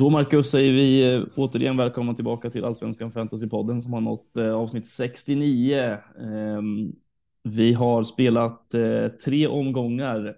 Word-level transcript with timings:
Då 0.00 0.10
Marcus 0.10 0.50
säger 0.50 0.72
vi 0.72 1.14
eh, 1.14 1.22
återigen 1.36 1.76
välkomna 1.76 2.14
tillbaka 2.14 2.50
till 2.50 2.64
Allsvenskan 2.64 3.12
Fantasypodden 3.12 3.80
som 3.80 3.92
har 3.92 4.00
nått 4.00 4.36
eh, 4.36 4.54
avsnitt 4.54 4.86
69. 4.86 5.78
Eh, 5.78 6.62
vi 7.42 7.72
har 7.72 8.02
spelat 8.02 8.74
eh, 8.74 9.08
tre 9.08 9.46
omgångar 9.46 10.36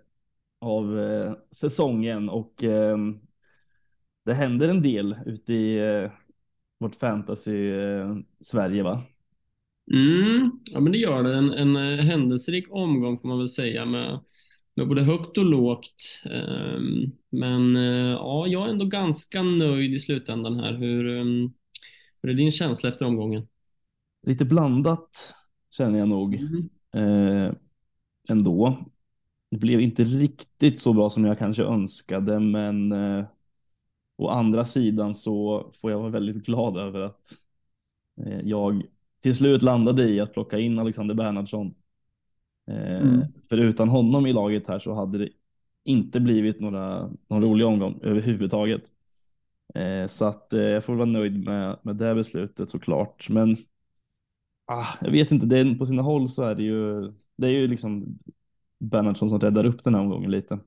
av 0.61 1.01
eh, 1.01 1.33
säsongen 1.51 2.29
och 2.29 2.65
ehm, 2.65 3.19
det 4.25 4.35
händer 4.35 4.69
en 4.69 4.83
del 4.83 5.17
ute 5.27 5.55
i 5.55 5.79
eh, 5.79 6.11
vårt 6.79 6.95
fantasy 6.95 7.71
eh, 7.71 8.17
Sverige 8.41 8.83
va? 8.83 9.03
Mm, 9.93 10.51
ja 10.65 10.81
men 10.81 10.93
det 10.93 10.99
gör 10.99 11.23
det. 11.23 11.35
En, 11.35 11.53
en 11.53 11.77
eh, 11.77 12.05
händelserik 12.05 12.67
omgång 12.71 13.19
får 13.19 13.29
man 13.29 13.39
väl 13.39 13.49
säga 13.49 13.85
med 13.85 14.21
med 14.75 14.89
både 14.89 15.03
högt 15.03 15.39
och 15.39 15.45
lågt. 15.45 16.23
Ehm, 16.31 17.13
men 17.31 17.77
eh, 17.77 18.11
ja, 18.11 18.47
jag 18.47 18.67
är 18.67 18.71
ändå 18.71 18.85
ganska 18.85 19.43
nöjd 19.43 19.95
i 19.95 19.99
slutändan 19.99 20.61
här. 20.61 20.73
Hur, 20.73 21.21
ehm, 21.21 21.53
hur 22.23 22.31
är 22.31 22.35
din 22.35 22.51
känsla 22.51 22.89
efter 22.89 23.07
omgången? 23.07 23.49
Lite 24.27 24.45
blandat 24.45 25.35
känner 25.71 25.99
jag 25.99 26.09
nog 26.09 26.35
mm. 26.35 26.69
eh, 26.95 27.55
ändå. 28.29 28.79
Det 29.51 29.57
blev 29.59 29.81
inte 29.81 30.03
riktigt 30.03 30.79
så 30.79 30.93
bra 30.93 31.11
som 31.11 31.25
jag 31.25 31.39
kanske 31.39 31.63
önskade, 31.63 32.41
men 32.41 32.93
eh, 32.93 33.25
å 34.19 34.29
andra 34.29 34.65
sidan 34.65 35.15
så 35.15 35.71
får 35.81 35.91
jag 35.91 35.99
vara 35.99 36.11
väldigt 36.11 36.47
glad 36.47 36.77
över 36.77 37.01
att 37.01 37.35
eh, 38.27 38.41
jag 38.41 38.83
till 39.23 39.37
slut 39.37 39.63
landade 39.63 40.09
i 40.09 40.21
att 40.21 40.33
plocka 40.33 40.59
in 40.59 40.79
Alexander 40.79 41.15
Bernhardsson 41.15 41.75
mm. 42.67 43.23
För 43.49 43.57
utan 43.57 43.89
honom 43.89 44.27
i 44.27 44.33
laget 44.33 44.67
här 44.67 44.79
så 44.79 44.95
hade 44.95 45.19
det 45.19 45.29
inte 45.85 46.21
blivit 46.21 46.61
några, 46.61 47.11
någon 47.29 47.43
rolig 47.43 47.67
omgång 47.67 48.01
överhuvudtaget. 48.03 48.83
Eh, 49.75 50.07
så 50.07 50.25
att 50.27 50.53
eh, 50.53 50.61
jag 50.61 50.85
får 50.85 50.95
vara 50.95 51.07
nöjd 51.07 51.45
med, 51.45 51.79
med 51.83 51.97
det 51.97 52.15
beslutet 52.15 52.71
såklart. 52.71 53.29
Men 53.31 53.57
ah, 54.67 54.87
jag 55.01 55.11
vet 55.11 55.33
inte, 55.33 55.47
det 55.47 55.59
är, 55.59 55.75
på 55.75 55.87
sina 55.87 56.03
håll 56.03 56.29
så 56.29 56.43
är 56.43 56.55
det 56.55 56.63
ju, 56.63 57.13
det 57.37 57.47
är 57.47 57.51
ju 57.51 57.67
liksom 57.69 58.19
Bernhardsson 58.79 59.31
som 59.31 59.41
räddar 59.41 59.65
upp 59.65 59.85
den 59.85 59.95
här 59.95 60.03
omgången 60.03 60.31
lite. 60.31 60.59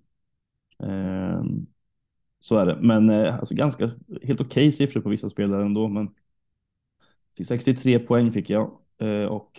Så 2.39 2.57
är 2.57 2.65
det, 2.65 2.77
men 2.81 3.09
alltså 3.09 3.55
ganska 3.55 3.85
helt 4.23 4.41
okej 4.41 4.45
okay 4.45 4.71
siffror 4.71 5.01
på 5.01 5.09
vissa 5.09 5.29
spelare 5.29 5.65
ändå. 5.65 5.87
Men 5.87 6.09
63 7.47 7.99
poäng 7.99 8.31
fick 8.31 8.49
jag 8.49 8.77
och 9.29 9.51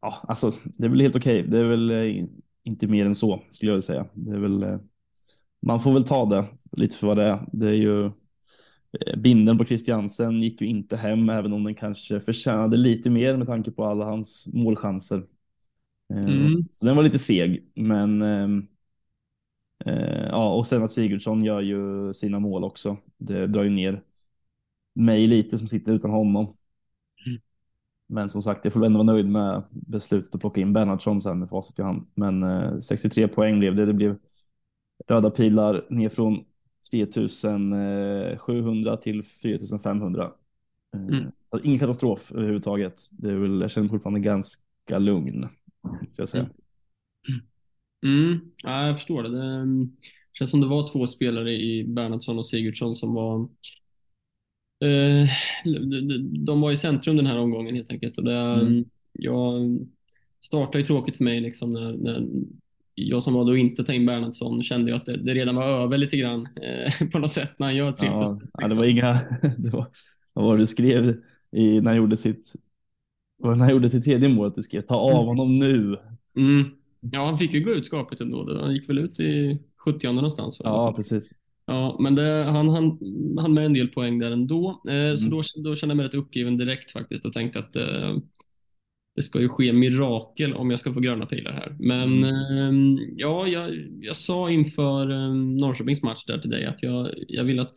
ja, 0.00 0.14
alltså 0.28 0.52
det 0.64 0.86
är 0.86 0.90
väl 0.90 1.00
helt 1.00 1.16
okej. 1.16 1.40
Okay. 1.40 1.50
Det 1.50 1.58
är 1.58 1.64
väl 1.64 1.90
eh, 1.90 2.24
inte 2.62 2.86
mer 2.86 3.06
än 3.06 3.14
så 3.14 3.42
skulle 3.50 3.72
jag 3.72 3.84
säga. 3.84 4.06
Det 4.14 4.30
är 4.30 4.38
väl, 4.38 4.62
eh, 4.62 4.78
man 5.62 5.80
får 5.80 5.92
väl 5.92 6.04
ta 6.04 6.26
det 6.26 6.46
lite 6.72 6.96
för 6.96 7.06
vad 7.06 7.16
det 7.16 7.24
är. 7.24 7.48
Det 7.52 7.68
är 7.68 7.72
ju 7.72 8.06
eh, 8.06 9.16
binden 9.16 9.58
på 9.58 9.64
Christiansen 9.64 10.42
gick 10.42 10.60
ju 10.60 10.66
inte 10.66 10.96
hem, 10.96 11.28
även 11.28 11.52
om 11.52 11.64
den 11.64 11.74
kanske 11.74 12.20
förtjänade 12.20 12.76
lite 12.76 13.10
mer 13.10 13.36
med 13.36 13.46
tanke 13.46 13.70
på 13.70 13.84
alla 13.84 14.04
hans 14.04 14.46
målchanser. 14.52 15.26
Mm. 16.12 16.64
Så 16.72 16.86
den 16.86 16.96
var 16.96 17.02
lite 17.02 17.18
seg, 17.18 17.70
men 17.74 18.22
ja, 20.28 20.54
och 20.54 20.66
sen 20.66 20.82
att 20.82 20.90
Sigurdsson 20.90 21.44
gör 21.44 21.60
ju 21.60 22.12
sina 22.14 22.38
mål 22.38 22.64
också. 22.64 22.96
Det 23.16 23.46
drar 23.46 23.62
ju 23.62 23.70
ner 23.70 24.02
mig 24.94 25.26
lite 25.26 25.58
som 25.58 25.66
sitter 25.66 25.92
utan 25.92 26.10
honom. 26.10 26.56
Men 28.10 28.28
som 28.28 28.42
sagt, 28.42 28.64
jag 28.64 28.72
får 28.72 28.84
ändå 28.84 28.98
vara 28.98 29.12
nöjd 29.12 29.28
med 29.28 29.62
beslutet 29.70 30.34
att 30.34 30.40
plocka 30.40 30.60
in 30.60 30.72
Bernhardsson 30.72 31.20
sen 31.20 31.38
med 31.38 31.48
facit 31.48 31.78
i 31.78 31.82
hand. 31.82 32.06
Men 32.14 32.42
eh, 32.42 32.78
63 32.78 33.28
poäng 33.28 33.58
blev 33.58 33.74
det. 33.74 33.86
Det 33.86 33.92
blev 33.92 34.16
röda 35.08 35.30
pilar 35.30 35.86
ner 35.90 36.08
från 36.08 36.44
3700 36.90 38.96
till 38.96 39.22
4500. 39.22 40.32
Eh, 40.94 41.00
mm. 41.00 41.32
Alltså, 41.48 41.66
ingen 41.66 41.78
katastrof 41.78 42.32
överhuvudtaget. 42.32 43.00
Det 43.10 43.30
är 43.30 43.34
väl, 43.34 43.60
jag 43.60 43.70
känner 43.70 43.84
mig 43.84 43.90
fortfarande 43.90 44.20
ganska 44.20 44.98
lugn. 44.98 45.48
Ska 46.12 46.22
jag 46.22 46.28
säga. 46.28 46.42
Mm. 46.42 46.52
Mm. 48.06 48.40
Ja, 48.62 48.86
jag 48.86 48.96
förstår 48.96 49.22
det. 49.22 49.28
Det 49.28 49.44
mm, 49.44 49.96
känns 50.32 50.50
som 50.50 50.60
det 50.60 50.66
var 50.66 50.92
två 50.92 51.06
spelare 51.06 51.52
i 51.52 51.84
Bernhardsson 51.84 52.38
och 52.38 52.46
Sigurdsson 52.46 52.96
som 52.96 53.14
var 53.14 53.48
de 56.46 56.60
var 56.60 56.72
i 56.72 56.76
centrum 56.76 57.16
den 57.16 57.26
här 57.26 57.38
omgången 57.38 57.74
helt 57.74 57.90
enkelt. 57.90 58.18
Och 58.18 58.24
det, 58.24 58.36
mm. 58.36 58.84
Jag 59.12 59.78
startade 60.40 60.78
ju 60.78 60.84
tråkigt 60.84 61.16
för 61.16 61.24
mig 61.24 61.40
liksom 61.40 61.72
när, 61.72 61.92
när 61.92 62.26
jag 62.94 63.22
som 63.22 63.34
var 63.34 63.44
då 63.44 63.56
inte 63.56 63.84
ta 63.84 63.92
in 63.92 64.06
Bernhardsson 64.06 64.62
kände 64.62 64.90
ju 64.90 64.96
att 64.96 65.06
det, 65.06 65.16
det, 65.16 65.34
redan 65.34 65.54
var 65.54 65.64
över 65.64 65.98
lite 65.98 66.16
grann 66.16 66.48
eh, 66.62 67.08
på 67.12 67.18
något 67.18 67.30
sätt 67.30 67.52
när 67.58 67.66
han 67.66 67.76
gör 67.76 67.92
tre 67.92 68.08
ja, 68.08 68.18
liksom. 68.18 68.48
ja, 68.58 68.68
det 68.68 68.74
var 68.74 68.84
inga, 68.84 69.12
det 69.58 69.70
var, 69.70 69.86
vad 70.32 70.44
var 70.44 70.56
det 70.56 70.62
du 70.62 70.66
skrev 70.66 71.20
i, 71.52 71.80
när 71.80 71.90
han 71.90 71.96
gjorde 71.96 72.16
sitt, 72.16 72.54
när 73.42 73.54
han 73.54 73.70
gjorde 73.70 73.88
sitt 73.88 74.04
tredje 74.04 74.28
mål, 74.28 74.46
att 74.46 74.54
du 74.54 74.62
skrev 74.62 74.82
ta 74.82 74.96
av 74.96 75.10
mm. 75.10 75.26
honom 75.26 75.58
nu. 75.58 75.96
Mm. 76.36 76.70
Ja, 77.00 77.26
han 77.26 77.38
fick 77.38 77.54
ju 77.54 77.60
gå 77.60 77.70
ut 77.70 77.86
skapet 77.86 78.20
ändå. 78.20 78.60
Han 78.60 78.74
gick 78.74 78.88
väl 78.88 78.98
ut 78.98 79.20
i 79.20 79.58
70 79.84 80.12
någonstans. 80.12 80.60
Ja, 80.64 80.92
precis. 80.96 81.32
Ja, 81.70 81.96
men 82.00 82.14
det, 82.14 82.44
han, 82.44 82.68
han, 82.68 82.98
han 83.38 83.54
med 83.54 83.66
en 83.66 83.72
del 83.72 83.88
poäng 83.88 84.18
där 84.18 84.30
ändå. 84.30 84.82
Eh, 84.88 84.94
mm. 84.94 85.16
Så 85.16 85.30
då, 85.30 85.42
då 85.56 85.76
kände 85.76 85.90
jag 85.92 85.96
mig 85.96 86.06
rätt 86.06 86.14
uppgiven 86.14 86.56
direkt 86.56 86.90
faktiskt 86.90 87.24
och 87.24 87.32
tänkte 87.32 87.58
att 87.58 87.76
eh, 87.76 88.16
det 89.16 89.22
ska 89.22 89.40
ju 89.40 89.48
ske 89.48 89.72
mirakel 89.72 90.54
om 90.54 90.70
jag 90.70 90.80
ska 90.80 90.92
få 90.92 91.00
gröna 91.00 91.26
pilar 91.26 91.52
här. 91.52 91.76
Men 91.80 92.24
mm. 92.24 92.98
eh, 92.98 93.04
ja, 93.16 93.46
jag, 93.46 93.70
jag 94.00 94.16
sa 94.16 94.50
inför 94.50 95.10
eh, 95.10 95.34
Norrköpings 95.34 96.02
match 96.02 96.24
där 96.24 96.38
till 96.38 96.50
dig 96.50 96.66
att 96.66 96.82
jag, 96.82 97.14
jag 97.28 97.44
vill 97.44 97.60
att 97.60 97.76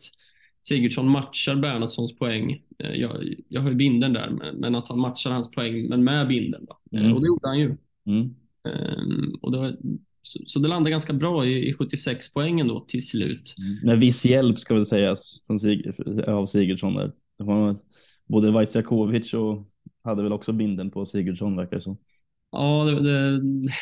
Sigurdsson 0.60 1.08
matchar 1.08 1.56
Bernhardssons 1.56 2.18
poäng. 2.18 2.62
Eh, 2.78 2.94
jag, 2.94 3.34
jag 3.48 3.60
har 3.60 3.68
ju 3.68 3.76
binden 3.76 4.12
där, 4.12 4.52
men 4.54 4.74
att 4.74 4.88
han 4.88 5.00
matchar 5.00 5.30
hans 5.30 5.50
poäng, 5.50 5.88
men 5.88 6.04
med 6.04 6.28
binden. 6.28 6.66
Eh, 6.92 7.00
mm. 7.00 7.14
Och 7.14 7.20
det 7.20 7.26
gjorde 7.26 7.48
han 7.48 7.58
ju. 7.58 7.76
Mm. 8.06 8.34
Um, 8.64 9.38
och 9.42 9.52
då, 9.52 9.72
så, 10.26 10.40
så 10.46 10.58
det 10.58 10.68
landade 10.68 10.90
ganska 10.90 11.12
bra 11.12 11.46
i, 11.46 11.68
i 11.68 11.74
76 11.74 12.32
poängen 12.32 12.68
då 12.68 12.80
till 12.80 13.06
slut. 13.06 13.54
Mm. 13.58 13.86
Med 13.86 14.00
viss 14.00 14.26
hjälp 14.26 14.58
ska 14.58 14.74
väl 14.74 14.86
sägas 14.86 15.44
från 15.46 15.58
Sig 15.58 15.82
av 16.26 16.46
Sigurdsson. 16.46 16.94
Där. 16.94 17.12
Både 18.28 18.50
Vaitsiakovic 18.50 19.34
och 19.34 19.68
hade 20.04 20.22
väl 20.22 20.32
också 20.32 20.52
binden 20.52 20.90
på 20.90 21.06
Sigurdsson 21.06 21.56
verkar 21.56 21.76
det 21.76 21.80
som. 21.80 21.98
Ja, 22.50 22.84
det, 22.84 23.02
det, 23.02 23.40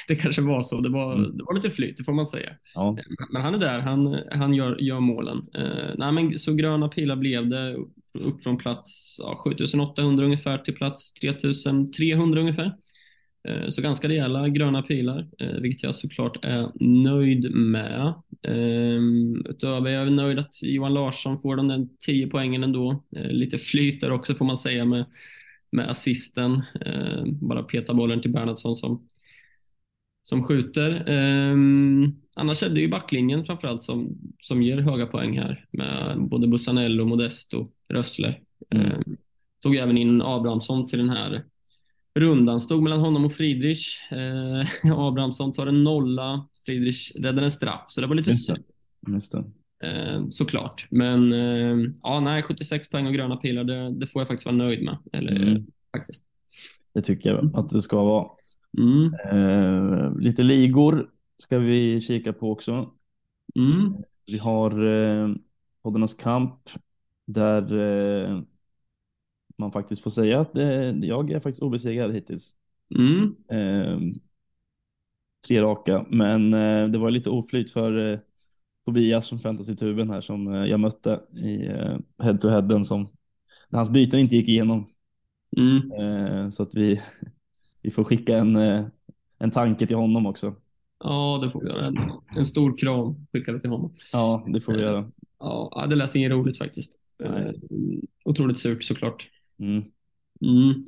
det, 0.08 0.14
kanske 0.14 0.42
var 0.42 0.62
så. 0.62 0.80
Det 0.80 0.88
var, 0.88 1.14
mm. 1.14 1.36
det 1.36 1.44
var 1.44 1.54
lite 1.54 1.70
flyt, 1.70 1.97
det 1.97 2.04
får 2.04 2.12
man 2.12 2.26
säga. 2.26 2.50
Ja. 2.74 2.97
Men 3.32 3.42
han 3.42 3.54
är 3.54 3.59
där, 3.59 3.80
han, 3.80 4.19
han 4.30 4.54
gör, 4.54 4.76
gör 4.80 5.00
målen. 5.00 5.38
Uh, 5.38 5.94
nej, 5.97 6.12
men 6.12 6.38
så 6.38 6.54
gröna 6.54 6.88
pilar 6.88 7.16
blev 7.16 7.48
det 7.48 7.76
upp 8.19 8.42
från 8.42 8.59
plats 8.59 9.19
ja, 9.22 9.36
7800 9.44 10.24
ungefär 10.24 10.59
till 10.59 10.74
plats 10.74 11.12
3300 11.12 12.41
ungefär. 12.41 12.76
Eh, 13.48 13.69
så 13.69 13.82
ganska 13.82 14.08
rejäla 14.08 14.48
gröna 14.48 14.82
pilar, 14.82 15.28
eh, 15.38 15.60
vilket 15.60 15.82
jag 15.82 15.94
såklart 15.94 16.44
är 16.44 16.70
nöjd 16.80 17.54
med. 17.54 18.14
Ehm, 18.42 19.47
utöver 19.48 19.91
jag 19.91 20.06
är 20.06 20.10
nöjd 20.10 20.38
att 20.38 20.62
Johan 20.62 20.94
Larsson 20.94 21.38
får 21.38 21.56
de 21.56 21.69
där 21.69 21.88
10 22.06 22.26
poängen 22.26 22.64
ändå. 22.64 23.04
Eh, 23.16 23.30
lite 23.30 23.58
flyt 23.58 24.00
där 24.00 24.10
också 24.10 24.34
får 24.34 24.44
man 24.44 24.56
säga 24.56 24.84
med, 24.84 25.04
med 25.72 25.91
assisten. 25.91 26.62
Ehm, 26.86 27.48
bara 27.48 27.62
peta 27.62 27.94
bollen 27.94 28.20
till 28.20 28.32
Bernhardsson 28.32 28.75
som, 28.75 29.08
som 30.22 30.44
skjuter. 30.44 31.04
Ehm, 31.09 32.15
annars 32.36 32.62
är 32.62 32.71
det 32.71 32.80
ju 32.80 32.89
backlinjen 32.89 33.44
framförallt 33.44 33.83
som, 33.83 34.18
som 34.41 34.62
ger 34.62 34.78
höga 34.78 35.06
poäng 35.06 35.39
här 35.39 35.66
med 35.71 36.18
både 36.21 36.47
Bussanello, 36.47 37.04
Modesto, 37.04 37.68
Rössle. 37.89 38.34
Mm. 38.71 39.03
Tog 39.62 39.77
även 39.77 39.98
in 39.98 40.22
Abrahamsson 40.22 40.86
till 40.86 40.98
den 40.98 41.10
här 41.10 41.42
rundan 42.14 42.60
stod 42.60 42.82
mellan 42.82 43.00
honom 43.00 43.24
och 43.24 43.32
Friedrich. 43.32 44.12
Eh, 44.12 44.92
Abrahamsson 44.92 45.53
tar 45.53 45.66
en 45.66 45.84
nolla, 45.84 46.48
Friedrich 46.66 47.12
räddar 47.16 47.42
en 47.42 47.50
straff, 47.50 47.84
så 47.86 48.00
det 48.00 48.06
var 48.06 48.14
lite 48.14 48.30
det. 48.30 48.36
Eh, 49.84 50.24
såklart. 50.28 50.86
Men 50.91 51.32
eh, 51.32 51.91
ja, 52.03 52.20
nej, 52.20 52.42
76 52.42 52.91
poäng 52.91 53.06
och 53.06 53.14
gröna 53.14 53.36
pilar, 53.36 53.64
det, 53.64 53.91
det, 53.91 54.06
får 54.06 54.20
jag 54.20 54.28
faktiskt 54.28 54.47
vara 54.47 54.56
nöjd 54.56 54.84
med. 54.84 54.98
Eller, 55.12 55.36
mm. 55.36 55.66
faktiskt. 55.97 56.24
Det 56.94 57.03
tycker 57.03 57.30
jag 57.30 57.56
att 57.56 57.68
du 57.68 57.82
ska 57.82 58.03
vara. 58.03 58.26
Mm. 58.78 59.15
Eh, 59.15 60.18
lite 60.18 60.42
ligor 60.42 61.10
ska 61.36 61.58
vi 61.58 62.00
kika 62.00 62.32
på 62.32 62.53
också. 62.53 62.91
Mm. 63.54 63.94
Vi 64.26 64.38
har 64.38 64.86
eh, 64.86 65.34
poddarnas 65.82 66.15
kamp 66.15 66.60
där 67.26 67.78
eh, 67.78 68.41
man 69.59 69.72
faktiskt 69.72 70.03
får 70.03 70.10
säga 70.10 70.41
att 70.41 70.59
eh, 70.59 70.91
jag 70.99 71.31
är 71.31 71.41
faktiskt 71.41 71.63
obesegrad 71.63 72.15
hittills. 72.15 72.54
Mm. 72.95 73.34
Eh, 73.51 73.99
tre 75.49 75.63
raka, 75.63 76.07
men 76.09 76.54
eh, 76.54 76.89
det 76.89 76.99
var 76.99 77.10
lite 77.10 77.31
oflyt 77.31 77.71
för 77.71 78.13
eh, 78.13 78.19
Tobias 78.84 79.28
från 79.28 79.39
Fantasy-tuben 79.39 80.10
här 80.10 80.21
som 80.21 80.54
eh, 80.54 80.65
jag 80.65 80.81
mötte 80.81 81.21
i 81.33 81.66
eh, 81.66 81.99
head-to-headen 82.22 82.84
som 82.84 83.09
hans 83.71 83.91
byten 83.91 84.21
inte 84.21 84.37
gick 84.37 84.49
igenom. 84.49 84.89
Mm. 85.57 85.93
Eh, 85.93 86.49
så 86.49 86.63
att 86.63 86.75
vi, 86.75 87.01
vi 87.83 87.91
får 87.91 88.04
skicka 88.04 88.37
en, 88.37 88.57
en 89.39 89.51
tanke 89.53 89.87
till 89.87 89.97
honom 89.97 90.27
också. 90.27 90.54
Ja, 91.04 91.41
det 91.43 91.51
får 91.51 91.60
vi 91.60 91.69
göra. 91.69 91.87
En, 91.87 91.99
en 92.37 92.45
stor 92.45 92.78
kram 92.78 93.27
skickar 93.33 93.53
vi 93.53 93.60
till 93.60 93.71
honom. 93.71 93.93
Ja, 94.13 94.45
det 94.53 94.60
får 94.60 94.72
vi 94.72 94.81
göra. 94.81 95.10
Ja, 95.39 95.87
det 95.91 95.97
lät 95.97 96.15
inget 96.15 96.31
roligt 96.31 96.59
faktiskt. 96.59 96.99
Nej. 97.19 97.60
Otroligt 98.25 98.59
surt 98.59 98.83
såklart. 98.83 99.28
Mm. 99.62 99.84
Mm. 100.42 100.84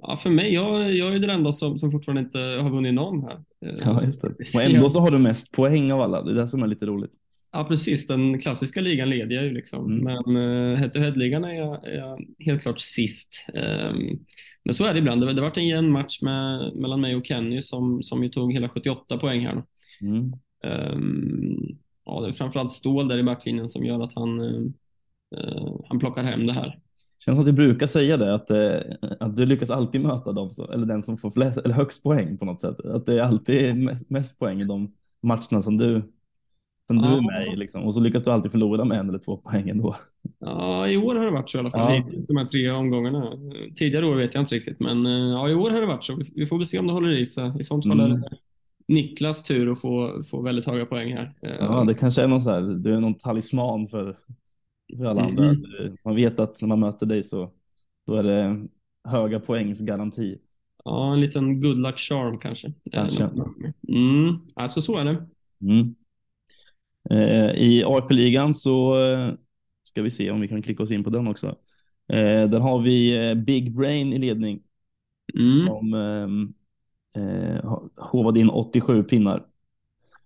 Ja, 0.00 0.16
för 0.16 0.30
mig, 0.30 0.54
jag, 0.54 0.92
jag 0.92 1.14
är 1.14 1.18
den 1.18 1.30
enda 1.30 1.52
som, 1.52 1.78
som 1.78 1.90
fortfarande 1.90 2.20
inte 2.20 2.38
har 2.38 2.70
vunnit 2.70 2.94
någon 2.94 3.22
här. 3.22 3.44
Ja, 3.84 4.02
just 4.04 4.22
det. 4.22 4.28
Och 4.54 4.62
ändå 4.62 4.88
så 4.90 5.00
har 5.00 5.10
du 5.10 5.18
mest 5.18 5.52
poäng 5.52 5.92
av 5.92 6.00
alla. 6.00 6.22
Det 6.22 6.30
är 6.30 6.34
det 6.34 6.48
som 6.48 6.62
är 6.62 6.66
lite 6.66 6.86
roligt. 6.86 7.12
Ja, 7.54 7.64
precis. 7.64 8.06
Den 8.06 8.38
klassiska 8.38 8.80
ligan 8.80 9.10
leder 9.10 9.34
jag 9.34 9.44
ju 9.44 9.52
liksom. 9.52 9.92
Mm. 9.92 10.04
Men 10.04 10.36
uh, 10.36 10.76
head-to-head-ligan 10.76 11.44
är 11.44 11.54
jag, 11.54 11.88
är 11.88 11.98
jag, 11.98 12.24
helt 12.38 12.62
klart 12.62 12.80
sist. 12.80 13.48
Um, 13.54 14.24
men 14.64 14.74
så 14.74 14.84
är 14.84 14.92
det 14.92 14.98
ibland. 14.98 15.20
Det, 15.20 15.32
det 15.32 15.40
varit 15.40 15.56
en 15.56 15.68
jämn 15.68 15.90
match 15.90 16.22
med, 16.22 16.76
mellan 16.76 17.00
mig 17.00 17.16
och 17.16 17.26
Kenny 17.26 17.60
som, 17.62 18.02
som 18.02 18.22
ju 18.22 18.28
tog 18.28 18.52
hela 18.52 18.68
78 18.68 19.18
poäng 19.18 19.46
här. 19.46 19.62
Mm. 20.00 20.32
Um, 20.64 21.78
ja, 22.04 22.20
det 22.20 22.28
är 22.28 22.32
framförallt 22.32 22.70
Stål 22.70 23.08
där 23.08 23.18
i 23.18 23.22
backlinjen 23.22 23.68
som 23.68 23.84
gör 23.84 24.00
att 24.00 24.14
han, 24.14 24.40
uh, 24.40 25.80
han 25.88 25.98
plockar 25.98 26.22
hem 26.22 26.46
det 26.46 26.52
här. 26.52 26.78
Känns 27.24 27.36
som 27.36 27.40
att 27.40 27.46
du 27.46 27.52
brukar 27.52 27.86
säga 27.86 28.16
det, 28.16 28.34
att, 28.34 28.50
att 29.20 29.36
du 29.36 29.46
lyckas 29.46 29.70
alltid 29.70 30.00
möta 30.00 30.32
dem, 30.32 30.50
eller 30.72 30.86
den 30.86 31.02
som 31.02 31.16
får 31.16 31.30
flest, 31.30 31.58
eller 31.58 31.74
högst 31.74 32.02
poäng 32.02 32.38
på 32.38 32.44
något 32.44 32.60
sätt. 32.60 32.80
Att 32.80 33.06
det 33.06 33.14
är 33.14 33.20
alltid 33.20 33.76
mest, 33.76 34.10
mest 34.10 34.38
poäng 34.38 34.60
i 34.60 34.64
de 34.64 34.92
matcherna 35.22 35.62
som 35.62 35.78
du 35.78 36.02
som 36.86 36.96
ja. 36.96 37.02
du 37.02 37.16
är 37.16 37.20
med 37.20 37.52
i 37.52 37.56
liksom. 37.56 37.82
Och 37.82 37.94
så 37.94 38.00
lyckas 38.00 38.22
du 38.22 38.30
alltid 38.30 38.52
förlora 38.52 38.84
med 38.84 38.98
en 38.98 39.08
eller 39.08 39.18
två 39.18 39.36
poäng 39.36 39.68
ändå. 39.68 39.96
Ja, 40.38 40.88
i 40.88 40.96
år 40.96 41.14
har 41.14 41.24
det 41.24 41.30
varit 41.30 41.50
så 41.50 41.58
i 41.58 41.60
alla 41.60 41.70
fall. 41.70 41.94
Ja. 41.94 41.96
Hittills 41.96 42.26
de 42.26 42.36
här 42.36 42.44
tre 42.44 42.70
omgångarna. 42.70 43.32
Tidigare 43.76 44.06
år 44.06 44.16
vet 44.16 44.34
jag 44.34 44.42
inte 44.42 44.54
riktigt, 44.54 44.80
men 44.80 45.06
eh, 45.06 45.12
ja, 45.12 45.48
i 45.48 45.54
år 45.54 45.70
har 45.70 45.80
det 45.80 45.86
varit 45.86 46.04
så. 46.04 46.18
Vi 46.34 46.46
får 46.46 46.56
väl 46.56 46.66
se 46.66 46.78
om 46.78 46.86
det 46.86 46.92
håller 46.92 47.16
i 47.16 47.26
sig. 47.26 47.52
I 47.60 47.62
sånt 47.62 47.86
fall 47.86 48.00
mm. 48.00 48.12
är 48.12 48.16
det 48.16 48.28
Niklas 48.88 49.42
tur 49.42 49.72
att 49.72 49.80
få, 49.80 50.22
få 50.30 50.42
väldigt 50.42 50.66
höga 50.66 50.86
poäng 50.86 51.12
här. 51.12 51.34
Ja, 51.40 51.84
det 51.86 51.94
kanske 51.94 52.22
är 52.22 52.28
någon 52.28 52.40
så 52.40 52.50
här, 52.50 52.60
du 52.60 52.94
är 52.94 53.00
någon 53.00 53.14
talisman 53.14 53.88
för, 53.88 54.16
alla 55.00 55.22
andra. 55.22 55.44
Mm. 55.44 55.96
Man 56.04 56.14
vet 56.14 56.40
att 56.40 56.60
när 56.60 56.68
man 56.68 56.80
möter 56.80 57.06
dig 57.06 57.22
så 57.22 57.50
då 58.06 58.14
är 58.14 58.22
det 58.22 58.66
höga 59.04 59.40
poängs 59.40 59.80
garanti. 59.80 60.38
Ja, 60.84 61.12
en 61.12 61.20
liten 61.20 61.60
good 61.60 61.78
luck 61.78 61.98
charm 61.98 62.38
kanske. 62.38 62.72
Kanske. 62.92 63.30
Mm, 63.88 64.38
alltså 64.54 64.80
så 64.80 64.96
är 64.96 65.04
det. 65.04 65.26
Mm. 65.60 65.94
Eh, 67.10 67.50
I 67.50 67.84
AFP-ligan 67.86 68.54
så 68.54 69.04
eh, 69.04 69.32
ska 69.82 70.02
vi 70.02 70.10
se 70.10 70.30
om 70.30 70.40
vi 70.40 70.48
kan 70.48 70.62
klicka 70.62 70.82
oss 70.82 70.90
in 70.90 71.04
på 71.04 71.10
den 71.10 71.26
också. 71.26 71.46
Eh, 72.08 72.48
där 72.48 72.60
har 72.60 72.80
vi 72.80 73.34
Big 73.34 73.76
Brain 73.76 74.12
i 74.12 74.18
ledning. 74.18 74.62
Mm. 75.38 75.66
Som 75.66 75.94
eh, 77.16 77.80
hovade 77.96 78.40
in 78.40 78.50
87 78.50 79.02
pinnar. 79.02 79.46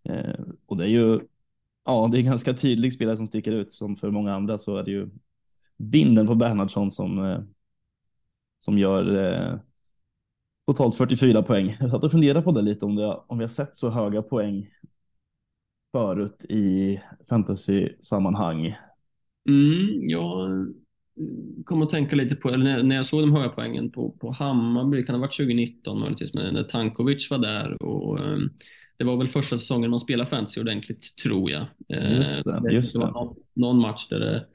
Eh, 0.04 0.40
och 0.66 0.76
det 0.76 0.84
är 0.84 0.88
ju 0.88 1.20
ja, 1.88 2.08
det 2.12 2.18
är 2.18 2.22
ganska 2.22 2.54
tydlig 2.54 2.92
spelare 2.92 3.16
som 3.16 3.26
sticker 3.26 3.52
ut. 3.52 3.72
Som 3.72 3.96
för 3.96 4.10
många 4.10 4.34
andra 4.34 4.58
så 4.58 4.76
är 4.76 4.82
det 4.82 4.90
ju 4.90 5.08
binden 5.76 6.26
på 6.26 6.34
Bernhardsson 6.34 6.90
som, 6.90 7.24
eh, 7.24 7.40
som 8.58 8.78
gör 8.78 9.16
eh, 9.16 9.58
totalt 10.66 10.96
44 10.96 11.42
poäng. 11.42 11.76
Jag 11.80 11.90
satt 11.90 12.04
och 12.04 12.12
funderade 12.12 12.42
på 12.42 12.52
det 12.52 12.62
lite 12.62 12.84
om, 12.84 12.96
det, 12.96 13.20
om 13.26 13.38
vi 13.38 13.42
har 13.42 13.48
sett 13.48 13.74
så 13.74 13.90
höga 13.90 14.22
poäng 14.22 14.70
förut 15.92 16.44
i 16.48 17.00
fantasy-sammanhang? 17.28 18.76
Mm, 19.48 20.08
jag 20.08 20.48
kom 21.64 21.82
att 21.82 21.90
tänka 21.90 22.16
lite 22.16 22.36
på, 22.36 22.48
eller 22.48 22.82
när 22.82 22.96
jag 22.96 23.06
såg 23.06 23.20
de 23.20 23.32
höga 23.32 23.48
poängen 23.48 23.90
på, 23.90 24.10
på 24.10 24.30
Hammarby, 24.30 25.04
kan 25.04 25.12
det 25.12 25.18
ha 25.18 25.26
varit 25.26 25.36
2019 25.36 26.00
möjligtvis, 26.00 26.34
men 26.34 26.54
när 26.54 26.62
Tankovic 26.62 27.30
var 27.30 27.38
där 27.38 27.82
och 27.82 28.18
eh, 28.18 28.38
det 28.98 29.04
var 29.04 29.16
väl 29.16 29.28
första 29.28 29.58
säsongen 29.58 29.90
man 29.90 30.00
spelade 30.00 30.30
fantasy 30.30 30.60
ordentligt, 30.60 31.16
tror 31.16 31.50
jag. 31.50 31.66
Just 31.88 32.44
det, 32.44 32.72
just 32.72 32.92
det. 32.92 33.06
det 33.06 33.12
var 33.12 33.34
någon 33.54 33.80
match 33.80 34.08
där 34.08 34.20
det 34.20 34.46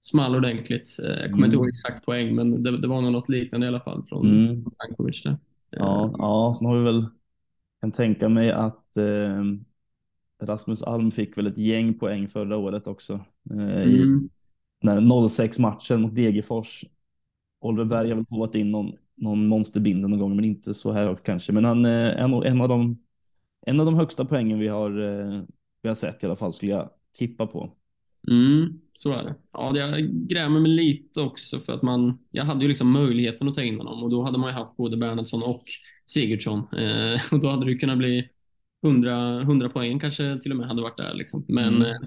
small 0.00 0.36
ordentligt. 0.36 0.96
Uh, 1.02 1.08
jag 1.08 1.18
kommer 1.18 1.36
mm. 1.36 1.44
inte 1.44 1.56
ihåg 1.56 1.68
exakt 1.68 2.06
poäng, 2.06 2.34
men 2.34 2.62
det, 2.62 2.78
det, 2.78 2.88
var 2.88 3.00
nog 3.00 3.12
något 3.12 3.28
liknande 3.28 3.66
i 3.66 3.68
alla 3.68 3.80
fall 3.80 4.04
från 4.04 4.30
mm. 4.30 4.64
Tankovic. 4.78 5.22
Där. 5.22 5.36
Ja, 5.70 6.14
ja, 6.18 6.54
sen 6.58 6.66
har 6.66 6.78
vi 6.78 6.84
väl, 6.84 7.06
kan 7.80 7.92
tänka 7.92 8.28
mig 8.28 8.52
att 8.52 8.96
uh, 8.98 9.44
Rasmus 10.42 10.82
Alm 10.82 11.10
fick 11.10 11.38
väl 11.38 11.46
ett 11.46 11.58
gäng 11.58 11.94
poäng 11.94 12.28
förra 12.28 12.56
året 12.56 12.86
också. 12.86 13.20
Eh, 13.50 13.82
I 13.82 14.02
mm. 14.02 14.28
när 14.82 15.28
06 15.28 15.58
matchen 15.58 16.00
mot 16.00 16.14
Degerfors. 16.14 16.84
Oliver 17.60 17.84
Berg 17.84 18.08
har 18.08 18.16
väl 18.16 18.26
provat 18.26 18.54
in 18.54 18.70
någon, 18.70 18.92
någon 19.16 19.46
monsterbindel 19.46 20.10
någon 20.10 20.18
gång, 20.18 20.36
men 20.36 20.44
inte 20.44 20.74
så 20.74 20.92
här 20.92 21.04
högt 21.04 21.24
kanske. 21.24 21.52
Men 21.52 21.64
han 21.64 21.84
är 21.84 22.18
eh, 22.18 22.24
en, 22.24 22.32
en, 22.32 22.60
av 22.60 22.68
de, 22.68 22.98
en 23.66 23.80
av 23.80 23.86
de 23.86 23.94
högsta 23.94 24.24
poängen 24.24 24.58
vi 24.58 24.68
har, 24.68 24.90
eh, 24.90 25.42
vi 25.82 25.88
har 25.88 25.94
sett 25.94 26.22
i 26.22 26.26
alla 26.26 26.36
fall, 26.36 26.52
skulle 26.52 26.72
jag 26.72 26.90
tippa 27.18 27.46
på. 27.46 27.72
Mm, 28.28 28.80
så 28.94 29.12
är 29.12 29.24
det. 29.24 29.34
Ja, 29.52 29.76
jag 29.76 30.04
grämer 30.04 30.60
mig 30.60 30.70
lite 30.70 31.20
också 31.20 31.60
för 31.60 31.72
att 31.72 31.82
man, 31.82 32.18
jag 32.30 32.44
hade 32.44 32.62
ju 32.62 32.68
liksom 32.68 32.92
möjligheten 32.92 33.48
att 33.48 33.54
ta 33.54 33.62
in 33.62 33.78
honom 33.78 34.02
och 34.02 34.10
då 34.10 34.22
hade 34.22 34.38
man 34.38 34.50
ju 34.50 34.54
haft 34.54 34.76
både 34.76 34.96
Bernhardsson 34.96 35.42
och 35.42 35.64
Sigurdsson 36.06 36.58
eh, 36.58 37.20
och 37.32 37.40
då 37.40 37.48
hade 37.48 37.66
det 37.66 37.74
kunnat 37.74 37.98
bli 37.98 38.28
100, 38.84 39.40
100 39.40 39.68
poäng 39.68 39.98
kanske 39.98 40.38
till 40.38 40.50
och 40.50 40.56
med 40.56 40.66
hade 40.66 40.82
varit 40.82 40.96
där. 40.96 41.14
Liksom. 41.14 41.44
Men, 41.48 41.74
mm. 41.76 41.82
Eh, 41.82 41.98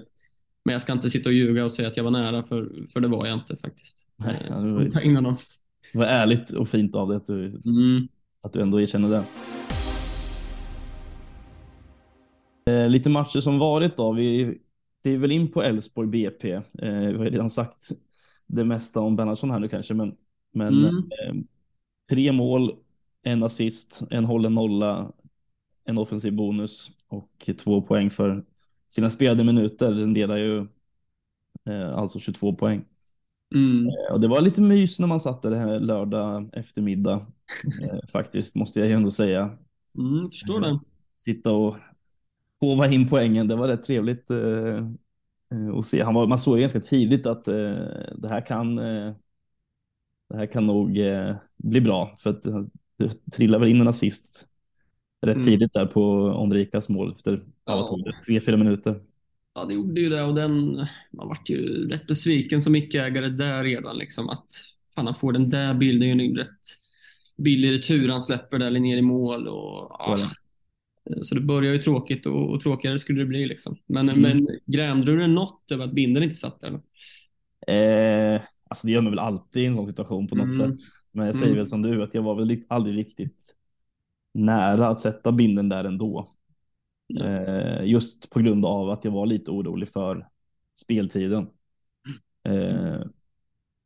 men 0.64 0.72
jag 0.72 0.82
ska 0.82 0.92
inte 0.92 1.10
sitta 1.10 1.28
och 1.28 1.34
ljuga 1.34 1.64
och 1.64 1.72
säga 1.72 1.88
att 1.88 1.96
jag 1.96 2.04
var 2.04 2.10
nära, 2.10 2.42
för, 2.42 2.86
för 2.92 3.00
det 3.00 3.08
var 3.08 3.26
jag 3.26 3.38
inte 3.38 3.56
faktiskt. 3.56 4.06
Nej, 4.16 4.36
ja, 4.48 4.54
det, 4.54 4.72
var, 4.72 4.84
Ta 4.90 5.00
in 5.00 5.16
honom. 5.16 5.36
det 5.92 5.98
var 5.98 6.06
ärligt 6.06 6.50
och 6.50 6.68
fint 6.68 6.94
av 6.94 7.08
dig 7.08 7.16
att 7.16 7.26
du, 7.26 7.46
mm. 7.46 8.08
att 8.40 8.52
du 8.52 8.60
ändå 8.60 8.80
erkänner 8.80 9.08
det. 9.08 9.24
Eh, 12.66 12.88
lite 12.88 13.10
matcher 13.10 13.40
som 13.40 13.58
varit 13.58 13.96
då. 13.96 14.12
Vi 14.12 14.58
kliver 15.02 15.18
väl 15.18 15.32
in 15.32 15.52
på 15.52 15.62
Elfsborg 15.62 16.08
BP. 16.08 16.52
Eh, 16.52 16.62
vi 16.78 17.16
har 17.16 17.24
redan 17.24 17.50
sagt 17.50 17.88
det 18.46 18.64
mesta 18.64 19.00
om 19.00 19.16
Bernhardsson 19.16 19.50
här 19.50 19.58
nu 19.58 19.68
kanske, 19.68 19.94
men, 19.94 20.14
men 20.52 20.84
mm. 20.84 20.96
eh, 20.96 21.34
tre 22.10 22.32
mål, 22.32 22.72
en 23.22 23.42
assist, 23.42 24.02
en 24.10 24.24
hållen 24.24 24.54
nolla, 24.54 25.12
en 25.84 25.98
offensiv 25.98 26.32
bonus 26.32 26.90
och 27.08 27.50
två 27.64 27.82
poäng 27.82 28.10
för 28.10 28.44
sina 28.88 29.10
spelade 29.10 29.44
minuter. 29.44 29.90
Den 29.94 30.12
delar 30.12 30.36
ju 30.36 30.66
eh, 31.68 31.94
alltså 31.94 32.18
22 32.18 32.54
poäng. 32.54 32.84
Mm. 33.54 33.86
Eh, 33.86 34.12
och 34.12 34.20
det 34.20 34.28
var 34.28 34.40
lite 34.40 34.60
mys 34.60 35.00
när 35.00 35.06
man 35.06 35.20
satt 35.20 35.42
där 35.42 35.50
här 35.50 35.80
lördag 35.80 36.50
eftermiddag 36.52 37.26
eh, 37.82 37.98
faktiskt, 38.12 38.54
måste 38.54 38.80
jag 38.80 38.88
ju 38.88 38.94
ändå 38.94 39.10
säga. 39.10 39.58
Mm, 39.98 40.30
förstår 40.30 40.60
det. 40.60 40.80
Sitta 41.16 41.52
och 41.52 41.76
hova 42.64 42.90
in 42.90 43.08
poängen, 43.08 43.48
det 43.48 43.56
var 43.56 43.68
rätt 43.68 43.82
trevligt 43.82 44.30
eh, 44.30 44.88
att 45.78 45.84
se. 45.84 46.02
Han 46.02 46.14
var, 46.14 46.26
man 46.26 46.38
såg 46.38 46.58
ganska 46.58 46.80
tidigt 46.80 47.26
att 47.26 47.44
det 47.44 48.28
här 48.28 48.46
kan 48.46 48.76
det 50.28 50.36
här 50.36 50.46
kan 50.46 50.66
nog 50.66 50.98
bli 51.56 51.80
bra 51.80 52.14
för 52.18 52.30
att 52.30 52.42
det 52.98 53.30
trillar 53.32 53.58
väl 53.58 53.68
in 53.68 53.80
en 53.80 53.88
assist 53.88 54.48
rätt 55.24 55.34
mm. 55.34 55.46
tidigt 55.46 55.72
där 55.72 55.86
på 55.86 56.02
Ondrikas 56.14 56.88
mål 56.88 57.12
efter 57.12 57.44
ja. 57.66 57.98
tre, 58.26 58.40
fyra 58.40 58.56
minuter. 58.56 59.00
Ja, 59.54 59.64
det 59.64 59.74
gjorde 59.74 60.00
ju 60.00 60.08
det 60.08 60.22
och 60.22 60.34
den, 60.34 60.86
man 61.12 61.28
vart 61.28 61.50
ju 61.50 61.88
rätt 61.88 62.06
besviken 62.06 62.62
som 62.62 62.76
icke-ägare 62.76 63.28
där 63.28 63.64
redan. 63.64 63.96
Liksom, 63.96 64.28
att 64.28 64.46
fan, 64.94 65.06
han 65.06 65.14
får 65.14 65.32
den 65.32 65.48
där 65.48 65.74
bilden, 65.74 66.08
ju 66.08 66.28
en 66.28 66.36
rätt 66.36 66.48
billig 67.36 67.72
retur 67.72 68.08
han 68.08 68.22
släpper 68.22 68.58
där 68.58 68.70
ner 68.70 68.96
i 68.96 69.02
mål. 69.02 69.48
Och, 69.48 69.96
ja. 69.98 70.18
Så 71.20 71.34
det 71.34 71.40
börjar 71.40 71.72
ju 71.72 71.78
tråkigt 71.78 72.26
och, 72.26 72.50
och 72.50 72.60
tråkigare 72.60 72.98
skulle 72.98 73.20
det 73.20 73.26
bli. 73.26 73.46
Liksom. 73.46 73.76
Men, 73.86 74.08
mm. 74.08 74.20
men 74.20 74.48
grämde 74.66 75.16
du 75.16 75.26
något 75.26 75.70
över 75.70 75.84
att 75.84 75.92
binden 75.92 76.22
inte 76.22 76.34
satt 76.34 76.60
där? 76.60 76.80
Eh, 77.66 78.42
alltså 78.68 78.86
det 78.86 78.92
gör 78.92 79.00
man 79.00 79.12
väl 79.12 79.18
alltid 79.18 79.62
i 79.62 79.66
en 79.66 79.74
sån 79.74 79.86
situation 79.86 80.28
på 80.28 80.36
något 80.36 80.54
mm. 80.54 80.68
sätt. 80.68 80.80
Men 81.12 81.26
jag 81.26 81.34
säger 81.34 81.46
mm. 81.46 81.58
väl 81.58 81.66
som 81.66 81.82
du 81.82 82.02
att 82.02 82.14
jag 82.14 82.22
var 82.22 82.34
väl 82.34 82.62
aldrig 82.68 82.98
riktigt 82.98 83.54
nära 84.34 84.88
att 84.88 85.00
sätta 85.00 85.32
binden 85.32 85.68
där 85.68 85.84
ändå. 85.84 86.28
Eh, 87.20 87.84
just 87.84 88.30
på 88.30 88.40
grund 88.40 88.66
av 88.66 88.90
att 88.90 89.04
jag 89.04 89.12
var 89.12 89.26
lite 89.26 89.50
orolig 89.50 89.88
för 89.88 90.28
speltiden. 90.78 91.46
Eh, 92.48 93.00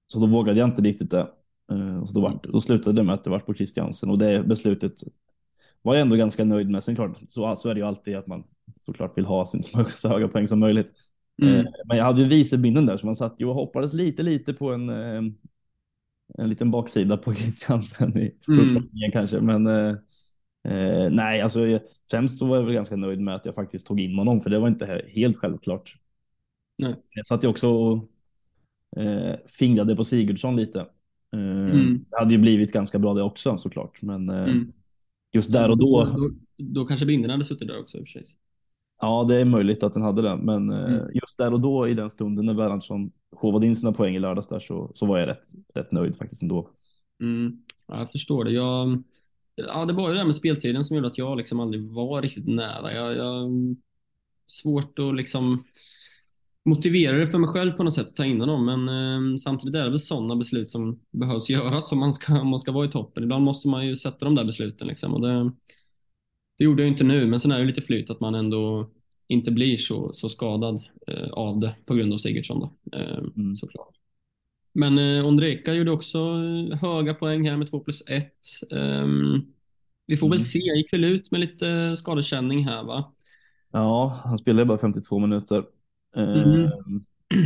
så 0.07 0.21
då 0.21 0.27
vågade 0.27 0.59
jag 0.59 0.69
inte 0.69 0.83
riktigt 0.83 1.11
det. 1.11 1.31
Eh, 1.73 2.05
så 2.05 2.13
då, 2.15 2.21
var, 2.21 2.41
då 2.43 2.61
slutade 2.61 2.97
det 2.97 3.03
med 3.03 3.15
att 3.15 3.25
det 3.25 3.31
var 3.31 3.39
på 3.39 3.55
Christiansen 3.55 4.11
och 4.11 4.19
det 4.19 4.43
beslutet 4.43 4.93
var 5.83 5.95
jag 5.95 6.03
ändå 6.03 6.17
ganska 6.17 6.45
nöjd 6.45 6.71
med. 6.71 6.83
Sen 6.83 6.95
klart, 6.95 7.19
så, 7.29 7.57
så 7.57 7.69
är 7.69 7.75
det 7.75 7.81
ju 7.81 7.87
alltid 7.87 8.17
att 8.17 8.27
man 8.27 8.45
såklart 8.81 9.19
vill 9.19 9.25
ha 9.25 9.47
sin 9.47 9.63
så 9.97 10.09
höga 10.09 10.29
poäng 10.29 10.49
som 10.49 10.61
möjligt. 10.61 10.93
Mm. 11.43 11.55
Eh, 11.55 11.65
men 11.89 11.97
jag 11.97 12.05
hade 12.05 12.23
ju 12.23 12.29
vicebinden 12.29 12.87
där 12.87 12.97
så 12.97 13.07
man 13.07 13.17
satt 13.17 13.35
ju 13.39 13.47
och 13.47 13.55
hoppades 13.55 13.93
lite, 13.93 14.23
lite 14.23 14.53
på 14.53 14.73
en, 14.73 14.91
eh, 14.91 15.23
en 16.39 16.49
liten 16.49 16.71
baksida 16.71 17.17
på 17.17 17.35
Christiansen 17.35 18.19
i 18.19 18.35
mm. 18.49 19.13
kanske. 19.13 19.41
Men 19.41 19.67
eh, 19.67 19.95
Eh, 20.69 21.11
nej, 21.11 21.41
alltså 21.41 21.81
främst 22.11 22.39
så 22.39 22.47
var 22.47 22.57
jag 22.57 22.65
väl 22.65 22.75
ganska 22.75 22.97
nöjd 22.97 23.21
med 23.21 23.35
att 23.35 23.47
jag 23.47 23.55
faktiskt 23.55 23.87
tog 23.87 24.01
in 24.01 24.19
honom, 24.19 24.41
för 24.41 24.51
det 24.51 24.59
var 24.59 24.69
inte 24.69 25.05
helt 25.09 25.37
självklart. 25.37 25.91
Nej. 26.83 26.95
Jag 27.11 27.27
satt 27.27 27.45
ju 27.45 27.49
också 27.49 27.69
och 27.69 28.09
eh, 28.97 29.37
fingrade 29.59 29.97
på 29.97 30.05
Sigurdsson 30.05 30.57
lite. 30.57 30.81
Eh, 31.33 31.71
mm. 31.71 32.05
Det 32.11 32.19
hade 32.19 32.33
ju 32.33 32.39
blivit 32.39 32.73
ganska 32.73 32.99
bra 32.99 33.15
det 33.15 33.23
också 33.23 33.59
såklart, 33.59 34.03
men 34.03 34.29
mm. 34.29 34.73
Just 35.33 35.53
där 35.53 35.71
och 35.71 35.79
då 35.79 36.09
då 36.59 36.85
kanske 36.85 37.07
binden 37.07 37.31
hade 37.31 37.45
suttit 37.45 37.69
där 37.69 37.81
också 37.81 37.99
i 37.99 38.01
och 38.01 38.07
för 38.09 38.13
sig. 38.13 38.25
Ja, 39.01 39.25
det 39.29 39.37
är 39.37 39.45
möjligt 39.45 39.83
att 39.83 39.93
den 39.93 40.03
hade 40.03 40.23
det, 40.23 40.37
men 40.37 40.71
eh, 40.71 40.95
mm. 40.95 41.11
just 41.15 41.39
där 41.39 41.53
och 41.53 41.61
då 41.61 41.89
i 41.89 41.95
den 41.95 42.11
stunden 42.11 42.47
när 42.47 42.55
Bernhardsson 42.55 43.11
showade 43.37 43.67
in 43.67 43.77
sina 43.77 43.93
poäng 43.93 44.17
i 44.17 44.19
lördags 44.19 44.49
där 44.49 44.59
så, 44.59 44.93
så 44.95 45.07
var 45.07 45.19
jag 45.19 45.29
rätt, 45.29 45.47
rätt 45.75 45.93
nöjd 45.93 46.17
faktiskt 46.17 46.43
ändå. 46.43 46.71
Mm. 47.21 47.63
Ja, 47.87 47.99
jag 47.99 48.13
förstår 48.13 48.45
det. 48.45 48.51
Jag, 48.51 49.03
ja, 49.55 49.85
det 49.85 49.93
var 49.93 50.09
ju 50.09 50.13
det 50.13 50.19
här 50.19 50.27
med 50.27 50.35
speltiden 50.35 50.85
som 50.85 50.97
gjorde 50.97 51.09
att 51.09 51.19
jag 51.19 51.37
liksom 51.37 51.61
aldrig 51.61 51.95
var 51.95 52.23
riktigt 52.23 52.49
nära. 52.49 52.95
Jag, 52.95 53.17
jag 53.17 53.51
svårt 54.47 54.99
att 54.99 55.17
liksom 55.17 55.65
motivera 56.65 57.17
det 57.17 57.27
för 57.27 57.39
mig 57.39 57.49
själv 57.49 57.73
på 57.73 57.83
något 57.83 57.95
sätt 57.95 58.07
att 58.07 58.17
ta 58.17 58.25
in 58.25 58.41
honom. 58.41 58.67
Men 58.67 58.89
eh, 58.89 59.37
samtidigt 59.37 59.75
är 59.75 59.85
det 59.85 59.91
väl 59.91 59.99
sådana 59.99 60.37
beslut 60.37 60.71
som 60.71 61.01
behövs 61.11 61.51
göras 61.51 61.93
om 61.93 61.99
man 61.99 62.13
ska, 62.13 62.41
om 62.41 62.49
man 62.49 62.59
ska 62.59 62.73
vara 62.73 62.87
i 62.87 62.91
toppen. 62.91 63.23
Ibland 63.23 63.45
måste 63.45 63.69
man 63.69 63.87
ju 63.87 63.97
sätta 63.97 64.25
de 64.25 64.35
där 64.35 64.45
besluten. 64.45 64.89
Liksom. 64.89 65.15
Och 65.15 65.21
det, 65.21 65.53
det 66.59 66.65
gjorde 66.65 66.83
jag 66.83 66.93
inte 66.93 67.05
nu, 67.05 67.27
men 67.27 67.41
sen 67.41 67.53
är 67.53 67.59
det 67.59 67.65
lite 67.65 67.83
flyt 67.83 68.11
att 68.11 68.21
man 68.21 68.35
ändå 68.35 68.91
inte 69.29 69.51
blir 69.51 69.77
så, 69.77 70.13
så 70.13 70.29
skadad 70.29 70.83
eh, 71.07 71.29
av 71.29 71.61
det 71.61 71.75
på 71.87 71.95
grund 71.95 72.13
av 72.13 72.17
Sigurdsson. 72.17 72.61
Då, 72.61 72.99
eh, 72.99 73.19
mm. 73.37 73.57
såklart. 73.57 73.95
Men 74.75 74.99
eh, 74.99 75.27
Ondrejka 75.27 75.75
gjorde 75.75 75.91
också 75.91 76.19
eh, 76.19 76.79
höga 76.79 77.15
poäng 77.15 77.49
här 77.49 77.57
med 77.57 77.71
2 77.71 77.81
plus 77.81 78.03
1. 78.09 78.25
Um, 78.71 79.47
vi 80.07 80.17
får 80.17 80.27
mm. 80.27 80.31
väl 80.37 80.41
se, 80.41 80.59
gick 80.59 80.93
väl 80.93 81.05
ut 81.05 81.31
med 81.31 81.41
lite 81.41 81.97
skadekänning 81.97 82.65
här 82.65 82.85
va? 82.85 83.13
Ja, 83.73 84.21
han 84.25 84.39
spelade 84.39 84.65
bara 84.65 84.79
52 84.79 85.19
minuter. 85.19 85.65
Mm. 86.17 86.71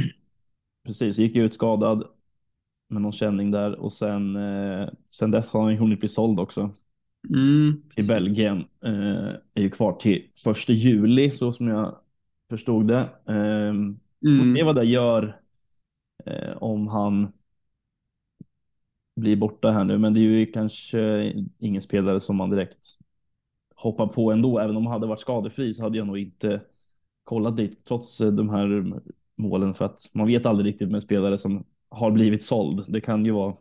Precis, 0.84 1.18
gick 1.18 1.36
ut 1.36 1.54
skadad 1.54 2.04
med 2.88 3.02
någon 3.02 3.12
känning 3.12 3.50
där 3.50 3.80
och 3.80 3.92
sen, 3.92 4.36
eh, 4.36 4.88
sen 5.10 5.30
dess 5.30 5.52
har 5.52 5.62
han 5.62 5.76
hunnit 5.76 5.98
bli 5.98 6.08
såld 6.08 6.40
också. 6.40 6.70
Mm. 7.28 7.82
I 7.96 8.08
Belgien. 8.08 8.64
Eh, 8.84 9.34
är 9.54 9.62
ju 9.62 9.70
kvar 9.70 9.92
till 9.92 10.28
första 10.44 10.72
juli 10.72 11.30
så 11.30 11.52
som 11.52 11.68
jag 11.68 11.96
förstod 12.50 12.86
det. 12.86 13.08
Eh, 13.26 13.68
mm. 13.68 13.98
Får 14.22 14.56
se 14.56 14.62
vad 14.62 14.76
det 14.76 14.84
gör 14.84 15.38
om 16.56 16.88
han 16.88 17.32
blir 19.16 19.36
borta 19.36 19.70
här 19.70 19.84
nu, 19.84 19.98
men 19.98 20.14
det 20.14 20.20
är 20.20 20.22
ju 20.22 20.46
kanske 20.46 21.32
ingen 21.58 21.82
spelare 21.82 22.20
som 22.20 22.36
man 22.36 22.50
direkt 22.50 22.98
hoppar 23.74 24.06
på 24.06 24.32
ändå. 24.32 24.58
Även 24.58 24.76
om 24.76 24.86
han 24.86 24.92
hade 24.92 25.06
varit 25.06 25.20
skadefri 25.20 25.74
så 25.74 25.82
hade 25.82 25.98
jag 25.98 26.06
nog 26.06 26.18
inte 26.18 26.60
kollat 27.24 27.56
dit 27.56 27.84
trots 27.84 28.20
eh, 28.20 28.32
de 28.32 28.48
här 28.48 28.92
målen 29.36 29.74
för 29.74 29.84
att 29.84 30.10
man 30.12 30.26
vet 30.26 30.46
aldrig 30.46 30.66
riktigt 30.66 30.90
med 30.90 31.02
spelare 31.02 31.38
som 31.38 31.64
har 31.88 32.10
blivit 32.10 32.42
såld. 32.42 32.84
Det 32.88 33.00
kan 33.00 33.24
ju 33.24 33.30
vara 33.30 33.54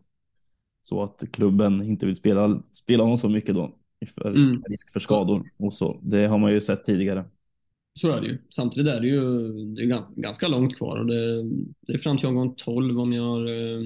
så 0.82 1.04
att 1.04 1.24
klubben 1.32 1.84
inte 1.84 2.06
vill 2.06 2.16
spela, 2.16 2.64
spela 2.72 3.04
honom 3.04 3.18
så 3.18 3.30
mycket 3.30 3.56
då 3.56 3.76
för 4.16 4.30
mm. 4.30 4.64
risk 4.70 4.92
för 4.92 5.00
skador 5.00 5.52
och 5.58 5.74
så. 5.74 6.00
Det 6.04 6.28
har 6.28 6.38
man 6.38 6.52
ju 6.52 6.62
sett 6.62 6.84
tidigare. 6.84 7.26
Så 7.94 8.12
är 8.12 8.22
det 8.22 8.28
ju. 8.28 8.38
Samtidigt 8.50 8.94
är 8.94 9.02
det 9.02 9.08
ju 9.08 9.52
det 9.76 9.82
är 9.82 9.86
ganska, 9.86 10.22
ganska 10.22 10.48
långt 10.48 10.78
kvar 10.78 11.00
och 11.00 11.06
det, 11.06 11.44
det 11.88 11.94
är 11.94 11.98
fram 11.98 12.18
till 12.18 12.28
omgång 12.28 12.54
12 12.58 13.00
om 13.00 13.14
jag 13.14 13.24
har 13.24 13.46
eh, 13.48 13.82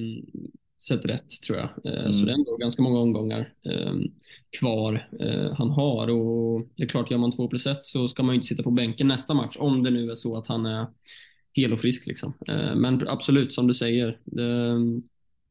sett 0.87 1.05
rätt 1.05 1.29
tror 1.47 1.57
jag. 1.59 1.93
Eh, 1.93 1.99
mm. 1.99 2.13
Så 2.13 2.25
det 2.25 2.31
är 2.31 2.35
ändå 2.35 2.57
ganska 2.57 2.83
många 2.83 2.99
omgångar 2.99 3.53
eh, 3.65 3.93
kvar 4.59 5.09
eh, 5.19 5.53
han 5.53 5.69
har 5.69 6.07
och 6.07 6.67
det 6.75 6.83
är 6.83 6.87
klart, 6.87 7.11
gör 7.11 7.17
man 7.17 7.31
2 7.31 7.47
plus 7.47 7.67
1 7.67 7.79
så 7.81 8.07
ska 8.07 8.23
man 8.23 8.35
ju 8.35 8.37
inte 8.37 8.47
sitta 8.47 8.63
på 8.63 8.71
bänken 8.71 9.07
nästa 9.07 9.33
match 9.33 9.57
om 9.59 9.83
det 9.83 9.89
nu 9.89 10.11
är 10.11 10.15
så 10.15 10.37
att 10.37 10.47
han 10.47 10.65
är 10.65 10.87
hel 11.53 11.73
och 11.73 11.79
frisk. 11.79 12.07
Liksom. 12.07 12.33
Eh, 12.47 12.75
men 12.75 13.07
absolut, 13.07 13.53
som 13.53 13.67
du 13.67 13.73
säger, 13.73 14.07
eh, 14.39 14.79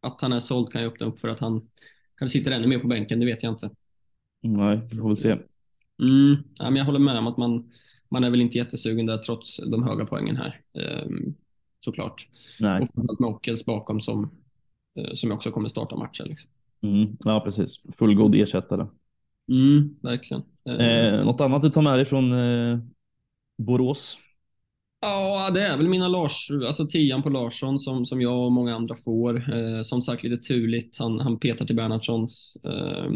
att 0.00 0.20
han 0.20 0.32
är 0.32 0.38
såld 0.38 0.72
kan 0.72 0.82
jag 0.82 0.92
öppna 0.92 1.06
upp 1.06 1.20
för 1.20 1.28
att 1.28 1.40
han 1.40 1.68
kanske 2.16 2.38
sitter 2.38 2.50
ännu 2.50 2.66
mer 2.66 2.78
på 2.78 2.88
bänken, 2.88 3.20
det 3.20 3.26
vet 3.26 3.42
jag 3.42 3.52
inte. 3.52 3.70
Nej, 4.42 4.80
vi 4.90 4.96
får 4.96 5.08
väl 5.08 5.16
se. 5.16 5.36
Mm, 6.02 6.36
ja, 6.58 6.64
men 6.70 6.76
jag 6.76 6.84
håller 6.84 6.98
med 6.98 7.18
om 7.18 7.26
att 7.26 7.36
man, 7.36 7.70
man 8.08 8.24
är 8.24 8.30
väl 8.30 8.40
inte 8.40 8.58
jättesugen 8.58 9.06
där 9.06 9.18
trots 9.18 9.60
de 9.70 9.82
höga 9.82 10.04
poängen 10.04 10.36
här. 10.36 10.60
Um, 11.04 11.34
såklart. 11.84 12.28
Nej. 12.60 12.88
Och 12.94 13.20
med 13.20 13.30
Ockels 13.30 13.64
bakom 13.64 14.00
som, 14.00 14.30
som 15.12 15.32
också 15.32 15.50
kommer 15.50 15.68
starta 15.68 15.96
matchen. 15.96 16.26
Liksom. 16.28 16.50
Mm, 16.82 17.16
ja, 17.24 17.40
precis. 17.40 17.82
Fullgod 17.98 18.34
ersättare. 18.34 18.86
Mm, 19.52 19.96
verkligen. 20.02 20.42
Eh, 20.80 21.24
något 21.24 21.40
annat 21.40 21.62
du 21.62 21.70
tar 21.70 21.82
med 21.82 21.98
dig 21.98 22.04
från 22.04 22.32
eh, 22.32 22.78
Borås? 23.58 24.18
Ja, 25.00 25.50
det 25.50 25.62
är 25.62 25.76
väl 25.76 25.88
mina 25.88 26.08
Lars, 26.08 26.50
alltså 26.66 26.86
tian 26.86 27.22
på 27.22 27.28
Larsson 27.28 27.78
som, 27.78 28.04
som 28.04 28.20
jag 28.20 28.44
och 28.44 28.52
många 28.52 28.74
andra 28.74 28.96
får. 29.04 29.36
Eh, 29.36 29.82
som 29.82 30.02
sagt 30.02 30.22
lite 30.22 30.48
turligt. 30.48 30.98
Han, 30.98 31.20
han 31.20 31.38
petar 31.38 31.66
till 31.66 31.76
Bernhardssons 31.76 32.56
eh, 32.64 33.12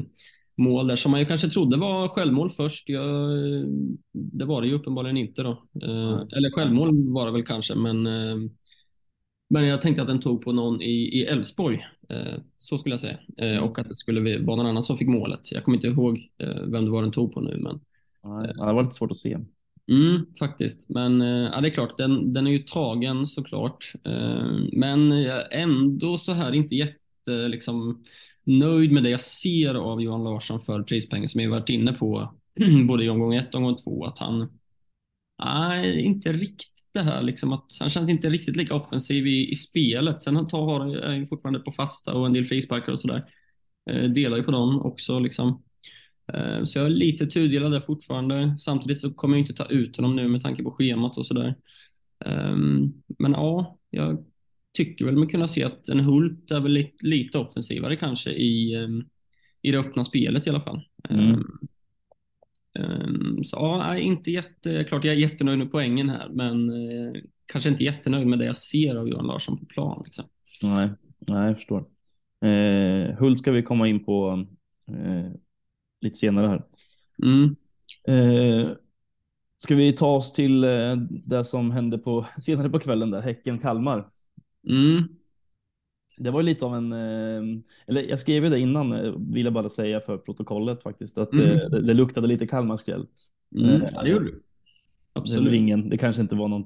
mål 0.57 0.87
där 0.87 0.97
som 0.97 1.11
man 1.11 1.21
ju 1.21 1.27
kanske 1.27 1.49
trodde 1.49 1.77
var 1.77 2.09
självmål 2.09 2.51
först. 2.51 2.89
Jag, 2.89 3.09
det 4.13 4.45
var 4.45 4.63
det 4.63 4.69
ju 4.69 4.75
uppenbarligen 4.75 5.17
inte 5.17 5.43
då. 5.43 5.51
Eh, 5.83 6.23
eller 6.37 6.55
självmål 6.55 7.13
var 7.13 7.27
det 7.27 7.33
väl 7.33 7.45
kanske, 7.45 7.75
men, 7.75 8.07
eh, 8.07 8.37
men 9.51 9.67
jag 9.67 9.81
tänkte 9.81 10.03
att 10.03 10.09
den 10.09 10.21
tog 10.21 10.43
på 10.43 10.53
någon 10.53 10.83
i 10.83 11.27
Elfsborg. 11.29 11.87
Eh, 12.09 12.41
så 12.59 12.79
skulle 12.79 12.93
jag 12.93 13.01
säga. 13.01 13.19
Eh, 13.37 13.59
och 13.59 13.79
att 13.79 13.89
det 13.89 13.97
skulle 13.97 14.39
vara 14.39 14.57
någon 14.57 14.67
annan 14.67 14.85
som 14.85 14.97
fick 14.97 15.09
målet. 15.09 15.53
Jag 15.53 15.65
kommer 15.65 15.77
inte 15.77 15.87
ihåg 15.87 16.31
eh, 16.39 16.63
vem 16.67 16.85
det 16.85 16.91
var 16.91 17.03
den 17.03 17.13
tog 17.13 17.35
på 17.35 17.41
nu, 17.41 17.57
men. 17.57 17.81
Nej, 18.25 18.53
det 18.55 18.75
var 18.75 18.83
lite 18.83 18.95
svårt 18.95 19.11
att 19.11 19.17
se. 19.17 19.39
Mm, 19.91 20.27
faktiskt, 20.39 20.89
men 20.89 21.21
ja, 21.21 21.61
det 21.61 21.69
är 21.69 21.71
klart, 21.71 21.97
den, 21.97 22.33
den 22.33 22.47
är 22.47 22.51
ju 22.51 22.59
tagen 22.59 23.27
såklart. 23.27 23.93
Men 24.73 25.13
ändå 25.51 26.17
så 26.17 26.33
här 26.33 26.53
inte 26.53 26.75
jätte 26.75 27.49
liksom 27.49 28.05
nöjd 28.45 28.93
med 28.93 29.03
det 29.03 29.11
jag 29.11 29.21
ser 29.21 29.75
av 29.75 30.03
Johan 30.03 30.25
Larsson 30.25 30.61
för 30.61 30.83
prispengen 30.83 31.29
som 31.29 31.41
jag 31.41 31.51
varit 31.51 31.69
inne 31.69 31.93
på 31.93 32.35
både 32.89 33.05
i 33.05 33.09
omgång 33.09 33.35
ett 33.35 33.55
och 33.55 33.59
omgång 33.61 33.77
två. 33.77 34.05
Att 34.05 34.19
han, 34.19 34.49
nej, 35.45 36.01
inte 36.01 36.33
riktigt 36.33 36.78
det 36.93 37.01
här 37.01 37.23
liksom 37.23 37.53
att 37.53 37.67
han 37.81 37.89
känns 37.89 38.11
inte 38.11 38.31
riktigt 38.31 38.57
lika 38.57 38.75
offensiv 38.75 39.27
i, 39.27 39.51
i 39.51 39.55
spelet. 39.55 40.23
Sen 40.23 40.37
han 40.37 40.49
tar, 40.49 40.97
är 40.97 41.15
ju 41.15 41.27
fortfarande 41.27 41.61
på 41.61 41.73
fasta 41.73 42.15
och 42.15 42.27
en 42.27 42.33
del 42.33 42.45
frisparkar 42.45 42.93
och 42.93 43.01
sådär. 43.01 43.25
Eh, 43.91 44.11
delar 44.11 44.37
ju 44.37 44.43
på 44.43 44.51
dem 44.51 44.81
också 44.81 45.19
liksom. 45.19 45.63
Eh, 46.33 46.63
så 46.63 46.79
jag 46.79 46.87
är 46.87 46.91
lite 46.91 47.27
tudelad 47.27 47.73
där 47.73 47.81
fortfarande. 47.81 48.57
Samtidigt 48.61 49.01
så 49.01 49.15
kommer 49.15 49.37
jag 49.37 49.43
inte 49.43 49.55
ta 49.55 49.65
ut 49.65 49.97
honom 49.97 50.17
nu 50.17 50.29
med 50.29 50.43
tanke 50.43 50.63
på 50.63 50.71
schemat 50.71 51.19
och 51.19 51.27
sådär. 51.27 51.55
Eh, 52.25 52.57
men 53.19 53.33
ja, 53.33 53.79
jag 53.91 54.25
tycker 54.77 55.05
väl 55.05 55.17
man 55.17 55.29
kunna 55.29 55.49
se 55.49 55.65
att 55.65 55.89
en 55.89 56.01
Hult 56.01 56.51
är 56.51 56.61
väl 56.61 56.73
lite, 56.73 57.07
lite 57.07 57.39
offensivare 57.39 57.97
kanske 57.97 58.31
i, 58.31 58.75
ehm, 58.75 59.05
i 59.63 59.73
det 59.73 59.79
öppna 59.79 60.05
spelet 60.05 60.47
i 60.47 60.51
alla 60.51 60.61
fall. 60.61 60.81
Mm. 61.11 61.45
Um, 62.75 63.45
så 63.45 63.57
ja, 63.57 63.97
inte 63.97 64.31
jätte, 64.31 64.85
klart 64.85 65.05
jag 65.05 65.15
är 65.15 65.19
jättenöjd 65.19 65.59
med 65.59 65.71
poängen 65.71 66.09
här, 66.09 66.29
men 66.29 66.71
uh, 66.71 67.13
kanske 67.47 67.71
inte 67.71 67.85
jättenöjd 67.85 68.27
med 68.27 68.39
det 68.39 68.45
jag 68.45 68.57
ser 68.57 68.97
av 68.97 69.09
Johan 69.09 69.27
Larsson 69.27 69.59
på 69.59 69.65
plan. 69.67 70.03
Liksom. 70.05 70.25
Nej, 70.63 70.91
nej, 71.19 71.47
jag 71.47 71.57
förstår. 71.57 71.85
Eh, 72.45 73.17
Hult 73.19 73.39
ska 73.39 73.53
vi 73.53 73.63
komma 73.63 73.89
in 73.89 74.05
på 74.05 74.47
eh, 74.89 75.33
lite 76.01 76.17
senare 76.17 76.47
här. 76.47 76.65
Mm. 77.23 77.57
Eh, 78.09 78.71
ska 79.57 79.75
vi 79.75 79.93
ta 79.93 80.17
oss 80.17 80.33
till 80.33 80.65
eh, 80.65 80.97
det 81.11 81.45
som 81.45 81.71
hände 81.71 81.99
på, 81.99 82.27
senare 82.39 82.71
på 82.71 82.79
kvällen 82.79 83.11
där, 83.11 83.21
Häcken-Kalmar? 83.21 84.09
Mm. 84.69 85.09
Det 86.19 86.31
var 86.31 86.43
lite 86.43 86.65
av 86.65 86.75
en, 86.75 86.93
eh, 86.93 87.61
eller 87.87 88.03
jag 88.03 88.19
skrev 88.19 88.45
ju 88.45 88.51
det 88.51 88.59
innan, 88.59 88.93
eh, 88.93 89.13
vill 89.19 89.45
jag 89.45 89.53
bara 89.53 89.69
säga 89.69 90.01
för 90.01 90.19
protokollet 90.19 90.83
faktiskt, 90.83 91.19
att 91.19 91.33
mm. 91.33 91.59
det, 91.71 91.81
det 91.83 91.95
luktade 91.95 92.27
lite 92.27 92.47
Kalmarskräll. 92.47 93.07
Mm. 93.57 93.83
Ja, 93.95 94.03
det 94.03 94.11
gjorde 94.11 94.25
du. 94.25 94.43
Absolut. 95.13 95.55
Ingen, 95.55 95.89
det 95.89 95.99
kanske 95.99 96.23
inte 96.23 96.37
var 96.37 96.49
någon 96.49 96.65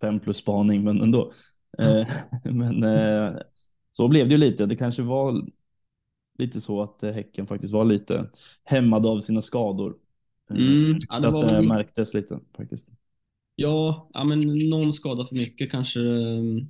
fem 0.00 0.20
plus 0.20 0.36
spaning, 0.36 0.84
men 0.84 1.00
ändå. 1.00 1.32
Mm. 1.78 2.06
Men 2.44 2.84
så 3.92 4.08
blev 4.08 4.28
det 4.28 4.32
ju 4.34 4.38
lite. 4.38 4.66
Det 4.66 4.76
kanske 4.76 5.02
var 5.02 5.44
lite 6.38 6.60
så 6.60 6.82
att 6.82 7.02
Häcken 7.02 7.46
faktiskt 7.46 7.72
var 7.72 7.84
lite 7.84 8.30
hämmad 8.64 9.06
av 9.06 9.20
sina 9.20 9.40
skador. 9.40 9.96
Mm. 10.50 10.96
Ja, 11.08 11.20
det 11.20 11.30
var... 11.30 11.44
att 11.44 11.50
det 11.50 11.62
märktes 11.62 12.14
lite 12.14 12.38
faktiskt. 12.56 12.88
Ja, 13.56 14.10
ja 14.12 14.24
men 14.24 14.68
någon 14.70 14.92
skada 14.92 15.26
för 15.26 15.34
mycket 15.34 15.70
kanske, 15.70 16.00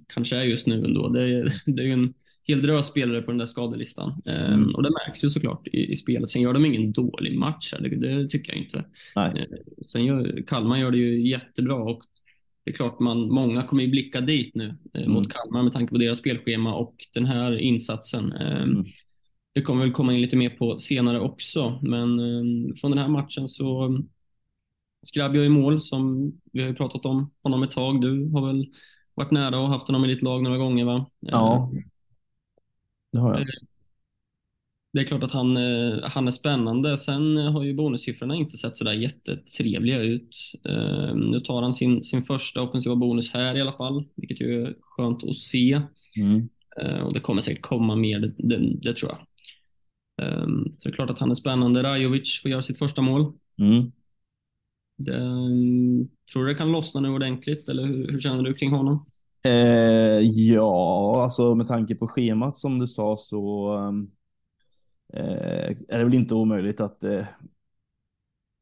kanske 0.07 0.37
är 0.37 0.43
just 0.43 0.67
nu 0.67 0.85
ändå. 0.85 1.09
Det 1.09 1.23
är, 1.23 1.53
det 1.67 1.83
är 1.83 1.93
en 1.93 2.15
hel 2.47 2.63
drös 2.63 2.87
spelare 2.87 3.23
på 3.23 3.31
den 3.31 3.39
där 3.39 3.47
skadelistan. 3.47 4.23
Ehm, 4.27 4.53
mm. 4.53 4.75
och 4.75 4.83
det 4.83 4.91
märks 4.91 5.25
ju 5.25 5.29
såklart 5.29 5.69
i, 5.69 5.93
i, 5.93 5.97
spelet. 5.97 6.31
Sen 6.31 6.43
gör 6.43 6.53
de 6.53 6.65
ingen 6.65 6.93
dålig 6.93 7.39
match, 7.39 7.75
det, 7.81 7.89
det 7.89 8.29
tycker 8.29 8.53
jag 8.53 8.63
inte. 8.63 8.85
Nej. 9.17 9.49
Ehm, 9.51 9.85
sen 9.87 10.05
gör 10.05 10.43
Kalmar 10.47 10.79
gör 10.79 10.91
det 10.91 10.99
ju 10.99 11.29
jättebra 11.29 11.77
och 11.77 12.03
det 12.65 12.71
är 12.71 12.75
klart 12.75 13.01
man, 13.01 13.29
många 13.29 13.63
kommer 13.63 13.83
ju 13.83 13.91
blicka 13.91 14.21
dit 14.21 14.55
nu 14.55 14.77
eh, 14.95 15.01
mm. 15.01 15.13
mot 15.13 15.33
Kalmar 15.33 15.63
med 15.63 15.73
tanke 15.73 15.93
på 15.93 15.99
deras 15.99 16.19
spelschema 16.19 16.75
och 16.75 16.95
den 17.15 17.27
här 17.27 17.59
insatsen. 17.59 18.33
Ehm, 18.33 18.71
mm. 18.71 18.85
Det 19.55 19.63
kommer 19.63 19.83
väl 19.83 19.93
komma 19.93 20.15
in 20.15 20.21
lite 20.21 20.37
mer 20.37 20.51
på 20.51 20.79
senare 20.79 21.21
också, 21.21 21.79
men 21.83 22.19
från 22.77 22.91
den 22.91 22.99
här 22.99 23.09
matchen 23.09 23.49
så 23.49 23.99
Skrabb 25.07 25.37
i 25.37 25.49
mål 25.49 25.81
som 25.81 26.33
vi 26.53 26.61
har 26.61 26.69
ju 26.69 26.75
pratat 26.75 27.07
om 27.07 27.31
honom 27.43 27.63
ett 27.63 27.71
tag. 27.71 28.01
Du 28.01 28.31
har 28.33 28.47
väl 28.47 28.67
varit 29.15 29.31
nära 29.31 29.59
och 29.59 29.69
haft 29.69 29.87
honom 29.87 30.05
i 30.05 30.09
ditt 30.09 30.23
lag 30.23 30.43
några 30.43 30.59
gånger 30.59 30.85
va? 30.85 31.11
Ja, 31.21 31.71
det 33.15 33.21
har 33.21 33.33
jag. 33.33 33.41
Eh, 33.41 33.47
det 34.93 35.01
är 35.01 35.05
klart 35.05 35.23
att 35.23 35.33
han, 35.33 35.57
eh, 35.57 35.99
han 36.03 36.27
är 36.27 36.31
spännande. 36.31 36.97
Sen 36.97 37.37
har 37.37 37.65
ju 37.65 37.75
bonussiffrorna 37.75 38.35
inte 38.35 38.57
sett 38.57 38.77
sådär 38.77 38.93
jättetrevliga 38.93 40.03
ut. 40.03 40.53
Eh, 40.65 41.15
nu 41.15 41.41
tar 41.41 41.63
han 41.63 41.73
sin, 41.73 42.05
sin 42.05 42.23
första 42.23 42.63
offensiva 42.63 42.97
bonus 42.97 43.33
här 43.33 43.57
i 43.57 43.61
alla 43.61 43.73
fall, 43.73 44.05
vilket 44.17 44.41
ju 44.41 44.63
är 44.63 44.75
skönt 44.81 45.25
att 45.25 45.35
se. 45.35 45.81
Mm. 46.17 46.49
Och 47.05 47.15
det 47.15 47.21
kommer 47.21 47.41
säkert 47.41 47.63
komma 47.63 47.97
mer, 47.97 48.21
det, 48.21 48.35
det, 48.39 48.59
det 48.83 48.97
tror 48.97 49.13
jag. 49.13 49.19
Så 50.79 50.89
det 50.89 50.93
är 50.93 50.95
klart 50.95 51.11
att 51.11 51.19
han 51.19 51.31
är 51.31 51.35
spännande. 51.35 51.83
Rajovic 51.83 52.41
får 52.43 52.51
göra 52.51 52.63
sitt 52.63 52.79
första 52.79 53.03
mål. 53.03 53.33
Mm. 53.59 53.93
Det, 54.97 55.21
tror 56.33 56.45
du 56.45 56.49
det 56.49 56.55
kan 56.55 56.73
lossna 56.73 57.01
nu 57.01 57.09
ordentligt, 57.09 57.69
eller 57.69 57.87
hur, 57.87 58.13
hur 58.13 58.19
känner 58.19 58.43
du 58.43 58.55
kring 58.55 58.71
honom? 58.71 59.07
Eh, 59.45 60.21
ja, 60.21 61.23
alltså 61.23 61.55
med 61.55 61.67
tanke 61.67 61.95
på 61.95 62.09
schemat 62.09 62.57
som 62.57 62.79
du 62.79 62.87
sa 62.87 63.17
så 63.17 63.73
um 63.75 64.11
Eh, 65.17 65.77
är 65.89 65.99
det 65.99 66.05
väl 66.05 66.15
inte 66.15 66.35
omöjligt 66.35 66.81
att 66.81 67.01
det 67.01 67.29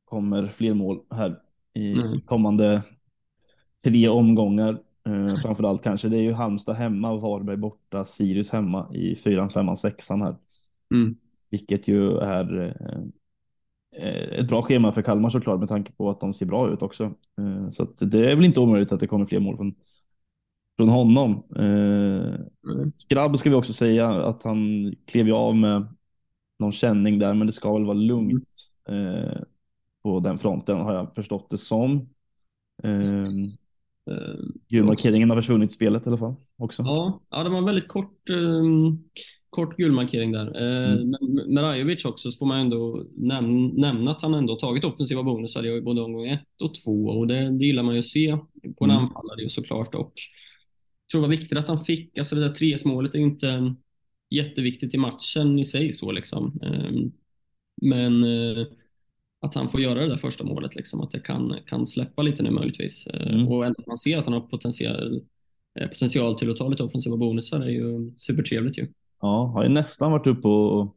kommer 0.04 0.48
fler 0.48 0.74
mål 0.74 1.00
här 1.10 1.38
i 1.74 1.92
mm. 1.92 2.20
kommande 2.26 2.82
tre 3.84 4.08
omgångar. 4.08 4.78
Eh, 5.06 5.36
framförallt 5.36 5.82
kanske 5.82 6.08
det 6.08 6.16
är 6.16 6.22
ju 6.22 6.32
Halmstad 6.32 6.76
hemma, 6.76 7.16
Varberg 7.16 7.56
borta, 7.56 8.04
Sirius 8.04 8.52
hemma 8.52 8.94
i 8.94 9.16
fyran, 9.16 9.50
femman, 9.50 9.76
sexan 9.76 10.22
här. 10.22 10.36
Mm. 10.94 11.16
Vilket 11.50 11.88
ju 11.88 12.18
är 12.18 12.76
eh, 13.96 14.38
ett 14.38 14.48
bra 14.48 14.62
schema 14.62 14.92
för 14.92 15.02
Kalmar 15.02 15.28
såklart 15.28 15.60
med 15.60 15.68
tanke 15.68 15.92
på 15.92 16.10
att 16.10 16.20
de 16.20 16.32
ser 16.32 16.46
bra 16.46 16.72
ut 16.72 16.82
också. 16.82 17.04
Eh, 17.38 17.68
så 17.70 17.84
det 17.84 18.30
är 18.30 18.36
väl 18.36 18.44
inte 18.44 18.60
omöjligt 18.60 18.92
att 18.92 19.00
det 19.00 19.06
kommer 19.06 19.26
fler 19.26 19.40
mål 19.40 19.56
från, 19.56 19.74
från 20.82 20.88
honom. 20.88 21.42
Eh, 21.56 22.72
mm. 22.72 22.92
Skrabb 22.96 23.38
ska 23.38 23.50
vi 23.50 23.56
också 23.56 23.72
säga 23.72 24.08
att 24.08 24.42
han 24.42 24.94
klev 25.06 25.26
ju 25.26 25.32
av 25.32 25.56
med 25.56 25.86
någon 26.58 26.72
känning 26.72 27.18
där, 27.18 27.34
men 27.34 27.46
det 27.46 27.52
ska 27.52 27.72
väl 27.72 27.84
vara 27.84 27.96
lugnt 27.96 28.48
eh, 28.88 29.42
på 30.02 30.20
den 30.20 30.38
fronten 30.38 30.76
har 30.76 30.94
jag 30.94 31.14
förstått 31.14 31.50
det 31.50 31.58
som. 31.58 32.08
Eh, 32.82 33.30
Gulmarkeringen 34.68 35.30
har 35.30 35.36
försvunnit 35.36 35.70
i 35.70 35.74
spelet 35.74 36.06
i 36.06 36.08
alla 36.08 36.18
fall. 36.18 36.34
Också. 36.58 36.82
Ja, 36.82 37.20
ja 37.30 37.42
det 37.42 37.50
var 37.50 37.58
en 37.58 37.64
väldigt 37.64 37.88
kort, 37.88 38.30
um, 38.30 39.04
kort 39.50 39.76
gulmarkering 39.76 40.32
där. 40.32 40.62
Uh, 40.62 40.92
mm. 40.92 41.10
Med 41.48 41.62
Rajovic 41.62 42.04
också 42.04 42.30
så 42.30 42.38
får 42.38 42.46
man 42.46 42.60
ändå 42.60 43.04
näm 43.16 43.66
nämna 43.66 44.10
att 44.10 44.22
han 44.22 44.34
ändå 44.34 44.56
tagit 44.56 44.84
offensiva 44.84 45.22
bonusar 45.22 45.66
i 45.66 45.80
både 45.80 46.00
omgång 46.02 46.26
ett 46.26 46.62
och 46.62 46.74
två 46.84 47.04
och 47.06 47.26
det, 47.26 47.58
det 47.58 47.64
gillar 47.64 47.82
man 47.82 47.94
ju 47.94 47.98
att 47.98 48.06
se 48.06 48.38
på 48.78 48.84
en 48.84 48.90
mm. 48.90 49.02
anfallare 49.02 49.48
såklart. 49.48 49.94
Och 49.94 50.12
tror 51.12 51.20
det 51.20 51.28
var 51.28 51.36
viktigt 51.36 51.58
att 51.58 51.68
han 51.68 51.84
fick, 51.84 52.18
alltså 52.18 52.36
det 52.36 52.48
där 52.48 52.54
3 52.54 52.78
målet 52.84 53.14
är 53.14 53.18
ju 53.18 53.24
inte 53.24 53.74
jätteviktigt 54.30 54.94
i 54.94 54.98
matchen 54.98 55.58
i 55.58 55.64
sig. 55.64 55.90
så 55.90 56.12
liksom. 56.12 56.60
Ehm, 56.62 57.12
men 57.82 58.24
eh, 58.24 58.66
att 59.40 59.54
han 59.54 59.68
får 59.68 59.80
göra 59.80 60.00
det 60.00 60.08
där 60.08 60.16
första 60.16 60.44
målet, 60.44 60.74
liksom, 60.76 61.00
att 61.00 61.10
det 61.10 61.20
kan, 61.20 61.58
kan 61.66 61.86
släppa 61.86 62.22
lite 62.22 62.42
nu 62.42 62.50
möjligtvis. 62.50 63.06
Eh, 63.06 63.34
mm. 63.34 63.48
Och 63.48 63.66
att 63.66 63.86
man 63.86 63.96
ser 63.96 64.18
att 64.18 64.24
han 64.24 64.34
har 64.34 64.40
potential, 64.40 65.20
eh, 65.80 65.88
potential 65.88 66.38
till 66.38 66.50
att 66.50 66.56
ta 66.56 66.68
lite 66.68 66.82
offensiva 66.82 67.16
bonusar 67.16 67.60
är 67.60 67.70
ju 67.70 68.12
supertrevligt 68.16 68.78
ju. 68.78 68.88
Ja, 69.20 69.46
har 69.46 69.62
ju 69.62 69.68
nästan 69.68 70.12
varit 70.12 70.26
uppe 70.26 70.48
och 70.48 70.96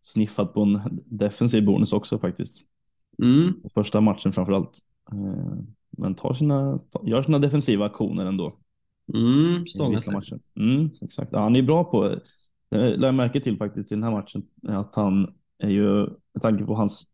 sniffat 0.00 0.54
på 0.54 0.62
en 0.62 0.80
defensiv 1.04 1.64
bonus 1.64 1.92
också 1.92 2.18
faktiskt. 2.18 2.62
Mm. 3.22 3.52
Första 3.74 4.00
matchen 4.00 4.32
framför 4.32 4.52
allt. 4.52 4.78
Men 5.90 6.14
tar 6.14 6.32
sina, 6.32 6.80
gör 7.02 7.22
sina 7.22 7.38
defensiva 7.38 7.86
aktioner 7.86 8.26
ändå. 8.26 8.58
Mm, 9.14 9.66
stångar 9.66 10.00
mm, 10.56 10.90
exakt. 11.00 11.32
Ja, 11.32 11.38
han 11.38 11.56
är 11.56 11.62
bra 11.62 11.84
på 11.84 12.18
jag 12.68 13.00
lade 13.00 13.12
märke 13.12 13.40
till 13.40 13.56
faktiskt 13.56 13.92
i 13.92 13.94
den 13.94 14.04
här 14.04 14.10
matchen 14.10 14.42
att 14.68 14.94
han 14.94 15.34
är 15.58 15.68
ju, 15.68 16.06
med 16.32 16.42
tanke 16.42 16.64
på 16.64 16.74
hans 16.74 17.06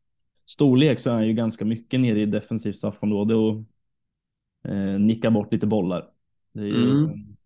storlek 0.45 0.99
så 0.99 1.11
är 1.11 1.15
han 1.15 1.27
ju 1.27 1.33
ganska 1.33 1.65
mycket 1.65 2.01
nere 2.01 2.21
i 2.21 2.27
defensivt 2.27 2.77
straffområde 2.77 3.35
och 3.35 3.65
eh, 4.65 4.99
nickar 4.99 5.31
bort 5.31 5.53
lite 5.53 5.67
bollar. 5.67 6.09
Det 6.53 6.61
är 6.61 6.67
ju 6.67 6.91
mm. 6.91 7.37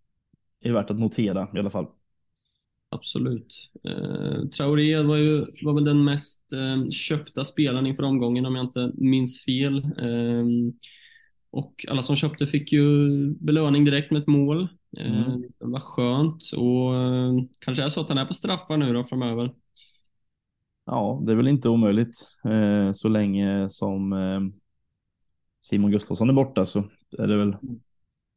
är 0.61 0.73
värt 0.73 0.91
att 0.91 0.99
notera 0.99 1.49
i 1.55 1.59
alla 1.59 1.71
fall. 1.71 1.87
Absolut. 2.89 3.71
Eh, 3.85 4.49
Traoré 4.49 5.03
var, 5.03 5.17
ju, 5.17 5.45
var 5.63 5.75
väl 5.75 5.85
den 5.85 6.05
mest 6.05 6.53
eh, 6.53 6.89
köpta 6.91 7.45
spelaren 7.45 7.87
inför 7.87 8.03
omgången 8.03 8.47
om 8.47 8.55
jag 8.55 8.65
inte 8.65 8.93
minns 8.95 9.45
fel. 9.45 9.77
Eh, 9.77 10.45
och 11.55 11.87
alla 11.89 12.03
som 12.03 12.17
köpte 12.17 12.47
fick 12.47 12.73
ju 12.73 13.09
belöning 13.35 13.85
direkt 13.85 14.11
med 14.11 14.23
ett 14.23 14.27
mål. 14.27 14.69
Mm. 14.99 15.15
Eh, 15.15 15.37
det 15.39 15.67
var 15.67 15.81
skönt 15.81 16.43
och 16.57 16.97
eh, 16.97 17.33
kanske 17.59 17.85
är 17.85 17.89
så 17.89 18.01
att 18.01 18.09
han 18.09 18.19
är 18.19 18.27
på 18.27 18.35
straffar 18.35 18.77
nu 18.77 18.93
då 18.93 19.05
framöver. 19.05 19.55
Ja, 20.87 21.23
det 21.27 21.33
är 21.33 21.37
väl 21.37 21.49
inte 21.49 21.69
omöjligt 21.69 22.17
eh, 22.45 22.93
så 22.93 23.09
länge 23.09 23.69
som 23.69 24.15
Simon 25.65 25.91
Gustafsson 25.91 26.31
är 26.31 26.35
borta 26.35 26.65
så 26.65 26.85
är 27.19 27.27
det 27.27 27.37
väl 27.37 27.57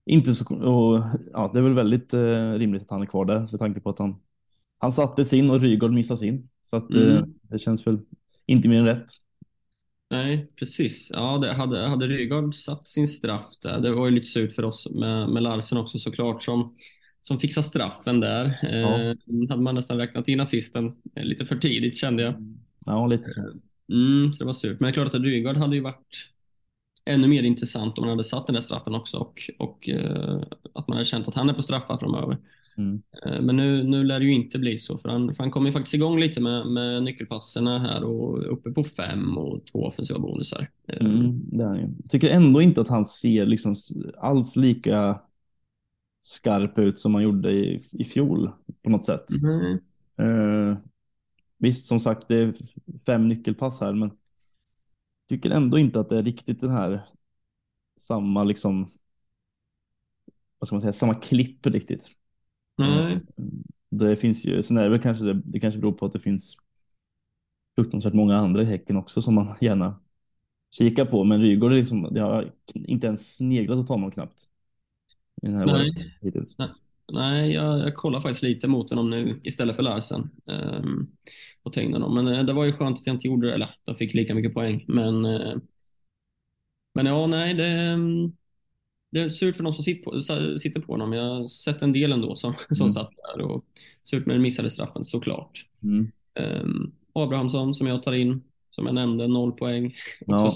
inte 0.05 0.33
så. 0.33 0.55
Och, 0.55 1.03
ja, 1.33 1.51
det 1.53 1.59
är 1.59 1.63
väl 1.63 1.73
väldigt 1.73 2.13
rimligt 2.57 2.81
att 2.81 2.91
han 2.91 3.01
är 3.01 3.05
kvar 3.05 3.25
där 3.25 3.39
med 3.39 3.59
tanke 3.59 3.79
på 3.79 3.89
att 3.89 3.99
han 3.99 4.15
han 4.77 4.91
satte 4.91 5.25
sin 5.25 5.49
och 5.49 5.61
Rygaard 5.61 5.93
missade 5.93 6.17
sin 6.17 6.49
så 6.61 6.77
att 6.77 6.93
mm. 6.93 7.33
det 7.41 7.57
känns 7.57 7.87
väl 7.87 7.99
inte 8.45 8.69
mer 8.69 8.79
än 8.79 8.85
rätt. 8.85 9.05
Nej, 10.09 10.51
precis. 10.59 11.11
Ja, 11.13 11.37
det 11.37 11.53
hade, 11.53 11.87
hade 11.87 12.07
Rygaard 12.07 12.55
satt 12.55 12.87
sin 12.87 13.07
straff 13.07 13.45
där, 13.61 13.79
det 13.79 13.91
var 13.91 14.05
ju 14.05 14.11
lite 14.11 14.27
surt 14.27 14.53
för 14.53 14.65
oss 14.65 14.89
med, 14.89 15.29
med 15.29 15.43
Larsen 15.43 15.77
också 15.77 15.99
såklart 15.99 16.43
som, 16.43 16.75
som 17.21 17.39
fixade 17.39 17.63
straffen 17.63 18.19
där. 18.19 18.59
Ja. 18.61 19.01
Eh, 19.01 19.15
hade 19.49 19.61
man 19.61 19.75
nästan 19.75 19.97
räknat 19.97 20.27
in 20.27 20.39
assisten 20.39 20.93
lite 21.15 21.45
för 21.45 21.55
tidigt 21.55 21.97
kände 21.97 22.23
jag. 22.23 22.33
Ja, 22.85 23.07
lite 23.07 23.29
så. 23.29 23.41
Mm, 23.91 24.33
så 24.33 24.39
det 24.39 24.45
var 24.45 24.53
surt. 24.53 24.79
Men 24.79 24.87
det 24.87 24.91
är 24.91 24.93
klart 24.93 25.13
att 25.13 25.21
Rygaard 25.21 25.57
hade 25.57 25.75
ju 25.75 25.81
varit 25.81 26.29
ännu 27.05 27.27
mer 27.27 27.43
intressant 27.43 27.97
om 27.97 28.01
man 28.01 28.09
hade 28.09 28.23
satt 28.23 28.47
den 28.47 28.53
där 28.53 28.61
straffen 28.61 28.95
också 28.95 29.17
och, 29.17 29.49
och 29.59 29.89
eh, 29.89 30.41
att 30.73 30.87
man 30.87 30.97
hade 30.97 31.05
känt 31.05 31.27
att 31.27 31.35
han 31.35 31.49
är 31.49 31.53
på 31.53 31.61
straffar 31.61 31.97
framöver. 31.97 32.37
Mm. 32.77 33.01
Eh, 33.25 33.41
men 33.41 33.57
nu, 33.57 33.83
nu 33.83 34.03
lär 34.03 34.19
det 34.19 34.25
ju 34.25 34.33
inte 34.33 34.59
bli 34.59 34.77
så, 34.77 34.97
för 34.97 35.09
han, 35.09 35.35
för 35.35 35.43
han 35.43 35.51
kommer 35.51 35.67
ju 35.67 35.73
faktiskt 35.73 35.93
igång 35.93 36.19
lite 36.19 36.41
med, 36.41 36.67
med 36.67 37.03
nyckelpasserna 37.03 37.79
här 37.79 38.03
och 38.03 38.53
uppe 38.53 38.71
på 38.71 38.83
fem 38.83 39.37
och 39.37 39.65
två 39.65 39.79
offensiva 39.85 40.19
bonusar. 40.19 40.69
Eh, 40.87 41.05
mm, 41.05 41.41
jag 41.51 41.93
tycker 42.09 42.29
ändå 42.29 42.61
inte 42.61 42.81
att 42.81 42.87
han 42.87 43.05
ser 43.05 43.45
liksom 43.45 43.75
alls 44.17 44.55
lika 44.55 45.21
skarp 46.19 46.79
ut 46.79 46.99
som 46.99 47.13
han 47.13 47.23
gjorde 47.23 47.51
i, 47.51 47.79
i 47.91 48.03
fjol 48.03 48.51
på 48.83 48.89
något 48.89 49.05
sätt. 49.05 49.25
Mm. 49.43 49.79
Uh, 50.21 50.77
visst, 51.57 51.87
som 51.87 51.99
sagt, 51.99 52.27
det 52.27 52.35
är 52.35 52.53
fem 53.05 53.27
nyckelpass 53.27 53.81
här, 53.81 53.93
men 53.93 54.11
tycker 55.29 55.49
ändå 55.49 55.79
inte 55.79 55.99
att 55.99 56.09
det 56.09 56.17
är 56.17 56.23
riktigt 56.23 56.59
den 56.59 56.69
här 56.69 57.01
samma 57.97 58.43
liksom 58.43 58.89
vad 60.59 60.67
ska 60.67 60.75
man 60.75 60.81
säga, 60.81 60.93
samma 60.93 61.15
klipp 61.15 61.65
riktigt. 61.65 62.11
Nej. 62.77 63.19
Det 63.89 64.15
finns 64.15 64.47
ju, 64.47 64.63
sen 64.63 64.77
är 64.77 64.83
det 64.83 64.89
väl 64.89 65.01
kanske 65.01 65.25
det, 65.25 65.41
det 65.45 65.59
kanske 65.59 65.79
beror 65.79 65.91
på 65.91 66.05
att 66.05 66.11
det 66.11 66.19
finns 66.19 66.57
fruktansvärt 67.75 68.13
många 68.13 68.37
andra 68.37 68.61
i 68.61 68.65
Häcken 68.65 68.97
också 68.97 69.21
som 69.21 69.35
man 69.35 69.55
gärna 69.61 69.99
kikar 70.75 71.05
på. 71.05 71.23
Men 71.23 71.41
Rygaard 71.41 71.71
liksom, 71.71 72.13
det 72.13 72.21
har 72.21 72.53
inte 72.73 73.07
ens 73.07 73.35
sneglat 73.35 73.79
åt 73.79 73.89
honom 73.89 74.11
knappt. 74.11 74.43
I 75.41 75.45
den 75.45 75.55
här 75.55 75.65
Nej. 75.65 76.17
hittills. 76.21 76.57
Nej. 76.57 76.69
Nej, 77.11 77.53
jag, 77.53 77.79
jag 77.79 77.95
kollar 77.95 78.21
faktiskt 78.21 78.43
lite 78.43 78.67
mot 78.67 78.89
honom 78.89 79.09
nu 79.09 79.39
istället 79.43 79.75
för 79.75 79.83
Larsen. 79.83 80.29
Um, 80.45 81.11
och 81.63 81.73
tänkte 81.73 81.99
honom. 81.99 82.15
Men 82.15 82.27
uh, 82.27 82.45
det 82.45 82.53
var 82.53 82.65
ju 82.65 82.71
skönt 82.71 82.97
att 82.97 83.07
jag 83.07 83.15
inte 83.15 83.27
gjorde 83.27 83.47
det. 83.47 83.53
Eller, 83.53 83.69
de 83.83 83.95
fick 83.95 84.13
lika 84.13 84.35
mycket 84.35 84.53
poäng. 84.53 84.85
Men, 84.87 85.25
uh, 85.25 85.57
men 86.93 87.05
ja, 87.05 87.27
nej, 87.27 87.53
det, 87.53 87.93
um, 87.93 88.35
det 89.11 89.19
är 89.19 89.29
surt 89.29 89.55
för 89.55 89.63
de 89.63 89.73
som 89.73 89.83
sitter 89.83 90.03
på, 90.03 90.21
sitter 90.59 90.79
på 90.79 90.93
honom. 90.93 91.13
Jag 91.13 91.23
har 91.23 91.47
sett 91.47 91.81
en 91.81 91.93
del 91.93 92.11
ändå 92.11 92.35
som, 92.35 92.53
som 92.53 92.85
mm. 92.85 92.89
satt 92.89 93.09
där 93.35 93.41
och 93.41 93.65
surt 94.03 94.25
med 94.25 94.35
den 94.35 94.41
missade 94.41 94.69
straffen 94.69 95.05
såklart. 95.05 95.65
Mm. 95.83 96.11
Um, 96.39 96.93
Abrahamsson 97.13 97.73
som 97.73 97.87
jag 97.87 98.03
tar 98.03 98.13
in, 98.13 98.43
som 98.71 98.85
jag 98.85 98.95
nämnde, 98.95 99.27
noll 99.27 99.51
poäng. 99.51 99.93
Ja. 100.25 100.51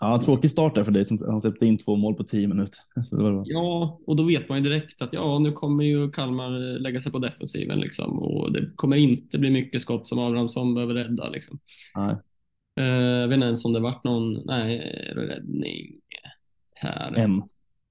Ja, 0.00 0.20
tråkig 0.24 0.50
start 0.50 0.74
där 0.74 0.84
för 0.84 0.92
dig 0.92 1.04
som 1.04 1.18
har 1.26 1.40
släppt 1.40 1.62
in 1.62 1.78
två 1.78 1.96
mål 1.96 2.14
på 2.14 2.24
tio 2.24 2.48
minuter. 2.48 2.78
Ja, 3.44 4.00
och 4.06 4.16
då 4.16 4.22
vet 4.22 4.48
man 4.48 4.58
ju 4.58 4.64
direkt 4.64 5.02
att 5.02 5.12
ja, 5.12 5.38
nu 5.38 5.52
kommer 5.52 5.84
ju 5.84 6.10
Kalmar 6.10 6.78
lägga 6.78 7.00
sig 7.00 7.12
på 7.12 7.18
defensiven 7.18 7.80
liksom 7.80 8.18
och 8.18 8.52
det 8.52 8.70
kommer 8.76 8.96
inte 8.96 9.38
bli 9.38 9.50
mycket 9.50 9.80
skott 9.80 10.08
som 10.08 10.18
Abrahamsson 10.18 10.74
behöver 10.74 10.94
rädda 10.94 11.28
liksom. 11.28 11.58
Nej. 11.96 12.16
Uh, 12.80 13.20
jag 13.20 13.28
vet 13.28 13.34
inte 13.34 13.46
ens 13.46 13.64
om 13.64 13.72
det 13.72 13.80
varit 13.80 14.04
någon, 14.04 14.46
nej, 14.46 14.78
räddning 15.16 16.00
här. 16.78 17.12
En. 17.14 17.42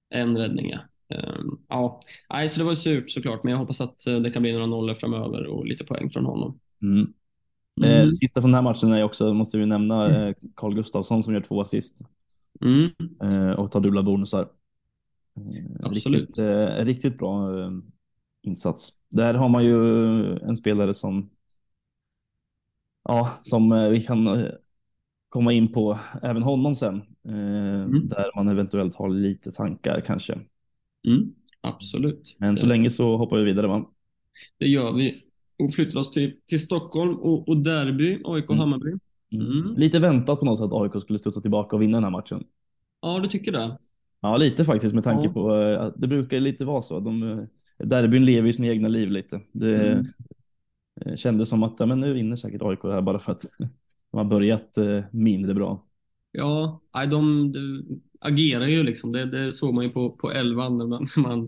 En 0.09 0.37
räddning, 0.37 0.69
ja. 0.69 0.79
Um, 1.15 1.59
ja, 1.67 2.01
nej, 2.29 2.49
så 2.49 2.59
det 2.59 2.65
var 2.65 2.73
surt 2.73 3.09
såklart, 3.09 3.43
men 3.43 3.51
jag 3.51 3.59
hoppas 3.59 3.81
att 3.81 4.07
eh, 4.07 4.19
det 4.19 4.31
kan 4.31 4.41
bli 4.41 4.53
några 4.53 4.65
nollor 4.65 4.93
framöver 4.93 5.45
och 5.45 5.65
lite 5.65 5.83
poäng 5.83 6.09
från 6.09 6.25
honom. 6.25 6.59
Mm. 6.81 7.13
Mm. 7.81 7.89
Eh, 7.89 8.11
sista 8.11 8.41
från 8.41 8.51
den 8.51 8.55
här 8.55 8.71
matchen 8.71 8.91
är 8.91 9.03
också, 9.03 9.33
måste 9.33 9.57
vi 9.57 9.65
nämna, 9.65 10.09
mm. 10.09 10.27
eh, 10.27 10.35
Carl 10.55 10.75
Gustafsson 10.75 11.23
som 11.23 11.33
gör 11.33 11.41
två 11.41 11.61
assist 11.61 12.01
mm. 12.61 13.55
och 13.55 13.71
tar 13.71 13.79
dubbla 13.79 14.03
bonusar. 14.03 14.47
Absolut. 15.79 16.19
Riktigt, 16.19 16.39
riktigt 16.77 17.17
bra 17.17 17.49
insats. 18.43 18.89
Där 19.09 19.33
har 19.33 19.49
man 19.49 19.65
ju 19.65 20.37
en 20.37 20.55
spelare 20.55 20.93
som 20.93 21.29
ja, 23.03 23.31
som 23.41 23.89
vi 23.91 24.01
kan 24.01 24.47
komma 25.29 25.53
in 25.53 25.71
på 25.73 25.99
även 26.21 26.43
honom 26.43 26.75
sen. 26.75 27.01
Mm. 27.27 28.07
Där 28.07 28.35
man 28.35 28.47
eventuellt 28.47 28.95
har 28.95 29.09
lite 29.09 29.51
tankar 29.51 30.01
kanske. 30.01 30.33
Mm, 31.07 31.33
absolut. 31.61 32.35
Men 32.39 32.57
så 32.57 32.65
länge 32.65 32.89
så 32.89 33.17
hoppar 33.17 33.37
vi 33.37 33.43
vidare 33.43 33.67
va? 33.67 33.85
Det 34.57 34.67
gör 34.67 34.93
vi 34.93 35.23
och 35.63 35.73
flyttar 35.73 35.99
oss 35.99 36.11
till, 36.11 36.33
till 36.45 36.59
Stockholm 36.59 37.15
och, 37.15 37.49
och 37.49 37.57
derby, 37.57 38.21
AIK 38.25 38.49
mm. 38.49 38.59
Hammarby. 38.59 38.91
Mm. 39.31 39.75
Lite 39.75 39.99
väntat 39.99 40.39
på 40.39 40.45
något 40.45 40.57
sätt 40.57 40.65
att 40.65 40.73
AIK 40.73 41.01
skulle 41.01 41.19
studsa 41.19 41.41
tillbaka 41.41 41.75
och 41.75 41.81
vinna 41.81 41.97
den 41.97 42.03
här 42.03 42.11
matchen. 42.11 42.43
Ja, 43.01 43.19
du 43.19 43.27
tycker 43.27 43.51
det? 43.51 43.77
Ja, 44.21 44.37
lite 44.37 44.65
faktiskt 44.65 44.95
med 44.95 45.03
tanke 45.03 45.27
ja. 45.27 45.33
på 45.33 45.51
att 45.53 46.01
det 46.01 46.07
brukar 46.07 46.39
lite 46.39 46.65
vara 46.65 46.81
så. 46.81 46.99
De, 46.99 47.47
derbyn 47.77 48.25
lever 48.25 48.47
ju 48.47 48.53
sina 48.53 48.67
egna 48.67 48.87
liv 48.87 49.11
lite. 49.11 49.41
Det 49.51 49.91
mm. 49.91 51.17
kändes 51.17 51.49
som 51.49 51.63
att 51.63 51.75
ja, 51.79 51.85
men 51.85 51.99
nu 51.99 52.13
vinner 52.13 52.35
säkert 52.35 52.61
AIK 52.61 52.81
det 52.81 52.93
här 52.93 53.01
bara 53.01 53.19
för 53.19 53.31
att 53.31 53.41
de 54.11 54.17
har 54.17 54.25
börjat 54.25 54.77
eh, 54.77 55.03
mindre 55.11 55.53
bra. 55.53 55.86
Ja, 56.37 56.81
de, 57.11 57.51
de 57.51 57.83
agerar 58.19 58.65
ju 58.65 58.83
liksom. 58.83 59.11
Det, 59.11 59.25
det 59.25 59.51
såg 59.51 59.73
man 59.73 59.83
ju 59.83 59.89
på, 59.89 60.09
på 60.09 60.31
elvan 60.31 60.77
när 60.77 60.85
man, 60.85 61.07
man, 61.17 61.39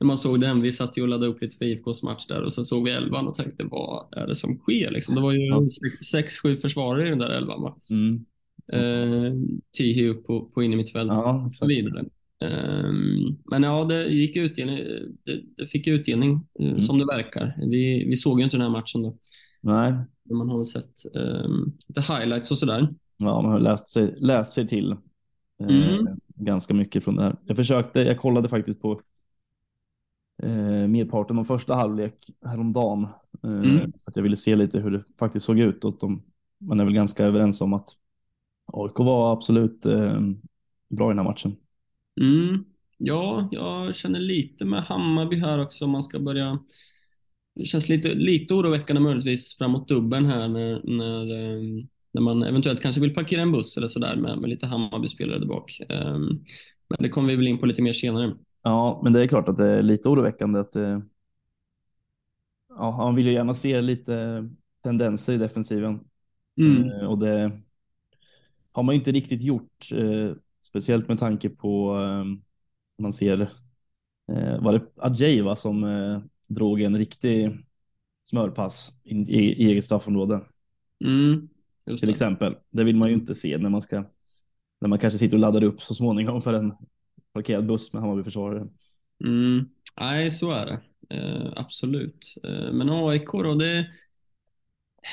när 0.00 0.06
man 0.06 0.18
såg 0.18 0.40
den. 0.40 0.60
Vi 0.60 0.72
satt 0.72 0.98
ju 0.98 1.02
och 1.02 1.08
laddade 1.08 1.30
upp 1.30 1.42
lite 1.42 1.56
för 1.56 1.64
IFKs 1.64 2.02
match 2.02 2.26
där 2.26 2.42
och 2.42 2.52
så 2.52 2.64
såg 2.64 2.84
vi 2.84 2.90
elvan 2.90 3.28
och 3.28 3.34
tänkte 3.34 3.64
vad 3.64 4.08
är 4.16 4.26
det 4.26 4.34
som 4.34 4.56
sker? 4.56 4.90
Liksom. 4.90 5.14
Det 5.14 5.20
var 5.20 5.32
ju 5.32 5.46
ja. 5.46 5.66
sex, 6.12 6.38
sju 6.42 6.56
försvarare 6.56 7.06
i 7.06 7.10
den 7.10 7.18
där 7.18 7.30
elvan. 7.30 7.62
Va? 7.62 7.76
Mm. 7.90 8.24
Eh, 8.72 9.32
Tihi 9.78 10.08
upp 10.08 10.26
på, 10.26 10.44
på 10.44 10.62
innermittfält 10.62 11.08
ja, 11.08 11.44
och 11.44 11.52
så 11.52 11.66
vidare. 11.66 12.04
Eh, 12.44 12.92
men 13.50 13.62
ja, 13.62 13.84
det 13.84 14.06
gick 14.06 14.36
utdelning. 14.36 14.78
Det, 15.24 15.40
det 15.56 15.66
fick 15.66 15.86
utdelning 15.86 16.40
eh, 16.60 16.68
mm. 16.68 16.82
som 16.82 16.98
det 16.98 17.06
verkar. 17.06 17.56
Vi, 17.70 18.08
vi 18.08 18.16
såg 18.16 18.40
ju 18.40 18.44
inte 18.44 18.56
den 18.56 18.62
här 18.62 18.70
matchen 18.70 19.02
då. 19.02 19.18
Nej. 19.60 19.94
Man 20.30 20.48
har 20.48 20.56
väl 20.56 20.66
sett 20.66 21.16
eh, 21.16 21.50
lite 21.88 22.00
highlights 22.00 22.50
och 22.50 22.58
sådär. 22.58 22.88
Ja, 23.16 23.42
man 23.42 23.52
har 23.52 23.60
läst 23.60 23.88
sig, 23.88 24.14
läst 24.18 24.52
sig 24.52 24.66
till 24.66 24.92
eh, 25.60 25.68
mm. 25.68 26.06
ganska 26.34 26.74
mycket 26.74 27.04
från 27.04 27.16
det 27.16 27.22
här. 27.22 27.36
Jag 27.44 27.56
försökte, 27.56 28.00
jag 28.00 28.18
kollade 28.18 28.48
faktiskt 28.48 28.80
på 28.82 29.00
eh, 30.42 30.88
merparten 30.88 31.38
av 31.38 31.44
första 31.44 31.74
halvlek 31.74 32.14
häromdagen. 32.46 33.06
Eh, 33.44 33.50
mm. 33.50 33.92
för 33.92 34.10
att 34.10 34.16
jag 34.16 34.22
ville 34.22 34.36
se 34.36 34.56
lite 34.56 34.80
hur 34.80 34.90
det 34.90 35.04
faktiskt 35.18 35.46
såg 35.46 35.58
ut. 35.58 35.84
Och 35.84 35.98
de, 36.00 36.22
man 36.58 36.80
är 36.80 36.84
väl 36.84 36.94
ganska 36.94 37.24
överens 37.24 37.60
om 37.60 37.72
att 37.72 37.88
AIK 38.72 38.98
var 38.98 39.32
absolut 39.32 39.86
eh, 39.86 40.20
bra 40.88 41.06
i 41.06 41.10
den 41.10 41.18
här 41.18 41.24
matchen. 41.24 41.56
Mm. 42.20 42.64
Ja, 42.98 43.48
jag 43.52 43.94
känner 43.94 44.20
lite 44.20 44.64
med 44.64 44.84
Hammarby 44.84 45.36
här 45.36 45.62
också 45.62 45.84
om 45.84 45.90
man 45.90 46.02
ska 46.02 46.20
börja 46.20 46.58
det 47.54 47.64
känns 47.64 47.88
lite, 47.88 48.14
lite 48.14 48.54
oroväckande 48.54 49.00
möjligtvis 49.00 49.58
framåt 49.58 49.88
dubben 49.88 50.26
här 50.26 50.48
när, 50.48 50.80
när, 50.84 51.34
ehm, 51.34 51.88
när 52.14 52.22
man 52.22 52.42
eventuellt 52.42 52.80
kanske 52.82 53.00
vill 53.00 53.14
parkera 53.14 53.42
en 53.42 53.52
buss 53.52 53.76
eller 53.76 53.86
sådär 53.86 54.16
med, 54.16 54.38
med 54.38 54.50
lite 54.50 54.66
Hammarby-spelare 54.66 55.38
där 55.38 55.46
bak. 55.46 55.80
Ehm, 55.88 56.28
men 56.88 56.98
det 56.98 57.08
kommer 57.08 57.28
vi 57.28 57.36
väl 57.36 57.48
in 57.48 57.58
på 57.58 57.66
lite 57.66 57.82
mer 57.82 57.92
senare. 57.92 58.34
Ja, 58.62 59.00
men 59.04 59.12
det 59.12 59.22
är 59.22 59.28
klart 59.28 59.48
att 59.48 59.56
det 59.56 59.66
är 59.66 59.82
lite 59.82 60.08
oroväckande 60.08 60.60
att 60.60 60.72
det, 60.72 61.02
ja, 62.68 62.96
man 62.96 63.14
vill 63.14 63.26
ju 63.26 63.32
gärna 63.32 63.54
se 63.54 63.80
lite 63.80 64.48
tendenser 64.82 65.32
i 65.32 65.38
defensiven. 65.38 66.00
Mm. 66.56 66.90
Eh, 66.90 67.06
och 67.06 67.18
det 67.18 67.60
har 68.72 68.82
man 68.82 68.94
inte 68.94 69.12
riktigt 69.12 69.42
gjort, 69.42 69.92
eh, 69.94 70.36
speciellt 70.60 71.08
med 71.08 71.18
tanke 71.18 71.48
på 71.48 71.90
ehm, 71.90 72.42
man 72.98 73.12
ser, 73.12 73.40
eh, 74.32 74.62
var 74.62 74.72
det 74.72 74.82
Ajay 74.96 75.42
va, 75.42 75.56
som 75.56 75.86
drog 76.48 76.80
en 76.80 76.98
riktig 76.98 77.64
smörpass 78.24 79.00
i, 79.04 79.14
i, 79.14 79.38
i 79.38 79.70
eget 79.70 79.84
straffområde. 79.84 80.40
Mm, 81.04 81.48
till 81.86 82.10
exempel. 82.10 82.56
Det 82.70 82.84
vill 82.84 82.96
man 82.96 83.08
ju 83.08 83.14
inte 83.14 83.34
se 83.34 83.58
när 83.58 83.70
man 83.70 83.82
ska 83.82 84.04
när 84.80 84.88
man 84.88 84.98
kanske 84.98 85.18
sitter 85.18 85.36
och 85.36 85.40
laddar 85.40 85.64
upp 85.64 85.80
så 85.80 85.94
småningom 85.94 86.40
för 86.40 86.52
en 86.52 86.72
parkerad 87.32 87.66
buss 87.66 87.92
med 87.92 88.02
Hammarby-försvarare. 88.02 88.68
Mm. 89.24 89.68
Nej, 90.00 90.30
så 90.30 90.52
är 90.52 90.66
det. 90.66 90.80
Eh, 91.16 91.52
absolut. 91.56 92.34
Eh, 92.44 92.72
men 92.72 92.90
AIK 92.90 93.32
då, 93.32 93.54
det, 93.54 93.86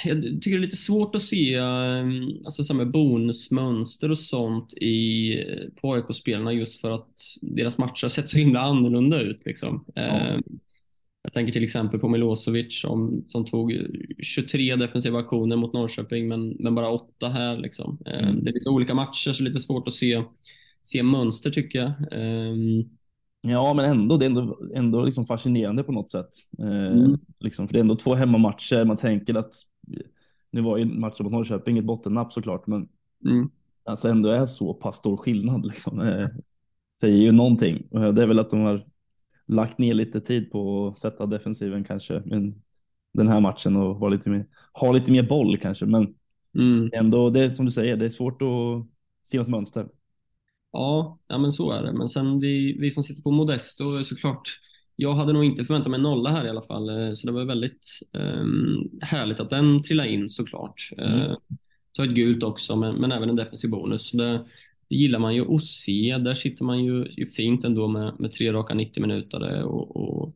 jag 0.04 0.22
tycker 0.22 0.52
det 0.52 0.58
är 0.58 0.60
lite 0.60 0.78
svårt 0.78 1.16
att 1.16 1.22
se 1.22 1.56
eh, 1.56 2.06
alltså, 2.46 2.64
så 2.64 2.74
med 2.74 2.92
bonusmönster 2.92 4.10
och 4.10 4.18
sånt 4.18 4.74
i, 4.74 5.36
på 5.82 5.94
AIK-spelarna 5.94 6.54
just 6.54 6.82
för 6.82 6.92
att 6.92 7.16
deras 7.42 7.78
matcher 7.78 8.04
har 8.04 8.10
sett 8.10 8.30
så 8.30 8.38
himla 8.38 8.60
annorlunda 8.60 9.22
ut. 9.22 9.46
Liksom. 9.46 9.86
Ja. 9.96 10.40
Jag 11.24 11.34
tänker 11.34 11.54
till 11.54 11.64
exempel 11.64 12.00
på 12.00 12.10
Milosevic 12.10 12.82
som, 12.82 13.24
som 13.28 13.46
tog 13.46 13.74
23 14.24 14.76
defensiva 14.76 15.20
aktioner 15.20 15.56
mot 15.56 15.74
Norrköping, 15.74 16.28
men, 16.28 16.50
men 16.60 16.76
bara 16.76 16.92
åtta 16.92 17.30
här. 17.30 17.58
Liksom. 17.58 17.98
Eh, 18.06 18.30
mm. 18.30 18.44
Det 18.44 18.50
är 18.50 18.54
lite 18.54 18.70
olika 18.70 18.94
matcher, 18.94 19.32
så 19.32 19.44
lite 19.44 19.60
svårt 19.60 19.88
att 19.88 19.94
se, 19.94 20.24
se 20.84 21.04
mönster 21.04 21.50
tycker 21.50 21.80
jag. 21.80 21.92
Um... 22.22 22.90
Ja, 23.42 23.74
men 23.74 23.86
ändå, 23.86 24.18
det 24.18 24.26
är 24.26 24.30
ändå, 24.30 24.60
ändå 24.76 25.04
liksom 25.04 25.26
fascinerande 25.26 25.84
på 25.84 25.92
något 25.92 26.10
sätt. 26.10 26.30
Eh, 26.60 26.88
mm. 26.88 27.20
liksom, 27.40 27.68
för 27.68 27.74
det 27.74 27.80
är 27.80 27.82
ändå 27.82 27.96
två 27.96 28.16
hemmamatcher. 28.16 28.86
Man 28.86 28.98
tänker 28.98 29.38
att, 29.38 29.54
nu 30.52 30.62
var 30.62 30.78
ju 30.78 30.86
matchen 30.86 31.24
mot 31.24 31.32
Norrköping 31.32 31.78
ett 31.78 31.86
bottennapp 31.86 32.34
såklart, 32.34 32.68
men 32.68 32.88
mm. 33.26 33.50
alltså 33.86 34.08
ändå 34.08 34.30
är 34.30 34.46
så 34.46 34.74
pass 34.74 34.98
stor 34.98 35.18
skillnad. 35.18 35.66
Liksom. 35.66 36.02
Eh, 36.02 36.28
säger 37.00 37.18
ju 37.18 37.32
någonting. 37.32 37.88
Det 37.92 38.22
är 38.22 38.28
väl 38.28 38.40
att 38.40 38.50
de 38.50 38.60
har 38.60 38.84
lagt 39.48 39.78
ner 39.78 39.94
lite 39.94 40.22
tid 40.22 40.52
på 40.52 40.88
att 40.88 40.98
sätta 40.98 41.26
defensiven 41.26 41.84
kanske 41.84 42.22
men 42.26 42.56
den 43.14 43.28
här 43.28 43.40
matchen 43.40 43.76
och 43.76 44.00
vara 44.00 44.10
lite 44.10 44.30
mer, 44.30 44.46
ha 44.74 44.92
lite 44.92 45.12
mer 45.12 45.24
boll 45.24 45.58
kanske. 45.58 45.86
Men 45.86 46.14
mm. 46.58 46.90
ändå, 46.94 47.30
det 47.30 47.44
är 47.44 47.50
som 47.50 47.66
du 47.66 47.72
säger, 47.72 47.98
det 47.98 48.06
är 48.06 48.10
svårt 48.10 48.42
att 48.42 48.88
se 49.24 49.38
något 49.38 49.48
mönster. 49.48 49.88
Ja, 50.72 51.20
ja 51.28 51.38
men 51.38 51.52
så 51.52 51.72
är 51.72 51.84
det. 51.84 51.94
Men 51.94 52.08
sen 52.08 52.40
vi, 52.40 52.78
vi 52.80 52.92
som 52.92 53.04
sitter 53.04 53.24
på 53.24 53.32
Modesto 53.32 54.04
såklart. 54.04 54.42
Jag 54.96 55.14
hade 55.14 55.34
nog 55.34 55.44
inte 55.44 55.66
förväntat 55.66 55.92
mig 55.92 56.00
nolla 56.00 56.30
här 56.30 56.46
i 56.46 56.50
alla 56.50 56.62
fall, 56.62 56.90
eh, 56.90 57.14
så 57.14 57.28
det 57.28 57.34
var 57.34 57.46
väldigt 57.46 57.88
um, 58.14 58.90
härligt 59.02 59.40
att 59.40 59.50
den 59.50 59.84
trillade 59.84 60.10
in 60.10 60.30
såklart. 60.30 60.90
Mm. 60.98 61.14
Uh, 61.14 61.36
så 61.94 62.04
ett 62.04 62.10
gult 62.10 62.44
också, 62.44 62.76
men, 62.76 62.96
men 62.96 63.12
även 63.12 63.30
en 63.30 63.36
defensiv 63.36 63.70
bonus. 63.70 64.10
Så 64.10 64.18
det, 64.18 64.46
det 64.92 64.98
gillar 64.98 65.20
man 65.20 65.36
ju 65.36 65.56
att 65.56 65.64
se. 65.64 66.18
Där 66.18 66.34
sitter 66.34 66.66
man 66.66 66.84
ju, 66.84 67.26
fint 67.38 67.66
ändå 67.66 67.88
med, 67.88 68.20
med 68.20 68.32
tre 68.32 68.54
raka 68.54 68.74
90 68.74 69.02
minuter 69.02 69.64
och, 69.64 69.96
och, 69.96 70.36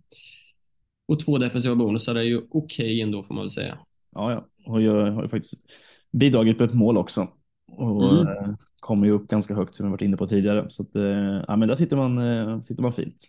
och 1.07 1.19
två 1.19 1.37
defensiva 1.37 1.75
bonusar. 1.75 2.13
Det 2.13 2.19
är 2.19 2.23
ju 2.23 2.37
okej 2.37 2.51
okay 2.51 3.01
ändå 3.01 3.23
får 3.23 3.33
man 3.33 3.43
väl 3.43 3.49
säga. 3.49 3.77
Ja, 4.15 4.31
ja. 4.31 4.47
och 4.65 4.81
jag 4.81 5.11
har 5.11 5.21
ju 5.21 5.27
faktiskt 5.27 5.65
bidragit 6.11 6.59
med 6.59 6.69
ett 6.69 6.75
mål 6.75 6.97
också 6.97 7.27
och 7.71 8.13
mm. 8.13 8.27
Eh, 8.27 8.55
kommer 8.79 9.07
ju 9.07 9.13
upp 9.13 9.27
ganska 9.27 9.55
högt 9.55 9.75
som 9.75 9.85
vi 9.85 9.91
varit 9.91 10.01
inne 10.01 10.17
på 10.17 10.27
tidigare. 10.27 10.65
Så 10.69 10.83
att, 10.83 10.95
eh, 10.95 11.43
ja, 11.47 11.55
men 11.55 11.67
där 11.67 11.75
sitter 11.75 11.97
man, 11.97 12.17
eh, 12.17 12.61
sitter 12.61 12.83
man 12.83 12.93
fint. 12.93 13.23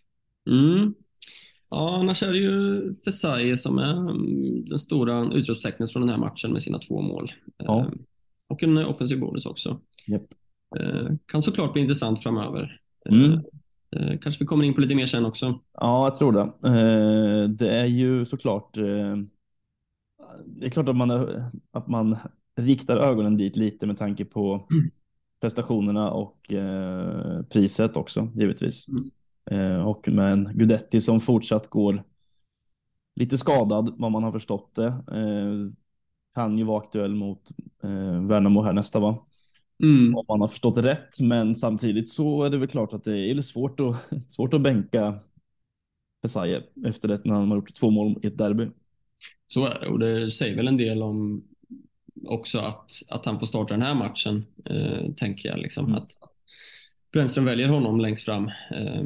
Mm. 0.50 0.94
Ja, 1.70 1.96
annars 1.96 2.22
är 2.22 2.32
det 2.32 2.38
ju 2.38 2.94
Fesaie 3.04 3.56
som 3.56 3.78
är 3.78 4.10
mm, 4.10 4.64
den 4.64 4.78
stora 4.78 5.32
utropstecknet 5.34 5.92
från 5.92 6.02
den 6.02 6.10
här 6.10 6.18
matchen 6.18 6.52
med 6.52 6.62
sina 6.62 6.78
två 6.78 7.02
mål. 7.02 7.32
Ja. 7.56 7.90
Och 8.48 8.62
en 8.62 8.78
offensiv 8.78 9.20
bonus 9.20 9.46
också. 9.46 9.80
Yep. 10.10 10.22
Eh, 10.80 11.08
kan 11.26 11.42
såklart 11.42 11.72
bli 11.72 11.82
intressant 11.82 12.22
framöver. 12.22 12.80
Eh, 13.08 13.14
mm. 13.14 13.40
Eh, 13.96 14.18
kanske 14.18 14.44
vi 14.44 14.46
kommer 14.46 14.64
in 14.64 14.74
på 14.74 14.80
lite 14.80 14.94
mer 14.94 15.06
sen 15.06 15.26
också. 15.26 15.60
Ja, 15.72 16.06
jag 16.06 16.14
tror 16.14 16.32
det. 16.32 16.52
Det 17.48 17.70
är 17.70 17.86
ju 17.86 18.24
såklart. 18.24 18.74
Det 20.46 20.66
är 20.66 20.70
klart 20.70 20.88
att 20.88 20.96
man, 20.96 21.10
att 21.70 21.88
man 21.88 22.16
riktar 22.56 22.96
ögonen 22.96 23.36
dit 23.36 23.56
lite 23.56 23.86
med 23.86 23.96
tanke 23.96 24.24
på 24.24 24.66
prestationerna 25.40 26.10
och 26.10 26.52
priset 27.52 27.96
också 27.96 28.28
givetvis. 28.34 28.86
Mm. 29.50 29.86
Och 29.86 30.08
med 30.08 30.32
en 30.32 30.50
Gudetti 30.54 31.00
som 31.00 31.20
fortsatt 31.20 31.68
går 31.68 32.02
lite 33.14 33.38
skadad 33.38 33.94
vad 33.98 34.12
man 34.12 34.22
har 34.22 34.32
förstått 34.32 34.74
det. 34.74 34.94
Kan 36.34 36.58
ju 36.58 36.64
vara 36.64 36.78
aktuell 36.78 37.14
mot 37.14 37.50
Värnamo 38.28 38.62
här 38.62 38.72
nästa 38.72 39.00
va? 39.00 39.26
Mm. 39.82 40.16
Om 40.16 40.24
man 40.28 40.40
har 40.40 40.48
förstått 40.48 40.74
det 40.74 40.82
rätt. 40.82 41.20
Men 41.20 41.54
samtidigt 41.54 42.08
så 42.08 42.42
är 42.42 42.50
det 42.50 42.58
väl 42.58 42.68
klart 42.68 42.92
att 42.92 43.04
det 43.04 43.18
är 43.18 43.42
svårt 43.42 43.80
att, 43.80 43.96
svårt 44.32 44.54
att 44.54 44.60
bänka 44.60 45.18
Pesaye 46.22 46.62
efter 46.86 47.08
det 47.08 47.20
när 47.24 47.34
han 47.34 47.48
har 47.48 47.56
gjort 47.56 47.74
två 47.74 47.90
mål 47.90 48.18
i 48.22 48.26
ett 48.26 48.38
derby. 48.38 48.68
Så 49.46 49.66
är 49.66 49.80
det 49.80 49.88
och 49.88 49.98
det 49.98 50.30
säger 50.30 50.56
väl 50.56 50.68
en 50.68 50.76
del 50.76 51.02
om 51.02 51.44
också 52.26 52.58
att, 52.58 52.90
att 53.08 53.26
han 53.26 53.38
får 53.38 53.46
starta 53.46 53.74
den 53.74 53.82
här 53.82 53.94
matchen, 53.94 54.46
eh, 54.64 55.12
tänker 55.16 55.48
jag. 55.48 55.58
Liksom, 55.58 55.84
mm. 55.84 55.96
Att 55.96 56.10
Brännström 57.12 57.44
väljer 57.44 57.68
honom 57.68 58.00
längst 58.00 58.24
fram. 58.24 58.46
Eh, 58.70 59.04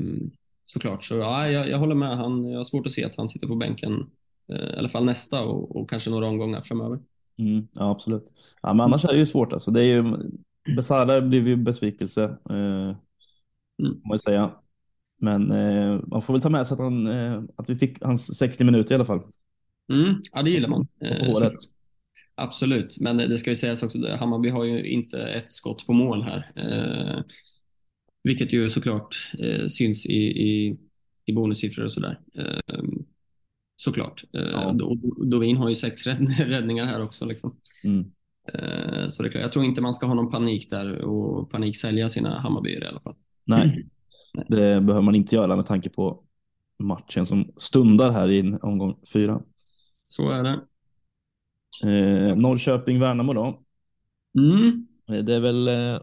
såklart. 0.66 1.04
Så 1.04 1.16
ja, 1.16 1.48
jag, 1.48 1.68
jag 1.68 1.78
håller 1.78 1.94
med. 1.94 2.16
Han, 2.16 2.44
jag 2.44 2.58
har 2.58 2.64
svårt 2.64 2.86
att 2.86 2.92
se 2.92 3.04
att 3.04 3.16
han 3.16 3.28
sitter 3.28 3.46
på 3.46 3.54
bänken, 3.54 4.10
eh, 4.52 4.74
i 4.74 4.76
alla 4.78 4.88
fall 4.88 5.04
nästa 5.04 5.42
och, 5.42 5.76
och 5.76 5.90
kanske 5.90 6.10
några 6.10 6.26
omgångar 6.26 6.60
framöver. 6.60 6.98
Mm, 7.38 7.68
ja, 7.72 7.90
absolut. 7.90 8.32
Ja, 8.62 8.74
men 8.74 8.80
annars 8.80 9.04
är 9.04 9.12
det 9.12 9.18
ju 9.18 9.26
svårt. 9.26 9.52
Alltså. 9.52 9.70
Det 9.70 9.80
är 9.80 9.84
ju, 9.84 10.02
Besara 10.76 11.20
blev 11.20 11.48
ju 11.48 11.56
besvikelse, 11.56 12.24
eh, 12.50 12.96
mm. 13.82 14.00
man 14.08 14.18
säga. 14.18 14.50
Men 15.20 15.50
eh, 15.50 16.00
man 16.06 16.22
får 16.22 16.34
väl 16.34 16.42
ta 16.42 16.50
med 16.50 16.66
sig 16.66 16.74
att, 16.74 16.80
han, 16.80 17.06
eh, 17.06 17.42
att 17.56 17.70
vi 17.70 17.74
fick 17.74 18.02
hans 18.02 18.38
60 18.38 18.64
minuter 18.64 18.92
i 18.92 18.94
alla 18.94 19.04
fall. 19.04 19.22
Mm, 19.92 20.14
ja, 20.32 20.42
det 20.42 20.50
gillar 20.50 20.68
man. 20.68 20.88
Eh, 21.00 21.50
Absolut, 22.34 23.00
men 23.00 23.16
det 23.16 23.38
ska 23.38 23.50
ju 23.50 23.56
sägas 23.56 23.82
också, 23.82 24.16
Hammarby 24.16 24.48
har 24.48 24.64
ju 24.64 24.84
inte 24.86 25.22
ett 25.22 25.52
skott 25.52 25.86
på 25.86 25.92
mål 25.92 26.22
här. 26.22 26.52
Eh, 26.56 27.24
vilket 28.22 28.52
ju 28.52 28.70
såklart 28.70 29.32
eh, 29.38 29.66
syns 29.66 30.06
i, 30.06 30.22
i, 30.22 30.76
i 31.24 31.32
bonussiffror 31.32 31.84
och 31.84 31.92
sådär. 31.92 32.20
Eh, 32.34 32.82
såklart. 33.76 34.24
Eh, 34.32 34.42
ja. 34.42 34.76
Dovin 35.30 35.56
har 35.56 35.68
ju 35.68 35.74
sex 35.74 36.06
räddningar 36.38 36.86
här 36.86 37.02
också. 37.02 37.26
Liksom. 37.26 37.56
Mm. 37.84 38.12
Eh, 38.48 39.08
så 39.08 39.22
det 39.22 39.28
är 39.28 39.30
klart, 39.30 39.42
jag 39.42 39.52
tror 39.52 39.64
inte 39.64 39.82
man 39.82 39.92
ska 39.92 40.06
ha 40.06 40.14
någon 40.14 40.30
panik 40.30 40.70
där 40.70 40.98
och 40.98 41.50
paniksälja 41.50 42.08
sina 42.08 42.38
Hammarbyer 42.38 42.84
i 42.84 42.86
alla 42.86 43.00
fall. 43.00 43.16
Nej, 43.44 43.86
det 44.48 44.80
behöver 44.80 45.02
man 45.02 45.14
inte 45.14 45.34
göra 45.34 45.56
med 45.56 45.66
tanke 45.66 45.90
på 45.90 46.24
matchen 46.78 47.26
som 47.26 47.52
stundar 47.56 48.10
här 48.10 48.30
i 48.30 48.58
omgång 48.62 49.00
fyra. 49.12 49.42
Så 50.06 50.30
är 50.30 50.42
det. 50.42 50.60
Eh, 51.84 52.36
Norrköping-Värnamo 52.36 53.34
då. 53.34 53.62
Mm. 54.38 54.86
Eh, 55.10 55.24
det 55.24 55.34
är 55.34 55.40
väl 55.40 55.68
eh, 55.68 56.00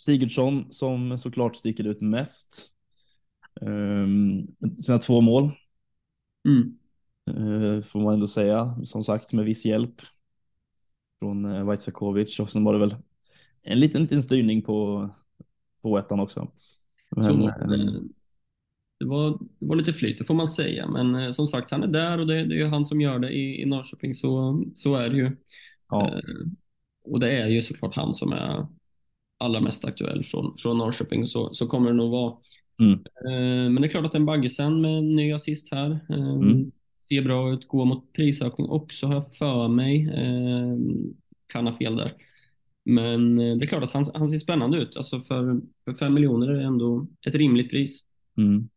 Sigurdsson 0.00 0.66
som 0.70 1.18
såklart 1.18 1.56
sticker 1.56 1.86
ut 1.86 2.00
mest. 2.00 2.70
Eh, 3.60 4.06
sina 4.78 4.98
två 4.98 5.20
mål. 5.20 5.50
Mm. 6.48 6.78
Eh, 7.30 7.82
får 7.82 8.00
man 8.00 8.14
ändå 8.14 8.26
säga, 8.26 8.78
som 8.84 9.04
sagt 9.04 9.32
med 9.32 9.44
viss 9.44 9.66
hjälp 9.66 9.94
från 11.24 11.44
eh, 11.44 11.64
Vaisakovic 11.64 12.40
och 12.40 12.50
sen 12.50 12.64
var 12.64 12.72
det 12.72 12.78
väl 12.78 12.94
en 13.62 13.80
liten, 13.80 14.02
liten 14.02 14.22
styrning 14.22 14.62
på 14.62 15.08
2-1 15.82 16.22
också. 16.22 16.52
Men, 17.10 17.24
så, 17.24 17.48
eh, 17.48 18.02
det, 19.00 19.06
var, 19.06 19.30
det 19.30 19.66
var 19.66 19.76
lite 19.76 19.92
flyt, 19.92 20.18
det 20.18 20.24
får 20.24 20.34
man 20.34 20.46
säga. 20.46 20.88
Men 20.88 21.14
eh, 21.14 21.30
som 21.30 21.46
sagt, 21.46 21.70
han 21.70 21.82
är 21.82 21.86
där 21.86 22.20
och 22.20 22.26
det, 22.26 22.44
det 22.44 22.60
är 22.60 22.68
han 22.68 22.84
som 22.84 23.00
gör 23.00 23.18
det 23.18 23.30
i, 23.30 23.62
i 23.62 23.64
Norrköping. 23.64 24.14
Så, 24.14 24.62
så 24.74 24.94
är 24.94 25.10
det 25.10 25.16
ju. 25.16 25.36
Ja. 25.90 26.08
Eh, 26.08 26.20
och 27.04 27.20
det 27.20 27.38
är 27.38 27.48
ju 27.48 27.62
såklart 27.62 27.94
han 27.94 28.14
som 28.14 28.32
är 28.32 28.66
allra 29.38 29.60
mest 29.60 29.84
aktuell 29.84 30.24
från, 30.24 30.54
från 30.58 30.78
Norrköping. 30.78 31.26
Så, 31.26 31.54
så 31.54 31.66
kommer 31.66 31.90
det 31.90 31.96
nog 31.96 32.10
vara. 32.10 32.34
Mm. 32.80 32.92
Eh, 33.28 33.70
men 33.72 33.74
det 33.74 33.86
är 33.86 33.88
klart 33.88 34.06
att 34.06 34.14
en 34.14 34.26
Baggesen 34.26 34.80
med 34.80 34.98
en 34.98 35.16
ny 35.16 35.32
assist 35.32 35.72
här. 35.72 35.90
Eh, 35.90 36.34
mm. 36.34 36.70
Ser 37.08 37.22
bra 37.22 37.52
ut, 37.52 37.68
går 37.68 37.84
mot 37.84 38.12
prisökning 38.12 38.68
också 38.68 39.06
har 39.06 39.14
jag 39.14 39.32
för 39.32 39.68
mig. 39.68 40.08
Eh, 40.08 40.76
kan 41.46 41.66
ha 41.66 41.72
fel 41.72 41.96
där. 41.96 42.12
Men 42.84 43.40
eh, 43.40 43.56
det 43.56 43.64
är 43.64 43.66
klart 43.66 43.82
att 43.82 43.92
han, 43.92 44.04
han 44.14 44.30
ser 44.30 44.38
spännande 44.38 44.78
ut. 44.78 44.96
Alltså 44.96 45.20
för, 45.20 45.60
för 45.84 45.94
fem 45.94 46.14
miljoner 46.14 46.48
är 46.48 46.54
det 46.54 46.64
ändå 46.64 47.06
ett 47.26 47.34
rimligt 47.34 47.70
pris. 47.70 48.00
Mm. 48.36 48.68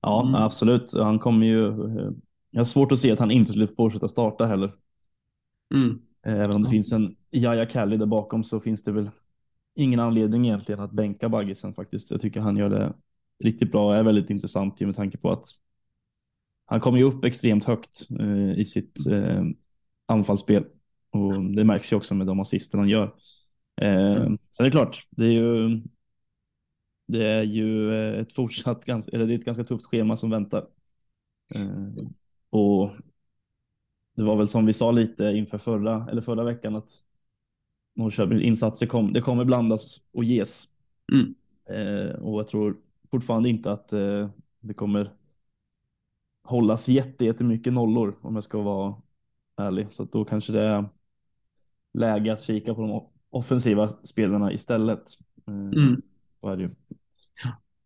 Ja, 0.00 0.22
mm. 0.22 0.34
absolut. 0.34 0.92
Han 0.94 1.18
kommer 1.18 1.46
ju... 1.46 1.68
Eh, 1.68 2.10
jag 2.50 2.60
har 2.60 2.64
svårt 2.64 2.92
att 2.92 2.98
se 2.98 3.10
att 3.10 3.18
han 3.18 3.30
inte 3.30 3.52
skulle 3.52 3.68
fortsätta 3.68 4.08
starta 4.08 4.46
heller. 4.46 4.72
Mm. 5.74 5.98
Även 6.26 6.50
om 6.50 6.62
det 6.62 6.70
finns 6.70 6.92
en 6.92 7.16
Jaja 7.30 7.66
Kalli 7.66 7.96
där 7.96 8.06
bakom 8.06 8.44
så 8.44 8.60
finns 8.60 8.82
det 8.82 8.92
väl 8.92 9.10
ingen 9.76 10.00
anledning 10.00 10.46
egentligen 10.46 10.80
att 10.80 10.92
bänka 10.92 11.28
Baggisen 11.28 11.74
faktiskt. 11.74 12.10
Jag 12.10 12.20
tycker 12.20 12.40
han 12.40 12.56
gör 12.56 12.70
det 12.70 12.94
riktigt 13.44 13.72
bra 13.72 13.86
och 13.86 13.96
är 13.96 14.02
väldigt 14.02 14.30
intressant 14.30 14.80
med 14.80 14.94
tanke 14.94 15.18
på 15.18 15.30
att 15.30 15.44
han 16.74 16.80
kommer 16.80 16.98
ju 16.98 17.04
upp 17.04 17.24
extremt 17.24 17.64
högt 17.64 18.06
eh, 18.20 18.58
i 18.58 18.64
sitt 18.64 19.06
eh, 19.06 19.42
anfallsspel 20.06 20.64
och 21.10 21.44
det 21.44 21.64
märks 21.64 21.92
ju 21.92 21.96
också 21.96 22.14
med 22.14 22.26
de 22.26 22.40
assister 22.40 22.78
han 22.78 22.88
gör. 22.88 23.14
Eh, 23.80 24.12
mm. 24.12 24.38
Sen 24.56 24.66
är 24.66 24.70
det 24.70 24.76
klart, 24.76 25.06
det 25.10 25.24
är 25.24 25.30
ju 25.30 25.82
det 27.06 27.26
är 27.26 27.42
ju 27.42 27.92
eh, 27.94 28.20
ett 28.20 28.34
fortsatt 28.34 28.84
ganska, 28.84 29.12
eller 29.12 29.26
det 29.26 29.34
är 29.34 29.38
ett 29.38 29.44
ganska 29.44 29.64
tufft 29.64 29.86
schema 29.86 30.16
som 30.16 30.30
väntar. 30.30 30.66
Eh, 31.54 32.04
och 32.50 32.90
det 34.16 34.22
var 34.22 34.36
väl 34.36 34.48
som 34.48 34.66
vi 34.66 34.72
sa 34.72 34.90
lite 34.90 35.24
inför 35.24 35.58
förra, 35.58 36.08
eller 36.10 36.20
förra 36.20 36.44
veckan 36.44 36.76
att 36.76 36.90
Norrköpings 37.96 38.42
insatser 38.42 38.86
kom, 38.86 39.12
det 39.12 39.20
kommer 39.20 39.44
blandas 39.44 40.02
och 40.12 40.24
ges. 40.24 40.64
Mm. 41.12 41.34
Eh, 41.68 42.14
och 42.14 42.38
jag 42.38 42.48
tror 42.48 42.76
fortfarande 43.10 43.48
inte 43.48 43.72
att 43.72 43.92
eh, 43.92 44.30
det 44.60 44.74
kommer 44.74 45.10
hållas 46.44 46.88
jättemycket 46.88 47.72
nollor 47.72 48.14
om 48.20 48.34
jag 48.34 48.44
ska 48.44 48.62
vara 48.62 48.94
ärlig. 49.56 49.90
Så 49.90 50.04
då 50.04 50.24
kanske 50.24 50.52
det 50.52 50.60
är 50.60 50.88
läge 51.98 52.32
att 52.32 52.42
kika 52.42 52.74
på 52.74 52.80
de 52.80 53.08
offensiva 53.30 53.88
spelarna 53.88 54.52
istället. 54.52 55.02
Eh, 55.48 55.54
mm. 55.54 56.02
Så 56.40 56.48
är 56.48 56.56
det 56.56 56.62
ju. 56.62 56.70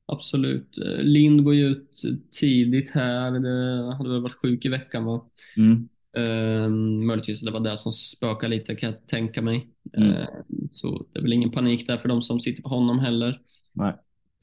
Absolut. 0.07 0.79
Eh, 0.79 1.03
Lind 1.03 1.45
går 1.45 1.55
ju 1.55 1.67
ut 1.67 2.03
tidigt 2.41 2.91
här. 2.91 3.31
Det 3.31 3.95
hade 3.97 4.11
väl 4.11 4.23
varit 4.23 4.43
sjuk 4.43 4.65
i 4.65 4.69
veckan 4.69 5.05
va? 5.05 5.25
Mm. 5.57 5.89
Uh, 6.19 6.69
möjligtvis 7.07 7.43
det 7.43 7.51
var 7.51 7.61
det 7.61 7.77
som 7.77 7.93
spökade 7.93 8.57
lite 8.57 8.75
kan 8.75 8.91
jag 8.91 9.07
tänka 9.07 9.43
mig. 9.43 9.69
Mm. 9.97 10.09
Uh, 10.09 10.27
så 10.71 11.07
det 11.13 11.19
är 11.19 11.23
väl 11.23 11.33
ingen 11.33 11.51
panik 11.51 11.87
där 11.87 11.99
för 11.99 12.09
de 12.09 12.23
som 12.23 12.41
sitter 12.41 12.63
på 12.63 12.69
honom 12.69 12.99
heller. 12.99 13.41
Nej. 13.73 13.95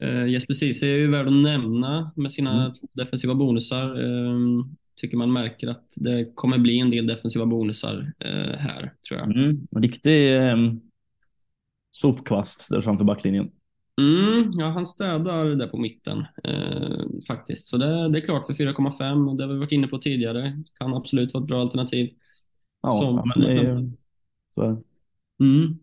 Uh, 0.04 0.28
Jesper 0.28 0.54
Ceesay 0.54 0.90
är 0.90 0.98
ju 0.98 1.10
värd 1.10 1.26
att 1.26 1.32
nämna 1.32 2.12
med 2.16 2.32
sina 2.32 2.60
mm. 2.60 2.72
två 2.72 2.88
defensiva 2.92 3.34
bonusar. 3.34 4.00
Uh, 4.00 4.66
tycker 5.00 5.16
man 5.16 5.32
märker 5.32 5.68
att 5.68 5.86
det 5.96 6.32
kommer 6.34 6.58
bli 6.58 6.80
en 6.80 6.90
del 6.90 7.06
defensiva 7.06 7.46
bonusar 7.46 8.12
uh, 8.24 8.56
här, 8.56 8.92
tror 9.08 9.20
jag. 9.20 9.36
Mm. 9.36 9.66
Riktig 9.76 10.36
um, 10.36 10.80
sopkvast 11.90 12.70
där 12.70 12.80
framför 12.80 13.04
backlinjen. 13.04 13.50
Mm, 14.00 14.50
ja, 14.52 14.66
han 14.66 14.86
städar 14.86 15.44
där 15.44 15.66
på 15.66 15.76
mitten 15.78 16.18
eh, 16.44 17.04
faktiskt. 17.28 17.66
Så 17.66 17.76
det, 17.76 18.08
det, 18.08 18.18
är 18.18 18.24
klart 18.24 18.46
för 18.46 18.52
4,5 18.52 19.28
och 19.30 19.36
det 19.36 19.44
har 19.44 19.52
vi 19.52 19.58
varit 19.58 19.72
inne 19.72 19.86
på 19.86 19.98
tidigare. 19.98 20.62
Kan 20.78 20.94
absolut 20.94 21.34
vara 21.34 21.44
ett 21.44 21.48
bra 21.48 21.60
alternativ. 21.60 22.10
Ja, 22.82 22.90
som, 22.90 23.14
men 23.36 23.44
det 23.44 23.58
är, 23.58 23.92
så 24.48 24.62
är 24.62 24.76
mm. 25.40 25.78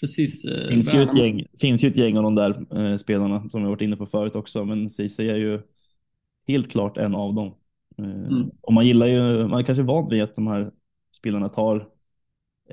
Precis. 0.00 0.44
Eh, 0.44 0.68
finns, 0.68 0.94
ju 0.94 1.02
ett 1.02 1.18
gäng, 1.18 1.46
finns 1.60 1.84
ju 1.84 1.88
ett 1.88 1.96
gäng 1.96 2.16
av 2.16 2.22
de 2.22 2.34
där 2.34 2.78
eh, 2.78 2.96
spelarna 2.96 3.48
som 3.48 3.62
vi 3.62 3.68
varit 3.68 3.80
inne 3.80 3.96
på 3.96 4.06
förut 4.06 4.36
också, 4.36 4.64
men 4.64 4.90
Ceesay 4.90 5.28
är 5.28 5.36
ju 5.36 5.60
helt 6.48 6.70
klart 6.70 6.96
en 6.96 7.14
av 7.14 7.34
dem. 7.34 7.54
Eh, 7.98 8.04
mm. 8.04 8.50
Och 8.60 8.72
man 8.72 8.86
gillar 8.86 9.06
ju, 9.06 9.48
man 9.48 9.60
är 9.60 9.64
kanske 9.64 9.82
van 9.82 10.08
vid 10.08 10.22
att 10.22 10.34
de 10.34 10.46
här 10.46 10.70
spelarna 11.10 11.48
tar 11.48 11.88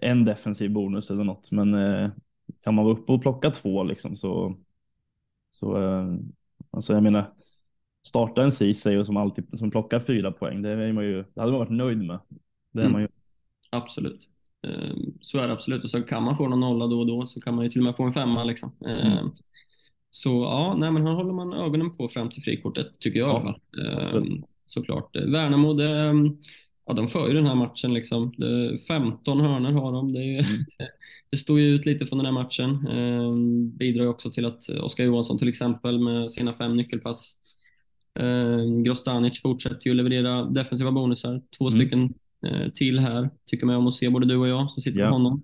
en 0.01 0.25
defensiv 0.25 0.71
bonus 0.71 1.11
eller 1.11 1.23
något, 1.23 1.51
men 1.51 1.73
eh, 1.73 2.09
kan 2.63 2.75
man 2.75 2.85
vara 2.85 2.93
uppe 2.93 3.11
och 3.11 3.21
plocka 3.21 3.49
två 3.49 3.83
liksom 3.83 4.15
så, 4.15 4.57
så 5.49 5.83
eh, 5.83 6.15
alltså 6.71 6.93
jag 6.93 7.03
menar, 7.03 7.33
starta 8.07 8.43
en 8.43 8.51
Ceesay 8.51 9.05
som 9.05 9.17
alltid 9.17 9.59
som 9.59 9.71
plockar 9.71 9.99
fyra 9.99 10.31
poäng, 10.31 10.61
det, 10.61 10.69
är 10.69 10.93
man 10.93 11.03
ju, 11.03 11.23
det 11.33 11.41
hade 11.41 11.51
man 11.51 11.59
varit 11.59 11.69
nöjd 11.69 11.97
med. 11.97 12.19
Det 12.71 12.81
är 12.81 12.85
mm. 12.85 12.93
man 12.93 13.01
ju. 13.01 13.07
Absolut. 13.71 14.29
Ehm, 14.67 15.13
så 15.21 15.39
är 15.39 15.47
det 15.47 15.53
absolut. 15.53 15.83
Och 15.83 15.89
så 15.89 16.01
kan 16.01 16.23
man 16.23 16.37
få 16.37 16.47
någon 16.47 16.59
nolla 16.59 16.87
då 16.87 16.99
och 16.99 17.07
då 17.07 17.25
så 17.25 17.41
kan 17.41 17.55
man 17.55 17.65
ju 17.65 17.69
till 17.71 17.79
och 17.79 17.85
med 17.85 17.97
få 17.97 18.03
en 18.03 18.11
femma. 18.11 18.43
Liksom. 18.43 18.71
Ehm, 18.87 19.11
mm. 19.11 19.31
Så 20.09 20.29
ja, 20.29 20.75
nej, 20.79 20.91
men 20.91 21.07
här 21.07 21.13
håller 21.13 21.33
man 21.33 21.53
ögonen 21.53 21.97
på 21.97 22.09
fram 22.09 22.29
till 22.29 22.43
frikortet 22.43 22.99
tycker 22.99 23.19
jag 23.19 23.29
ja, 23.29 23.31
i 23.31 23.35
alla 23.35 24.05
fall. 24.05 24.21
Ehm, 24.21 24.43
såklart. 24.65 25.15
Värnamo, 25.15 25.73
det, 25.73 26.13
ja, 26.85 26.93
de 26.93 27.07
för 27.07 27.27
ju 27.27 27.33
den 27.33 27.45
här 27.45 27.55
matchen. 27.55 27.93
Liksom. 27.93 28.33
Det, 28.37 28.77
15 28.87 29.41
hörnor 29.41 29.71
har 29.71 29.91
de. 29.91 30.13
Det, 30.13 30.23
mm. 30.23 30.45
det, 31.31 31.37
står 31.37 31.59
ju 31.59 31.65
ut 31.65 31.85
lite 31.85 32.05
från 32.05 32.17
den 32.17 32.25
här 32.25 32.43
matchen. 32.43 32.87
Eh, 32.87 33.35
bidrar 33.77 34.05
också 34.05 34.31
till 34.31 34.45
att 34.45 34.69
Oskar 34.69 35.03
Johansson 35.03 35.37
till 35.37 35.49
exempel 35.49 35.99
med 35.99 36.31
sina 36.31 36.53
fem 36.53 36.75
nyckelpass. 36.75 37.35
Eh, 38.19 38.81
Grostanic 38.83 39.41
fortsätter 39.41 39.87
ju 39.87 39.93
leverera 39.93 40.43
defensiva 40.43 40.91
bonusar. 40.91 41.41
Två 41.57 41.67
mm. 41.67 41.79
stycken 41.79 42.03
eh, 42.03 42.09
till 42.73 42.99
här, 42.99 43.29
tycker 43.45 43.65
man 43.65 43.75
om 43.75 43.87
att 43.87 43.93
se, 43.93 44.09
både 44.09 44.27
du 44.27 44.37
och 44.37 44.47
jag 44.47 44.69
som 44.69 44.81
sitter 44.81 44.99
yeah. 44.99 45.09
på 45.09 45.15
honom. 45.15 45.43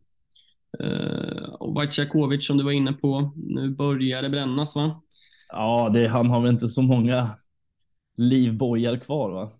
Eh, 0.79 1.43
och 1.43 1.73
Vaitsiakovic 1.73 2.47
som 2.47 2.57
du 2.57 2.63
var 2.63 2.71
inne 2.71 2.93
på. 2.93 3.33
Nu 3.35 3.69
börjar 3.69 4.21
det 4.21 4.29
brännas 4.29 4.75
va? 4.75 5.01
Ja, 5.51 5.89
det, 5.93 6.07
han 6.07 6.29
har 6.29 6.41
väl 6.41 6.51
inte 6.51 6.67
så 6.67 6.81
många 6.81 7.29
livbojar 8.17 8.97
kvar 8.97 9.31
va? 9.31 9.51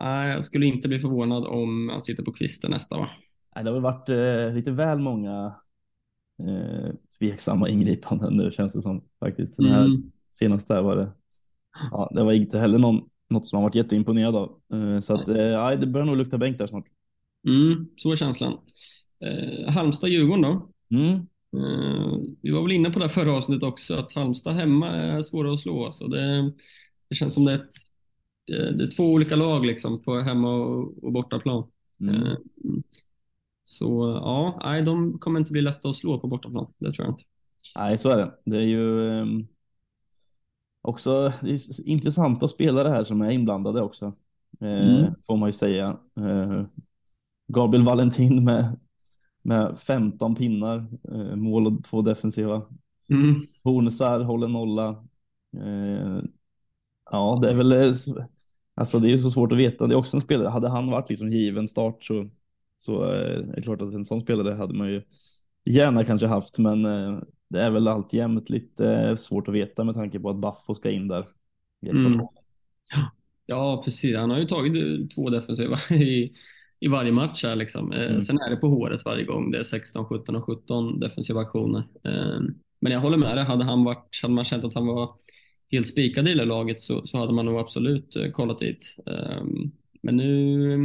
Nej, 0.00 0.30
jag 0.30 0.44
skulle 0.44 0.66
inte 0.66 0.88
bli 0.88 0.98
förvånad 0.98 1.46
om 1.46 1.88
han 1.88 2.02
sitter 2.02 2.22
på 2.22 2.32
kvisten 2.32 2.70
nästa 2.70 2.96
va? 2.96 3.08
Nej, 3.54 3.64
det 3.64 3.70
har 3.70 3.74
väl 3.74 3.82
varit 3.82 4.08
eh, 4.08 4.54
lite 4.54 4.70
väl 4.70 4.98
många 4.98 5.54
eh, 6.42 6.94
tveksamma 7.18 7.68
ingripanden 7.68 8.36
nu 8.36 8.50
känns 8.50 8.74
det 8.74 8.82
som 8.82 9.04
faktiskt. 9.20 9.56
Den 9.56 9.66
här 9.66 9.84
mm. 9.84 10.12
senaste 10.30 10.80
var 10.80 10.96
det. 10.96 11.12
Ja, 11.90 12.10
det 12.14 12.24
var 12.24 12.32
inte 12.32 12.58
heller 12.58 12.78
någon, 12.78 13.08
något 13.34 13.46
som 13.46 13.56
man 13.56 13.62
varit 13.62 13.74
jätteimponerad 13.74 14.36
av. 14.36 14.60
Eh, 14.74 15.00
så 15.00 15.14
att, 15.14 15.28
eh, 15.28 15.70
det 15.80 15.86
börjar 15.86 16.06
nog 16.06 16.16
lukta 16.16 16.38
bänk 16.38 16.58
där 16.58 16.66
snart. 16.66 16.86
Mm, 17.46 17.88
så 17.96 18.10
är 18.10 18.16
känslan. 18.16 18.58
Eh, 19.24 19.72
Halmstad-Djurgården 19.72 20.42
då? 20.42 20.68
Mm. 20.90 21.14
Eh, 21.56 22.18
vi 22.42 22.50
var 22.50 22.62
väl 22.62 22.72
inne 22.72 22.90
på 22.90 22.98
det 22.98 23.08
förra 23.08 23.36
avsnittet 23.36 23.62
också, 23.62 23.94
att 23.94 24.12
Halmstad 24.12 24.54
hemma 24.54 24.88
är 24.88 25.22
svåra 25.22 25.52
att 25.52 25.58
slå. 25.58 25.92
Så 25.92 26.06
det, 26.06 26.52
det 27.08 27.14
känns 27.14 27.34
som 27.34 27.44
det 27.44 27.52
är 27.52 27.56
ett 27.56 27.70
det 28.46 28.84
är 28.84 28.96
två 28.96 29.04
olika 29.04 29.36
lag 29.36 29.66
liksom 29.66 30.02
på 30.02 30.20
hemma 30.20 30.54
och, 30.54 31.04
och 31.04 31.12
bortaplan. 31.12 31.70
Mm. 32.00 32.26
Eh, 32.26 32.36
så 33.64 34.20
ja, 34.22 34.60
nej, 34.64 34.82
de 34.82 35.18
kommer 35.18 35.40
inte 35.40 35.52
bli 35.52 35.62
lätta 35.62 35.88
att 35.88 35.96
slå 35.96 36.20
på 36.20 36.26
bortaplan. 36.26 36.72
Det 36.78 36.92
tror 36.92 37.06
jag 37.06 37.12
inte. 37.12 37.24
Nej, 37.76 37.98
så 37.98 38.10
är 38.10 38.16
det. 38.16 38.32
Det 38.44 38.56
är 38.56 38.66
ju 38.66 38.80
um, 38.80 39.46
också 40.84 41.32
intressanta 41.84 42.48
spelare 42.48 42.88
här 42.88 43.02
som 43.02 43.22
är 43.22 43.30
inblandade 43.30 43.82
också. 43.82 44.12
Eh, 44.60 44.98
mm. 44.98 45.14
får 45.26 45.36
man 45.36 45.48
ju 45.48 45.52
säga. 45.52 45.98
Eh, 46.20 46.62
Gabriel 47.48 47.84
Valentin 47.84 48.44
med, 48.44 48.80
med 49.42 49.78
15 49.78 50.34
pinnar, 50.34 50.86
eh, 51.12 51.36
mål 51.36 51.66
och 51.66 51.84
två 51.84 52.02
defensiva. 52.02 52.62
Mm. 53.10 53.36
Bonusar 53.64 54.20
håller 54.20 54.48
nolla. 54.48 54.88
Eh, 55.56 56.22
ja, 57.10 57.38
det 57.42 57.50
är 57.50 57.54
väl 57.54 57.72
eh, 57.72 57.94
Alltså 58.74 58.98
det 58.98 59.12
är 59.12 59.16
så 59.16 59.30
svårt 59.30 59.52
att 59.52 59.58
veta. 59.58 59.86
Det 59.86 59.94
är 59.94 59.98
också 59.98 60.16
en 60.16 60.20
spelare, 60.20 60.48
hade 60.48 60.68
han 60.68 60.90
varit 60.90 61.08
liksom 61.08 61.32
given 61.32 61.68
start 61.68 62.04
så, 62.04 62.28
så 62.76 63.02
är 63.02 63.52
det 63.56 63.62
klart 63.62 63.82
att 63.82 63.94
en 63.94 64.04
sån 64.04 64.20
spelare 64.20 64.54
hade 64.54 64.74
man 64.74 64.88
ju 64.88 65.02
gärna 65.64 66.04
kanske 66.04 66.26
haft, 66.26 66.58
men 66.58 66.84
det 67.54 67.62
är 67.62 67.70
väl 67.70 67.88
alltjämt 67.88 68.50
lite 68.50 69.16
svårt 69.16 69.48
att 69.48 69.54
veta 69.54 69.84
med 69.84 69.94
tanke 69.94 70.20
på 70.20 70.30
att 70.30 70.36
Baffo 70.36 70.74
ska 70.74 70.90
in 70.90 71.08
där. 71.08 71.26
Mm. 71.86 72.20
Ja, 73.46 73.82
precis. 73.84 74.16
Han 74.16 74.30
har 74.30 74.38
ju 74.38 74.44
tagit 74.44 75.10
två 75.10 75.30
defensiva 75.30 75.76
i, 75.90 76.28
i 76.80 76.88
varje 76.88 77.12
match 77.12 77.44
här 77.44 77.56
liksom. 77.56 77.92
Eh, 77.92 78.06
mm. 78.06 78.20
Sen 78.20 78.40
är 78.40 78.50
det 78.50 78.56
på 78.56 78.68
håret 78.68 79.04
varje 79.04 79.24
gång. 79.24 79.50
Det 79.50 79.58
är 79.58 79.62
16, 79.62 80.04
17 80.04 80.36
och 80.36 80.44
17 80.44 81.00
defensiva 81.00 81.40
aktioner. 81.40 81.78
Eh, 82.04 82.40
men 82.80 82.92
jag 82.92 83.00
håller 83.00 83.16
med 83.16 83.36
dig. 83.36 83.44
Hade, 83.44 83.64
han 83.64 83.84
varit, 83.84 84.20
hade 84.22 84.34
man 84.34 84.44
känt 84.44 84.64
att 84.64 84.74
han 84.74 84.86
var 84.86 85.10
helt 85.70 85.88
spikad 85.88 86.28
i 86.28 86.34
det 86.34 86.44
laget 86.44 86.80
så, 86.80 87.06
så 87.06 87.18
hade 87.18 87.32
man 87.32 87.46
nog 87.46 87.58
absolut 87.58 88.16
eh, 88.16 88.30
kollat 88.30 88.58
dit. 88.58 88.96
Men 90.02 90.16
nu, 90.16 90.76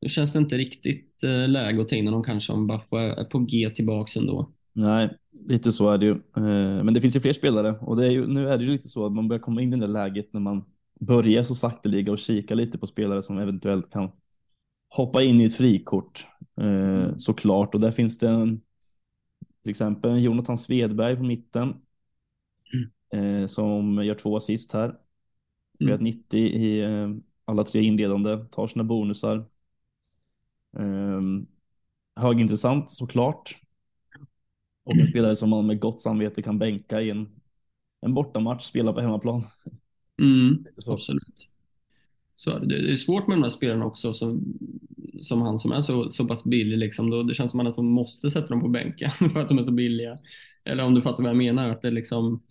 nu 0.00 0.08
känns 0.08 0.32
det 0.32 0.38
inte 0.38 0.58
riktigt 0.58 1.22
läge 1.48 1.82
att 1.82 1.88
ta 1.88 1.96
in 1.96 2.06
honom 2.06 2.22
kanske 2.22 2.52
om 2.52 2.66
Baffo 2.66 2.96
är 2.96 3.24
på 3.24 3.38
G 3.38 3.70
tillbaks 3.70 4.16
ändå. 4.16 4.52
Nej, 4.72 5.10
lite 5.32 5.72
så 5.72 5.90
är 5.90 5.98
det 5.98 6.06
ju. 6.06 6.20
Men 6.82 6.94
det 6.94 7.00
finns 7.00 7.16
ju 7.16 7.20
fler 7.20 7.32
spelare 7.32 7.74
och 7.80 7.96
det 7.96 8.06
är 8.06 8.10
ju, 8.10 8.26
nu 8.26 8.48
är 8.48 8.58
det 8.58 8.64
ju 8.64 8.70
lite 8.70 8.88
så 8.88 9.06
att 9.06 9.12
man 9.12 9.28
börjar 9.28 9.40
komma 9.40 9.62
in 9.62 9.74
i 9.74 9.76
det 9.76 9.86
läget 9.86 10.32
när 10.32 10.40
man 10.40 10.64
börjar 11.00 11.42
så 11.42 11.54
sakteliga 11.54 12.12
och 12.12 12.18
kika 12.18 12.54
lite 12.54 12.78
på 12.78 12.86
spelare 12.86 13.22
som 13.22 13.38
eventuellt 13.38 13.92
kan 13.92 14.10
hoppa 14.88 15.22
in 15.22 15.40
i 15.40 15.44
ett 15.44 15.56
frikort 15.56 16.26
eh, 16.60 17.16
såklart. 17.16 17.74
Och 17.74 17.80
där 17.80 17.92
finns 17.92 18.18
det 18.18 18.28
en, 18.28 18.60
till 19.62 19.70
exempel 19.70 20.24
Jonathan 20.24 20.58
Svedberg 20.58 21.16
på 21.16 21.22
mitten 21.22 21.74
mm. 23.12 23.42
eh, 23.42 23.46
som 23.46 24.04
gör 24.04 24.14
två 24.14 24.36
assist 24.36 24.72
här. 24.72 24.94
Spelat 25.74 26.00
mm. 26.00 26.04
90 26.04 26.38
i 26.38 26.80
eh, 26.80 27.08
alla 27.44 27.64
tre 27.64 27.82
inledande, 27.82 28.44
tar 28.50 28.66
sina 28.66 28.84
bonusar. 28.84 29.36
Eh, 30.76 31.20
högintressant 32.16 32.90
såklart. 32.90 33.60
Och 34.84 34.96
en 34.96 35.06
spelare 35.06 35.36
som 35.36 35.50
man 35.50 35.66
med 35.66 35.80
gott 35.80 36.00
samvete 36.00 36.42
kan 36.42 36.58
bänka 36.58 37.00
i 37.00 37.10
en, 37.10 37.28
en 38.06 38.14
bortamatch, 38.14 38.64
spela 38.64 38.92
på 38.92 39.00
hemmaplan. 39.00 39.42
Mm, 40.22 40.64
absolut. 40.88 41.48
Så 42.34 42.58
det, 42.58 42.82
det 42.82 42.92
är 42.92 42.96
svårt 42.96 43.26
med 43.26 43.36
de 43.36 43.42
här 43.42 43.50
spelarna 43.50 43.84
också 43.84 44.12
som, 44.12 44.58
som 45.20 45.42
han 45.42 45.58
som 45.58 45.72
är 45.72 45.80
så, 45.80 46.10
så 46.10 46.26
pass 46.26 46.44
billig. 46.44 46.78
Liksom. 46.78 47.10
Då, 47.10 47.22
det 47.22 47.34
känns 47.34 47.50
som 47.50 47.60
att 47.60 47.76
man 47.76 47.86
måste 47.86 48.30
sätta 48.30 48.46
dem 48.46 48.60
på 48.60 48.68
bänken 48.68 49.10
för 49.32 49.40
att 49.40 49.48
de 49.48 49.58
är 49.58 49.62
så 49.62 49.72
billiga. 49.72 50.18
Eller 50.64 50.84
om 50.84 50.94
du 50.94 51.02
fattar 51.02 51.22
vad 51.22 51.30
jag 51.30 51.36
menar. 51.36 51.68
Att 51.68 51.82
det 51.82 51.88
är 51.88 51.92
liksom 51.92 52.42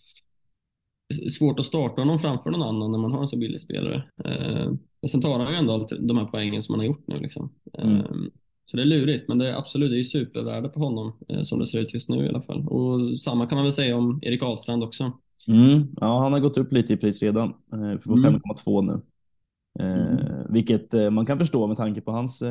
svårt 1.30 1.60
att 1.60 1.66
starta 1.66 2.02
honom 2.02 2.20
framför 2.20 2.50
någon 2.50 2.64
annan 2.64 2.92
när 2.92 3.00
man 3.00 3.12
har 3.12 3.22
en 3.22 3.28
så 3.28 3.38
billig 3.38 3.60
spelare. 3.60 4.04
Eh, 4.26 4.72
men 5.02 5.10
sen 5.10 5.22
tar 5.22 5.40
han 5.40 5.52
ju 5.52 5.58
ändå 5.58 5.74
alltid 5.74 6.08
de 6.08 6.18
här 6.18 6.26
poängen 6.26 6.64
som 6.64 6.74
han 6.74 6.80
har 6.80 6.88
gjort 6.88 7.08
nu. 7.08 7.20
Liksom. 7.20 7.50
Mm. 7.74 8.32
Så 8.70 8.78
det 8.78 8.84
är 8.84 8.86
lurigt, 8.86 9.28
men 9.28 9.38
det 9.38 9.50
är 9.50 9.54
absolut 9.54 9.92
det 9.92 10.00
är 10.00 10.04
supervärde 10.04 10.70
på 10.70 10.80
honom 10.80 11.14
eh, 11.30 11.42
som 11.42 11.60
det 11.60 11.68
ser 11.68 11.80
ut 11.80 11.94
just 11.94 12.10
nu 12.10 12.26
i 12.26 12.30
alla 12.30 12.42
fall. 12.42 12.68
Och 12.68 13.20
samma 13.20 13.46
kan 13.46 13.56
man 13.56 13.66
väl 13.66 13.72
säga 13.72 13.98
om 13.98 14.20
Erik 14.22 14.44
Ahlstrand 14.44 14.84
också. 14.84 15.12
Mm. 15.48 15.88
Ja, 16.00 16.20
han 16.24 16.34
har 16.34 16.40
gått 16.40 16.58
upp 16.58 16.72
lite 16.72 16.94
i 16.94 16.98
pris 16.98 17.24
redan, 17.24 17.50
eh, 17.50 18.00
på 18.00 18.14
mm. 18.14 18.42
5,2 18.66 18.82
nu. 18.82 19.02
Eh, 19.80 20.12
mm. 20.12 20.54
Vilket 20.54 20.94
eh, 20.94 21.10
man 21.10 21.26
kan 21.26 21.38
förstå 21.38 21.68
med 21.68 21.78
tanke 21.78 22.02
på 22.02 22.12
hans 22.12 22.44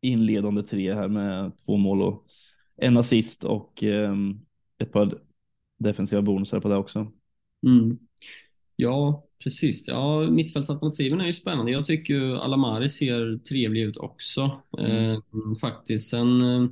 inledande 0.00 0.62
tre 0.62 0.94
här 0.94 1.08
med 1.08 1.52
två 1.66 1.76
mål 1.76 2.02
och 2.02 2.24
en 2.76 2.96
assist 2.96 3.44
och 3.44 3.84
ett 4.78 4.92
par 4.92 5.18
defensiva 5.78 6.22
bonusar 6.22 6.60
på 6.60 6.68
det 6.68 6.76
också. 6.76 7.12
Mm. 7.66 7.98
Ja, 8.76 9.24
precis. 9.44 9.88
Ja, 9.88 10.30
mittfältsalternativen 10.30 11.20
är 11.20 11.26
ju 11.26 11.32
spännande. 11.32 11.72
Jag 11.72 11.84
tycker 11.84 12.14
ju 12.14 12.36
Alamari 12.36 12.88
ser 12.88 13.38
trevlig 13.38 13.82
ut 13.82 13.96
också. 13.96 14.60
Mm. 14.78 15.10
Eh, 15.10 15.18
faktiskt. 15.60 16.10
Sen 16.10 16.40
eh, 16.40 16.68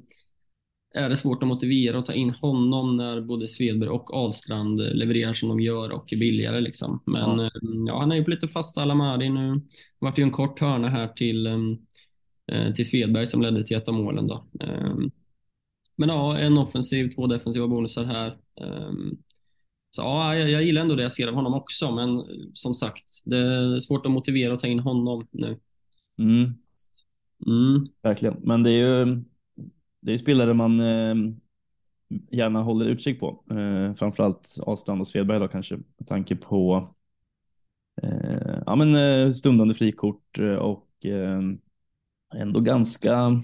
är 0.95 1.09
det 1.09 1.17
svårt 1.17 1.43
att 1.43 1.49
motivera 1.49 1.99
och 1.99 2.05
ta 2.05 2.13
in 2.13 2.31
honom 2.31 2.97
när 2.97 3.21
både 3.21 3.49
Svedberg 3.49 3.91
och 3.91 4.15
Ahlstrand 4.15 4.81
levererar 4.81 5.33
som 5.33 5.49
de 5.49 5.61
gör 5.61 5.93
och 5.93 6.13
är 6.13 6.17
billigare. 6.17 6.61
Liksom. 6.61 7.03
Men 7.07 7.39
ja. 7.39 7.45
Eh, 7.45 7.51
ja 7.87 8.01
han 8.01 8.13
är 8.13 8.17
ju 8.17 8.25
på 8.25 8.31
lite 8.31 8.49
fasta 8.49 8.83
Alamari 8.83 9.29
nu. 9.29 9.55
Det 9.55 9.61
vart 9.99 10.19
ju 10.19 10.23
en 10.23 10.31
kort 10.31 10.61
hörna 10.61 10.89
här 10.89 11.09
till, 11.09 11.47
eh, 11.47 12.73
till 12.75 12.89
Svedberg 12.89 13.27
som 13.27 13.43
ledde 13.43 13.63
till 13.63 13.77
ett 13.77 13.89
av 13.89 13.95
målen. 13.95 14.27
Då. 14.27 14.45
Ehm, 14.61 15.11
men 15.97 16.09
ja, 16.09 16.39
en 16.39 16.59
offensiv, 16.59 17.09
två 17.09 17.27
defensiva 17.27 17.69
bonusar 17.69 18.05
här. 18.05 18.37
Så 19.95 20.03
ja, 20.03 20.37
jag, 20.37 20.51
jag 20.51 20.63
gillar 20.63 20.83
ändå 20.83 20.95
det 20.95 21.03
jag 21.03 21.13
ser 21.13 21.29
av 21.29 21.35
honom 21.35 21.55
också, 21.55 21.93
men 21.95 22.25
som 22.53 22.75
sagt, 22.75 23.23
det 23.25 23.37
är 23.37 23.81
svårt 23.81 24.07
att 24.07 24.13
motivera 24.13 24.53
och 24.53 24.59
ta 24.59 24.67
in 24.67 24.79
honom 24.79 25.27
nu. 25.31 25.59
Mm. 26.19 26.55
Mm. 27.47 27.85
Verkligen, 28.03 28.37
men 28.43 28.63
det 28.63 28.71
är 28.71 28.79
ju 28.79 29.23
det 30.01 30.13
är 30.13 30.17
spelare 30.17 30.55
man 30.55 30.81
eh, 30.81 31.15
gärna 32.31 32.63
håller 32.63 32.87
utkik 32.87 33.21
på. 33.21 33.45
Eh, 33.51 33.95
framförallt 33.95 34.57
Ahlstrand 34.67 35.01
och 35.01 35.09
Svedberg 35.09 35.41
då 35.41 35.49
kanske 35.49 35.77
med 35.77 36.07
tanke 36.07 36.37
på 36.37 36.95
eh, 38.03 38.59
ja, 38.67 38.77
men, 38.77 38.95
eh, 38.95 39.31
stundande 39.31 39.75
frikort 39.75 40.39
eh, 40.39 40.55
och 40.55 41.07
eh, 41.07 41.41
ändå 42.35 42.61
ganska, 42.61 43.43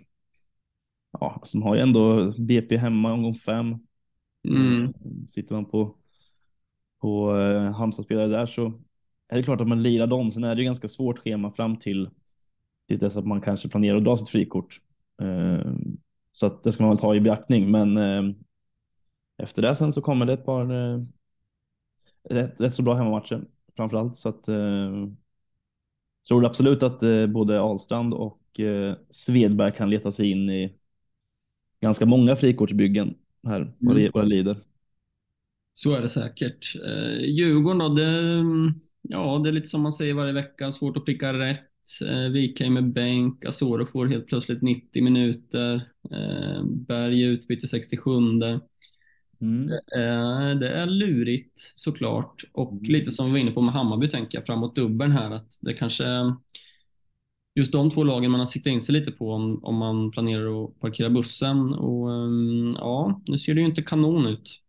ja, 1.20 1.42
som 1.44 1.62
har 1.62 1.74
ju 1.74 1.80
ändå 1.80 2.32
BP 2.38 2.76
hemma 2.76 3.12
omgång 3.12 3.34
fem. 3.34 3.78
Mm. 4.48 4.84
Eh, 4.84 4.90
sitter 5.28 5.54
man 5.54 5.64
på, 5.64 5.94
på 7.00 7.36
eh, 7.36 7.72
Halmstad-spelare 7.72 8.26
där 8.26 8.46
så 8.46 8.72
är 9.28 9.36
det 9.36 9.42
klart 9.42 9.60
att 9.60 9.68
man 9.68 9.82
lirar 9.82 10.06
dem. 10.06 10.30
Sen 10.30 10.44
är 10.44 10.54
det 10.54 10.60
ju 10.60 10.64
ganska 10.64 10.88
svårt 10.88 11.18
schema 11.18 11.50
fram 11.50 11.76
till, 11.76 12.10
till 12.88 12.98
dess 12.98 13.16
att 13.16 13.26
man 13.26 13.40
kanske 13.40 13.68
planerar 13.68 13.96
att 13.96 14.04
dra 14.04 14.16
sitt 14.16 14.28
frikort. 14.28 14.76
Eh, 15.22 15.72
så 16.32 16.46
att 16.46 16.62
det 16.62 16.72
ska 16.72 16.82
man 16.82 16.90
väl 16.90 16.98
ta 16.98 17.14
i 17.14 17.20
beaktning. 17.20 17.70
Men 17.70 17.96
eh, 17.96 18.34
efter 19.42 19.62
det 19.62 19.74
sen 19.74 19.92
så 19.92 20.02
kommer 20.02 20.26
det 20.26 20.32
ett 20.32 20.44
par 20.44 20.72
eh, 20.72 21.00
rätt, 22.28 22.60
rätt 22.60 22.74
så 22.74 22.82
bra 22.82 22.94
hemmamatcher 22.94 23.44
framför 23.76 23.98
allt. 23.98 24.16
Så 24.16 24.28
att 24.28 24.48
eh, 24.48 25.06
tror 26.28 26.46
absolut 26.46 26.82
att 26.82 27.02
eh, 27.02 27.26
både 27.26 27.60
Ahlstrand 27.60 28.14
och 28.14 28.60
eh, 28.60 28.94
Svedberg 29.10 29.72
kan 29.72 29.90
leta 29.90 30.12
sig 30.12 30.30
in 30.30 30.50
i 30.50 30.74
ganska 31.80 32.06
många 32.06 32.36
frikortsbyggen 32.36 33.14
här 33.46 33.60
mm. 33.60 33.72
vad, 33.78 33.96
det, 33.96 34.10
vad 34.14 34.24
det 34.24 34.28
lider. 34.28 34.56
Så 35.72 35.94
är 35.94 36.00
det 36.00 36.08
säkert. 36.08 36.76
Eh, 36.86 37.24
Djurgården 37.24 37.78
då, 37.78 37.88
det, 37.88 38.42
ja, 39.02 39.40
det 39.44 39.48
är 39.50 39.52
lite 39.52 39.68
som 39.68 39.82
man 39.82 39.92
säger 39.92 40.14
varje 40.14 40.32
vecka, 40.32 40.72
svårt 40.72 40.96
att 40.96 41.04
pricka 41.04 41.32
rätt. 41.32 41.66
Eh, 42.06 42.32
Wikheim 42.32 42.74
med 42.74 42.92
bänk, 42.92 43.44
Asoro 43.44 43.86
får 43.86 44.06
helt 44.06 44.26
plötsligt 44.26 44.62
90 44.62 45.02
minuter. 45.02 45.74
Eh, 46.10 46.64
Berg 46.64 47.22
utbyte 47.22 47.66
67. 47.66 48.10
Mm. 49.40 49.72
Eh, 49.72 50.58
det 50.58 50.68
är 50.68 50.86
lurigt 50.86 51.72
såklart 51.74 52.44
och 52.52 52.72
mm. 52.72 52.84
lite 52.84 53.10
som 53.10 53.26
vi 53.26 53.32
var 53.32 53.38
inne 53.38 53.50
på 53.50 53.60
med 53.60 53.74
Hammarby 53.74 54.08
tänker 54.08 54.38
jag 54.38 54.46
framåt 54.46 54.76
dubbeln 54.76 55.12
här 55.12 55.30
att 55.30 55.58
det 55.60 55.72
kanske 55.72 56.04
just 57.54 57.72
de 57.72 57.90
två 57.90 58.04
lagen 58.04 58.30
man 58.30 58.40
har 58.40 58.46
siktat 58.46 58.72
in 58.72 58.80
sig 58.80 58.92
lite 58.92 59.12
på 59.12 59.32
om, 59.32 59.64
om 59.64 59.76
man 59.76 60.10
planerar 60.10 60.64
att 60.64 60.80
parkera 60.80 61.10
bussen 61.10 61.74
och 61.74 62.08
um, 62.08 62.72
ja, 62.78 63.22
nu 63.26 63.38
ser 63.38 63.54
det 63.54 63.60
ju 63.60 63.66
inte 63.66 63.82
kanon 63.82 64.26
ut. 64.26 64.60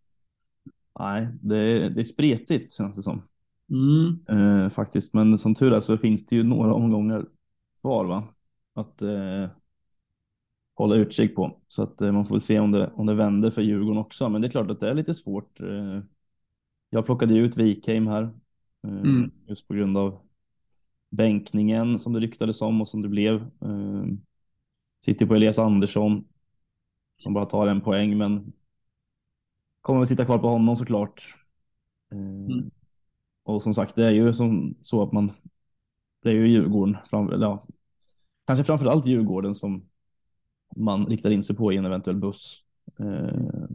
Nej, 1.02 1.28
det 1.41 1.58
är, 1.58 1.89
det 1.89 2.02
är 2.02 2.04
spretigt 2.04 2.74
känns 2.74 2.97
det 2.97 3.04
som. 3.04 3.22
Mm. 3.70 4.20
Eh, 4.30 4.70
faktiskt, 4.70 5.14
men 5.14 5.38
som 5.38 5.56
tur 5.56 5.74
är 5.74 5.80
så 5.80 5.97
finns 5.97 6.26
det 6.26 6.36
ju 6.36 6.43
några 6.43 6.74
omgångar 6.74 7.26
kvar 7.82 8.06
va? 8.06 8.24
att 8.74 9.02
eh, 9.02 9.49
hålla 10.76 10.95
utkik 10.95 11.36
på. 11.36 11.58
Så 11.68 11.84
att 11.84 12.02
eh, 12.02 12.12
man 12.12 12.26
får 12.26 12.38
se 12.38 12.60
om 12.60 12.72
det, 12.72 12.91
om 12.95 13.06
det 13.06 13.14
vänder 13.14 13.49
för 13.49 13.62
Djurgården 13.62 13.97
också. 13.97 14.30
Men 14.30 14.41
det 14.41 14.47
är 14.47 14.49
klart 14.49 14.72
att 14.72 14.80
det 14.80 14.89
är 14.89 14.93
lite 14.93 15.14
svårt. 15.14 15.60
Eh, 15.60 15.99
jag 16.89 17.06
plockade 17.06 17.38
ut 17.38 17.58
Wikheim 17.58 18.08
här 18.08 18.24
eh, 18.88 18.91
mm. 18.91 19.32
just 19.47 19.68
på 19.68 19.74
grund 19.74 19.97
av 19.97 20.20
bänkningen 21.10 21.99
som 21.99 22.14
det 22.14 22.20
ryktades 22.20 22.62
om 22.62 22.82
och 22.82 22.88
som 22.88 23.02
det 23.02 23.10
blev. 23.10 23.36
Eh, 23.36 24.04
sitter 25.06 25.26
på 25.26 25.36
Elias 25.36 25.60
Andersson 25.60 26.28
som 27.18 27.34
bara 27.34 27.45
tar 27.45 27.68
en 27.68 27.82
poäng, 27.82 28.18
men 28.18 28.54
kommer 29.82 29.99
väl 29.99 30.07
sitta 30.07 30.25
kvar 30.25 30.38
på 30.38 30.47
honom 30.47 30.75
såklart. 30.75 31.21
Mm. 32.11 32.71
Och 33.43 33.63
som 33.63 33.73
sagt, 33.73 33.95
det 33.95 34.05
är 34.05 34.11
ju 34.11 34.34
som 34.34 34.75
så 34.82 35.03
att 35.03 35.11
man, 35.11 35.32
det 36.23 36.29
är 36.29 36.34
ju 36.34 36.47
Djurgården, 36.47 36.97
fram, 37.05 37.29
eller 37.29 37.45
ja, 37.45 37.67
kanske 38.47 38.63
framför 38.63 38.86
allt 38.86 39.07
Djurgården 39.07 39.55
som 39.55 39.86
man 40.75 41.05
riktar 41.05 41.29
in 41.29 41.43
sig 41.43 41.55
på 41.55 41.73
i 41.73 41.77
en 41.77 41.86
eventuell 41.86 42.15
buss. 42.15 42.63
Eh, 42.99 43.69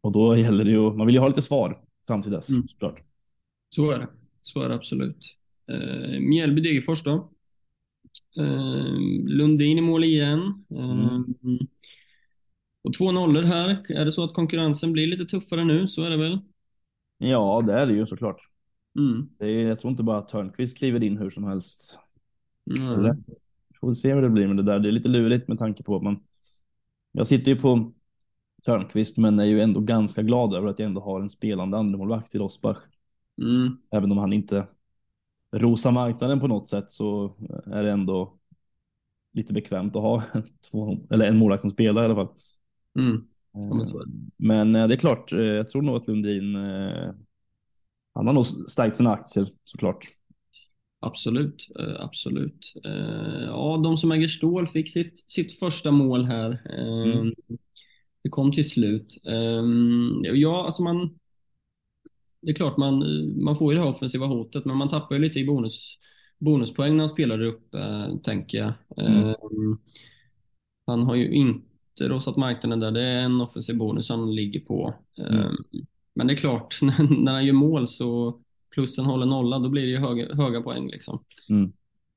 och 0.00 0.12
då 0.12 0.36
gäller 0.36 0.64
det 0.64 0.70
ju, 0.70 0.92
man 0.92 1.06
vill 1.06 1.14
ju 1.14 1.20
ha 1.20 1.28
lite 1.28 1.42
svar 1.42 1.80
fram 2.06 2.22
till 2.22 2.32
dess 2.32 2.50
mm. 2.50 2.68
såklart. 2.68 3.02
Så 3.68 3.90
är 3.90 3.98
det, 3.98 4.08
så 4.40 4.62
är 4.62 4.68
det 4.68 4.74
absolut. 4.74 5.36
Eh, 5.70 6.20
Mjällby 6.20 6.62
Degerfors 6.62 7.04
då. 7.04 7.30
Lundin 9.26 9.78
i 9.78 9.80
mål 9.80 10.04
igen. 10.04 10.64
Mm. 10.70 11.34
Och 12.84 12.92
två 12.92 13.12
nollor 13.12 13.42
här. 13.42 13.68
Är 13.88 14.04
det 14.04 14.12
så 14.12 14.22
att 14.24 14.34
konkurrensen 14.34 14.92
blir 14.92 15.06
lite 15.06 15.24
tuffare 15.24 15.64
nu? 15.64 15.88
Så 15.88 16.04
är 16.04 16.10
det 16.10 16.16
väl? 16.16 16.38
Ja, 17.18 17.62
det 17.66 17.72
är 17.72 17.86
det 17.86 17.92
ju 17.92 18.06
såklart. 18.06 18.36
Mm. 18.98 19.28
Det 19.38 19.46
är, 19.46 19.68
jag 19.68 19.78
tror 19.78 19.90
inte 19.90 20.02
bara 20.02 20.18
att 20.18 20.28
Törnqvist 20.28 20.78
kliver 20.78 21.02
in 21.02 21.18
hur 21.18 21.30
som 21.30 21.44
helst. 21.44 21.98
Mm. 22.78 22.92
Eller? 22.92 23.16
Får 23.80 23.86
väl 23.86 23.94
se 23.94 24.14
hur 24.14 24.22
det 24.22 24.30
blir 24.30 24.46
med 24.46 24.56
det 24.56 24.62
där. 24.62 24.78
Det 24.78 24.88
är 24.88 24.92
lite 24.92 25.08
lurigt 25.08 25.48
med 25.48 25.58
tanke 25.58 25.82
på 25.82 25.96
att 25.96 26.02
man. 26.02 26.20
Jag 27.12 27.26
sitter 27.26 27.52
ju 27.52 27.58
på 27.58 27.92
Törnqvist, 28.66 29.18
men 29.18 29.38
är 29.38 29.44
ju 29.44 29.60
ändå 29.60 29.80
ganska 29.80 30.22
glad 30.22 30.54
över 30.54 30.68
att 30.68 30.78
jag 30.78 30.86
ändå 30.86 31.00
har 31.00 31.20
en 31.20 31.30
spelande 31.30 31.78
andremålvakt 31.78 32.34
i 32.34 32.38
Rosbach. 32.38 32.78
Mm. 33.42 33.76
Även 33.90 34.12
om 34.12 34.18
han 34.18 34.32
inte 34.32 34.66
rosar 35.56 35.92
marknaden 35.92 36.40
på 36.40 36.46
något 36.46 36.68
sätt 36.68 36.90
så 36.90 37.36
är 37.66 37.82
det 37.82 37.90
ändå 37.90 38.38
lite 39.32 39.52
bekvämt 39.52 39.96
att 39.96 40.02
ha 40.02 40.22
två, 40.70 40.98
eller 41.10 41.26
en 41.26 41.36
målvakt 41.36 41.60
som 41.60 41.70
spelar 41.70 42.02
i 42.02 42.04
alla 42.04 42.14
fall. 42.14 42.28
Mm. 42.98 43.26
Ja, 43.54 43.74
men, 43.74 43.86
men, 44.36 44.74
eh, 44.74 44.88
det 44.88 44.94
är 44.94 44.98
klart, 44.98 45.32
eh, 45.32 45.40
jag 45.40 45.68
tror 45.68 45.82
nog 45.82 45.96
att 45.96 46.08
Lundin, 46.08 46.56
eh, 46.56 47.12
han 48.14 48.26
har 48.26 48.32
nog 48.32 48.46
stärkt 48.46 48.96
sina 48.96 49.12
aktier 49.12 49.46
såklart. 49.64 50.06
Absolut, 51.00 51.68
absolut. 51.98 52.72
Ja, 53.46 53.80
de 53.84 53.96
som 53.96 54.12
äger 54.12 54.26
stål 54.26 54.66
fick 54.66 54.92
sitt, 54.92 55.30
sitt 55.30 55.58
första 55.58 55.90
mål 55.90 56.24
här. 56.24 56.62
Mm. 56.70 57.34
Det 58.22 58.28
kom 58.28 58.52
till 58.52 58.70
slut. 58.70 59.18
Ja, 60.34 60.64
alltså 60.64 60.82
man, 60.82 61.18
det 62.42 62.50
är 62.50 62.54
klart 62.54 62.76
man, 62.76 62.98
man 63.44 63.56
får 63.56 63.72
ju 63.72 63.78
det 63.78 63.84
här 63.84 63.90
offensiva 63.90 64.26
hotet, 64.26 64.64
men 64.64 64.76
man 64.76 64.88
tappar 64.88 65.14
ju 65.14 65.20
lite 65.20 65.40
i 65.40 65.44
bonus, 65.44 65.98
bonuspoäng 66.38 66.92
när 66.92 66.98
han 66.98 67.08
spelar 67.08 67.40
upp, 67.42 67.74
tänker 68.22 68.58
jag. 68.58 68.72
Mm. 68.96 69.78
Han 70.86 71.02
har 71.02 71.14
ju 71.14 71.30
inte 71.30 71.73
rosat 72.00 72.36
marknaden 72.36 72.80
där. 72.80 72.90
Det 72.90 73.02
är 73.02 73.22
en 73.22 73.40
offensiv 73.40 73.76
bonus 73.76 74.10
han 74.10 74.34
ligger 74.34 74.60
på. 74.60 74.94
Mm. 75.18 75.56
Men 76.14 76.26
det 76.26 76.32
är 76.32 76.36
klart, 76.36 76.78
när 76.82 77.32
han 77.32 77.46
gör 77.46 77.52
mål 77.52 77.86
så 77.86 78.40
plussen 78.70 79.04
håller 79.04 79.26
nolla, 79.26 79.58
då 79.58 79.68
blir 79.68 79.82
det 79.82 79.88
ju 79.88 79.98
höga, 79.98 80.34
höga 80.34 80.60
poäng. 80.60 80.90
Liksom. 80.90 81.24
Mm. 81.48 81.72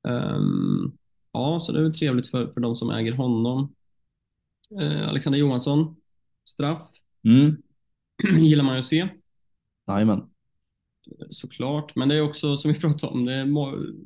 Um, 0.08 0.98
ja, 1.32 1.60
så 1.60 1.72
det 1.72 1.78
är 1.78 1.82
väl 1.82 1.94
trevligt 1.94 2.28
för, 2.28 2.52
för 2.52 2.60
de 2.60 2.76
som 2.76 2.90
äger 2.90 3.12
honom. 3.12 3.74
Uh, 4.80 5.08
Alexander 5.08 5.38
Johansson, 5.38 5.96
straff. 6.44 6.88
Mm. 7.24 7.56
Gillar 8.38 8.64
man 8.64 8.74
ju 8.74 8.78
att 8.78 8.84
se. 8.84 9.08
Jajamän. 9.88 10.22
Såklart, 11.30 11.96
men 11.96 12.08
det 12.08 12.16
är 12.16 12.22
också 12.22 12.56
som 12.56 12.72
vi 12.72 12.78
pratade 12.80 13.12
om, 13.12 13.24
det 13.24 13.46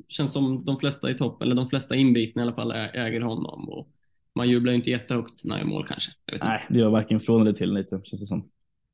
känns 0.07 0.33
som 0.33 0.65
de 0.65 0.79
flesta 0.79 1.11
i 1.11 1.13
topp, 1.13 1.41
eller 1.41 1.55
de 1.55 1.67
flesta 1.67 1.95
inbitna 1.95 2.41
i 2.41 2.43
alla 2.43 2.53
fall, 2.53 2.71
äger 2.71 3.21
honom. 3.21 3.69
Och 3.69 3.89
man 4.35 4.49
jublar 4.49 4.73
inte 4.73 4.89
jättehögt 4.89 5.45
när 5.45 5.57
gör 5.57 5.65
mål 5.65 5.85
kanske. 5.87 6.11
Nej, 6.41 6.61
det 6.69 6.79
gör 6.79 6.89
varken 6.89 7.19
från 7.19 7.41
eller 7.41 7.53
till 7.53 7.73
lite, 7.73 8.01
känns 8.03 8.21
det 8.21 8.25
som. 8.25 8.49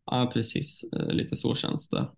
Ja, 0.06 0.32
precis. 0.34 0.84
Eh, 0.94 1.14
lite 1.14 1.36
så 1.36 1.56
känns 1.56 1.90
det. 1.90 2.10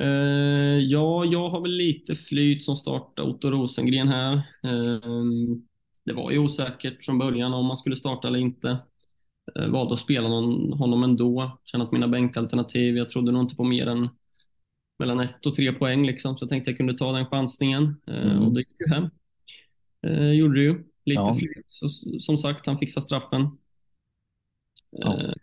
Uh, 0.00 0.78
ja, 0.78 1.24
jag 1.24 1.48
har 1.48 1.60
väl 1.60 1.70
lite 1.70 2.14
flyt 2.14 2.64
som 2.64 2.76
startar 2.76 3.22
Otto 3.22 3.50
Rosengren 3.50 4.08
här. 4.08 4.34
Uh, 4.66 5.56
det 6.04 6.12
var 6.12 6.30
ju 6.30 6.38
osäkert 6.38 7.04
från 7.04 7.18
början 7.18 7.54
om 7.54 7.66
man 7.66 7.76
skulle 7.76 7.96
starta 7.96 8.28
eller 8.28 8.38
inte. 8.38 8.78
Uh, 9.58 9.68
valde 9.68 9.92
att 9.92 9.98
spela 9.98 10.28
någon, 10.28 10.72
honom 10.72 11.02
ändå. 11.02 11.60
Kände 11.64 11.86
att 11.86 11.92
mina 11.92 12.08
bänkalternativ, 12.08 12.96
jag 12.96 13.08
trodde 13.08 13.32
nog 13.32 13.42
inte 13.42 13.56
på 13.56 13.64
mer 13.64 13.86
än 13.86 14.08
mellan 14.98 15.20
ett 15.20 15.46
och 15.46 15.54
tre 15.54 15.72
poäng 15.72 16.06
liksom, 16.06 16.36
så 16.36 16.42
jag 16.42 16.50
tänkte 16.50 16.70
jag 16.70 16.76
kunde 16.76 16.94
ta 16.94 17.12
den 17.12 17.26
chansningen. 17.26 17.96
Mm. 18.06 18.42
Och 18.42 18.52
det 18.52 18.60
gick 18.60 18.80
ju 18.80 18.94
hem. 18.94 19.10
gjorde 20.34 20.54
det 20.54 20.62
ju. 20.62 20.84
Lite 21.04 21.20
ja. 21.20 21.34
flyt. 21.34 21.66
Så, 21.68 21.88
som 22.18 22.36
sagt, 22.36 22.66
han 22.66 22.78
fixar 22.78 23.00
straffen. 23.00 23.58
Ja. 24.90 25.20
Eh, 25.20 25.34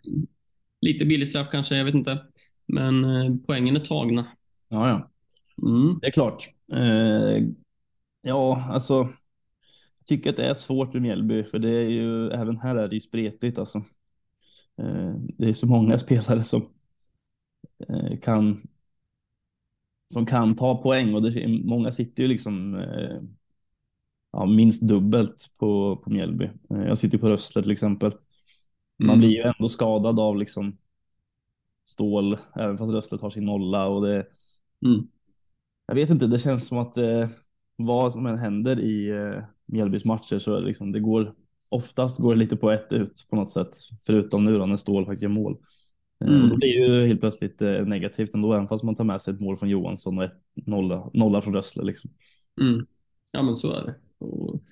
lite 0.80 1.04
billig 1.04 1.28
straff 1.28 1.48
kanske, 1.50 1.76
jag 1.76 1.84
vet 1.84 1.94
inte. 1.94 2.26
Men 2.66 3.04
eh, 3.04 3.34
poängen 3.46 3.76
är 3.76 3.80
tagna. 3.80 4.26
Ja, 4.68 4.88
ja. 4.88 5.10
Mm. 5.68 5.98
Det 6.00 6.06
är 6.06 6.10
klart. 6.10 6.48
Eh, 6.72 7.46
ja, 8.22 8.64
alltså. 8.70 8.94
Jag 9.98 10.06
tycker 10.06 10.30
att 10.30 10.36
det 10.36 10.46
är 10.46 10.54
svårt 10.54 10.92
med 10.92 11.02
Mjällby, 11.02 11.44
för 11.44 11.58
det 11.58 11.70
är 11.70 11.88
ju, 11.88 12.30
även 12.30 12.56
här 12.58 12.76
är 12.76 12.88
det 12.88 12.96
ju 12.96 13.00
spretigt 13.00 13.58
alltså. 13.58 13.78
Eh, 14.78 15.14
det 15.38 15.48
är 15.48 15.52
så 15.52 15.66
många 15.66 15.98
spelare 15.98 16.42
som 16.42 16.68
eh, 17.88 18.18
kan 18.18 18.68
som 20.12 20.26
kan 20.26 20.56
ta 20.56 20.82
poäng 20.82 21.14
och 21.14 21.22
det, 21.22 21.48
många 21.48 21.90
sitter 21.90 22.22
ju 22.22 22.28
liksom 22.28 22.74
eh, 22.74 23.22
ja, 24.32 24.46
minst 24.46 24.82
dubbelt 24.82 25.50
på, 25.58 25.96
på 25.96 26.10
Mjällby. 26.10 26.44
Eh, 26.44 26.82
jag 26.82 26.98
sitter 26.98 27.18
på 27.18 27.28
Röstle 27.28 27.62
till 27.62 27.72
exempel. 27.72 28.12
Man 28.98 29.08
mm. 29.08 29.20
blir 29.20 29.30
ju 29.30 29.42
ändå 29.42 29.68
skadad 29.68 30.20
av 30.20 30.36
liksom 30.36 30.78
stål, 31.88 32.38
även 32.54 32.78
fast 32.78 32.94
Röstle 32.94 33.18
har 33.22 33.30
sin 33.30 33.44
nolla 33.44 33.86
och 33.86 34.06
det. 34.06 34.26
Mm. 34.86 35.06
Jag 35.86 35.94
vet 35.94 36.10
inte, 36.10 36.26
det 36.26 36.38
känns 36.38 36.66
som 36.66 36.78
att 36.78 36.96
eh, 36.96 37.28
vad 37.76 38.12
som 38.12 38.26
än 38.26 38.38
händer 38.38 38.80
i 38.80 39.08
eh, 39.08 39.44
Mjällbys 39.66 40.04
matcher 40.04 40.38
så 40.38 40.56
är 40.56 40.60
liksom, 40.60 40.92
det 40.92 41.00
går 41.00 41.34
oftast 41.68 42.18
går 42.18 42.34
det 42.34 42.38
lite 42.38 42.56
på 42.56 42.70
ett 42.70 42.92
ut 42.92 43.26
på 43.30 43.36
något 43.36 43.48
sätt, 43.48 43.68
förutom 44.06 44.44
nu 44.44 44.58
då 44.58 44.66
när 44.66 44.76
stål 44.76 45.04
faktiskt 45.04 45.22
gör 45.22 45.30
mål. 45.30 45.56
Mm. 46.24 46.42
Och 46.42 46.48
då 46.48 46.56
blir 46.56 46.80
det 46.80 46.86
ju 46.86 47.06
helt 47.06 47.20
plötsligt 47.20 47.62
eh, 47.62 47.86
negativt 47.86 48.34
ändå, 48.34 48.52
även 48.52 48.68
fast 48.68 48.84
man 48.84 48.94
tar 48.94 49.04
med 49.04 49.20
sig 49.20 49.34
ett 49.34 49.40
mål 49.40 49.56
från 49.56 49.68
Johansson 49.68 50.18
och 50.18 50.24
ett 50.24 50.42
nolla, 50.54 51.10
nolla 51.12 51.40
från 51.40 51.54
Röstle. 51.54 51.84
Liksom. 51.84 52.10
Mm. 52.60 52.86
Ja, 53.30 53.42
men 53.42 53.56
så 53.56 53.72
är 53.72 53.84
det. 53.84 53.94
Och 54.22 54.62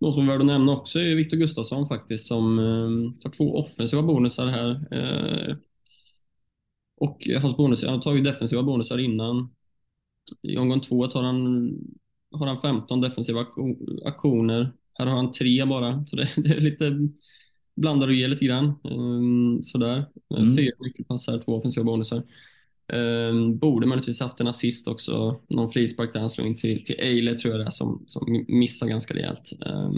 någon 0.00 0.12
som 0.12 0.22
är 0.22 0.32
värd 0.32 0.40
att 0.40 0.46
nämna 0.46 0.72
också 0.72 0.98
är 0.98 1.16
Viktor 1.16 1.36
Gustafsson 1.36 1.86
faktiskt 1.86 2.26
som 2.26 2.58
eh, 2.58 3.20
tar 3.20 3.30
två 3.30 3.56
offensiva 3.58 4.02
bonusar 4.02 4.46
här. 4.46 4.70
Eh, 4.90 5.56
och 6.96 7.28
hans 7.40 7.56
bonus, 7.56 7.84
han 7.84 7.94
har 7.94 8.00
tagit 8.00 8.24
defensiva 8.24 8.62
bonusar 8.62 8.98
innan. 8.98 9.54
I 10.42 10.56
omgång 10.56 10.80
två 10.80 11.06
tar 11.06 11.22
han, 11.22 11.70
har 12.30 12.46
han 12.46 12.58
15 12.58 13.00
defensiva 13.00 13.46
aktioner. 14.04 14.72
Här 14.94 15.06
har 15.06 15.16
han 15.16 15.32
tre 15.32 15.64
bara, 15.64 16.06
så 16.06 16.16
det, 16.16 16.28
det 16.36 16.50
är 16.50 16.60
lite 16.60 17.08
blandar 17.76 18.08
och 18.08 18.14
ger 18.14 18.28
lite 18.28 18.44
grann. 18.44 18.74
Um, 18.84 19.62
sådär. 19.62 20.06
Mm. 20.36 20.56
Fyra 20.56 20.74
nyckelpassar, 20.80 21.38
två 21.38 21.56
offensiva 21.56 21.84
bonusar. 21.84 22.22
Um, 22.94 23.58
borde 23.58 23.86
möjligtvis 23.86 24.20
haft 24.20 24.40
en 24.40 24.46
assist 24.46 24.88
också. 24.88 25.40
Någon 25.48 25.68
frispark 25.68 26.12
där 26.12 26.20
han 26.20 26.30
slår 26.30 26.46
in 26.46 26.56
till, 26.56 26.84
till 26.84 27.00
Eile 27.00 27.38
tror 27.38 27.54
jag 27.54 27.60
det 27.60 27.66
är 27.66 27.70
som, 27.70 28.04
som 28.06 28.44
missar 28.48 28.86
ganska 28.86 29.14
rejält. 29.14 29.52
Um, 29.66 29.90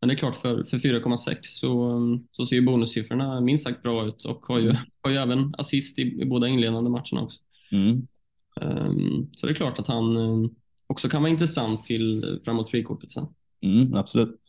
men 0.00 0.08
det 0.08 0.14
är 0.14 0.16
klart, 0.16 0.36
för, 0.36 0.64
för 0.64 0.78
4,6 0.78 1.36
så, 1.42 1.98
så 2.32 2.46
ser 2.46 2.56
ju 2.56 2.62
bonussiffrorna 2.62 3.40
minst 3.40 3.64
sagt 3.64 3.82
bra 3.82 4.06
ut 4.06 4.24
och 4.24 4.46
har 4.46 4.58
ju, 4.58 4.64
mm. 4.64 4.76
har 5.02 5.10
ju 5.10 5.16
även 5.16 5.54
assist 5.58 5.98
i, 5.98 6.02
i 6.02 6.24
båda 6.24 6.48
inledande 6.48 6.90
matcherna 6.90 7.22
också. 7.22 7.40
Mm. 7.72 8.06
Um, 8.60 9.30
så 9.36 9.46
det 9.46 9.52
är 9.52 9.54
klart 9.54 9.78
att 9.78 9.86
han 9.86 10.16
också 10.86 11.08
kan 11.08 11.22
vara 11.22 11.30
intressant 11.30 11.82
till 11.82 12.40
framåt 12.44 12.70
frikortet 12.70 13.10
sen. 13.10 13.26
Mm, 13.62 13.94
absolut. 13.94 14.40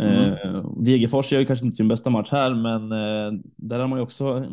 Mm. 0.00 0.32
Eh, 0.32 0.70
Degerfors 0.84 1.32
gör 1.32 1.40
ju 1.40 1.46
kanske 1.46 1.64
inte 1.64 1.76
sin 1.76 1.88
bästa 1.88 2.10
match 2.10 2.28
här, 2.32 2.54
men 2.54 2.92
eh, 2.92 3.40
där 3.56 3.80
har 3.80 3.88
man 3.88 3.98
ju 3.98 4.02
också 4.02 4.46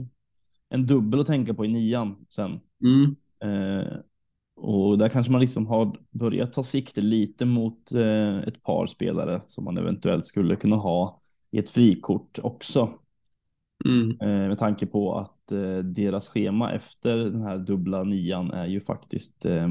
en 0.72 0.86
dubbel 0.86 1.19
att 1.19 1.28
tänka 1.28 1.53
på 1.53 1.65
i 1.65 1.67
nian 1.67 2.26
sen. 2.30 2.59
Mm. 2.84 3.15
Eh, 3.43 3.93
och 4.55 4.97
där 4.97 5.09
kanske 5.09 5.32
man 5.32 5.41
liksom 5.41 5.67
har 5.67 5.97
börjat 6.11 6.53
ta 6.53 6.63
sikte 6.63 7.01
lite 7.01 7.45
mot 7.45 7.91
eh, 7.91 8.38
ett 8.38 8.63
par 8.63 8.86
spelare 8.86 9.41
som 9.47 9.63
man 9.63 9.78
eventuellt 9.78 10.26
skulle 10.26 10.55
kunna 10.55 10.76
ha 10.76 11.22
i 11.51 11.59
ett 11.59 11.69
frikort 11.69 12.39
också. 12.43 12.93
Mm. 13.86 14.09
Eh, 14.22 14.47
med 14.47 14.57
tanke 14.57 14.86
på 14.86 15.15
att 15.15 15.51
eh, 15.51 15.78
deras 15.78 16.30
schema 16.30 16.72
efter 16.72 17.17
den 17.17 17.41
här 17.41 17.57
dubbla 17.57 18.03
nian 18.03 18.51
är 18.51 18.65
ju 18.65 18.80
faktiskt 18.80 19.45
eh, 19.45 19.69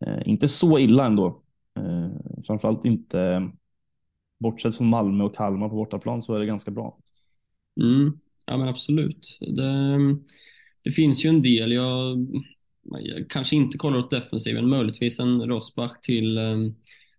eh, 0.00 0.28
inte 0.28 0.48
så 0.48 0.78
illa 0.78 1.06
ändå. 1.06 1.42
Eh, 1.74 2.08
framförallt 2.46 2.84
inte 2.84 3.50
bortsett 4.40 4.76
från 4.76 4.88
Malmö 4.88 5.24
och 5.24 5.34
Kalmar 5.34 5.68
på 5.68 5.74
bortaplan 5.74 6.22
så 6.22 6.34
är 6.34 6.40
det 6.40 6.46
ganska 6.46 6.70
bra. 6.70 6.98
Mm. 7.80 8.20
Ja, 8.50 8.56
men 8.56 8.68
absolut. 8.68 9.38
Det, 9.40 9.98
det 10.84 10.92
finns 10.92 11.24
ju 11.24 11.28
en 11.28 11.42
del. 11.42 11.72
Jag, 11.72 12.26
jag 12.82 13.30
kanske 13.30 13.56
inte 13.56 13.78
kollar 13.78 13.98
åt 13.98 14.10
defensiven, 14.10 14.68
möjligtvis 14.68 15.20
en 15.20 15.48
Rosbach 15.48 16.00
till, 16.02 16.38
ehm, 16.38 16.74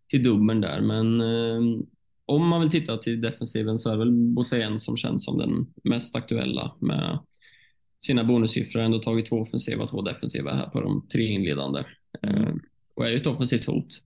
till 0.10 0.24
dubbeln 0.24 0.62
där, 0.62 0.82
men 0.82 1.22
ehm, 1.22 1.86
om 2.26 2.48
man 2.48 2.62
vill 2.62 2.70
titta 2.70 2.98
till 2.98 3.22
defensiven 3.22 3.78
så 3.78 3.90
är 3.90 3.94
det 3.94 4.00
väl 4.00 4.12
Bosean 4.12 4.80
som 4.80 4.98
känns 4.98 5.26
som 5.26 5.38
den 5.38 5.74
mest 5.84 6.16
aktuella 6.16 6.76
med 6.80 7.20
sina 8.00 8.24
bonussiffror. 8.24 8.82
Ändå 8.82 9.00
tagit 9.00 9.26
två 9.26 9.36
offensiva, 9.36 9.88
två 9.88 10.02
defensiva 10.02 10.54
här 10.54 10.70
på 10.70 10.82
de 10.82 11.08
tre 11.08 11.26
inledande. 11.28 11.84
Mm. 12.22 12.60
Och 12.96 13.06
är 13.06 13.10
ju 13.10 13.16
ett 13.16 13.28
offensivt 13.28 13.66
hot. 13.66 14.04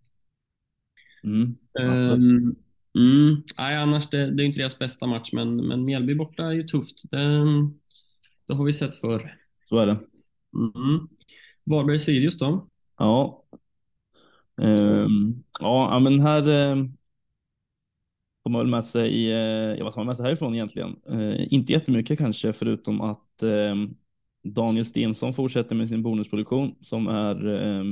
Mm. 1.23 1.55
Um, 2.11 2.55
Mm. 2.95 3.43
Nej, 3.57 3.77
annars 3.77 4.09
det, 4.09 4.31
det 4.31 4.43
är 4.43 4.45
inte 4.45 4.59
deras 4.59 4.79
bästa 4.79 5.07
match, 5.07 5.29
men, 5.33 5.67
men 5.67 5.85
Mjällby 5.85 6.15
borta 6.15 6.43
är 6.45 6.51
ju 6.51 6.63
tufft. 6.63 7.11
Det, 7.11 7.17
det 8.47 8.53
har 8.53 8.65
vi 8.65 8.73
sett 8.73 8.95
förr. 8.95 9.37
Så 9.63 9.77
är 9.77 9.85
det. 9.85 9.99
Mm. 10.55 11.07
Varberg-Sirius 11.63 12.39
då? 12.39 12.67
Ja. 12.97 13.43
Um, 14.57 15.43
ja, 15.59 15.99
men 15.99 16.19
här 16.19 16.49
uh, 16.49 16.85
får 18.43 18.49
man 18.49 18.61
väl 18.61 18.71
med 18.71 18.85
sig, 18.85 19.31
eh, 19.31 19.75
ja, 19.77 19.83
vad 19.83 19.93
ska 19.93 19.99
man 19.99 20.07
med 20.07 20.17
sig 20.17 20.25
härifrån 20.25 20.55
egentligen? 20.55 20.95
Eh, 21.09 21.53
inte 21.53 21.73
jättemycket 21.73 22.17
kanske, 22.17 22.53
förutom 22.53 23.01
att 23.01 23.43
eh, 23.43 23.75
Daniel 24.43 24.85
Stensson 24.85 25.33
fortsätter 25.33 25.75
med 25.75 25.89
sin 25.89 26.03
bonusproduktion 26.03 26.75
som 26.81 27.07
är 27.07 27.47
eh, 27.47 27.83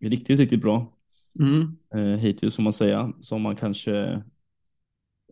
riktigt, 0.00 0.40
riktigt 0.40 0.60
bra. 0.60 0.96
Mm. 1.38 1.76
Eh, 1.94 2.18
hittills 2.18 2.56
får 2.56 2.62
man 2.62 2.72
säga, 2.72 3.12
som 3.20 3.42
man 3.42 3.56
kanske 3.56 4.22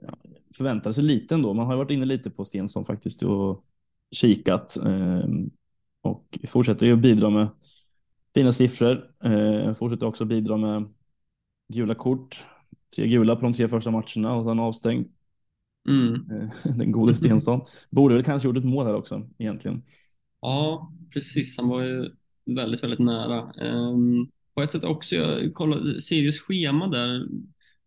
ja, 0.02 0.18
förväntar 0.56 0.92
sig 0.92 1.04
lite 1.04 1.34
ändå. 1.34 1.54
Man 1.54 1.66
har 1.66 1.76
varit 1.76 1.90
inne 1.90 2.04
lite 2.04 2.30
på 2.30 2.44
Stensson 2.44 2.84
faktiskt 2.84 3.22
och 3.22 3.64
kikat 4.10 4.76
eh, 4.76 5.28
och 6.02 6.38
fortsätter 6.48 6.86
ju 6.86 6.96
bidra 6.96 7.30
med 7.30 7.48
fina 8.34 8.52
siffror. 8.52 9.10
Eh, 9.24 9.74
fortsätter 9.74 10.06
också 10.06 10.24
bidra 10.24 10.56
med 10.56 10.94
gula 11.74 11.94
kort. 11.94 12.44
Tre 12.96 13.08
gula 13.08 13.36
på 13.36 13.42
de 13.42 13.52
tre 13.52 13.68
första 13.68 13.90
matcherna 13.90 14.34
och 14.34 14.44
sen 14.44 14.60
avstängd. 14.60 15.06
Mm. 15.88 16.14
Eh, 16.14 16.50
den 16.76 16.92
gode 16.92 17.14
Stensson. 17.14 17.60
Borde 17.90 18.14
väl 18.14 18.24
kanske 18.24 18.48
gjort 18.48 18.56
ett 18.56 18.64
mål 18.64 18.86
här 18.86 18.94
också 18.94 19.28
egentligen. 19.38 19.82
Ja, 20.40 20.92
precis. 21.12 21.58
Han 21.58 21.68
var 21.68 21.82
ju 21.82 22.10
väldigt, 22.44 22.82
väldigt 22.82 22.98
nära. 22.98 23.52
Um, 23.62 24.30
på 24.58 24.62
ett 24.62 24.72
sätt 24.72 24.84
också, 24.84 25.16
jag 25.16 25.54
kollade 25.54 26.00
Sirius 26.00 26.40
schema 26.40 26.86
där 26.86 27.26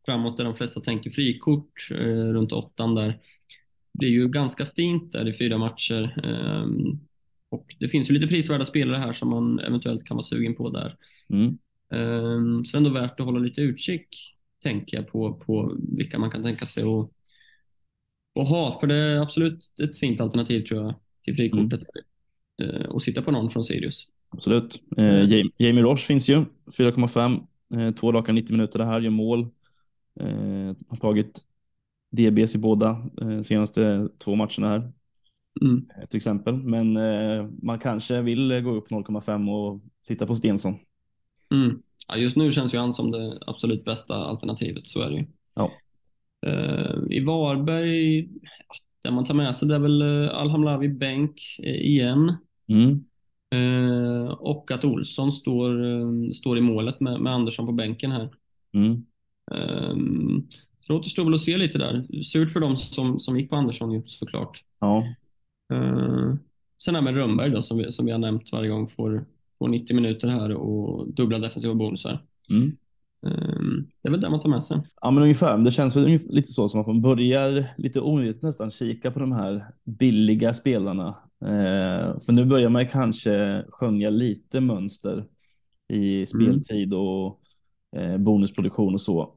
framåt 0.06 0.38
där 0.38 0.44
de 0.46 0.56
flesta 0.56 0.82
tänker 0.82 1.12
frikort 1.12 1.92
eh, 1.92 2.34
runt 2.34 2.52
åttan 2.52 2.96
där. 2.96 3.20
Det 3.94 4.06
är 4.06 4.10
ju 4.10 4.30
ganska 4.30 4.66
fint 4.66 5.12
där 5.12 5.28
i 5.28 5.34
fyra 5.34 5.58
matcher. 5.58 6.26
Um, 6.26 7.00
och 7.50 7.76
det 7.80 7.90
finns 7.90 8.10
ju 8.10 8.14
lite 8.14 8.28
prisvärda 8.28 8.66
spelare 8.66 8.98
här 8.98 9.12
som 9.12 9.30
man 9.30 9.60
eventuellt 9.60 10.04
kan 10.04 10.18
vara 10.18 10.24
sugen 10.24 10.56
på 10.56 10.70
där. 10.70 10.96
Mm. 11.30 11.58
Um, 11.90 12.66
så 12.66 12.72
det 12.72 12.76
är 12.76 12.88
ändå 12.88 13.02
värt 13.02 13.20
att 13.20 13.26
hålla 13.26 13.40
lite 13.40 13.62
utkik, 13.62 14.08
tänker 14.64 14.98
jag, 14.98 15.08
på, 15.08 15.34
på 15.34 15.78
vilka 15.98 16.20
man 16.20 16.32
kan 16.32 16.44
tänka 16.44 16.66
sig 16.66 16.84
att, 16.84 17.10
att 18.40 18.50
ha. 18.50 18.78
För 18.80 18.88
det 18.88 18.96
är 18.96 19.22
absolut 19.22 19.80
ett 19.84 19.98
fint 19.98 20.22
alternativ 20.22 20.62
tror 20.62 20.84
jag 20.84 20.96
till 21.22 21.36
frikortet. 21.36 21.82
Mm. 22.64 22.76
Uh, 22.76 22.86
och 22.86 23.02
sitta 23.02 23.22
på 23.22 23.32
någon 23.32 23.50
från 23.50 23.66
Sirius. 23.66 24.08
Absolut. 24.32 24.82
Eh, 24.98 25.24
Jamie 25.58 25.84
Roche 25.84 26.06
finns 26.06 26.30
ju, 26.30 26.46
4,5. 26.78 27.48
Eh, 27.74 27.92
två 27.92 28.12
raka 28.12 28.32
90 28.32 28.54
minuter 28.54 28.80
det 28.80 28.86
här, 28.86 29.02
gör 29.02 29.10
mål. 29.10 29.40
Eh, 30.20 30.76
har 30.90 30.98
tagit 30.98 31.42
DBs 32.12 32.56
i 32.56 32.58
båda 32.58 33.10
eh, 33.22 33.42
senaste 33.42 34.10
två 34.18 34.36
matcherna 34.36 34.70
här. 34.70 34.92
Mm. 35.62 35.86
Eh, 35.98 36.08
till 36.08 36.18
exempel. 36.18 36.56
Men 36.56 36.98
eh, 36.98 37.48
man 37.62 37.80
kanske 37.80 38.22
vill 38.22 38.62
gå 38.62 38.72
upp 38.72 38.92
0,5 38.92 39.50
och 39.50 39.82
sitta 40.02 40.28
på 40.28 40.36
Stensson. 40.36 40.76
Mm. 41.54 41.82
Ja, 42.08 42.18
just 42.18 42.38
nu 42.38 42.52
känns 42.52 42.74
ju 42.74 42.78
han 42.78 42.94
som 42.94 43.12
det 43.12 43.40
absolut 43.48 43.86
bästa 43.86 44.16
alternativet, 44.16 44.88
så 44.88 45.02
är 45.02 45.10
det 45.10 45.18
ju. 45.18 45.26
Ja. 45.56 45.72
I 47.10 47.20
Varberg, 47.20 48.30
det 49.04 49.12
man 49.12 49.26
tar 49.26 49.34
med 49.34 49.56
sig 49.56 49.68
det 49.68 49.76
är 49.76 49.80
väl 49.80 50.02
Alhamlavi 50.30 50.90
bänk 50.90 51.36
igen. 51.60 52.36
Mm. 52.70 53.04
Uh, 53.56 54.28
och 54.28 54.72
att 54.72 54.86
Olsson 54.86 55.32
står, 55.32 56.32
står 56.34 56.58
i 56.58 56.62
målet 56.62 57.00
med, 57.00 57.22
med 57.22 57.34
Andersson 57.34 57.66
på 57.66 57.72
bänken 57.72 58.12
här. 58.12 58.30
Mm. 58.74 59.06
Um, 59.52 60.48
så 60.80 60.94
det 60.94 61.00
återstår 61.00 61.24
väl 61.24 61.34
att 61.34 61.40
se 61.40 61.58
lite 61.58 61.78
där. 61.78 62.22
Surt 62.24 62.54
för 62.54 62.60
dem 62.60 62.76
som, 62.76 63.20
som 63.20 63.40
gick 63.40 63.50
på 63.50 63.56
Andersson 63.56 63.92
ju 63.92 64.02
såklart. 64.06 64.60
Ja. 64.80 65.04
Uh, 65.74 66.36
sen 66.84 66.96
här 66.96 67.02
med 67.02 67.16
Rönnberg 67.16 67.50
då, 67.50 67.62
som 67.62 67.78
vi, 67.78 67.92
som 67.92 68.06
vi 68.06 68.12
har 68.12 68.20
nämnt 68.20 68.52
varje 68.52 68.70
gång, 68.70 68.88
får, 68.88 69.26
får 69.60 69.68
90 69.68 69.96
minuter 69.96 70.28
här 70.28 70.52
och 70.52 71.14
dubbla 71.14 71.40
defensiva 71.40 71.74
bonusar. 71.74 72.24
Mm. 72.50 72.78
Uh, 73.28 73.84
det 74.02 74.08
är 74.08 74.12
väl 74.12 74.22
det 74.22 74.30
man 74.30 74.40
tar 74.40 74.50
med 74.50 74.64
sig. 74.64 74.82
Ja, 75.02 75.12
men 75.12 75.24
ungefär. 75.24 75.58
Det 75.58 75.72
känns 75.72 75.96
väl 75.96 76.20
lite 76.30 76.52
så 76.52 76.68
som 76.68 76.82
att 76.82 76.88
man 76.88 77.02
börjar 77.02 77.66
lite 77.78 78.00
omedvetet 78.00 78.42
nästan 78.42 78.72
kika 78.72 79.12
på 79.12 79.20
de 79.20 79.32
här 79.32 79.66
billiga 79.84 80.54
spelarna. 80.54 81.16
Uh, 81.44 82.20
för 82.20 82.32
nu 82.32 82.46
börjar 82.46 82.70
man 82.70 82.88
kanske 82.88 83.66
skönja 83.70 84.10
lite 84.10 84.62
mönster 84.62 85.26
i 85.88 86.16
mm. 86.16 86.26
speltid 86.26 86.94
och 86.94 87.42
bonusproduktion 88.20 88.94
och 88.94 89.02
så. 89.02 89.36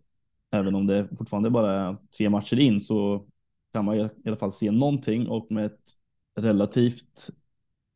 Även 0.53 0.75
om 0.75 0.87
det 0.87 1.09
fortfarande 1.19 1.51
bara 1.51 1.73
är 1.73 1.97
tre 2.19 2.31
matcher 2.31 2.59
in 2.59 2.81
så 2.81 3.27
kan 3.73 3.85
man 3.85 3.97
i 3.97 4.11
alla 4.27 4.37
fall 4.37 4.53
se 4.53 4.71
någonting 4.71 5.29
och 5.29 5.47
med 5.51 5.67
ett 5.67 5.81
relativt 6.41 7.31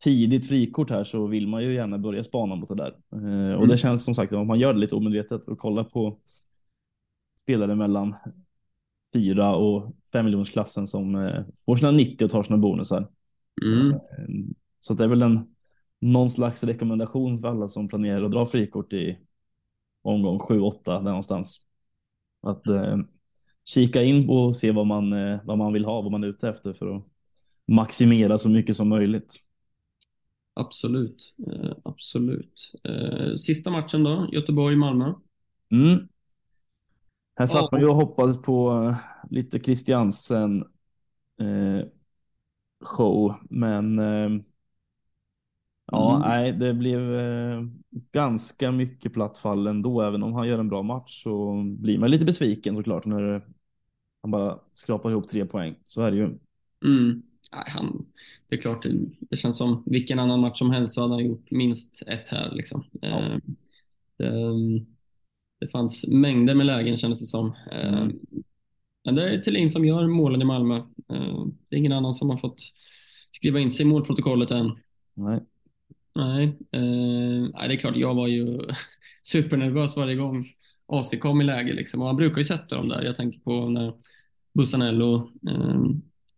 tidigt 0.05 0.49
frikort 0.49 0.91
här 0.91 1.05
så 1.05 1.27
vill 1.27 1.49
man 1.49 1.63
ju 1.63 1.75
gärna 1.75 1.99
börja 1.99 2.23
spana 2.23 2.55
mot 2.55 2.69
det 2.69 2.75
där. 2.75 2.97
Eh, 3.13 3.55
och 3.55 3.67
det 3.67 3.73
mm. 3.73 3.77
känns 3.77 4.05
som 4.05 4.15
sagt 4.15 4.33
om 4.33 4.47
man 4.47 4.59
gör 4.59 4.75
det 4.75 4.81
lite 4.81 4.95
omedvetet 4.95 5.49
och 5.49 5.59
kollar 5.59 5.85
på 5.85 6.19
spelare 7.41 7.75
mellan 7.75 8.15
4 9.13 9.57
och 9.57 9.97
5 10.13 10.25
miljoners 10.25 10.53
klassen 10.53 10.87
som 10.87 11.15
eh, 11.15 11.45
får 11.67 11.77
sina 11.77 11.91
90 11.91 12.25
och 12.25 12.31
tar 12.31 12.43
sina 12.43 12.59
bonusar. 12.59 13.09
Mm. 13.65 13.91
Eh, 13.91 13.99
så 14.81 14.95
det 14.95 15.05
är 15.05 15.09
väl 15.09 15.23
en 15.23 15.55
någon 16.01 16.31
slags 16.31 16.65
rekommendation 16.65 17.39
för 17.39 17.49
alla 17.49 17.69
som 17.69 17.89
planerar 17.89 18.25
att 18.25 18.33
dra 18.33 18.47
frikort 18.47 18.93
i 18.93 19.19
omgång 20.03 20.39
7-8 20.39 20.73
där 20.85 21.01
någonstans. 21.01 21.61
Att 22.43 22.67
eh, 22.67 22.97
kika 23.65 24.03
in 24.03 24.29
och 24.29 24.57
se 24.57 24.73
vad 24.73 24.87
man, 24.87 25.13
eh, 25.13 25.41
vad 25.45 25.59
man 25.59 25.73
vill 25.73 25.85
ha, 25.85 26.03
vad 26.03 26.13
man 26.13 26.25
är 26.25 26.29
ute 26.29 26.49
efter 26.49 26.73
för 26.73 26.97
att 26.97 27.05
maximera 27.67 28.39
så 28.39 28.51
mycket 28.51 28.77
som 28.77 28.89
möjligt. 28.89 29.35
Absolut, 30.55 31.35
eh, 31.47 31.73
absolut. 31.85 32.73
Eh, 32.85 33.35
sista 33.35 33.71
matchen 33.71 34.05
då, 34.05 34.29
Göteborg-Malmö. 34.33 35.13
Mm. 35.71 36.09
Här 37.37 37.47
satt 37.47 37.73
man 37.73 37.81
ju 37.81 37.87
och 37.87 37.97
hoppades 37.97 38.43
på 38.43 38.85
eh, 38.85 38.97
lite 39.31 39.59
Christiansen 39.59 40.65
show, 42.85 43.35
men 43.51 43.99
eh, 43.99 44.43
ja, 45.87 46.17
mm. 46.17 46.29
nej, 46.29 46.53
det 46.53 46.75
blev 46.75 47.15
eh, 47.15 47.63
ganska 48.13 48.73
mycket 48.73 49.13
platt 49.13 49.39
fall 49.39 49.67
ändå. 49.67 50.01
Även 50.01 50.23
om 50.23 50.33
han 50.33 50.49
gör 50.49 50.59
en 50.59 50.69
bra 50.69 50.83
match 50.83 51.23
så 51.23 51.63
blir 51.63 51.99
man 51.99 52.11
lite 52.11 52.25
besviken 52.25 52.77
såklart 52.77 53.05
när 53.05 53.45
han 54.23 54.31
bara 54.31 54.59
skrapar 54.73 55.11
ihop 55.11 55.29
tre 55.29 55.47
poäng. 55.47 55.75
Så 55.85 56.03
är 56.03 56.11
det 56.11 56.17
ju. 56.17 56.39
Mm 56.85 57.23
nej, 57.53 57.65
han, 57.67 58.07
det 58.49 58.57
är 58.57 58.61
klart, 58.61 58.87
det 59.21 59.37
känns 59.37 59.59
som 59.59 59.83
vilken 59.87 60.19
annan 60.19 60.41
match 60.41 60.59
som 60.59 60.71
helst 60.71 60.95
så 60.95 61.01
hade 61.01 61.15
han 61.15 61.27
gjort 61.27 61.51
minst 61.51 62.03
ett 62.07 62.29
här. 62.29 62.51
Liksom. 62.55 62.85
Ja. 63.01 63.09
Eh, 63.09 63.39
det, 64.17 64.33
det, 65.61 65.69
fanns 65.69 66.07
mängder 66.09 66.55
med 66.55 66.67
lägen 66.67 66.97
kändes 66.97 67.21
det 67.21 67.27
som. 67.27 67.55
Eh, 67.73 67.99
mm. 67.99 68.19
Men 69.05 69.15
det 69.15 69.35
är 69.35 69.39
Thelin 69.39 69.71
som 69.71 69.85
gör 69.85 70.07
målen 70.07 70.43
i 70.43 70.45
Malmö. 70.45 70.77
Eh, 71.13 71.47
det 71.69 71.77
är 71.77 71.79
ingen 71.79 71.93
annan 71.93 72.15
som 72.15 72.31
har 72.31 72.37
fått 72.37 72.63
skriva 73.31 73.61
in 73.61 73.71
sig 73.71 73.87
i 73.87 73.89
målprotokollet 73.89 74.51
än. 74.51 74.73
Nej. 75.15 75.41
Nej, 76.15 76.45
eh, 76.73 77.69
det 77.69 77.75
är 77.75 77.77
klart, 77.77 77.97
jag 77.97 78.15
var 78.15 78.27
ju 78.27 78.61
supernervös 79.23 79.97
varje 79.97 80.17
gång 80.17 80.47
AC 80.87 81.15
kom 81.21 81.41
i 81.41 81.45
läge. 81.45 81.73
Liksom. 81.73 82.01
Och 82.01 82.07
han 82.07 82.17
brukar 82.17 82.39
ju 82.39 82.45
sätta 82.45 82.77
dem 82.77 82.89
där. 82.89 83.03
Jag 83.03 83.17
tänker 83.17 83.41
på 83.41 83.69
när 83.69 83.95
Bussanello 84.55 85.31
eh, 85.49 85.81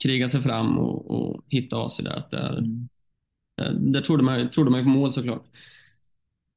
kriga 0.03 0.29
sig 0.29 0.43
fram 0.43 0.79
och, 0.79 1.11
och 1.11 1.45
hitta 1.49 1.85
AC 1.85 1.97
där. 1.97 2.27
Där, 2.31 2.59
mm. 2.59 3.93
där 3.93 4.01
trodde 4.01 4.23
man, 4.23 4.51
trodde 4.51 4.71
man 4.71 4.85
på 4.85 4.89
mål 4.89 5.13
såklart. 5.13 5.45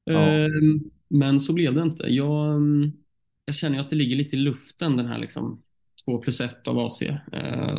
Ja. 0.04 0.28
Men 1.08 1.40
så 1.40 1.54
blev 1.54 1.74
det 1.74 1.82
inte. 1.82 2.14
Jag, 2.14 2.62
jag 3.46 3.56
känner 3.56 3.80
att 3.80 3.90
det 3.90 3.96
ligger 3.96 4.16
lite 4.16 4.36
i 4.36 4.40
luften 4.40 4.98
den 4.98 5.06
här 5.06 5.20
liksom 5.20 5.62
2 6.06 6.18
plus 6.18 6.42
1 6.42 6.68
av 6.68 6.80
AC. 6.80 7.02
Ehm, 7.32 7.78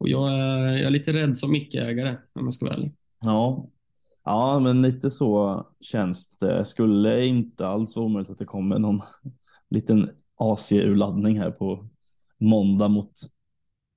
och 0.00 0.08
jag 0.08 0.32
är, 0.32 0.68
jag 0.68 0.86
är 0.86 0.90
lite 0.90 1.12
rädd 1.12 1.36
som 1.36 1.52
mickägare 1.52 2.16
om 2.32 2.44
jag 2.44 2.54
ska 2.54 2.66
vara 2.66 2.74
ärlig. 2.74 2.92
Ja. 3.20 3.68
ja, 4.24 4.58
men 4.58 4.82
lite 4.82 5.10
så 5.10 5.66
känns 5.80 6.38
det. 6.38 6.64
Skulle 6.64 7.26
inte 7.26 7.66
alls 7.66 7.96
vara 7.96 8.06
omöjligt 8.06 8.30
att 8.30 8.38
det 8.38 8.44
kommer 8.44 8.78
någon 8.78 9.00
liten 9.70 10.10
AC-urladdning 10.36 11.38
här 11.38 11.50
på 11.50 11.88
måndag 12.38 12.88
mot 12.88 13.12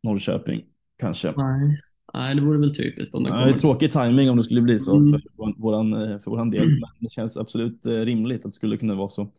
Norrköping 0.03 0.63
kanske. 0.97 1.33
Nej. 1.37 1.81
Nej, 2.13 2.35
det 2.35 2.41
vore 2.41 2.59
väl 2.59 2.75
typiskt. 2.75 3.15
Om 3.15 3.23
det, 3.23 3.29
det 3.29 3.49
är 3.49 3.53
tråkig 3.53 3.91
timing 3.91 4.29
om 4.29 4.37
det 4.37 4.43
skulle 4.43 4.61
bli 4.61 4.79
så 4.79 4.95
mm. 4.95 5.11
för, 5.11 5.61
våran, 5.61 5.93
eh, 5.93 6.19
för 6.19 6.31
våran 6.31 6.49
del. 6.49 6.63
Mm. 6.63 6.79
Men 6.79 6.89
det 6.99 7.11
känns 7.11 7.37
absolut 7.37 7.85
eh, 7.85 7.91
rimligt 7.91 8.37
att 8.37 8.51
det 8.51 8.55
skulle 8.55 8.77
kunna 8.77 8.95
vara 8.95 9.09
så. 9.09 9.31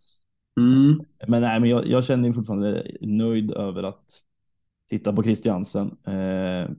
Mm. 0.61 1.05
Men, 1.29 1.43
nej, 1.43 1.61
men 1.61 1.71
jag, 1.71 1.87
jag 1.87 2.05
känner 2.05 2.23
mig 2.23 2.33
fortfarande 2.33 2.87
nöjd 3.01 3.51
över 3.51 3.83
att 3.83 4.05
titta 4.91 5.13
på 5.13 5.23
Christiansen. 5.23 5.97
Eh, 6.07 6.71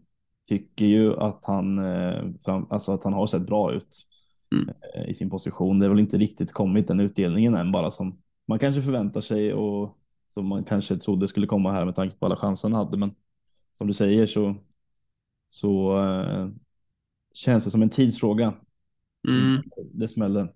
tycker 0.49 0.86
ju 0.86 1.19
att 1.19 1.45
han, 1.45 1.80
eh, 1.80 2.24
fram, 2.45 2.67
alltså 2.69 2.93
att 2.93 3.03
han 3.03 3.13
har 3.13 3.28
sett 3.28 3.41
bra 3.41 3.74
ut 3.74 4.07
mm. 4.51 4.69
eh, 4.95 5.09
i 5.09 5.13
sin 5.13 5.30
position. 5.30 5.80
Det 5.80 5.86
är 5.86 5.89
väl 5.89 5.99
inte 5.99 6.17
riktigt 6.17 6.53
kommit 6.53 6.88
den 6.88 6.99
utdelningen 6.99 7.55
än 7.55 7.71
bara 7.71 7.91
som 7.91 8.17
man 8.47 8.59
kanske 8.59 8.82
förväntar 8.82 9.21
sig 9.21 9.53
och 9.53 9.97
som 10.30 10.47
man 10.47 10.63
kanske 10.63 10.97
trodde 10.97 11.28
skulle 11.28 11.47
komma 11.47 11.71
här 11.71 11.86
med 11.86 11.95
tanke 11.95 12.17
på 12.17 12.26
alla 12.26 12.36
chanser 12.36 12.69
han 12.69 12.86
hade. 12.86 12.97
Men 12.97 13.15
som 13.74 13.88
du 13.88 13.93
säger 13.93 14.26
så, 14.26 14.55
så 15.47 15.97
uh, 16.01 16.49
känns 17.34 17.65
det 17.65 17.71
som 17.71 17.82
en 17.82 17.89
tidsfråga. 17.89 18.53
Mm. 19.28 19.61
Det 19.93 20.07
smäller. 20.07 20.53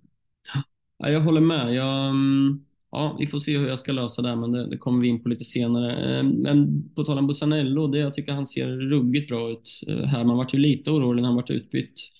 Ja, 0.97 1.09
jag 1.09 1.19
håller 1.19 1.41
med. 1.41 1.73
Jag, 1.73 2.09
mm, 2.09 2.65
ja, 2.91 3.15
vi 3.19 3.27
får 3.27 3.39
se 3.39 3.57
hur 3.57 3.67
jag 3.67 3.79
ska 3.79 3.91
lösa 3.91 4.21
det, 4.21 4.35
men 4.35 4.51
det, 4.51 4.69
det 4.69 4.77
kommer 4.77 5.01
vi 5.01 5.07
in 5.07 5.23
på 5.23 5.29
lite 5.29 5.45
senare. 5.45 6.23
Men 6.23 6.89
på 6.95 7.03
tal 7.03 7.17
om 7.17 7.27
Bussanello, 7.27 7.87
det 7.87 7.99
jag 7.99 8.13
tycker 8.13 8.31
han 8.31 8.47
ser 8.47 8.67
ruggigt 8.67 9.29
bra 9.29 9.51
ut 9.51 9.81
här. 10.05 10.23
Man 10.23 10.37
vart 10.37 10.53
ju 10.53 10.57
lite 10.57 10.91
orolig 10.91 11.21
när 11.21 11.27
han 11.27 11.35
vart 11.35 11.49
utbytt 11.49 12.11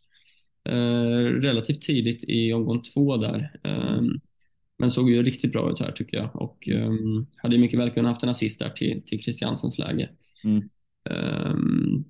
relativt 1.41 1.81
tidigt 1.81 2.23
i 2.27 2.53
omgång 2.53 2.81
två 2.81 3.17
där. 3.17 3.51
Men 4.79 4.91
såg 4.91 5.09
ju 5.09 5.23
riktigt 5.23 5.51
bra 5.51 5.71
ut 5.71 5.79
här 5.79 5.91
tycker 5.91 6.17
jag 6.17 6.35
och 6.35 6.69
hade 7.37 7.57
mycket 7.57 7.79
väl 7.79 7.91
kunnat 7.91 8.09
haft 8.09 8.23
en 8.23 8.29
assist 8.29 8.59
där 8.59 8.69
till, 8.69 9.01
till 9.05 9.19
Christiansens 9.19 9.79
läge. 9.79 10.09
Mm. 10.43 10.69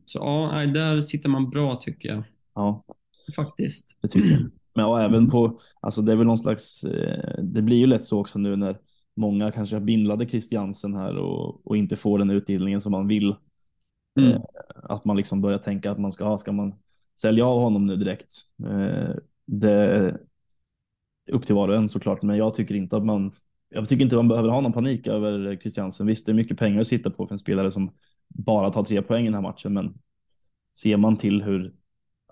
Så 0.05 0.19
ja, 0.19 0.65
där 0.73 1.01
sitter 1.01 1.29
man 1.29 1.49
bra 1.49 1.75
tycker 1.75 2.09
jag. 2.09 2.23
Ja. 2.55 2.85
Faktiskt. 3.35 3.97
Det 4.01 4.07
tycker 4.07 4.31
jag. 4.31 4.51
Men 4.77 4.85
ja, 4.85 5.01
även 5.01 5.29
på, 5.29 5.59
alltså 5.79 6.01
det 6.01 6.11
är 6.11 6.15
väl 6.15 6.27
någon 6.27 6.37
slags, 6.37 6.83
eh, 6.83 7.43
det 7.43 7.61
blir 7.61 7.77
ju 7.77 7.87
lätt 7.87 8.05
så 8.05 8.19
också 8.19 8.39
nu 8.39 8.55
när 8.55 8.77
många 9.15 9.51
kanske 9.51 9.75
har 9.75 9.81
bindlade 9.81 10.29
Christiansen 10.29 10.95
här 10.95 11.17
och, 11.17 11.67
och 11.67 11.77
inte 11.77 11.95
får 11.95 12.19
den 12.19 12.29
utdelningen 12.29 12.81
som 12.81 12.91
man 12.91 13.07
vill. 13.07 13.35
Mm. 14.19 14.31
Eh, 14.31 14.41
att 14.83 15.05
man 15.05 15.17
liksom 15.17 15.41
börjar 15.41 15.57
tänka 15.57 15.91
att 15.91 15.99
man 15.99 16.11
ska 16.11 16.25
ha, 16.25 16.37
ska 16.37 16.51
man 16.51 16.75
sälja 17.19 17.45
av 17.45 17.61
honom 17.61 17.85
nu 17.85 17.95
direkt? 17.95 18.33
Eh, 18.63 19.15
det, 19.45 20.17
upp 21.31 21.45
till 21.45 21.55
var 21.55 21.67
och 21.67 21.75
en 21.75 21.89
såklart, 21.89 22.21
men 22.21 22.37
jag 22.37 22.53
tycker 22.53 22.75
inte 22.75 22.97
att 22.97 23.05
man 23.05 23.31
jag 23.69 23.89
tycker 23.89 24.03
inte 24.03 24.15
man 24.15 24.27
behöver 24.27 24.49
ha 24.49 24.61
någon 24.61 24.73
panik 24.73 25.07
över 25.07 25.57
Christiansen. 25.57 26.07
Visst, 26.07 26.25
det 26.25 26.31
är 26.31 26.33
mycket 26.33 26.59
pengar 26.59 26.81
att 26.81 26.87
sitta 26.87 27.09
på 27.09 27.27
för 27.27 27.35
en 27.35 27.39
spelare 27.39 27.71
som 27.71 27.91
bara 28.27 28.71
tar 28.71 28.83
tre 28.83 29.01
poäng 29.01 29.21
i 29.21 29.27
den 29.27 29.33
här 29.33 29.41
matchen, 29.41 29.73
men 29.73 29.93
ser 30.77 30.97
man 30.97 31.17
till 31.17 31.43
hur 31.43 31.73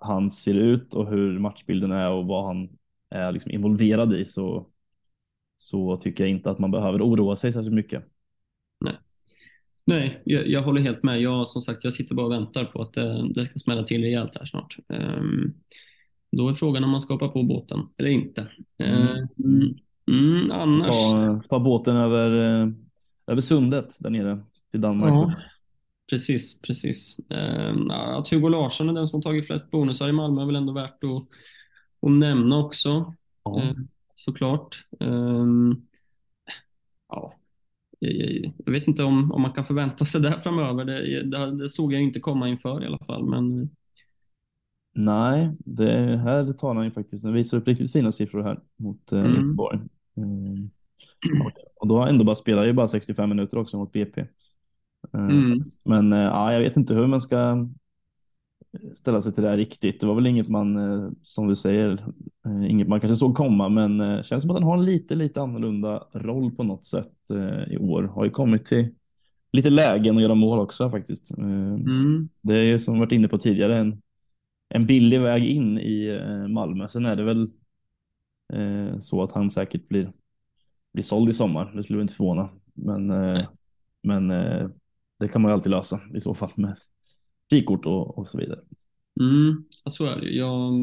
han 0.01 0.31
ser 0.31 0.53
ut 0.53 0.93
och 0.93 1.09
hur 1.09 1.39
matchbilden 1.39 1.91
är 1.91 2.09
och 2.09 2.25
vad 2.25 2.45
han 2.45 2.69
är 3.09 3.31
liksom 3.31 3.51
involverad 3.51 4.13
i 4.13 4.25
så, 4.25 4.67
så 5.55 5.97
tycker 5.97 6.23
jag 6.23 6.31
inte 6.31 6.51
att 6.51 6.59
man 6.59 6.71
behöver 6.71 7.01
oroa 7.01 7.35
sig 7.35 7.53
särskilt 7.53 7.75
mycket. 7.75 8.05
Nej, 8.79 8.95
Nej 9.85 10.21
jag, 10.25 10.47
jag 10.47 10.61
håller 10.61 10.81
helt 10.81 11.03
med. 11.03 11.21
Jag, 11.21 11.47
som 11.47 11.61
sagt, 11.61 11.83
jag 11.83 11.93
sitter 11.93 12.15
bara 12.15 12.25
och 12.25 12.31
väntar 12.31 12.65
på 12.65 12.81
att 12.81 12.93
det, 12.93 13.33
det 13.33 13.45
ska 13.45 13.59
smälla 13.59 13.83
till 13.83 14.01
rejält 14.01 14.37
här 14.37 14.45
snart. 14.45 14.77
Um, 14.87 15.53
då 16.31 16.49
är 16.49 16.53
frågan 16.53 16.83
om 16.83 16.89
man 16.89 17.01
ska 17.01 17.13
hoppa 17.13 17.27
på 17.27 17.43
båten 17.43 17.79
eller 17.97 18.09
inte. 18.09 18.47
Mm. 18.77 19.07
Mm, 19.43 19.75
mm, 20.11 20.51
annars... 20.51 21.11
Ta, 21.11 21.41
ta, 21.49 21.59
båten 21.59 21.95
över, 21.95 22.61
eh, 22.61 22.69
över 23.27 23.41
sundet 23.41 23.99
där 24.01 24.09
nere 24.09 24.39
till 24.71 24.81
Danmark. 24.81 25.13
Ja, 25.13 25.33
precis, 26.09 26.61
precis. 26.61 27.17
Uh, 27.33 27.91
att 27.91 28.29
Hugo 28.29 28.49
Larsson 28.49 28.89
är 28.89 28.93
den 28.93 29.07
som 29.07 29.17
har 29.17 29.21
tagit 29.21 29.47
flest 29.47 29.71
bonusar 29.71 30.09
i 30.09 30.11
Malmö 30.11 30.41
är 30.41 30.45
väl 30.45 30.55
ändå 30.55 30.73
värt 30.73 31.03
att, 31.03 31.27
att 32.01 32.11
nämna 32.11 32.57
också. 32.57 33.13
Ja. 33.43 33.61
Uh, 33.63 33.71
såklart. 34.15 34.83
Uh, 35.03 35.73
ja. 37.09 37.33
Jag 38.65 38.71
vet 38.71 38.87
inte 38.87 39.03
om, 39.03 39.31
om 39.31 39.41
man 39.41 39.53
kan 39.53 39.65
förvänta 39.65 40.05
sig 40.05 40.21
det 40.21 40.39
framöver. 40.39 40.85
Det, 40.85 41.23
det, 41.23 41.57
det 41.57 41.69
såg 41.69 41.93
jag 41.93 42.01
inte 42.01 42.19
komma 42.19 42.49
inför 42.49 42.83
i 42.83 42.87
alla 42.87 42.99
fall. 43.05 43.29
Men 43.29 43.69
Nej, 44.97 45.51
det 45.59 46.17
här 46.17 46.53
tar 46.53 46.75
han 46.75 46.83
ju 46.83 46.91
faktiskt. 46.91 47.23
Den 47.23 47.33
visar 47.33 47.57
upp 47.57 47.67
riktigt 47.67 47.91
fina 47.91 48.11
siffror 48.11 48.43
här 48.43 48.59
mot 48.77 49.11
eh, 49.11 49.19
mm. 49.19 49.35
Göteborg. 49.35 49.79
Mm. 50.17 50.69
Och 51.75 51.87
då 51.87 51.97
har 51.97 52.07
ändå 52.07 52.23
bara 52.23 52.35
spelat 52.35 52.67
ju 52.67 52.73
bara 52.73 52.87
65 52.87 53.29
minuter 53.29 53.57
också 53.57 53.77
mot 53.77 53.91
BP. 53.91 54.25
Eh, 55.15 55.25
mm. 55.25 55.63
Men 55.83 56.13
eh, 56.13 56.19
ja, 56.19 56.53
jag 56.53 56.59
vet 56.59 56.77
inte 56.77 56.93
hur 56.93 57.07
man 57.07 57.21
ska 57.21 57.67
ställa 58.93 59.21
sig 59.21 59.33
till 59.33 59.43
det 59.43 59.49
här 59.49 59.57
riktigt. 59.57 59.99
Det 59.99 60.07
var 60.07 60.15
väl 60.15 60.27
inget 60.27 60.49
man, 60.49 60.77
eh, 60.77 61.09
som 61.23 61.47
du 61.47 61.55
säger, 61.55 61.91
eh, 62.45 62.71
inget 62.71 62.87
man 62.87 62.99
kanske 62.99 63.15
såg 63.15 63.35
komma, 63.35 63.69
men 63.69 63.99
eh, 64.01 64.21
känns 64.21 64.43
som 64.43 64.51
att 64.51 64.57
han 64.57 64.63
har 64.63 64.77
en 64.77 64.85
lite, 64.85 65.15
lite 65.15 65.41
annorlunda 65.41 66.03
roll 66.13 66.51
på 66.51 66.63
något 66.63 66.85
sätt 66.85 67.31
i 67.67 67.77
år. 67.77 68.03
Har 68.03 68.25
ju 68.25 68.31
kommit 68.31 68.65
till 68.65 68.89
lite 69.51 69.69
lägen 69.69 70.17
att 70.17 70.23
göra 70.23 70.35
mål 70.35 70.59
också 70.59 70.89
faktiskt. 70.89 71.37
Mm. 71.37 72.29
Det 72.41 72.55
är 72.55 72.63
ju 72.63 72.79
som 72.79 72.93
vi 72.93 72.99
varit 72.99 73.11
inne 73.11 73.27
på 73.27 73.37
tidigare 73.37 73.77
en 73.77 74.01
en 74.69 74.85
billig 74.85 75.21
väg 75.21 75.45
in 75.45 75.77
i 75.77 76.19
eh, 76.21 76.47
Malmö. 76.47 76.87
Sen 76.87 77.05
är 77.05 77.15
det 77.15 77.23
väl 77.23 77.49
eh, 78.53 78.99
så 78.99 79.23
att 79.23 79.31
han 79.31 79.49
säkert 79.49 79.87
blir, 79.87 80.11
blir 80.93 81.03
såld 81.03 81.29
i 81.29 81.33
sommar. 81.33 81.71
Det 81.75 81.83
skulle 81.83 82.01
inte 82.01 82.13
förvåna. 82.13 82.49
Men, 82.73 83.09
eh, 83.09 83.47
men 84.03 84.31
eh, 84.31 84.69
det 85.19 85.27
kan 85.27 85.41
man 85.41 85.51
ju 85.51 85.53
alltid 85.53 85.71
lösa 85.71 85.99
i 86.15 86.19
så 86.19 86.33
fall 86.33 86.51
med 86.55 86.75
frikort 87.49 87.85
och, 87.85 88.17
och 88.17 88.27
så 88.27 88.37
vidare. 88.37 88.59
Mm, 89.19 89.63
så 89.89 90.05
är 90.05 90.21
det. 90.21 90.29
Jag, 90.29 90.73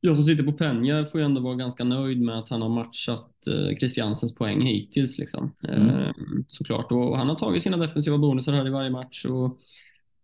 jag 0.00 0.16
som 0.16 0.24
sitter 0.24 0.44
på 0.44 0.52
pengar 0.52 1.04
får 1.04 1.20
ju 1.20 1.24
ändå 1.24 1.40
vara 1.40 1.54
ganska 1.54 1.84
nöjd 1.84 2.20
med 2.20 2.38
att 2.38 2.48
han 2.48 2.62
har 2.62 2.68
matchat 2.68 3.46
eh, 3.46 3.76
Christiansens 3.78 4.34
poäng 4.34 4.60
hittills. 4.60 5.18
Liksom. 5.18 5.52
Mm. 5.68 5.88
Eh, 5.88 6.12
såklart. 6.48 6.92
Och 6.92 7.18
han 7.18 7.28
har 7.28 7.34
tagit 7.34 7.62
sina 7.62 7.76
defensiva 7.76 8.18
bonusar 8.18 8.52
här 8.52 8.66
i 8.66 8.70
varje 8.70 8.90
match. 8.90 9.24
Och 9.24 9.58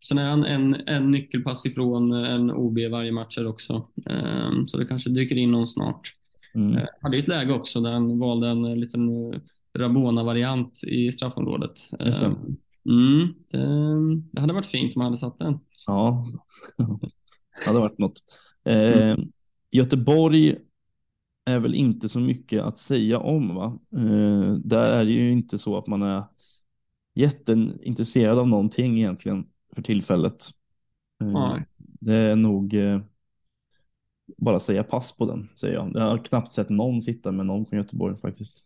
Sen 0.09 0.19
är 0.19 0.29
han 0.29 0.45
en, 0.45 0.77
en 0.87 1.11
nyckelpass 1.11 1.67
ifrån 1.67 2.13
en 2.13 2.51
OB 2.51 2.79
varje 2.91 3.13
match 3.13 3.39
också. 3.39 3.89
Um, 4.07 4.67
så 4.67 4.79
det 4.79 4.87
kanske 4.87 5.11
dyker 5.11 5.37
in 5.37 5.51
någon 5.51 5.67
snart. 5.67 6.01
Mm. 6.55 6.77
Uh, 6.77 6.85
hade 7.01 7.17
ett 7.17 7.29
läge 7.29 7.53
också 7.53 7.81
där 7.81 7.93
han 7.93 8.19
valde 8.19 8.49
en 8.49 8.81
liten 8.81 9.11
Rabona-variant 9.79 10.81
i 10.87 11.11
straffområdet. 11.11 11.73
Mm, 12.87 13.35
det, 13.51 13.59
det, 14.33 14.41
hade 14.41 14.53
varit 14.53 14.67
fint 14.67 14.97
om 14.97 15.01
man 15.01 15.07
hade 15.07 15.17
satt 15.17 15.39
den. 15.39 15.59
Ja, 15.87 16.25
det 16.77 17.67
hade 17.67 17.79
varit 17.79 17.99
något. 17.99 18.21
Uh, 18.69 18.75
mm. 18.75 19.33
Göteborg 19.71 20.57
är 21.45 21.59
väl 21.59 21.75
inte 21.75 22.09
så 22.09 22.21
mycket 22.21 22.63
att 22.63 22.77
säga 22.77 23.19
om. 23.19 23.55
Va? 23.55 23.79
Eh, 23.97 24.53
där 24.55 24.85
är 24.85 25.05
det 25.05 25.11
ju 25.11 25.33
inte 25.33 25.59
så 25.59 25.79
att 25.79 25.87
man 25.87 26.03
är 26.03 26.25
jätteintresserad 27.15 28.39
av 28.39 28.49
någonting 28.49 28.99
egentligen 28.99 29.47
för 29.75 29.83
tillfället. 29.83 30.45
Mm. 31.23 31.63
Det 31.77 32.17
är 32.17 32.37
nog 32.37 32.75
eh, 32.75 33.01
bara 34.37 34.61
säga 34.61 34.85
pass 34.85 35.17
på 35.17 35.27
den, 35.27 35.49
säger 35.57 35.75
jag. 35.75 35.91
Jag 35.95 36.01
har 36.01 36.25
knappt 36.25 36.51
sett 36.51 36.71
någon 36.71 37.01
sitta 37.01 37.33
med 37.33 37.47
någon 37.47 37.67
från 37.67 37.79
Göteborg 37.79 38.19
faktiskt. 38.19 38.65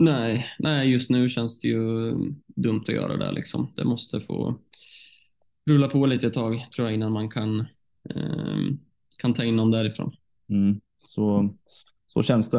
Nej, 0.00 0.46
nej, 0.58 0.90
just 0.90 1.10
nu 1.10 1.28
känns 1.28 1.60
det 1.60 1.68
ju 1.68 2.14
dumt 2.46 2.82
att 2.82 2.94
göra 2.94 3.16
det. 3.16 3.32
Liksom. 3.32 3.72
Det 3.76 3.84
måste 3.84 4.20
få 4.20 4.58
rulla 5.66 5.88
på 5.88 6.06
lite 6.06 6.26
ett 6.26 6.32
tag 6.32 6.66
tror 6.76 6.88
jag 6.88 6.94
innan 6.94 7.12
man 7.12 7.28
kan, 7.28 7.60
eh, 8.10 8.58
kan 9.18 9.34
ta 9.34 9.44
in 9.44 9.56
någon 9.56 9.70
därifrån. 9.70 10.12
Mm. 10.48 10.80
Så, 11.06 11.54
så 12.06 12.22
känns 12.22 12.50
det. 12.50 12.58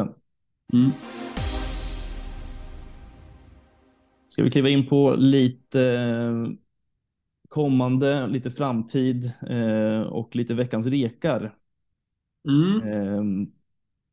Mm. 0.72 0.90
Ska 4.28 4.42
vi 4.42 4.50
kliva 4.50 4.68
in 4.68 4.86
på 4.86 5.14
lite 5.18 5.98
kommande, 7.48 8.26
lite 8.26 8.50
framtid 8.50 9.32
eh, 9.48 10.00
och 10.00 10.36
lite 10.36 10.54
veckans 10.54 10.86
rekar. 10.86 11.54
Mm. 12.48 12.88
Eh, 12.88 13.48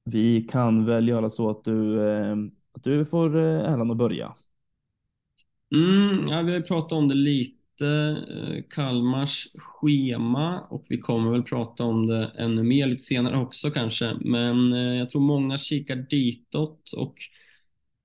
vi 0.06 0.42
kan 0.42 0.86
väl 0.86 1.08
göra 1.08 1.30
så 1.30 1.50
att 1.50 1.64
du, 1.64 2.10
eh, 2.10 2.36
att 2.80 2.84
du 2.84 3.06
får 3.06 3.38
eh, 3.38 3.44
äran 3.44 3.92
att 3.92 3.98
börja. 3.98 4.36
Mm, 5.76 6.28
ja, 6.28 6.42
vi 6.42 6.54
har 6.54 6.62
pratat 6.62 6.92
om 6.92 7.08
det 7.08 7.16
lite, 7.16 7.88
eh, 8.30 8.64
Kalmars 8.70 9.48
schema 9.56 10.60
och 10.62 10.86
vi 10.90 10.98
kommer 10.98 11.32
väl 11.32 11.44
prata 11.44 11.84
om 11.84 12.08
det 12.08 12.32
ännu 12.38 12.64
mer 12.64 12.88
lite 12.88 13.02
senare 13.02 13.38
också 13.38 13.72
kanske. 13.72 14.18
Men 14.22 14.74
eh, 14.74 14.80
jag 14.80 15.10
tror 15.10 15.22
många 15.22 15.58
kikar 15.58 15.96
ditåt 15.96 16.94
och 16.98 17.16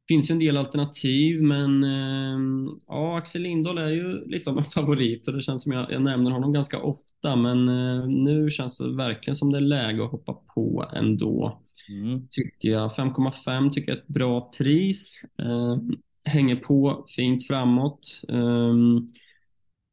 finns 0.09 0.31
ju 0.31 0.33
en 0.33 0.39
del 0.39 0.57
alternativ, 0.57 1.43
men 1.43 1.85
eh, 1.85 2.39
ja, 2.87 3.19
Axel 3.19 3.43
Lindahl 3.43 3.79
är 3.79 3.89
ju 3.89 4.25
lite 4.25 4.51
av 4.51 4.59
en 4.59 4.65
favorit 4.75 5.29
och 5.29 5.35
det 5.35 5.43
känns 5.43 5.63
som 5.63 5.73
jag, 5.73 5.93
jag 5.93 6.03
nämner 6.03 6.31
honom 6.31 6.53
ganska 6.53 6.79
ofta, 6.79 7.37
men 7.37 7.69
eh, 7.69 8.07
nu 8.07 8.51
känns 8.51 8.79
det 8.79 8.97
verkligen 8.97 9.35
som 9.35 9.53
det 9.53 9.59
är 9.59 9.63
läge 9.63 10.05
att 10.05 10.11
hoppa 10.11 10.35
på 10.55 10.91
ändå. 10.93 11.61
Mm. 11.89 12.29
Tycker 12.31 12.69
jag. 12.69 12.91
5,5 12.91 13.71
tycker 13.71 13.93
jag 13.93 13.99
är 13.99 14.03
ett 14.03 14.09
bra 14.09 14.53
pris. 14.59 15.25
Eh, 15.39 15.77
hänger 16.25 16.57
på 16.57 17.05
fint 17.17 17.47
framåt. 17.47 18.23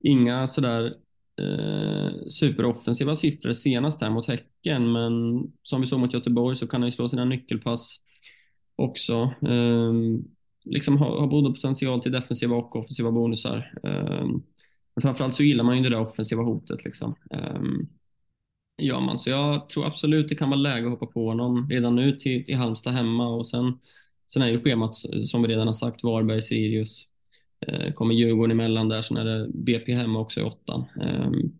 inga 0.04 0.48
sådär 0.48 0.94
eh, 1.42 2.12
superoffensiva 2.30 3.16
siffror 3.16 3.52
senast 3.52 4.02
här 4.02 4.10
mot 4.10 4.28
Häcken, 4.28 4.92
men 4.92 5.44
som 5.64 5.82
vi 5.82 5.88
såg 5.88 6.00
mot 6.00 6.14
Göteborg 6.14 6.56
så 6.56 6.68
kan 6.68 6.82
han 6.82 6.88
ju 6.88 6.92
slå 6.92 7.08
sina 7.08 7.26
nyckelpass 7.26 8.00
också. 8.82 9.34
Um, 9.42 10.26
liksom 10.70 10.98
har, 10.98 11.20
har 11.20 11.28
både 11.28 11.50
potential 11.50 12.02
till 12.02 12.12
defensiva 12.12 12.56
och 12.56 12.76
offensiva 12.76 13.12
bonusar. 13.12 13.80
Um, 13.84 14.44
men 14.96 15.02
framförallt 15.02 15.36
så 15.36 15.44
gillar 15.44 15.64
man 15.64 15.78
ju 15.78 15.84
det 15.84 15.90
där 15.90 16.02
offensiva 16.02 16.44
hotet. 16.44 16.86
Liksom. 16.86 17.16
Um, 17.30 17.90
gör 18.82 19.00
man. 19.00 19.20
Så 19.20 19.30
jag 19.30 19.70
tror 19.70 19.86
absolut 19.86 20.30
det 20.30 20.36
kan 20.36 20.50
vara 20.50 20.60
läge 20.60 20.86
att 20.86 20.92
hoppa 20.92 21.06
på 21.06 21.28
honom 21.28 21.70
redan 21.70 21.96
nu 21.96 22.12
till, 22.12 22.46
till 22.46 22.56
Halmstad 22.56 22.94
hemma 22.94 23.30
och 23.30 23.48
sen, 23.48 23.80
sen 24.34 24.42
är 24.42 24.48
ju 24.48 24.60
schemat 24.60 24.96
som 25.24 25.42
vi 25.42 25.48
redan 25.48 25.68
har 25.68 25.74
sagt 25.74 26.04
Varberg, 26.04 26.42
Sirius. 26.42 27.08
eh, 27.68 27.94
kommer 27.94 28.14
Djurgården 28.14 28.52
emellan 28.52 28.90
där, 28.90 29.02
sen 29.02 29.18
är 29.18 29.26
det 29.26 29.48
BP 29.54 29.94
hemma 29.94 30.20
också 30.20 30.40
i 30.40 30.44
åttan. 30.44 30.86
Um, 31.02 31.60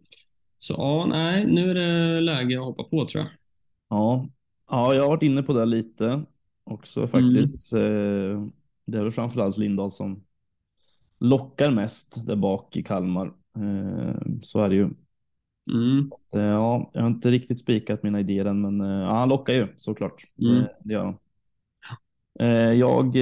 så 0.58 0.74
ja, 0.78 1.06
nej, 1.10 1.46
nu 1.46 1.72
är 1.72 1.76
det 1.76 2.22
läge 2.22 2.60
att 2.60 2.66
hoppa 2.66 2.84
på 2.84 3.06
tror 3.06 3.24
jag. 3.24 3.32
Ja, 3.90 4.30
ja 4.70 4.96
jag 4.96 5.02
har 5.02 5.10
varit 5.10 5.24
inne 5.24 5.44
på 5.44 5.54
det 5.54 5.66
lite 5.66 6.24
också 6.72 7.08
faktiskt. 7.08 7.74
Mm. 7.74 8.52
Det 8.86 8.98
är 8.98 9.02
väl 9.02 9.12
framförallt 9.12 9.58
Lindahl 9.58 9.92
som 9.92 10.24
lockar 11.20 11.72
mest 11.72 12.28
där 12.28 12.36
bak 12.36 12.78
i 12.78 12.84
Kalmar. 12.84 13.34
Så 14.42 14.62
är 14.62 14.70
det 14.70 14.76
ju. 14.76 14.90
Mm. 15.72 16.12
Ja, 16.34 16.92
jag 16.94 17.02
har 17.02 17.08
inte 17.08 17.32
riktigt 17.32 17.60
spikat 17.60 18.04
mina 18.04 18.20
idéer 18.20 18.46
än, 18.46 18.62
men 18.62 18.80
ja, 18.80 19.14
han 19.14 19.30
lockar 19.30 19.54
ju 19.54 19.68
såklart. 19.78 20.24
Mm. 20.42 20.56
Det, 20.56 20.76
det 20.84 20.94
gör 20.94 21.06
han. 21.06 21.18
Jag 22.78 23.16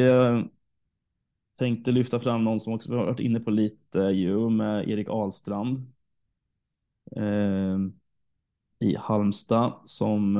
tänkte 1.57 1.91
lyfta 1.91 2.19
fram 2.19 2.43
någon 2.43 2.59
som 2.59 2.73
också 2.73 2.95
varit 2.95 3.19
inne 3.19 3.39
på 3.39 3.51
lite 3.51 3.99
ju 3.99 4.49
med 4.49 4.89
Erik 4.89 5.09
Ahlstrand 5.09 5.77
i 8.79 8.95
Halmstad 8.95 9.73
som 9.85 10.37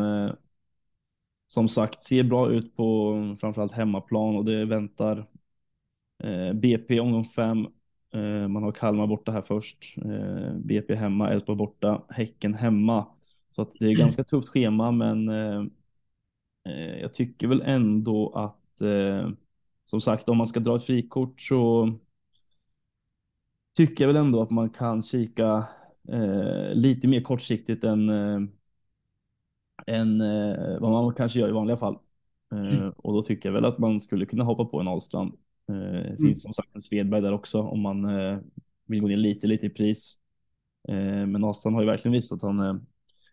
som 1.51 1.67
sagt 1.67 2.03
ser 2.03 2.23
bra 2.23 2.51
ut 2.51 2.75
på 2.75 3.15
framförallt 3.39 3.71
hemmaplan 3.71 4.35
och 4.35 4.45
det 4.45 4.65
väntar 4.65 5.27
eh, 6.23 6.53
BP 6.53 6.99
omgång 6.99 7.25
fem. 7.25 7.67
Eh, 8.13 8.47
man 8.47 8.63
har 8.63 8.71
Kalmar 8.71 9.07
borta 9.07 9.31
här 9.31 9.41
först. 9.41 9.77
Eh, 9.97 10.53
BP 10.53 10.95
hemma, 10.95 11.29
Elfsborg 11.29 11.57
borta, 11.57 12.03
Häcken 12.09 12.53
hemma. 12.53 13.07
Så 13.49 13.61
att 13.61 13.71
det 13.79 13.85
är 13.85 13.89
mm. 13.89 13.99
ganska 13.99 14.23
tufft 14.23 14.49
schema, 14.49 14.91
men 14.91 15.29
eh, 15.29 15.63
eh, 16.69 16.99
jag 17.01 17.13
tycker 17.13 17.47
väl 17.47 17.61
ändå 17.61 18.29
att 18.35 18.81
eh, 18.81 19.29
som 19.83 20.01
sagt, 20.01 20.29
om 20.29 20.37
man 20.37 20.47
ska 20.47 20.59
dra 20.59 20.75
ett 20.75 20.83
frikort 20.83 21.41
så 21.41 21.93
tycker 23.77 24.03
jag 24.03 24.07
väl 24.13 24.25
ändå 24.25 24.41
att 24.41 24.51
man 24.51 24.69
kan 24.69 25.01
kika 25.01 25.65
lite 26.73 27.07
mer 27.07 27.21
kortsiktigt 27.21 27.83
än 27.83 28.09
än 29.89 30.21
eh, 30.21 30.79
vad 30.79 30.91
man 30.91 31.13
kanske 31.13 31.39
gör 31.39 31.49
i 31.49 31.51
vanliga 31.51 31.77
fall. 31.77 31.97
Eh, 32.53 32.75
mm. 32.75 32.91
Och 32.97 33.13
då 33.13 33.23
tycker 33.23 33.49
jag 33.49 33.53
väl 33.53 33.65
att 33.65 33.77
man 33.77 34.01
skulle 34.01 34.25
kunna 34.25 34.43
hoppa 34.43 34.65
på 34.65 34.79
en 34.79 34.87
Ahlstrand. 34.87 35.33
Eh, 35.69 35.75
det 35.75 36.17
finns 36.17 36.21
mm. 36.21 36.35
som 36.35 36.53
sagt 36.53 36.75
en 36.75 36.81
Svedberg 36.81 37.21
där 37.21 37.33
också 37.33 37.61
om 37.61 37.81
man 37.81 38.07
vill 38.85 39.01
gå 39.01 39.07
ner 39.07 39.17
lite, 39.17 39.47
lite 39.47 39.67
i 39.67 39.69
pris. 39.69 40.17
Men 41.27 41.43
Ahlstrand 41.43 41.75
har 41.75 41.83
ju 41.83 41.89
verkligen 41.89 42.13
visat 42.13 42.35
att 42.35 42.41
han 42.41 42.59
är 42.59 42.79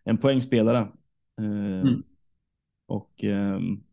en 0.03 0.17
poängspelare. 0.17 0.87
Mm. 1.37 2.03
Och 2.87 3.23
ehm, 3.23 3.83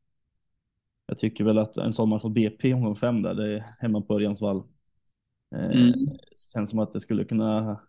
jag 1.07 1.19
tycker 1.19 1.45
väl 1.45 1.59
att 1.59 1.77
en 1.77 1.93
sån 1.93 2.09
match 2.09 2.25
mot 2.25 2.35
BP 2.35 2.75
omgång 2.75 2.97
fem 2.97 3.23
där, 3.23 3.35
det 3.35 3.55
är 3.55 3.65
hemma 3.79 4.01
på 4.01 4.15
Örjansvall. 4.15 4.63
Mm. 5.55 5.93
Känns 6.53 6.71
som 6.71 6.79
att 6.79 6.93
det 6.93 7.01
skulle 7.01 7.25
kunna 7.25 7.81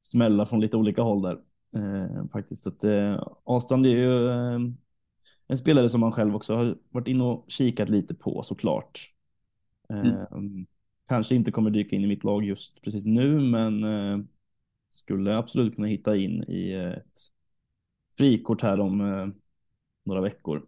smälla 0.00 0.46
från 0.46 0.60
lite 0.60 0.76
olika 0.76 1.02
håll 1.02 1.22
där. 1.22 1.38
Eh, 1.76 2.26
faktiskt. 2.32 2.66
Att, 2.66 2.84
eh, 2.84 3.28
Ahlstrand 3.44 3.86
är 3.86 3.90
ju 3.90 4.28
eh, 4.28 4.60
en 5.46 5.58
spelare 5.58 5.88
som 5.88 6.00
man 6.00 6.12
själv 6.12 6.36
också 6.36 6.54
har 6.54 6.78
varit 6.90 7.08
inne 7.08 7.24
och 7.24 7.44
kikat 7.48 7.88
lite 7.88 8.14
på 8.14 8.42
såklart. 8.42 9.12
Mm. 9.88 10.66
Kanske 11.08 11.34
inte 11.34 11.50
kommer 11.50 11.70
dyka 11.70 11.96
in 11.96 12.04
i 12.04 12.06
mitt 12.06 12.24
lag 12.24 12.44
just 12.44 12.82
precis 12.82 13.04
nu, 13.04 13.40
men 13.40 13.84
eh, 13.84 14.24
skulle 14.90 15.36
absolut 15.36 15.74
kunna 15.74 15.86
hitta 15.86 16.16
in 16.16 16.44
i 16.48 16.72
ett 16.72 17.20
frikort 18.18 18.62
här 18.62 18.80
om 18.80 19.00
eh, 19.00 19.28
några 20.04 20.20
veckor. 20.20 20.66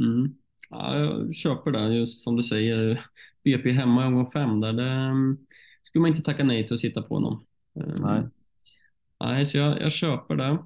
Mm. 0.00 0.34
Ja, 0.70 0.98
jag 0.98 1.34
köper 1.34 1.70
det, 1.70 1.94
just 1.94 2.24
som 2.24 2.36
du 2.36 2.42
säger. 2.42 3.00
BP 3.44 3.70
hemma 3.72 4.04
i 4.04 4.06
omgång 4.06 4.30
fem, 4.30 4.60
där 4.60 4.72
det 4.72 4.90
mm, 4.90 5.38
skulle 5.82 6.00
man 6.00 6.08
inte 6.08 6.22
tacka 6.22 6.44
nej 6.44 6.66
till 6.66 6.74
att 6.74 6.80
sitta 6.80 7.02
på 7.02 7.20
någon. 7.20 7.44
Nej. 8.02 8.22
Nej, 9.28 9.46
så 9.46 9.58
jag, 9.58 9.82
jag 9.82 9.92
köper 9.92 10.36
det. 10.36 10.58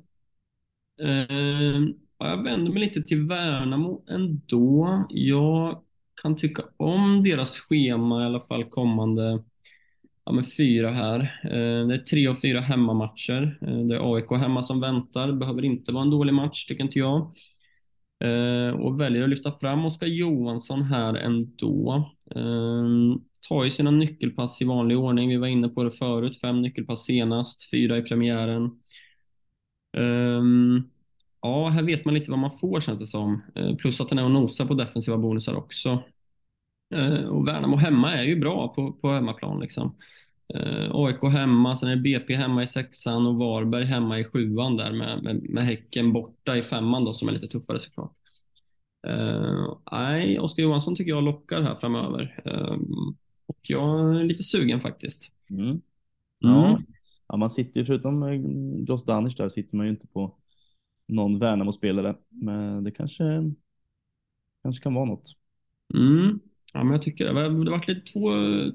Eh, 1.03 1.81
jag 2.19 2.43
vänder 2.43 2.73
mig 2.73 2.81
lite 2.81 3.03
till 3.03 3.27
Värnamo 3.27 4.05
ändå. 4.09 5.07
Jag 5.11 5.83
kan 6.23 6.37
tycka 6.37 6.63
om 6.77 7.23
deras 7.23 7.61
schema 7.61 8.23
i 8.23 8.27
alla 8.27 8.41
fall 8.41 8.65
kommande 8.65 9.45
ja, 10.25 10.33
med 10.33 10.47
fyra 10.59 10.91
här. 10.91 11.21
Eh, 11.45 11.87
det 11.89 11.95
är 11.95 11.99
tre 11.99 12.29
och 12.29 12.41
fyra 12.43 12.61
hemmamatcher. 12.61 13.59
Eh, 13.63 13.79
det 13.79 13.97
är 13.97 14.15
AIK 14.15 14.31
hemma 14.31 14.63
som 14.63 14.81
väntar. 14.81 15.27
Det 15.27 15.33
behöver 15.33 15.65
inte 15.65 15.93
vara 15.93 16.05
en 16.05 16.11
dålig 16.11 16.35
match, 16.35 16.67
tycker 16.67 16.85
inte 16.85 16.99
jag. 16.99 17.33
Eh, 18.25 18.75
och 18.75 19.01
väljer 19.01 19.25
att 19.25 19.31
lyfta 19.31 19.53
fram 19.53 19.85
Oskar 19.85 20.07
Johansson 20.07 20.83
här 20.83 21.15
ändå. 21.15 22.11
Eh, 22.37 22.85
tar 23.49 23.65
ju 23.65 23.71
sina 23.71 23.91
nyckelpass 23.91 24.63
i 24.63 24.65
vanlig 24.65 24.99
ordning. 24.99 25.29
Vi 25.29 25.37
var 25.37 25.47
inne 25.47 25.69
på 25.69 25.85
det 25.85 25.91
förut. 25.91 26.41
Fem 26.41 26.63
nyckelpass 26.63 27.05
senast, 27.05 27.71
fyra 27.71 27.99
i 27.99 28.03
premiären. 28.03 28.71
Um, 29.97 30.91
ja, 31.43 31.69
här 31.69 31.83
vet 31.83 32.05
man 32.05 32.15
lite 32.15 32.31
vad 32.31 32.41
man 32.41 32.51
får 32.51 32.81
känns 32.81 33.01
det 33.01 33.07
som. 33.07 33.43
Uh, 33.59 33.77
plus 33.77 34.01
att 34.01 34.09
den 34.09 34.19
är 34.19 34.25
och 34.25 34.31
nosar 34.31 34.67
på 34.67 34.75
defensiva 34.75 35.19
bonusar 35.19 35.55
också. 35.55 36.03
Uh, 36.95 37.25
och 37.25 37.49
Värnamo 37.49 37.77
hemma 37.77 38.13
är 38.13 38.23
ju 38.23 38.41
bra 38.41 38.69
på, 38.69 38.93
på 38.93 39.13
hemmaplan. 39.13 39.61
Liksom. 39.61 39.97
Eh, 40.55 40.61
uh, 40.61 40.91
AIK 40.95 41.23
hemma, 41.23 41.77
sen 41.77 41.89
är 41.89 41.97
det 41.97 42.03
BP 42.03 42.37
hemma 42.37 42.63
i 42.63 42.67
sexan 42.67 43.27
och 43.27 43.37
Varberg 43.37 43.85
hemma 43.85 44.19
i 44.19 44.25
sjuan 44.25 44.77
där 44.77 44.93
med, 44.93 45.23
med, 45.23 45.43
med 45.43 45.65
Häcken 45.65 46.13
borta 46.13 46.57
i 46.57 46.63
femman 46.63 47.05
då, 47.05 47.13
som 47.13 47.29
är 47.29 47.33
lite 47.33 47.47
tuffare 47.47 47.79
såklart. 47.79 48.13
Uh, 49.09 49.79
nej, 49.93 50.39
Oskar 50.39 50.63
Johansson 50.63 50.95
tycker 50.95 51.11
jag 51.11 51.25
lockar 51.25 51.63
här 51.63 51.77
framöver. 51.81 52.43
Uh, 52.47 52.77
och 53.53 53.59
jag 53.63 54.17
är 54.21 54.25
lite 54.25 54.43
sugen 54.43 54.81
faktiskt. 54.81 55.33
Mm. 55.51 55.81
Ja. 56.41 56.69
Mm. 56.69 56.83
ja, 57.29 57.37
man 57.37 57.51
sitter 57.51 57.81
ju 57.81 57.87
förutom 57.87 58.23
eh, 58.23 58.41
Josh 58.89 59.05
Danish 59.07 59.37
där 59.37 59.49
sitter 59.49 59.77
man 59.77 59.87
ju 59.87 59.93
inte 59.93 60.07
på 60.07 60.37
någon 61.09 61.39
Värnamo-spelare. 61.39 62.17
Men 62.29 62.85
det 62.85 62.91
kanske, 62.91 63.25
kanske 64.63 64.83
kan 64.83 64.95
vara 64.95 65.05
något. 65.05 65.33
Mm. 65.95 66.39
Ja, 66.75 66.85
men 66.85 66.93
jag 66.93 67.03
tycker 67.03 67.25
det. 67.25 67.49
Det 67.65 67.71
varit 67.71 67.89
lite 67.89 68.13
två, 68.13 68.31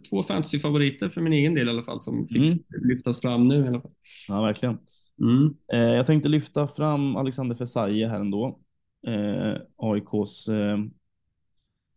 två 0.09 0.23
fantasy-favoriter 0.23 1.09
för 1.09 1.21
min 1.21 1.34
egen 1.34 1.55
del 1.55 1.67
i 1.67 1.69
alla 1.69 1.84
fall 1.84 2.01
som 2.01 2.25
fick 2.25 2.47
mm. 2.47 2.59
lyftas 2.89 3.21
fram 3.21 3.47
nu 3.47 3.65
i 3.65 3.67
alla 3.67 3.82
fall. 3.82 3.91
Ja, 4.28 4.41
verkligen. 4.41 4.78
Mm. 5.21 5.55
Eh, 5.73 5.95
jag 5.95 6.05
tänkte 6.05 6.30
lyfta 6.30 6.67
fram 6.67 7.15
Alexander 7.15 7.55
Fesaje 7.55 8.07
här 8.07 8.19
ändå. 8.19 8.59
Eh, 9.07 9.61
AIKs 9.78 10.47
eh, 10.47 10.78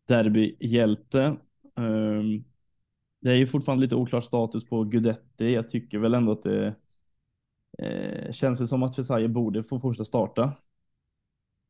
derbyhjälte. 0.09 1.22
Eh, 1.78 2.22
det 3.21 3.31
är 3.31 3.35
ju 3.35 3.47
fortfarande 3.47 3.83
lite 3.83 3.97
oklar 3.97 4.21
status 4.21 4.64
på 4.64 4.85
Gudetti. 4.85 5.53
Jag 5.53 5.68
tycker 5.68 5.99
väl 5.99 6.14
ändå 6.14 6.33
att 6.33 6.43
det 6.43 6.75
eh, 7.79 8.31
känns 8.33 8.61
väl 8.61 8.68
som 8.68 8.83
att 8.83 8.97
Fesaje 8.97 9.29
borde 9.29 9.62
få 9.62 9.79
fortsätta 9.79 10.05
starta. 10.05 10.57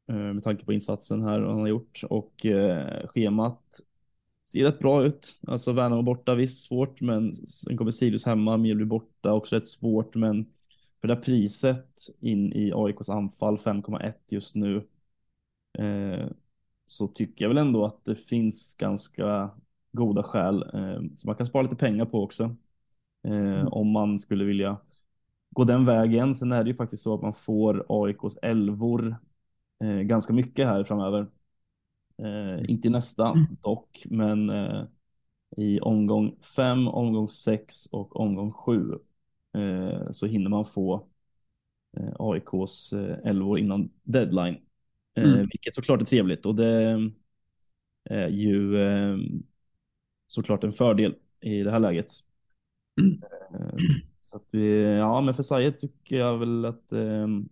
Eh, 0.08 0.14
med 0.16 0.42
tanke 0.42 0.64
på 0.64 0.72
insatsen 0.72 1.22
här 1.22 1.40
han 1.40 1.60
har 1.60 1.68
gjort 1.68 2.00
och 2.10 2.46
eh, 2.46 3.06
schemat 3.06 3.80
ser 4.48 4.64
rätt 4.64 4.78
bra 4.78 5.04
ut. 5.04 5.40
Alltså 5.46 5.72
Värnamo 5.72 6.02
borta, 6.02 6.34
visst 6.34 6.64
svårt, 6.64 7.00
men 7.00 7.34
sen 7.34 7.76
kommer 7.76 7.90
Sirius 7.90 8.26
hemma, 8.26 8.56
Mjällby 8.56 8.84
borta, 8.84 9.32
också 9.32 9.56
rätt 9.56 9.66
svårt, 9.66 10.14
men 10.14 10.46
för 11.00 11.08
det 11.08 11.14
här 11.14 11.22
priset 11.22 11.94
in 12.20 12.52
i 12.52 12.72
AIKs 12.74 13.08
anfall 13.10 13.56
5,1 13.56 14.14
just 14.30 14.54
nu 14.56 14.76
eh, 15.78 16.28
så 16.84 17.08
tycker 17.08 17.44
jag 17.44 17.48
väl 17.48 17.58
ändå 17.58 17.84
att 17.84 18.04
det 18.04 18.14
finns 18.16 18.74
ganska 18.74 19.50
goda 19.92 20.22
skäl 20.22 20.62
eh, 20.74 21.00
som 21.14 21.28
man 21.28 21.36
kan 21.36 21.46
spara 21.46 21.62
lite 21.62 21.76
pengar 21.76 22.04
på 22.04 22.22
också. 22.22 22.56
Eh, 23.24 23.32
mm. 23.32 23.68
Om 23.68 23.90
man 23.90 24.18
skulle 24.18 24.44
vilja 24.44 24.78
gå 25.50 25.64
den 25.64 25.84
vägen. 25.84 26.34
Sen 26.34 26.52
är 26.52 26.64
det 26.64 26.70
ju 26.70 26.74
faktiskt 26.74 27.02
så 27.02 27.14
att 27.14 27.22
man 27.22 27.32
får 27.32 27.86
AIKs 27.88 28.36
elvor 28.42 29.16
eh, 29.84 29.98
ganska 30.00 30.32
mycket 30.32 30.66
här 30.66 30.84
framöver. 30.84 31.26
Eh, 32.22 32.70
inte 32.70 32.90
nästa 32.90 33.28
mm. 33.28 33.46
dock, 33.62 34.02
men 34.04 34.50
eh, 34.50 34.82
i 35.56 35.80
omgång 35.80 36.36
fem, 36.56 36.88
omgång 36.88 37.28
sex 37.28 37.86
och 37.86 38.20
omgång 38.20 38.52
sju 38.52 38.92
eh, 39.54 40.10
så 40.10 40.26
hinner 40.26 40.50
man 40.50 40.64
få 40.64 41.06
AIKs 42.18 42.92
elvor 43.24 43.58
innan 43.58 43.90
deadline. 44.02 44.56
Mm. 45.14 45.38
Vilket 45.38 45.74
såklart 45.74 46.00
är 46.00 46.04
trevligt 46.04 46.46
och 46.46 46.54
det 46.54 47.00
är 48.04 48.28
ju 48.28 48.76
såklart 50.30 50.64
en 50.64 50.72
fördel 50.72 51.14
i 51.40 51.62
det 51.62 51.70
här 51.70 51.78
läget. 51.78 52.10
Mm. 53.00 53.20
Så 54.22 54.36
att 54.36 54.44
vi, 54.50 54.82
ja, 54.82 55.20
men 55.20 55.34
för 55.34 55.42
Sayed 55.42 55.78
tycker 55.78 56.16
jag 56.16 56.38
väl 56.38 56.64
att, 56.64 56.92
ehm, 56.92 57.48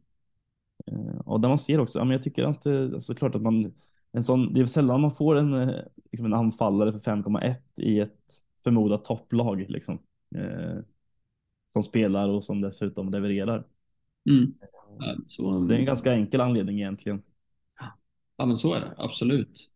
eh, 0.86 1.20
och 1.24 1.40
där 1.40 1.48
man 1.48 1.58
ser 1.58 1.80
också, 1.80 1.98
ja, 1.98 2.04
men 2.04 2.12
jag 2.12 2.22
tycker 2.22 2.44
att 2.44 2.66
alltså, 2.66 3.14
klart 3.14 3.34
att 3.34 3.42
man, 3.42 3.74
en 4.12 4.22
sån, 4.22 4.52
det 4.52 4.60
är 4.60 4.64
sällan 4.64 5.00
man 5.00 5.10
får 5.10 5.36
en, 5.36 5.54
eh, 5.54 5.70
liksom 6.12 6.26
en 6.26 6.34
anfallare 6.34 6.92
för 6.92 6.98
5,1 6.98 7.80
i 7.80 8.00
ett 8.00 8.32
förmodat 8.64 9.04
topplag 9.04 9.64
liksom. 9.68 9.98
Eh, 10.36 10.78
som 11.72 11.82
spelar 11.82 12.28
och 12.28 12.44
som 12.44 12.60
dessutom 12.60 13.10
levererar. 13.10 13.64
Mm. 14.30 14.54
Så, 15.26 15.58
det 15.58 15.74
är 15.74 15.78
en 15.78 15.84
ganska 15.84 16.12
enkel 16.12 16.40
anledning 16.40 16.78
egentligen. 16.78 17.22
Ja, 18.36 18.46
men 18.46 18.58
så 18.58 18.74
är 18.74 18.80
det 18.80 18.94
absolut. 18.96 19.70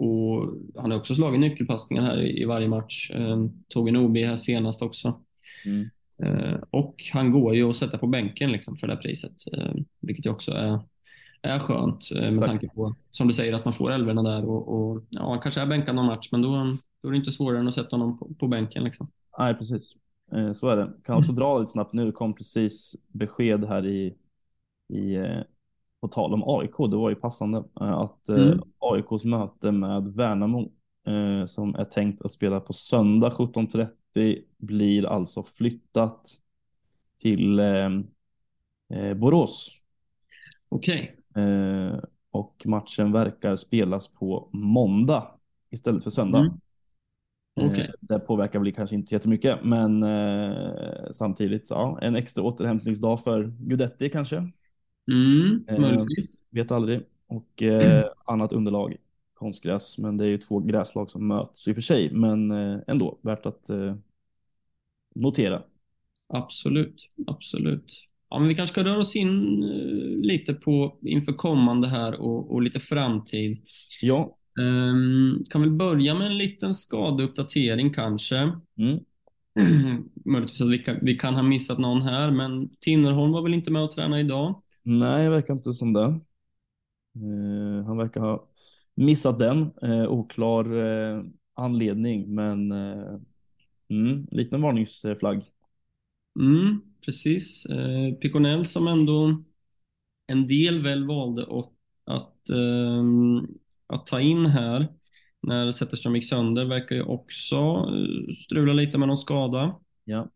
Och 0.00 0.54
han 0.76 0.90
har 0.90 0.98
också 0.98 1.14
slagit 1.14 1.40
nyckelpassningar 1.40 2.02
här 2.02 2.40
i 2.40 2.44
varje 2.44 2.68
match. 2.68 3.10
Tog 3.68 3.88
en 3.88 3.96
OB 3.96 4.16
här 4.16 4.36
senast 4.36 4.82
också. 4.82 5.20
Mm. 5.66 5.90
Eh, 6.22 6.58
och 6.70 6.94
han 7.12 7.30
går 7.30 7.54
ju 7.54 7.70
att 7.70 7.76
sätta 7.76 7.98
på 7.98 8.06
bänken 8.06 8.52
liksom 8.52 8.76
för 8.76 8.86
det 8.86 8.94
här 8.94 9.00
priset, 9.00 9.34
eh, 9.52 9.72
vilket 10.00 10.26
ju 10.26 10.30
också 10.30 10.52
är, 10.52 10.80
är 11.42 11.58
skönt 11.58 12.10
eh, 12.14 12.20
med 12.20 12.32
Exakt. 12.32 12.50
tanke 12.50 12.68
på, 12.68 12.96
som 13.10 13.28
du 13.28 13.34
säger, 13.34 13.52
att 13.52 13.64
man 13.64 13.74
får 13.74 13.90
älvorna 13.90 14.22
där 14.22 14.44
och, 14.44 14.68
och 14.68 15.04
ja, 15.08 15.28
han 15.28 15.40
kanske 15.40 15.60
är 15.60 15.66
bänkad 15.66 15.94
någon 15.94 16.06
match, 16.06 16.28
men 16.32 16.42
då, 16.42 16.76
då 17.02 17.08
är 17.08 17.12
det 17.12 17.18
inte 17.18 17.32
svårare 17.32 17.60
än 17.60 17.68
att 17.68 17.74
sätta 17.74 17.96
honom 17.96 18.18
på, 18.18 18.34
på 18.34 18.48
bänken. 18.48 18.84
Liksom. 18.84 19.10
Nej, 19.38 19.54
precis. 19.54 19.94
Eh, 20.32 20.52
så 20.52 20.68
är 20.68 20.76
det. 20.76 20.92
Kan 21.04 21.16
också 21.16 21.32
dra 21.32 21.58
lite 21.58 21.70
snabbt 21.70 21.92
nu. 21.92 22.12
Kom 22.12 22.34
precis 22.34 22.96
besked 23.08 23.64
här 23.64 23.86
i, 23.86 24.14
i 24.92 25.14
eh, 25.14 25.40
på 26.00 26.08
tal 26.08 26.34
om 26.34 26.42
AIK. 26.46 26.76
Det 26.90 26.96
var 26.96 27.10
ju 27.10 27.16
passande 27.16 27.64
att 27.74 28.28
mm. 28.28 28.60
AIKs 28.78 29.24
möte 29.24 29.72
med 29.72 30.14
Värnamo 30.14 30.72
som 31.46 31.74
är 31.74 31.84
tänkt 31.84 32.22
att 32.22 32.30
spela 32.30 32.60
på 32.60 32.72
söndag 32.72 33.28
17.30 33.28 34.38
blir 34.58 35.06
alltså 35.06 35.42
flyttat 35.42 36.28
till 37.18 37.60
Borås. 39.16 39.82
Okej. 40.68 41.16
Okay. 41.30 42.00
och 42.30 42.62
matchen 42.64 43.12
verkar 43.12 43.56
spelas 43.56 44.08
på 44.08 44.48
måndag 44.52 45.26
istället 45.70 46.02
för 46.02 46.10
söndag. 46.10 46.38
Mm. 46.38 46.52
Okay. 47.70 47.84
Eh, 47.84 47.90
det 48.00 48.18
påverkar 48.18 48.58
väl 48.58 48.72
kanske 48.72 48.96
inte 48.96 49.14
jättemycket, 49.14 49.58
men 49.64 50.02
eh, 50.02 51.10
samtidigt 51.12 51.66
så, 51.66 51.74
ja, 51.74 51.98
en 52.02 52.16
extra 52.16 52.44
återhämtningsdag 52.44 53.20
för 53.20 53.52
Gudetti 53.58 54.08
kanske. 54.08 54.50
Mm, 55.12 55.64
eh, 55.68 56.04
vet 56.50 56.72
aldrig. 56.72 57.00
Och 57.26 57.62
eh, 57.62 58.04
annat 58.24 58.52
underlag, 58.52 58.96
konstgräs, 59.34 59.98
men 59.98 60.16
det 60.16 60.24
är 60.24 60.28
ju 60.28 60.38
två 60.38 60.58
gräslag 60.58 61.10
som 61.10 61.28
möts 61.28 61.68
i 61.68 61.72
och 61.72 61.74
för 61.74 61.82
sig, 61.82 62.12
men 62.12 62.50
eh, 62.50 62.78
ändå 62.86 63.18
värt 63.22 63.46
att 63.46 63.70
eh, 63.70 63.94
notera. 65.14 65.62
Absolut, 66.28 67.08
absolut. 67.26 68.06
Ja, 68.30 68.38
men 68.38 68.48
vi 68.48 68.54
kanske 68.54 68.72
ska 68.72 68.84
röra 68.84 68.98
oss 68.98 69.16
in 69.16 69.60
lite 70.22 70.54
på 70.54 70.98
inför 71.02 71.32
kommande 71.32 71.88
här 71.88 72.20
och, 72.20 72.52
och 72.52 72.62
lite 72.62 72.80
framtid. 72.80 73.58
Ja. 74.02 74.36
Um, 74.60 75.44
kan 75.50 75.60
väl 75.60 75.70
börja 75.70 76.14
med 76.14 76.26
en 76.26 76.38
liten 76.38 76.74
skadeuppdatering 76.74 77.92
kanske. 77.92 78.36
Mm. 78.78 78.98
Möjligtvis 80.24 80.60
att 80.60 80.70
vi 80.70 80.78
kan, 80.78 80.98
vi 81.02 81.14
kan 81.14 81.34
ha 81.34 81.42
missat 81.42 81.78
någon 81.78 82.02
här, 82.02 82.30
men 82.30 82.70
Tinnerholm 82.80 83.32
var 83.32 83.42
väl 83.42 83.54
inte 83.54 83.70
med 83.70 83.82
och 83.82 83.90
träna 83.90 84.20
idag? 84.20 84.62
Nej, 84.82 85.24
det 85.24 85.30
verkar 85.30 85.54
inte 85.54 85.72
som 85.72 85.92
det. 85.92 86.20
Uh, 87.16 87.84
han 87.86 87.96
verkar 87.96 88.20
ha 88.20 88.48
missat 88.94 89.38
den. 89.38 89.70
Uh, 89.84 90.08
oklar 90.08 90.72
uh, 90.72 91.24
anledning, 91.54 92.34
men 92.34 92.72
mm, 93.88 94.26
liten 94.30 94.62
varningsflagg. 94.62 95.42
Mm, 96.40 96.80
precis. 97.04 97.66
Uh, 97.70 98.14
Piconell 98.14 98.64
som 98.64 98.88
ändå 98.88 99.42
en 100.26 100.46
del 100.46 100.82
väl 100.82 101.06
valde 101.06 101.42
att, 101.42 101.72
att 102.04 102.50
um, 102.50 103.48
att 103.86 104.06
ta 104.06 104.20
in 104.20 104.46
här 104.46 104.88
när 105.42 105.70
Zetterström 105.70 106.14
gick 106.14 106.28
sönder 106.28 106.64
verkar 106.64 106.96
ju 106.96 107.02
också 107.02 107.56
eh, 107.56 108.34
strula 108.34 108.72
lite 108.72 108.98
med 108.98 109.08
någon 109.08 109.16
skada. 109.16 109.76
Ja. 110.04 110.28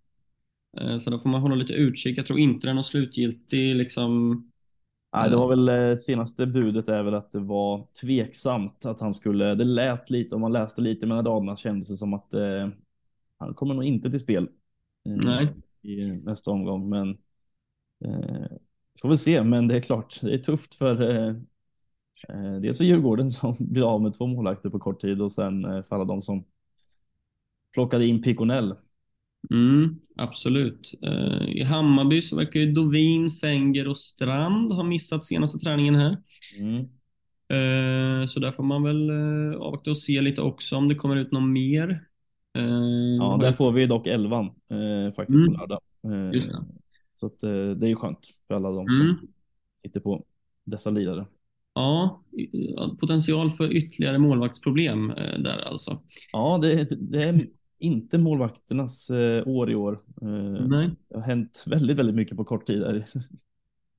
Eh, 0.77 0.99
så 0.99 1.11
då 1.11 1.19
får 1.19 1.29
man 1.29 1.41
hålla 1.41 1.55
lite 1.55 1.73
utkik. 1.73 2.19
Jag 2.19 2.27
tror 2.27 2.39
inte 2.39 2.67
det 2.67 2.71
är 2.71 2.75
någon 2.75 2.85
slutgiltig 2.85 3.77
liksom. 3.77 4.45
Nej, 5.13 5.31
det 5.31 5.37
var 5.37 5.49
väl 5.49 5.69
eh, 5.69 5.95
senaste 5.95 6.47
budet 6.47 6.89
är 6.89 7.03
väl 7.03 7.15
att 7.15 7.31
det 7.31 7.41
var 7.41 7.87
tveksamt 8.01 8.87
att 8.87 9.01
han 9.01 9.15
skulle. 9.15 9.55
Det 9.55 9.65
lät 9.65 10.11
lite 10.11 10.35
om 10.35 10.41
man 10.41 10.53
läste 10.53 10.83
lite 10.83 11.07
mellan 11.07 11.25
raderna 11.25 11.57
kändes 11.57 11.89
det 11.89 11.97
som 11.97 12.15
att 12.15 12.35
eh, 12.35 12.69
han 13.39 13.55
kommer 13.55 13.75
nog 13.75 13.85
inte 13.85 14.11
till 14.11 14.21
spel. 14.21 14.49
Eh, 15.07 15.13
Nej. 15.13 15.49
I 15.83 16.07
nästa 16.07 16.51
omgång, 16.51 16.89
men 16.89 17.11
eh, 18.05 18.47
får 19.03 19.09
väl 19.09 19.19
se. 19.19 19.43
Men 19.43 19.69
det 19.69 19.77
är 19.77 19.81
klart, 19.81 20.21
det 20.21 20.35
är 20.35 20.39
tufft 20.39 20.75
för 20.75 21.35
Eh, 22.29 22.61
dels 22.61 22.79
för 22.79 22.85
Djurgården 22.85 23.31
som 23.31 23.57
blir 23.61 23.83
av 23.95 24.03
med 24.03 24.15
två 24.15 24.27
målvakter 24.27 24.71
på 24.71 24.79
kort 24.79 25.01
tid 25.01 25.23
och 25.23 25.33
sen 25.33 25.65
eh, 25.65 25.83
för 25.83 25.97
alla 25.97 26.05
de 26.05 26.23
som 26.23 26.45
plockade 27.73 28.07
in 28.07 28.23
Piconell. 28.23 28.75
Mm, 29.51 30.01
absolut. 30.17 30.95
Eh, 31.03 31.49
I 31.49 31.63
Hammarby 31.63 32.23
så 32.23 32.37
verkar 32.37 32.61
ju 32.61 32.73
Dovin, 32.73 33.31
Fenger 33.31 33.89
och 33.89 33.99
Strand 33.99 34.73
ha 34.73 34.83
missat 34.83 35.25
senaste 35.25 35.59
träningen 35.59 35.95
här. 35.95 36.17
Mm. 36.59 36.87
Så 38.29 38.41
där 38.41 38.53
får 38.53 38.65
man 38.65 38.83
väl 38.83 39.11
avvakta 39.57 39.91
och 39.91 39.99
se 39.99 40.21
lite 40.21 40.43
också 40.43 40.77
om 40.77 40.89
det 40.89 40.95
kommer 40.95 41.17
ut 41.17 41.33
någon 41.33 41.53
mer. 41.53 42.05
Ja, 43.19 43.39
där 43.41 43.53
får 43.53 43.73
vi 43.73 43.87
dock 43.87 44.07
elvan 44.07 44.51
faktiskt 45.17 45.39
mm. 45.39 45.53
på 45.53 45.61
lördag. 45.61 45.81
Just 46.35 46.51
det. 46.51 46.65
Så 47.13 47.27
att, 47.27 47.39
det 47.81 47.87
är 47.87 47.89
ju 47.89 47.95
skönt 47.95 48.29
för 48.49 48.55
alla 48.55 48.71
de 48.71 48.89
som 48.89 49.01
mm. 49.01 49.17
sitter 49.83 50.01
på 50.01 50.25
dessa 50.65 50.91
lidare. 50.91 51.27
Ja, 51.75 52.23
potential 53.01 53.51
för 53.51 53.73
ytterligare 53.73 54.19
målvaktsproblem 54.19 55.11
eh, 55.11 55.39
där 55.39 55.69
alltså. 55.69 56.01
Ja, 56.33 56.59
det, 56.63 56.89
det 57.11 57.25
är 57.25 57.47
inte 57.79 58.19
målvakternas 58.19 59.11
eh, 59.11 59.49
år 59.49 59.71
i 59.71 59.75
år. 59.75 60.01
Eh, 60.23 60.67
Nej. 60.69 60.91
Det 61.09 61.17
har 61.17 61.23
hänt 61.23 61.65
väldigt, 61.67 61.99
väldigt 61.99 62.17
mycket 62.17 62.37
på 62.37 62.45
kort 62.45 62.67
tid. 62.67 62.81
Där. 62.81 63.05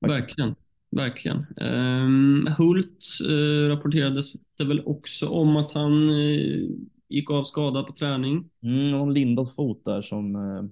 Verkligen. 0.00 0.54
Verkligen. 0.90 1.46
Um, 1.56 2.48
Hult 2.58 3.06
uh, 3.28 3.68
rapporterades 3.68 4.32
det 4.58 4.64
väl 4.64 4.82
också 4.86 5.28
om 5.28 5.56
att 5.56 5.72
han 5.72 6.10
uh, 6.10 6.70
gick 7.08 7.30
av 7.30 7.42
skadad 7.42 7.86
på 7.86 7.92
träning. 7.92 8.50
Mm, 8.62 8.90
någon 8.90 9.14
lindad 9.14 9.54
fot 9.54 9.84
där 9.84 10.00
som 10.00 10.36
uh, 10.36 10.64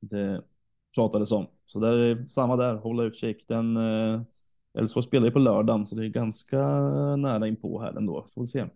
det 0.00 0.42
pratades 0.94 1.32
om. 1.32 1.46
Så 1.66 1.80
det 1.80 1.88
är 1.88 2.26
samma 2.26 2.56
där, 2.56 2.74
hålla 2.74 3.02
utkik. 3.02 3.44
Den 3.48 3.76
Elfsborg 4.78 5.04
spelar 5.04 5.26
ju 5.26 5.32
på 5.32 5.38
lördagen, 5.38 5.86
så 5.86 5.96
det 5.96 6.06
är 6.06 6.08
ganska 6.08 6.58
nära 7.16 7.48
inpå 7.48 7.80
här 7.80 7.96
ändå. 7.96 8.26
Får 8.34 8.42
vi 8.42 8.46
se. 8.46 8.66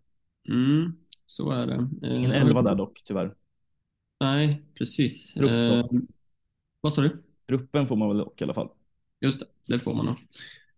Mm, 0.49 0.93
så 1.27 1.51
är 1.51 1.67
det. 1.67 1.89
Ingen 2.17 2.33
eh, 2.33 2.41
elva 2.41 2.63
där 2.63 2.75
dock, 2.75 3.03
tyvärr. 3.05 3.35
Nej, 4.21 4.63
precis. 4.79 5.37
Eh, 5.37 5.85
vad 6.81 6.93
sa 6.93 7.03
du? 7.03 7.23
Gruppen 7.49 7.87
får 7.87 7.97
man 7.97 8.09
väl 8.09 8.19
dock 8.19 8.41
i 8.41 8.45
alla 8.45 8.55
fall. 8.55 8.69
Just 9.21 9.41
det, 9.41 9.47
det 9.67 9.79
får 9.79 9.95
man 9.95 10.07
nog. 10.07 10.15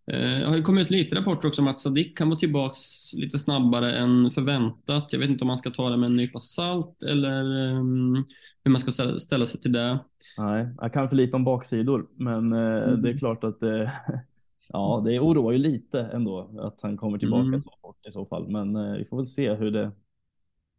Eh, 0.07 0.39
det 0.39 0.47
har 0.47 0.57
ju 0.57 0.63
kommit 0.63 0.85
ut 0.85 0.91
lite 0.91 1.17
rapporter 1.17 1.49
också 1.49 1.63
om 1.63 1.69
att 1.69 1.79
Sadik 1.79 2.19
kan 2.19 2.29
vara 2.29 2.39
tillbaka 2.39 2.75
lite 3.17 3.39
snabbare 3.39 3.97
än 3.97 4.31
förväntat. 4.31 5.13
Jag 5.13 5.21
vet 5.21 5.31
inte 5.31 5.45
om 5.45 5.49
man 5.49 5.59
ska 5.59 5.71
ta 5.71 5.91
det 5.91 5.97
med 5.97 6.07
en 6.07 6.17
nypa 6.17 6.39
salt 6.39 7.03
eller 7.03 7.45
um, 7.45 8.25
hur 8.65 8.71
man 8.71 8.81
ska 8.81 9.19
ställa 9.19 9.47
sig 9.47 9.61
till 9.61 9.73
det. 9.73 9.99
Nej, 10.39 10.69
jag 10.81 10.93
kan 10.93 11.09
för 11.09 11.17
lite 11.17 11.37
om 11.37 11.45
baksidor, 11.45 12.09
men 12.17 12.53
mm. 12.53 13.03
det 13.03 13.11
är 13.11 13.19
klart 13.19 13.45
att 13.45 13.61
det, 13.61 13.93
Ja, 14.73 15.03
det 15.05 15.21
oroar 15.21 15.53
ju 15.53 15.59
lite 15.59 16.01
ändå 16.01 16.51
att 16.59 16.83
han 16.83 16.97
kommer 16.97 17.19
tillbaka 17.19 17.47
mm. 17.47 17.61
så 17.61 17.71
fort 17.81 18.07
i 18.07 18.11
så 18.11 18.27
fall. 18.27 18.49
Men 18.49 18.77
eh, 18.77 18.93
vi 18.93 19.05
får 19.05 19.17
väl 19.17 19.27
se 19.27 19.55
hur 19.55 19.71
det, 19.71 19.93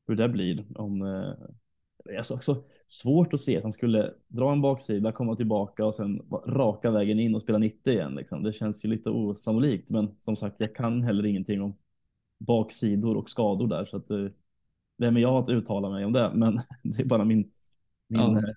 hur 0.10 0.16
det 0.16 0.30
blir. 0.30 0.66
Om, 0.76 1.00
det 2.06 2.16
är 2.16 2.34
också 2.34 2.64
svårt 2.88 3.34
att 3.34 3.42
se 3.42 3.58
att 3.58 3.64
han 3.64 3.72
skulle 3.74 4.14
dra 4.28 4.52
en 4.52 4.62
baksida, 4.62 5.12
komma 5.12 5.36
tillbaka 5.36 5.86
och 5.86 5.96
sen 5.96 6.22
raka 6.48 6.92
vägen 6.92 7.20
in 7.20 7.36
och 7.36 7.42
spela 7.42 7.58
90 7.58 7.94
igen. 7.94 8.16
Liksom. 8.16 8.44
Det 8.44 8.54
känns 8.54 8.86
ju 8.86 8.90
lite 8.90 9.10
osannolikt, 9.10 9.90
men 9.90 10.16
som 10.20 10.36
sagt, 10.36 10.60
jag 10.60 10.76
kan 10.76 11.02
heller 11.02 11.26
ingenting 11.26 11.62
om 11.62 11.78
baksidor 12.38 13.18
och 13.18 13.30
skador 13.30 13.68
där, 13.68 13.86
så 13.86 13.98
att 13.98 14.10
eh, 14.10 14.26
vem 14.98 15.18
är 15.18 15.22
jag 15.22 15.44
att 15.44 15.50
uttala 15.50 15.90
mig 15.90 16.06
om 16.06 16.14
det? 16.14 16.32
Men 16.34 16.60
det 16.84 17.02
är 17.02 17.06
bara 17.06 17.26
min, 17.26 17.52
min 18.08 18.22
ja. 18.22 18.38
Eh, 18.38 18.54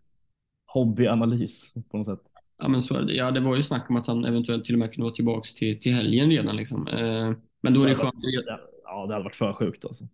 hobbyanalys 0.66 1.74
på 1.90 1.96
något 1.96 2.06
sätt. 2.06 2.22
Ja, 2.58 2.68
men 2.68 2.82
så 2.82 2.96
är 2.96 3.02
det. 3.02 3.14
Ja, 3.14 3.30
det 3.30 3.40
var 3.40 3.56
ju 3.56 3.62
snack 3.62 3.90
om 3.90 3.96
att 3.96 4.06
han 4.06 4.24
eventuellt 4.24 4.64
till 4.64 4.74
och 4.74 4.78
med 4.78 4.92
kunde 4.92 5.04
vara 5.04 5.14
tillbaka 5.14 5.42
till, 5.56 5.80
till 5.80 5.92
helgen 5.92 6.30
redan. 6.30 6.56
Liksom. 6.56 6.88
Eh, 6.88 7.32
men 7.60 7.74
då 7.74 7.82
är 7.82 7.88
det 7.88 7.94
skönt. 7.94 8.14
Ja, 8.84 9.06
det 9.06 9.12
hade 9.12 9.24
varit 9.24 9.34
för 9.34 9.52
sjukt 9.52 9.84
alltså. 9.84 10.04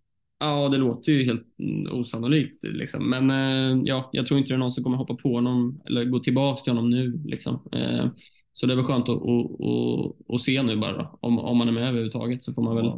Ja, 0.41 0.69
det 0.69 0.77
låter 0.77 1.13
ju 1.13 1.25
helt 1.25 1.47
osannolikt. 1.93 2.63
Liksom. 2.65 3.11
Men 3.11 3.31
eh, 3.31 3.83
ja, 3.85 4.11
jag 4.13 4.27
tror 4.27 4.39
inte 4.39 4.53
det 4.53 4.57
är 4.57 4.59
någon 4.59 4.73
som 4.73 4.85
kommer 4.85 4.97
hoppa 4.97 5.15
på 5.15 5.35
honom 5.35 5.81
eller 5.87 6.05
gå 6.05 6.19
tillbaka 6.19 6.63
till 6.63 6.73
honom 6.73 6.91
nu. 6.91 7.23
Liksom. 7.25 7.55
Eh, 7.73 8.07
så 8.53 8.67
det 8.67 8.73
är 8.73 8.77
väl 8.77 8.85
skönt 8.85 9.09
att, 9.09 9.17
att, 9.17 9.61
att, 9.61 10.35
att 10.35 10.41
se 10.41 10.63
nu 10.63 10.77
bara. 10.77 10.97
Då. 10.97 11.19
Om, 11.21 11.39
om 11.39 11.57
man 11.59 11.69
är 11.69 11.73
med 11.73 11.89
överhuvudtaget 11.89 12.43
så 12.43 12.53
får 12.53 12.63
man 12.63 12.77
väl 12.77 12.93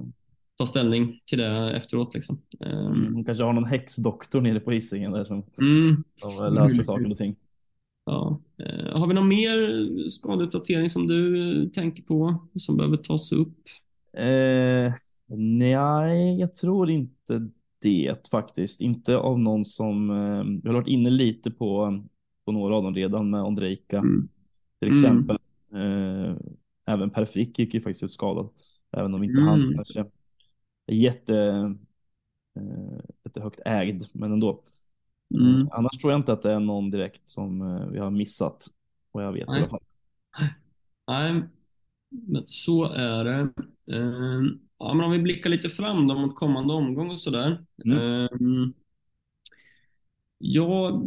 ta 0.58 0.66
ställning 0.66 1.20
till 1.26 1.38
det 1.38 1.72
efteråt. 1.76 2.14
Liksom. 2.14 2.40
Mm, 2.60 3.14
hon 3.14 3.24
kanske 3.24 3.44
har 3.44 3.52
någon 3.52 3.64
häxdoktor 3.64 4.40
nere 4.40 4.60
på 4.60 4.70
Hisingen 4.70 5.12
där 5.12 5.24
som, 5.24 5.42
mm. 5.60 6.04
som 6.16 6.54
löser 6.54 6.82
saker 6.82 7.10
och 7.10 7.16
ting. 7.16 7.36
Ja. 8.06 8.40
Eh, 8.58 8.98
har 8.98 9.06
vi 9.06 9.14
någon 9.14 9.28
mer 9.28 10.08
skadeuppdatering 10.08 10.90
som 10.90 11.06
du 11.06 11.70
tänker 11.70 12.02
på 12.02 12.48
som 12.58 12.76
behöver 12.76 12.96
tas 12.96 13.32
upp? 13.32 13.58
Eh, 15.30 15.36
nej, 15.36 16.40
jag 16.40 16.52
tror 16.52 16.90
inte 16.90 17.48
det 17.82 18.28
faktiskt. 18.30 18.80
Inte 18.80 19.16
av 19.16 19.38
någon 19.40 19.64
som, 19.64 20.10
eh, 20.10 20.44
vi 20.62 20.68
har 20.68 20.74
varit 20.74 20.88
inne 20.88 21.10
lite 21.10 21.50
på, 21.50 22.02
på 22.44 22.52
några 22.52 22.76
av 22.76 22.82
dem 22.82 22.94
redan 22.94 23.30
med 23.30 23.42
Ondrejka 23.42 23.98
mm. 23.98 24.28
till 24.78 24.88
exempel. 24.88 25.38
Mm. 25.72 26.24
Eh, 26.24 26.36
även 26.86 27.10
Per 27.10 27.24
Frick 27.24 27.58
gick 27.58 27.74
ju 27.74 27.80
faktiskt 27.80 28.02
ut 28.02 28.12
skadad, 28.12 28.48
även 28.90 29.14
om 29.14 29.22
inte 29.22 29.40
mm. 29.40 29.48
han 29.48 29.72
kanske 29.74 30.00
är 30.86 30.94
jätte, 30.94 31.36
eh, 32.56 33.00
jättehögt 33.24 33.60
ägd, 33.64 34.02
men 34.14 34.32
ändå. 34.32 34.62
Mm. 35.34 35.68
Annars 35.72 35.98
tror 35.98 36.12
jag 36.12 36.20
inte 36.20 36.32
att 36.32 36.42
det 36.42 36.52
är 36.52 36.60
någon 36.60 36.90
direkt 36.90 37.28
som 37.28 37.62
eh, 37.62 37.86
vi 37.86 37.98
har 37.98 38.10
missat, 38.10 38.66
vad 39.12 39.24
jag 39.24 39.32
vet 39.32 39.48
Nej. 39.48 39.56
i 39.56 39.60
alla 39.60 39.68
fall. 39.68 39.82
Nej, 41.06 41.42
Men 42.10 42.42
så 42.46 42.84
är 42.84 43.24
det. 43.24 43.52
Eh, 43.92 44.40
ja, 44.78 44.94
men 44.94 45.06
om 45.06 45.12
vi 45.12 45.18
blickar 45.18 45.50
lite 45.50 45.68
fram 45.68 46.06
då 46.06 46.14
mot 46.18 46.36
kommande 46.36 46.74
omgång 46.74 47.10
och 47.10 47.20
sådär. 47.20 47.64
Mm. 47.84 47.98
Eh, 47.98 48.28
ja, 50.38 51.02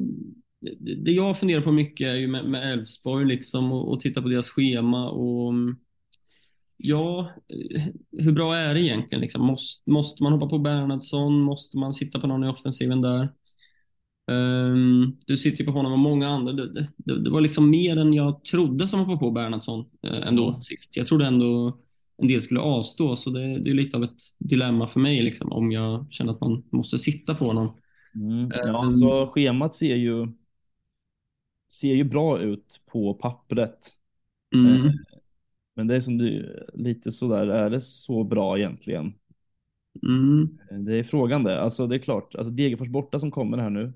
det 0.79 1.11
jag 1.11 1.39
funderar 1.39 1.61
på 1.61 1.71
mycket 1.71 2.07
är 2.07 2.15
ju 2.15 2.27
med 2.27 2.73
Elfsborg 2.73 3.25
liksom 3.25 3.71
och, 3.71 3.91
och 3.91 3.99
titta 3.99 4.21
på 4.21 4.27
deras 4.27 4.49
schema 4.49 5.09
och 5.09 5.53
ja, 6.77 7.31
hur 8.11 8.31
bra 8.31 8.55
är 8.55 8.73
det 8.73 8.81
egentligen? 8.81 9.21
Liksom? 9.21 9.45
Måste, 9.45 9.89
måste 9.91 10.23
man 10.23 10.33
hoppa 10.33 10.49
på 10.49 10.59
Bernhardsson? 10.59 11.41
Måste 11.41 11.77
man 11.77 11.93
sitta 11.93 12.19
på 12.19 12.27
någon 12.27 12.43
i 12.43 12.47
offensiven 12.47 13.01
där? 13.01 13.29
Um, 14.31 15.17
du 15.25 15.37
sitter 15.37 15.63
på 15.63 15.71
honom 15.71 15.91
och 15.91 15.99
många 15.99 16.27
andra. 16.27 16.53
Det, 16.53 16.87
det, 16.97 17.23
det, 17.23 17.29
var 17.29 17.41
liksom 17.41 17.69
mer 17.69 17.97
än 17.97 18.13
jag 18.13 18.45
trodde 18.45 18.87
som 18.87 18.99
hoppade 18.99 19.17
på 19.17 19.31
Bernhardsson 19.31 19.79
uh, 19.79 20.27
ändå 20.27 20.47
mm. 20.49 20.61
sist. 20.61 20.97
Jag 20.97 21.07
trodde 21.07 21.25
ändå 21.25 21.77
en 22.23 22.27
del 22.27 22.41
skulle 22.41 22.59
avstå, 22.59 23.15
så 23.15 23.29
det, 23.29 23.59
det 23.59 23.69
är 23.69 23.73
lite 23.73 23.97
av 23.97 24.03
ett 24.03 24.21
dilemma 24.39 24.87
för 24.87 24.99
mig 24.99 25.21
liksom, 25.21 25.51
om 25.51 25.71
jag 25.71 26.07
känner 26.09 26.33
att 26.33 26.41
man 26.41 26.63
måste 26.71 26.97
sitta 26.97 27.35
på 27.35 27.45
honom. 27.45 27.77
Mm. 28.15 28.51
Ja, 28.53 28.69
um, 28.69 28.75
alltså 28.75 29.27
schemat 29.27 29.73
ser 29.73 29.95
ju, 29.95 30.27
ser 31.71 31.93
ju 31.93 32.03
bra 32.03 32.39
ut 32.39 32.81
på 32.91 33.13
pappret. 33.13 33.77
Mm. 34.55 34.85
Uh, 34.85 34.91
men 35.75 35.87
det 35.87 35.95
är 35.95 35.99
som 35.99 36.17
du, 36.17 36.59
lite 36.73 37.11
sådär, 37.11 37.47
är 37.47 37.69
det 37.69 37.81
så 37.81 38.23
bra 38.23 38.57
egentligen? 38.57 39.13
Mm. 40.03 40.57
Det 40.85 40.95
är 40.95 41.03
frågan 41.03 41.43
det. 41.43 41.61
Alltså 41.61 41.87
det 41.87 41.95
är 41.95 41.99
klart, 41.99 42.35
alltså 42.35 42.53
Degerfors 42.53 42.89
borta 42.89 43.19
som 43.19 43.31
kommer 43.31 43.57
här 43.57 43.69
nu. 43.69 43.93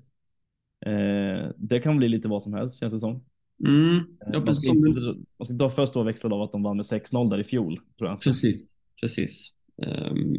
Eh, 0.86 1.50
det 1.56 1.80
kan 1.80 1.96
bli 1.96 2.08
lite 2.08 2.28
vad 2.28 2.42
som 2.42 2.54
helst 2.54 2.78
känns 2.78 2.92
det 2.92 2.98
som. 2.98 3.24
Mm. 3.66 3.96
Eh, 4.34 4.44
man, 4.44 4.54
ska 4.54 4.72
inte, 4.72 5.00
man 5.00 5.44
ska 5.44 5.52
inte 5.52 5.70
först 5.70 5.94
då 5.94 6.02
växlad 6.02 6.32
av 6.32 6.42
att 6.42 6.52
de 6.52 6.62
vann 6.62 6.76
med 6.76 6.84
6-0 6.84 7.30
där 7.30 7.40
i 7.40 7.44
fjol. 7.44 7.80
Tror 7.98 8.10
jag. 8.10 8.20
Precis, 8.20 8.74
precis. 9.00 9.52
Um, 9.86 10.36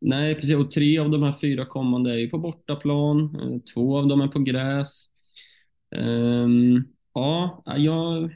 nej, 0.00 0.34
precis. 0.34 0.56
Och 0.56 0.70
tre 0.70 0.98
av 0.98 1.10
de 1.10 1.22
här 1.22 1.32
fyra 1.32 1.66
kommande 1.66 2.10
är 2.10 2.18
ju 2.18 2.28
på 2.28 2.38
bortaplan. 2.38 3.36
Uh, 3.40 3.58
två 3.74 3.98
av 3.98 4.06
dem 4.08 4.20
är 4.20 4.28
på 4.28 4.38
gräs. 4.38 5.06
Um, 5.96 6.84
ja, 7.14 7.62
jag, 7.76 8.30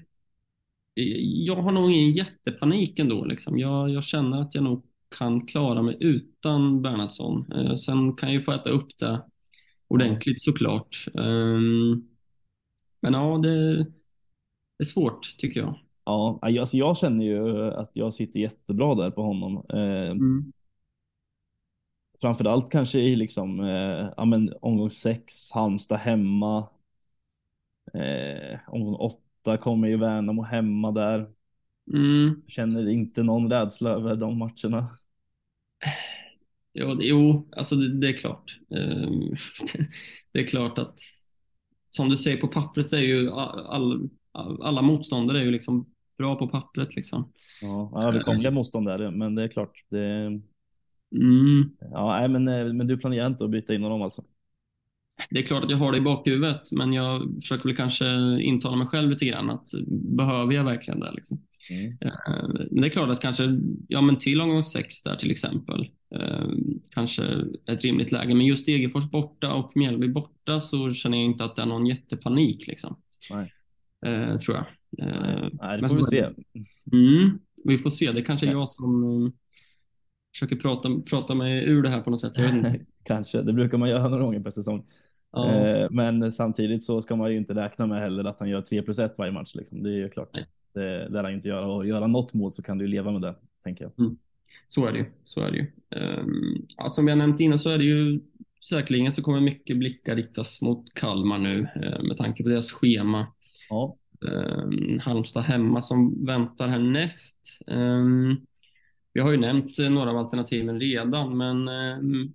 jag 1.45 1.57
har 1.57 1.73
nog 1.73 1.91
ingen 1.91 2.13
jättepanik 2.13 2.99
ändå. 2.99 3.25
Liksom. 3.25 3.59
Jag, 3.59 3.91
jag 3.91 4.05
känner 4.05 4.41
att 4.41 4.55
jag 4.55 4.65
nog 4.65 4.85
kan 5.19 5.47
klara 5.47 5.83
mig 5.83 5.97
utan 6.01 6.83
Bernhardsson. 6.83 7.53
Uh, 7.53 7.75
sen 7.75 8.17
kan 8.17 8.29
jag 8.29 8.35
ju 8.35 8.41
få 8.41 8.53
äta 8.53 8.71
upp 8.71 8.99
det 8.99 9.23
ordentligt 9.89 10.43
såklart. 10.43 11.07
Um, 11.15 12.09
men 13.01 13.13
ja, 13.13 13.41
det, 13.43 13.87
det, 14.79 14.83
är 14.83 14.85
svårt 14.85 15.37
tycker 15.39 15.61
jag. 15.61 15.79
Ja, 16.05 16.39
alltså 16.43 16.77
jag 16.77 16.99
känner 16.99 17.25
ju 17.25 17.71
att 17.71 17.91
jag 17.93 18.15
sitter 18.15 18.41
jättebra 18.41 18.95
där 18.95 19.11
på 19.11 19.23
honom. 19.23 19.67
Eh, 19.69 20.11
mm. 20.11 20.53
Framförallt 22.21 22.71
kanske 22.71 23.01
i 23.01 23.17
liksom, 23.17 23.61
eh, 23.61 24.13
ja, 24.17 24.25
men 24.25 24.53
omgång 24.61 24.91
sex, 24.91 25.53
Halmstad 25.53 25.99
hemma. 25.99 26.69
Eh, 27.95 28.59
omgång 28.69 28.95
åtta 28.95 29.57
kommer 29.57 29.89
ju 29.89 29.97
Värnamo 29.97 30.43
hemma 30.43 30.93
där. 30.93 31.31
Mm. 31.93 32.43
Känner 32.49 32.89
inte 32.89 33.23
någon 33.23 33.53
rädsla 33.53 33.91
över 33.91 34.17
de 34.17 34.39
matcherna. 34.39 34.91
Jo, 36.75 36.99
jo 37.01 37.49
alltså 37.53 37.77
det, 37.77 38.01
det 38.01 38.09
är 38.09 38.13
klart. 38.13 38.59
Ehm, 38.71 39.21
det 40.33 40.39
är 40.39 40.47
klart 40.47 40.79
att 40.79 41.01
som 41.89 42.09
du 42.09 42.17
säger 42.17 42.37
på 42.37 42.49
pappret 42.49 42.93
är 42.93 43.03
ju 43.03 43.31
all, 43.31 43.67
all, 43.67 44.11
alla 44.61 44.83
motståndare 44.83 45.41
är 45.41 45.45
ju 45.45 45.51
liksom 45.51 45.87
bra 46.19 46.37
på 46.37 46.49
pappret 46.49 46.97
liksom. 46.97 47.33
Ja, 47.63 48.03
överkomliga 48.03 48.51
motståndare, 48.51 49.11
men 49.11 49.35
det 49.35 49.43
är 49.43 49.49
klart. 49.49 49.85
Det... 49.89 50.41
Mm. 51.17 51.71
Ja, 51.81 52.29
men, 52.29 52.49
eh, 52.49 52.73
men 52.73 52.87
du 52.87 52.99
planerar 52.99 53.27
inte 53.27 53.45
att 53.45 53.51
byta 53.51 53.75
in 53.75 53.83
honom 53.83 54.03
alltså? 54.03 54.23
Det 55.31 55.39
är 55.39 55.43
klart 55.43 55.65
att 55.65 55.71
jag 55.71 55.77
har 55.77 55.93
det 55.93 55.99
i 55.99 56.01
bakhuvudet, 56.01 56.73
men 56.73 56.93
jag 56.93 57.23
försöker 57.43 57.65
väl 57.65 57.77
kanske 57.77 58.07
intala 58.41 58.77
mig 58.77 58.87
själv 58.87 59.11
lite 59.11 59.25
grann 59.25 59.51
att 59.51 59.69
behöver 59.89 60.55
jag 60.55 60.65
verkligen 60.65 61.01
det? 61.01 61.13
Liksom? 61.13 61.41
Mm. 61.71 61.93
Eh, 62.01 62.49
men 62.71 62.81
det 62.81 62.89
är 62.89 62.91
klart 62.91 63.11
att 63.11 63.21
kanske, 63.21 63.61
ja 63.89 64.01
men 64.01 64.17
till 64.17 64.41
omgång 64.41 64.63
sex 64.63 65.03
där 65.03 65.17
till 65.17 65.31
exempel, 65.31 65.89
eh, 66.15 66.47
kanske 66.95 67.25
ett 67.67 67.85
rimligt 67.85 68.13
läge. 68.13 68.35
Men 68.35 68.47
just 68.47 68.67
Degerfors 68.67 69.11
borta 69.11 69.53
och 69.53 69.73
Mjällby 69.75 70.09
borta 70.09 70.61
så 70.61 70.91
känner 70.91 71.19
jag 71.19 71.25
inte 71.25 71.45
att 71.45 71.57
det 71.57 71.63
är 71.63 71.67
någon 71.67 71.87
jättepanik 71.87 72.67
liksom. 72.67 72.97
Nej. 73.31 73.53
Eh, 74.07 74.37
tror 74.37 74.57
jag. 74.57 74.67
Nej, 75.53 75.81
det 75.81 75.89
får 75.89 75.97
vi 75.97 76.03
se. 76.03 76.29
Mm, 76.93 77.39
vi 77.65 77.79
får 77.79 77.91
se. 77.91 78.13
Det 78.13 78.23
kanske 78.23 78.47
är 78.47 78.53
jag 78.53 78.69
som 78.69 79.33
försöker 80.35 80.57
prata, 80.57 80.89
prata 81.11 81.35
mig 81.35 81.65
ur 81.65 81.83
det 81.83 81.89
här 81.89 82.01
på 82.01 82.11
något 82.11 82.21
sätt. 82.21 82.33
kanske, 83.05 83.43
det 83.43 83.53
brukar 83.53 83.79
man 83.79 83.89
göra 83.89 84.09
några 84.09 84.25
gånger 84.25 84.41
per 84.41 84.51
säsong. 84.51 84.85
Ja. 85.33 85.89
Men 85.91 86.33
samtidigt 86.33 86.83
så 86.83 87.03
ska 87.03 87.17
man 87.17 87.31
ju 87.31 87.37
inte 87.37 87.55
räkna 87.55 87.87
med 87.87 88.01
heller 88.01 88.25
att 88.25 88.41
han 88.41 88.49
gör 88.49 88.63
3 88.63 88.83
plus 88.83 88.99
1 88.99 89.15
varje 89.19 89.33
match. 89.33 89.55
Liksom. 89.55 89.83
Det 89.83 89.91
är 89.91 89.97
ju 89.97 90.09
klart. 90.09 90.31
Nej. 90.35 90.47
Det 90.75 91.09
lär 91.09 91.23
han 91.23 91.33
inte 91.33 91.49
göra 91.49 91.67
och 91.67 91.87
göra 91.87 92.07
något 92.07 92.35
mål 92.35 92.51
så 92.51 92.63
kan 92.63 92.79
du 92.79 92.87
leva 92.87 93.11
med 93.13 93.23
det, 93.23 93.35
tänker 93.65 93.85
jag. 93.85 93.99
Mm. 93.99 94.19
Så 94.67 94.87
är 94.87 94.93
det 94.93 94.99
ju. 94.99 95.05
Så 95.25 95.41
är 95.41 95.51
det 95.51 95.57
ju. 95.57 95.67
Um, 95.97 96.67
ja, 96.77 96.89
som 96.89 97.09
jag 97.09 97.19
nämnt 97.19 97.41
innan 97.41 97.59
så 97.59 97.71
är 97.71 97.79
det 97.79 97.85
ju 97.85 98.21
säkerligen 98.65 99.13
så 99.13 99.23
kommer 99.23 99.41
mycket 99.41 99.79
blickar 99.79 100.17
riktas 100.17 100.63
mot 100.63 100.95
Kalmar 100.95 101.39
nu 101.39 101.69
med 102.03 102.17
tanke 102.17 102.43
på 102.43 102.49
deras 102.49 102.73
schema. 102.73 103.27
Ja. 103.69 103.97
Um, 104.21 104.99
Halmstad 104.99 105.43
hemma 105.43 105.83
som 105.83 106.27
väntar 106.27 106.69
härnäst. 106.69 107.65
Um, 107.67 108.47
vi 109.13 109.21
har 109.21 109.31
ju 109.31 109.37
nämnt 109.37 109.71
några 109.91 110.11
av 110.11 110.17
alternativen 110.17 110.81
redan, 110.81 111.37
men 111.37 111.69
um, 111.69 112.33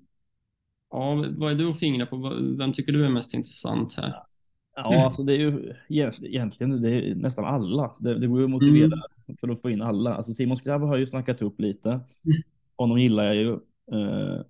ja, 0.90 1.26
vad 1.38 1.52
är 1.52 1.56
du 1.56 1.70
att 1.70 1.80
fingra 1.80 2.06
på? 2.06 2.18
Vem 2.58 2.74
tycker 2.74 2.94
du 2.94 3.06
är 3.06 3.10
mest 3.10 3.34
intressant 3.34 3.96
här? 3.98 4.14
Ja, 4.76 5.04
alltså 5.04 5.24
det 5.24 5.34
är 5.34 5.38
ju 5.38 5.74
egentligen 5.90 6.82
det 6.82 6.96
är 6.96 7.16
nästan 7.16 7.46
alla. 7.46 7.96
Det, 8.00 8.20
det 8.20 8.28
går 8.28 8.40
ju 8.40 8.46
att 8.46 8.52
motivera 8.52 8.86
mm. 9.28 9.38
för 9.40 9.50
att 9.50 9.62
få 9.62 9.70
in 9.70 9.82
alla. 9.82 10.14
Alltså 10.14 10.34
Simon 10.34 10.58
Skrabb 10.58 10.82
har 10.82 10.98
ju 10.98 11.08
snackat 11.08 11.42
upp 11.42 11.60
lite. 11.60 11.90
Mm. 11.90 12.42
Honom 12.78 13.00
gillar 13.00 13.24
jag 13.24 13.36
ju 13.36 13.52
eh, 13.92 14.42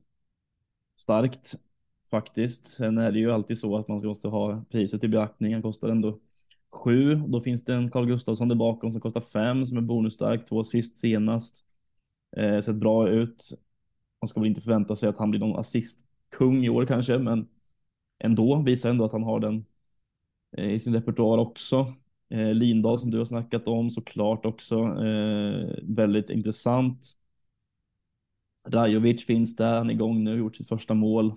starkt 1.00 1.54
faktiskt. 2.12 2.68
Sen 2.68 2.98
är 2.98 3.12
det 3.12 3.20
ju 3.20 3.32
alltid 3.32 3.58
så 3.58 3.78
att 3.78 3.88
man 3.88 4.02
måste 4.04 4.28
ha 4.28 4.66
priset 4.72 5.04
i 5.04 5.08
beaktning. 5.08 5.54
Han 5.54 5.62
kostar 5.62 5.90
ändå 5.90 6.20
sju. 6.74 7.16
Då 7.16 7.42
finns 7.42 7.66
det 7.66 7.74
en 7.74 7.92
Carl 7.92 8.06
Gustafsson 8.06 8.48
där 8.48 8.56
bakom 8.56 8.92
som 8.92 9.02
kostar 9.02 9.22
fem 9.22 9.66
som 9.66 9.78
är 9.78 9.82
bonusstark. 9.82 10.46
Två 10.46 10.60
assist 10.60 10.96
senast. 10.96 11.66
Eh, 12.38 12.60
sett 12.60 12.76
bra 12.76 13.10
ut. 13.10 13.50
Man 14.22 14.28
ska 14.28 14.40
väl 14.40 14.50
inte 14.50 14.62
förvänta 14.62 14.96
sig 14.96 15.10
att 15.10 15.18
han 15.18 15.30
blir 15.30 15.40
någon 15.40 15.60
assistkung 15.60 16.66
i 16.66 16.70
år 16.70 16.86
kanske, 16.86 17.18
men 17.18 17.48
ändå 18.20 18.62
visar 18.62 18.90
ändå 18.90 19.06
att 19.06 19.12
han 19.12 19.24
har 19.24 19.40
den 19.40 19.66
Eh, 20.58 20.74
i 20.74 20.80
sin 20.80 20.94
repertoar 20.94 21.38
också. 21.38 21.94
Eh, 22.30 22.54
Lindahl 22.54 23.00
som 23.00 23.12
du 23.12 23.18
har 23.18 23.26
snackat 23.26 23.68
om 23.68 23.90
såklart 23.90 24.46
också. 24.46 24.80
Eh, 25.06 25.76
väldigt 25.84 26.30
intressant. 26.30 27.12
Rajovic 28.68 29.26
finns 29.26 29.56
där, 29.56 29.78
han 29.78 29.90
är 29.90 29.94
igång 29.94 30.24
nu, 30.24 30.38
gjort 30.38 30.56
sitt 30.56 30.70
första 30.70 30.94
mål. 30.94 31.34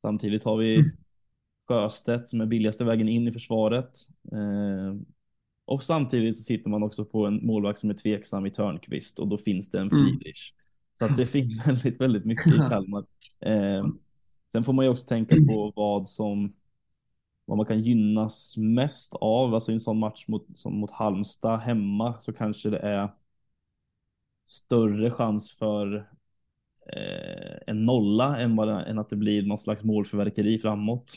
Samtidigt 0.00 0.44
har 0.44 0.56
vi 0.56 0.74
mm. 0.74 0.90
Sjöstedt 1.68 2.28
som 2.28 2.40
är 2.40 2.46
billigaste 2.46 2.84
vägen 2.84 3.08
in 3.08 3.28
i 3.28 3.32
försvaret. 3.32 3.90
och 5.64 5.82
samtidigt 5.82 6.36
så 6.36 6.42
sitter 6.42 6.70
man 6.70 6.82
också 6.82 7.04
på 7.04 7.26
en 7.26 7.46
målvakt 7.46 7.78
som 7.78 7.90
är 7.90 7.94
tveksam 7.94 8.46
i 8.46 8.50
Törnqvist 8.50 9.18
och 9.18 9.28
då 9.28 9.38
finns 9.38 9.70
det 9.70 9.80
en 9.80 9.88
mm. 9.88 10.06
Friedrich. 10.06 10.52
Så 10.94 11.04
att 11.06 11.16
det 11.16 11.26
finns 11.36 11.66
väldigt, 11.66 12.00
väldigt 12.00 12.24
mycket 12.24 12.46
i 12.46 12.56
Kalmar. 12.56 13.04
sen 14.52 14.64
får 14.64 14.72
man 14.72 14.84
ju 14.84 14.90
också 14.90 15.06
tänka 15.06 15.36
på 15.48 15.72
vad 15.76 16.08
som 16.08 16.52
vad 17.48 17.56
man 17.56 17.66
kan 17.66 17.80
gynnas 17.80 18.56
mest 18.56 19.14
av. 19.14 19.54
Alltså 19.54 19.72
i 19.72 19.74
en 19.74 19.80
sån 19.80 19.98
match 19.98 20.24
mot, 20.28 20.46
som 20.54 20.80
mot 20.80 20.90
Halmstad 20.90 21.60
hemma 21.60 22.18
så 22.18 22.32
kanske 22.32 22.70
det 22.70 22.78
är 22.78 23.10
större 24.46 25.10
chans 25.10 25.58
för 25.58 25.96
eh, 26.92 27.58
en 27.66 27.84
nolla 27.84 28.38
än, 28.38 28.56
vad, 28.56 28.88
än 28.88 28.98
att 28.98 29.08
det 29.08 29.16
blir 29.16 29.42
någon 29.42 29.58
slags 29.58 29.84
målförverkeri 29.84 30.58
framåt. 30.58 31.12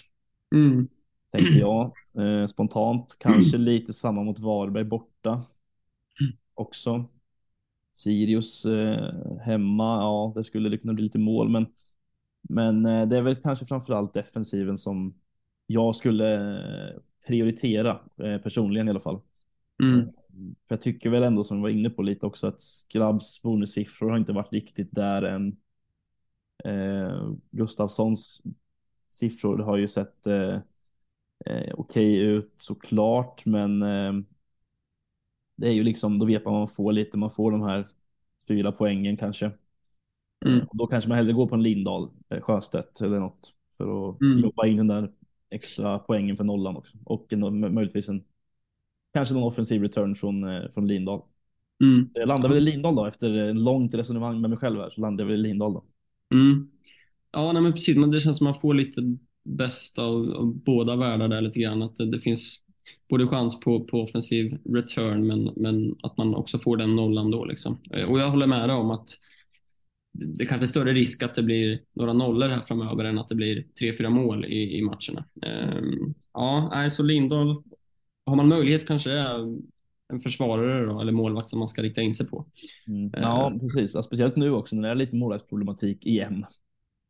Mm. 0.56 0.88
Tänkte 1.32 1.58
jag. 1.60 1.92
Eh, 2.18 2.46
spontant 2.46 3.18
kanske 3.20 3.58
mm. 3.58 3.66
lite 3.66 3.94
samma 3.94 4.24
mot 4.24 4.40
Varberg 4.40 4.84
borta 4.84 5.30
mm. 6.22 6.34
också. 6.54 7.06
Sirius 7.94 8.66
eh, 8.66 9.38
hemma, 9.42 9.98
ja, 9.98 10.34
det 10.36 10.44
skulle 10.44 10.70
det 10.70 10.78
kunna 10.78 10.94
bli 10.94 11.04
lite 11.04 11.20
mål, 11.20 11.50
men, 11.50 11.66
men 12.42 12.86
eh, 12.86 13.08
det 13.08 13.18
är 13.18 13.22
väl 13.22 13.36
kanske 13.36 13.66
framförallt 13.66 14.14
defensiven 14.14 14.78
som 14.78 15.14
jag 15.68 15.96
skulle 15.96 16.36
eh, 16.36 16.96
prioritera 17.28 18.00
eh, 18.24 18.38
personligen 18.38 18.88
i 18.88 18.90
alla 18.90 19.00
fall. 19.00 19.20
Mm. 19.84 20.00
Eh, 20.00 20.06
för 20.68 20.76
jag 20.76 20.82
tycker 20.82 21.10
väl 21.10 21.24
ändå 21.24 21.44
som 21.44 21.58
vi 21.58 21.62
var 21.62 21.70
inne 21.70 21.90
på 21.90 22.02
lite 22.02 22.26
också 22.26 22.48
att 22.48 22.62
Skrabbs 22.62 23.42
bonussiffror 23.42 24.10
har 24.10 24.18
inte 24.18 24.34
varit 24.34 24.54
riktigt 24.54 24.92
där 24.92 25.22
än. 25.22 25.58
Eh, 26.64 27.32
Gustafssons 27.52 28.42
siffror 29.12 29.58
har 29.58 29.78
ju 29.78 29.88
sett 29.88 30.28
eh, 30.28 30.60
okej 31.46 31.74
okay 31.78 32.18
ut 32.18 32.54
såklart, 32.56 33.46
men 33.46 33.82
eh, 33.82 34.14
det 35.56 35.68
är 35.68 35.74
ju 35.74 35.84
liksom, 35.84 36.20
då 36.20 36.26
vet 36.26 36.46
man 36.46 36.54
vad 36.54 36.62
man 36.62 36.68
får 36.68 36.94
lite, 36.94 37.18
man 37.18 37.30
får 37.30 37.52
de 37.52 37.62
här 37.62 37.88
fyra 38.48 38.72
poängen 38.72 39.18
kanske. 39.18 39.52
Mm. 40.46 40.60
Och 40.68 40.78
då 40.78 40.88
kanske 40.88 41.10
man 41.10 41.18
hellre 41.18 41.34
går 41.34 41.48
på 41.48 41.56
en 41.56 41.64
Lindahl, 41.64 42.10
eh, 42.30 42.42
Sjöstedt 42.42 43.02
eller 43.02 43.20
något 43.20 43.54
för 43.78 44.10
att 44.10 44.22
Mm. 44.22 44.40
jobba 44.40 44.68
in 44.68 44.78
den 44.78 44.88
där 44.88 45.12
extra 45.50 46.00
poängen 46.00 46.38
för 46.38 46.44
nollan 46.44 46.78
också. 46.78 46.98
Och 47.06 47.34
en, 47.34 47.74
möjligtvis 47.74 48.10
en, 48.10 48.24
kanske 49.14 49.34
någon 49.34 49.44
offensiv 49.44 49.82
return 49.82 50.16
från, 50.16 50.44
eh, 50.44 50.70
från 50.70 50.88
Lindahl. 50.88 51.22
Mm. 51.84 52.10
Jag 52.14 52.28
landar 52.28 52.50
väl 52.50 52.58
i 52.58 52.72
Lindahl 52.72 52.96
då, 52.96 53.06
efter 53.06 53.54
långt 53.54 53.96
resonemang 53.96 54.42
med 54.42 54.50
mig 54.50 54.60
själv 54.60 54.80
här, 54.80 54.90
så 54.90 55.02
landar 55.02 55.24
jag 55.24 55.30
väl 55.30 55.40
i 55.40 55.44
Lindahl 55.44 55.74
då. 55.74 55.84
Mm. 56.34 56.71
Ja, 57.32 57.52
nej, 57.52 57.62
men 57.62 57.72
precis. 57.72 57.98
Men 57.98 58.12
det 58.12 58.20
känns 58.20 58.38
som 58.38 58.48
att 58.48 58.56
man 58.56 58.62
får 58.62 58.74
lite 58.74 59.02
bästa 59.44 60.04
av, 60.04 60.34
av 60.34 60.56
båda 60.56 60.96
världar 60.96 61.28
där 61.28 61.42
lite 61.42 61.60
grann. 61.60 61.82
Att 61.82 61.96
det, 61.96 62.12
det 62.12 62.20
finns 62.20 62.64
både 63.10 63.28
chans 63.28 63.60
på, 63.60 63.84
på 63.84 64.02
offensiv 64.02 64.58
return, 64.66 65.28
men, 65.28 65.54
men 65.56 65.96
att 66.04 66.18
man 66.18 66.36
också 66.36 66.60
får 66.60 66.78
den 66.78 66.96
nollan 66.96 67.32
då. 67.32 67.46
Liksom. 67.46 67.78
Eh, 67.94 68.06
Och 68.06 68.20
jag 68.20 68.30
håller 68.30 68.48
med 68.48 68.70
dig 68.70 68.76
om 68.78 68.92
att 68.92 69.10
det 70.14 70.46
kanske 70.46 70.66
är 70.66 70.68
större 70.68 70.94
risk 70.94 71.24
att 71.24 71.36
det 71.36 71.44
blir 71.44 71.80
några 71.94 72.14
nollor 72.14 72.48
här 72.48 72.62
framöver 72.62 73.04
än 73.04 73.20
att 73.20 73.30
det 73.30 73.36
blir 73.36 73.66
tre, 73.80 73.94
fyra 73.94 74.10
mål 74.10 74.46
i, 74.46 74.78
i 74.78 74.82
matcherna. 74.82 75.26
Ehm, 75.46 76.14
ja, 76.34 76.88
så 76.92 77.04
Lindahl, 77.04 77.64
har 78.26 78.36
man 78.36 78.48
möjlighet 78.48 78.88
kanske 78.88 79.12
är 79.12 79.40
en 80.14 80.20
försvarare 80.20 80.86
då, 80.86 81.02
eller 81.02 81.12
målvakt 81.12 81.50
som 81.50 81.60
man 81.60 81.68
ska 81.68 81.82
rikta 81.82 82.02
in 82.02 82.14
sig 82.14 82.28
på. 82.28 82.46
Mm. 82.88 83.12
Ja, 83.14 83.58
precis. 83.60 83.96
Ja, 83.96 84.02
speciellt 84.02 84.36
nu 84.36 84.52
också 84.52 84.76
när 84.76 84.82
det 84.82 84.90
är 84.90 84.96
lite 84.96 85.16
målvaktsproblematik 85.16 86.06
igen. 86.06 86.46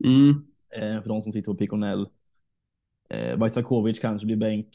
Mm, 0.04 0.46
Eh, 0.70 1.02
för 1.02 1.10
de 1.10 1.22
som 1.22 1.32
sitter 1.34 1.52
på 1.52 1.58
Piconell. 1.58 2.08
Eh, 3.10 3.38
Vaisakovic 3.38 4.00
kanske 4.00 4.26
blir 4.26 4.36
bänk. 4.38 4.68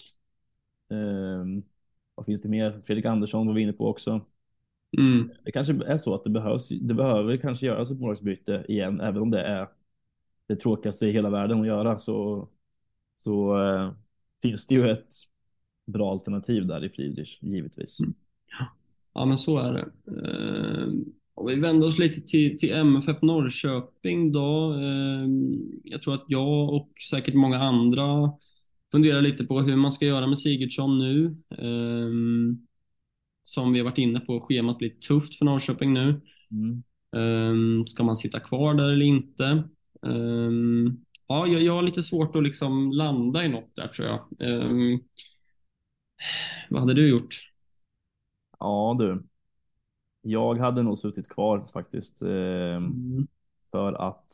Eh, 0.90 1.62
vad 2.14 2.26
finns 2.26 2.42
det 2.42 2.48
mer? 2.48 2.80
Fredrik 2.84 3.06
Andersson 3.06 3.46
var 3.46 3.54
vi 3.54 3.62
inne 3.62 3.72
på 3.72 3.86
också. 3.88 4.20
mm, 4.98 5.30
Det 5.44 5.52
kanske 5.52 5.84
är 5.86 5.96
så 5.96 6.14
att 6.14 6.24
det 6.24 6.30
behövs. 6.30 6.68
Det 6.68 6.94
behöver 6.94 7.36
kanske 7.36 7.66
göras 7.66 7.90
ett 7.90 8.00
målvaktsbyte 8.00 8.64
igen, 8.68 9.00
även 9.00 9.22
om 9.22 9.30
det 9.30 9.42
är 9.42 9.68
det 10.46 10.56
tråkigaste 10.56 11.06
i 11.06 11.12
hela 11.12 11.30
världen 11.30 11.60
att 11.60 11.66
göra 11.66 11.98
så, 11.98 12.48
så 13.14 13.62
eh, 13.64 13.92
finns 14.42 14.66
det 14.66 14.74
ju 14.74 14.90
ett 14.90 15.14
bra 15.86 16.12
alternativ 16.12 16.66
där 16.66 16.84
i 16.84 16.88
Friedrich, 16.90 17.38
givetvis. 17.42 18.00
Mm. 18.00 18.14
Ja, 19.14 19.24
men 19.24 19.38
så 19.38 19.58
är 19.58 19.72
det. 19.72 19.90
Eh, 20.28 20.88
och 21.36 21.48
vi 21.48 21.54
vänder 21.54 21.86
oss 21.86 21.98
lite 21.98 22.20
till, 22.20 22.58
till 22.58 22.72
MFF 22.72 23.22
Norrköping 23.22 24.32
då. 24.32 24.74
Eh, 24.74 25.28
jag 25.84 26.02
tror 26.02 26.14
att 26.14 26.24
jag 26.28 26.74
och 26.74 26.92
säkert 27.10 27.34
många 27.34 27.58
andra 27.58 28.32
funderar 28.92 29.20
lite 29.22 29.44
på 29.44 29.60
hur 29.60 29.76
man 29.76 29.92
ska 29.92 30.06
göra 30.06 30.26
med 30.26 30.38
Sigurdsson 30.38 30.98
nu. 30.98 31.36
Eh, 31.50 32.10
som 33.42 33.72
vi 33.72 33.78
har 33.78 33.84
varit 33.84 33.98
inne 33.98 34.20
på, 34.20 34.40
schemat 34.40 34.78
blir 34.78 34.90
tufft 34.90 35.36
för 35.36 35.44
Norrköping 35.44 35.92
nu. 35.94 36.20
Mm. 36.50 36.82
Eh, 37.16 37.84
ska 37.84 38.04
man 38.04 38.16
sitta 38.16 38.40
kvar 38.40 38.74
där 38.74 38.90
eller 38.90 39.06
inte? 39.06 39.44
Eh, 40.06 40.50
ja, 41.26 41.46
jag, 41.46 41.62
jag 41.62 41.72
har 41.72 41.82
lite 41.82 42.02
svårt 42.02 42.36
att 42.36 42.42
liksom 42.42 42.92
landa 42.92 43.44
i 43.44 43.48
något 43.48 43.76
där 43.76 43.88
tror 43.88 44.08
jag. 44.08 44.18
Eh, 44.40 44.98
vad 46.70 46.80
hade 46.80 46.94
du 46.94 47.08
gjort? 47.08 47.34
Ja, 48.58 48.96
du. 48.98 49.26
Jag 50.26 50.54
hade 50.58 50.82
nog 50.82 50.98
suttit 50.98 51.28
kvar 51.28 51.66
faktiskt. 51.72 52.22
Eh, 52.22 52.28
Mm. 52.76 53.26
för 53.70 53.92
att 53.92 54.32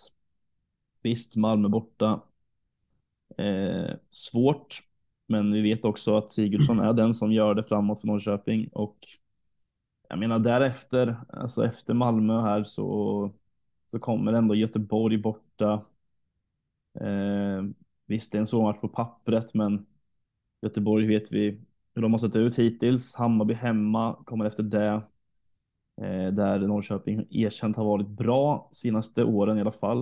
visst, 1.03 1.36
Malmö 1.36 1.68
borta. 1.68 2.20
Eh, 3.38 3.90
svårt, 4.11 4.82
men 5.28 5.53
vi 5.53 5.61
vet 5.62 5.84
också 5.84 6.16
att 6.16 6.30
Sigurdsson 6.30 6.80
är 6.80 6.93
den 6.93 7.14
som 7.14 7.32
gör 7.32 7.55
det 7.55 7.62
framåt 7.62 8.01
för 8.01 8.07
Norrköping 8.07 8.68
och 8.72 8.99
jag 10.09 10.18
menar 10.18 10.38
därefter, 10.38 11.16
alltså 11.28 11.64
efter 11.66 11.95
Malmö 11.95 12.40
här 12.40 12.62
så, 12.62 13.30
så 13.88 13.99
kommer 13.99 14.32
ändå 14.32 14.55
Göteborg 14.55 15.18
borta. 15.18 15.84
Eh, 17.01 17.62
visst, 18.07 18.32
det 18.32 18.38
är 18.38 18.40
en 18.40 18.47
svår 18.47 18.62
match 18.62 18.80
på 18.80 18.88
pappret, 18.88 19.55
men 19.55 19.86
Göteborg 20.62 21.07
vet 21.07 21.32
vi 21.32 21.61
hur 21.95 22.03
de 22.03 22.12
har 22.12 22.18
sett 22.18 22.36
ut 22.36 22.59
hittills. 22.59 23.14
Hammarby 23.16 23.55
hemma 23.55 24.16
kommer 24.24 24.45
efter 24.45 24.62
det. 24.62 25.03
Eh, 26.01 26.32
där 26.32 26.59
Norrköping 26.59 27.26
erkänt 27.30 27.76
har 27.76 27.84
varit 27.84 28.09
bra 28.09 28.68
senaste 28.72 29.24
åren 29.24 29.59
i 29.59 29.61
alla 29.61 29.70
fall. 29.70 30.01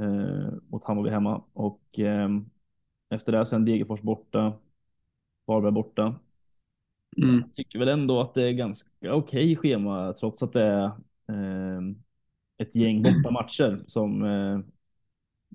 Eh, 0.00 0.52
mot 0.68 0.84
Hammarby 0.84 1.10
hemma. 1.10 1.42
Och 1.52 2.00
eh, 2.00 2.28
efter 3.10 3.32
det 3.32 3.44
sen 3.44 3.64
Degerfors 3.64 4.00
borta. 4.02 4.52
Varberg 5.46 5.72
borta. 5.72 6.14
Mm. 7.22 7.34
Jag 7.36 7.54
tycker 7.54 7.78
väl 7.78 7.88
ändå 7.88 8.20
att 8.20 8.34
det 8.34 8.42
är 8.42 8.52
ganska 8.52 9.14
okej 9.14 9.56
schema 9.56 10.12
trots 10.12 10.42
att 10.42 10.52
det 10.52 10.62
är 10.62 10.84
eh, 11.28 11.80
ett 12.58 12.76
gäng 12.76 13.02
borta 13.02 13.30
matcher 13.30 13.82
som 13.86 14.22
eh, 14.24 14.60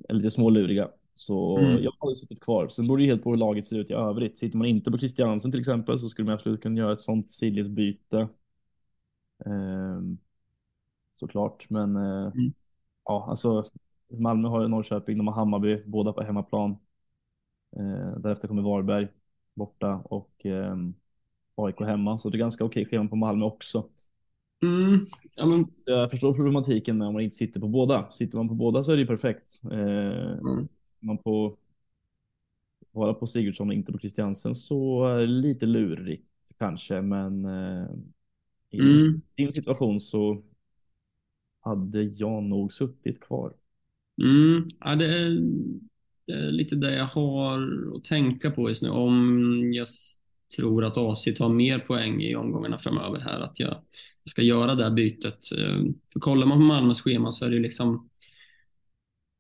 är 0.10 0.14
lite 0.14 0.32
småluriga. 0.32 0.90
Så 1.14 1.58
Mm. 1.58 1.84
jag 1.84 1.92
hade 2.00 2.16
suttit 2.16 2.42
kvar. 2.42 2.68
Sen 2.70 2.88
beror 2.88 2.98
det 2.98 3.04
ju 3.04 3.10
helt 3.10 3.24
på 3.24 3.30
hur 3.30 3.38
laget 3.38 3.66
ser 3.66 3.78
ut 3.80 3.92
i 3.92 3.94
övrigt. 3.94 4.38
Sitter 4.38 4.58
man 4.58 4.68
inte 4.68 4.92
på 4.92 4.98
Christiansen 4.98 5.52
till 5.52 5.60
exempel 5.60 6.00
så 6.00 6.10
skulle 6.10 6.26
man 6.26 6.34
absolut 6.36 6.62
kunna 6.62 6.80
göra 6.80 6.94
ett 6.94 7.00
sånt 7.00 7.30
sidledsbyte. 7.32 8.28
Ehm, 9.46 10.18
såklart, 11.14 11.70
men 11.70 11.96
eh, 11.96 12.32
Mm. 12.36 12.54
ja, 13.06 13.26
alltså 13.30 13.70
Malmö 14.10 14.48
har 14.48 14.68
Norrköping, 14.68 15.18
de 15.18 15.28
har 15.28 15.34
Hammarby, 15.34 15.84
båda 15.86 16.14
på 16.14 16.22
hemmaplan. 16.22 16.72
Eh, 17.78 18.20
därefter 18.20 18.48
kommer 18.48 18.62
Varberg 18.62 19.08
borta 19.54 20.02
och 20.06 20.46
eh, 20.46 20.78
AIK 21.56 21.82
hemma, 21.82 22.18
så 22.18 22.30
det 22.30 22.38
är 22.38 22.40
ganska 22.40 22.66
okej 22.66 22.86
schema 22.86 23.10
på 23.10 23.16
Malmö 23.16 23.46
också. 23.46 23.90
Mm. 24.64 25.06
Ja, 25.36 25.46
men, 25.46 25.66
Jag 25.86 26.12
förstår 26.12 26.34
problematiken 26.34 26.98
med 26.98 27.08
om 27.08 27.14
man 27.14 27.24
inte 27.24 27.36
sitter 27.36 27.60
på 27.60 27.68
båda. 27.68 28.12
Sitter 28.12 28.38
man 28.38 28.48
på 28.48 28.54
båda 28.54 28.84
så 28.84 28.92
är 28.92 28.96
det 28.96 29.02
ju 29.02 29.08
perfekt. 29.08 29.62
Eh, 29.72 30.32
mm. 30.32 30.68
man 31.00 31.18
på 31.18 31.58
vara 32.92 33.14
på 33.14 33.28
Sigurdsson 33.28 33.68
och 33.68 33.74
inte 33.74 33.92
på 33.92 34.00
Christiansen 34.00 34.56
så 34.56 35.06
är 35.06 35.20
det 35.20 35.26
lite 35.26 35.66
lurigt 35.66 36.30
kanske, 36.60 37.02
men 37.02 37.46
eh, 37.46 37.90
i 38.72 38.80
Mm. 38.80 39.22
din 39.38 39.52
situation 39.52 40.02
så 40.02 40.44
hade 41.62 42.04
jag 42.04 42.44
nog 42.44 42.72
suttit 42.74 43.20
kvar. 43.20 43.54
Mm. 44.24 44.68
Ja, 44.80 44.96
det, 44.96 45.06
är, 45.06 45.30
det 46.28 46.34
är 46.34 46.52
lite 46.52 46.76
det 46.76 46.94
jag 46.96 47.06
har 47.06 47.62
att 47.96 48.04
tänka 48.04 48.52
på 48.52 48.70
just 48.70 48.82
nu. 48.84 48.90
Om 48.90 49.74
jag 49.74 49.88
tror 50.58 50.86
att 50.86 50.98
AC 50.98 51.24
tar 51.38 51.50
mer 51.50 51.80
poäng 51.80 52.22
i 52.22 52.36
omgångarna 52.36 52.78
framöver 52.78 53.20
här, 53.20 53.40
att 53.40 53.60
jag 53.60 53.78
ska 54.26 54.42
göra 54.42 54.76
det 54.76 54.84
här 54.84 54.92
bytet. 54.92 55.52
Eh, 55.58 55.84
För 56.14 56.20
kollar 56.20 56.48
man 56.48 56.58
på 56.58 56.64
Malmös 56.64 57.02
schema 57.02 57.32
så 57.32 57.46
är 57.46 57.50
det 57.50 57.60
liksom 57.60 58.10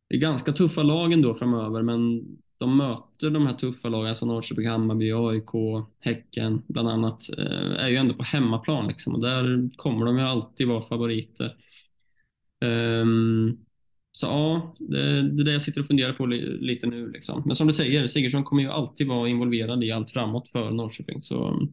det 0.10 0.16
är 0.16 0.20
ganska 0.20 0.52
tuffa 0.54 0.84
lag 0.84 1.14
ändå 1.14 1.34
framöver, 1.34 1.82
men 1.82 2.22
de 2.62 2.78
möter 2.78 3.30
de 3.30 3.48
här 3.48 3.54
tuffa 3.54 3.90
lagen, 3.90 4.08
alltså 4.08 4.26
Norrköping, 4.26 4.68
Hammarby, 4.68 5.12
AIK, 5.12 5.86
Häcken 6.00 6.62
bland 6.68 6.90
annat, 6.90 7.24
eh, 7.38 7.84
är 7.84 7.88
ju 7.88 7.96
ändå 7.96 8.14
på 8.14 8.24
hemmaplan 8.24 8.88
liksom, 8.88 9.16
och 9.16 9.22
där 9.22 9.70
kommer 9.76 10.06
de 10.06 10.18
ju 10.18 10.24
alltid 10.24 10.68
vara 10.68 10.82
favoriter. 10.82 11.56
Um, 12.66 13.58
så 14.12 14.28
ja, 14.28 14.76
det, 14.80 15.22
det 15.22 15.42
är 15.42 15.46
det 15.46 15.52
jag 15.52 15.62
sitter 15.62 15.82
och 15.82 15.88
funderar 15.88 16.14
på 16.14 16.26
li, 16.26 16.58
lite 16.58 16.88
nu. 16.88 17.12
Liksom. 17.12 17.44
Men 17.46 17.56
som 17.56 17.68
du 17.68 17.74
säger, 17.74 18.08
Sigurdsson 18.08 18.44
kommer 18.44 18.64
ju 18.64 18.70
alltid 18.70 19.08
vara 19.08 19.30
involverad 19.30 19.84
i 19.84 19.92
allt 19.92 20.12
framåt 20.12 20.50
för 20.50 20.72
Norrköping. 20.72 21.22
Så, 21.22 21.68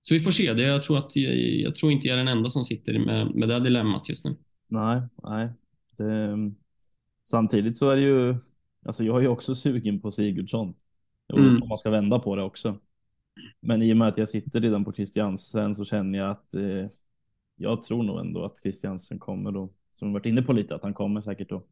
så 0.00 0.14
vi 0.14 0.20
får 0.20 0.30
se. 0.30 0.52
Det, 0.52 0.62
jag, 0.62 0.82
tror 0.82 0.98
att, 0.98 1.16
jag, 1.16 1.36
jag 1.36 1.74
tror 1.74 1.92
inte 1.92 2.08
jag 2.08 2.14
är 2.14 2.18
den 2.24 2.36
enda 2.36 2.48
som 2.48 2.64
sitter 2.64 2.98
med, 2.98 3.34
med 3.34 3.48
det 3.48 3.60
dilemmat 3.60 4.08
just 4.08 4.24
nu. 4.24 4.36
Nej, 4.68 5.02
nej. 5.22 5.48
Det, 5.98 6.36
samtidigt 7.28 7.76
så 7.76 7.90
är 7.90 7.96
det 7.96 8.02
ju, 8.02 8.34
alltså 8.86 9.04
jag 9.04 9.24
är 9.24 9.28
också 9.28 9.54
sugen 9.54 10.00
på 10.00 10.10
Sigurdsson. 10.10 10.74
Och 11.32 11.38
Mm. 11.38 11.62
Om 11.62 11.68
man 11.68 11.78
ska 11.78 11.90
vända 11.90 12.18
på 12.18 12.36
det 12.36 12.42
också. 12.42 12.78
Men 13.60 13.82
i 13.82 13.92
och 13.92 13.96
med 13.96 14.08
att 14.08 14.18
jag 14.18 14.28
sitter 14.28 14.60
redan 14.60 14.84
på 14.84 14.92
Christiansen 14.92 15.74
så 15.74 15.84
känner 15.84 16.18
jag 16.18 16.30
att 16.30 16.54
eh, 16.54 16.86
jag 17.56 17.82
tror 17.82 18.02
nog 18.02 18.20
ändå 18.20 18.44
att 18.44 18.62
Christiansen 18.62 19.18
kommer 19.18 19.52
då, 19.52 19.72
som 19.90 20.08
vi 20.08 20.14
varit 20.14 20.26
inne 20.26 20.42
på 20.42 20.52
lite, 20.52 20.74
att 20.74 20.82
han 20.82 20.94
kommer 20.94 21.20
säkert 21.20 21.52
att 21.52 21.66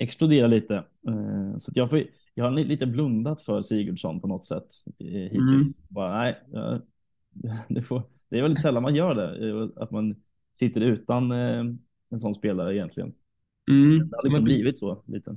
explodera 0.00 0.46
lite. 0.46 0.74
Eh, 1.08 1.56
så 1.58 1.72
jag, 1.74 1.90
får, 1.90 2.02
jag 2.34 2.44
har 2.44 2.50
lite 2.50 2.86
blundat 2.86 3.42
för 3.42 3.62
Sigurdsson 3.62 4.20
på 4.20 4.28
något 4.28 4.44
sätt 4.44 4.66
eh, 4.98 5.06
hittills. 5.06 5.88
Bara, 5.88 6.18
nej, 6.18 6.42
ja, 6.52 6.80
det, 7.68 7.82
får, 7.82 8.02
det 8.28 8.38
är 8.38 8.42
väldigt 8.42 8.62
sällan 8.62 8.82
man 8.82 8.94
gör 8.94 9.14
det, 9.14 9.48
eh, 9.48 9.82
att 9.82 9.90
man 9.90 10.16
sitter 10.54 10.80
utan 10.80 11.32
eh, 11.32 11.64
en 12.10 12.18
sån 12.18 12.34
spelare 12.34 12.76
egentligen. 12.76 13.14
Mm. 13.70 13.98
Det 13.98 14.16
har 14.16 14.24
liksom 14.24 14.44
blivit 14.44 14.78
så 14.78 15.02
lite. 15.06 15.36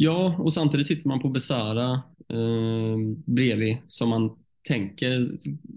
Ja, 0.00 0.36
och 0.38 0.52
samtidigt 0.52 0.86
sitter 0.86 1.08
man 1.08 1.20
på 1.20 1.28
Besara 1.28 1.92
eh, 2.28 2.96
bredvid 3.26 3.76
som 3.86 4.08
man 4.08 4.30
tänker 4.68 5.24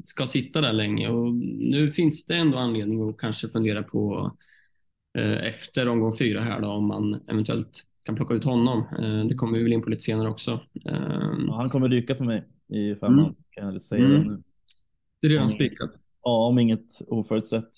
ska 0.04 0.26
sitta 0.28 0.62
där 0.62 0.74
länge. 0.74 1.10
Och 1.10 1.34
nu 1.60 1.90
finns 1.90 2.26
det 2.26 2.36
ändå 2.36 2.58
anledning 2.58 3.10
att 3.10 3.18
kanske 3.18 3.50
fundera 3.50 3.84
på 3.84 4.32
eh, 5.18 5.48
efter 5.48 5.88
omgång 5.88 6.14
fyra 6.20 6.42
här 6.42 6.62
då, 6.62 6.68
om 6.68 6.88
man 6.88 7.22
eventuellt 7.28 7.84
kan 8.04 8.16
plocka 8.16 8.34
ut 8.34 8.44
honom. 8.44 8.84
Eh, 9.00 9.26
det 9.28 9.36
kommer 9.36 9.58
vi 9.58 9.64
väl 9.64 9.74
in 9.74 9.82
på 9.82 9.90
lite 9.90 10.02
senare 10.02 10.30
också. 10.30 10.52
Eh, 10.86 11.34
Ja, 11.48 11.56
han 11.56 11.70
kommer 11.70 11.90
ryka 11.90 12.16
för 12.16 12.26
mig 12.26 12.44
i 12.68 12.96
femman, 12.96 13.20
Mm. 13.26 13.36
kan 13.50 13.74
jag 13.74 13.82
säga 13.82 14.06
Mm. 14.06 14.24
det 14.24 14.30
nu. 14.30 14.44
det 15.22 15.28
är 15.28 15.32
redan 15.32 15.50
spikat. 15.50 15.92
Ja, 16.24 16.48
om 16.48 16.60
inget 16.60 17.02
oförutsett 17.08 17.70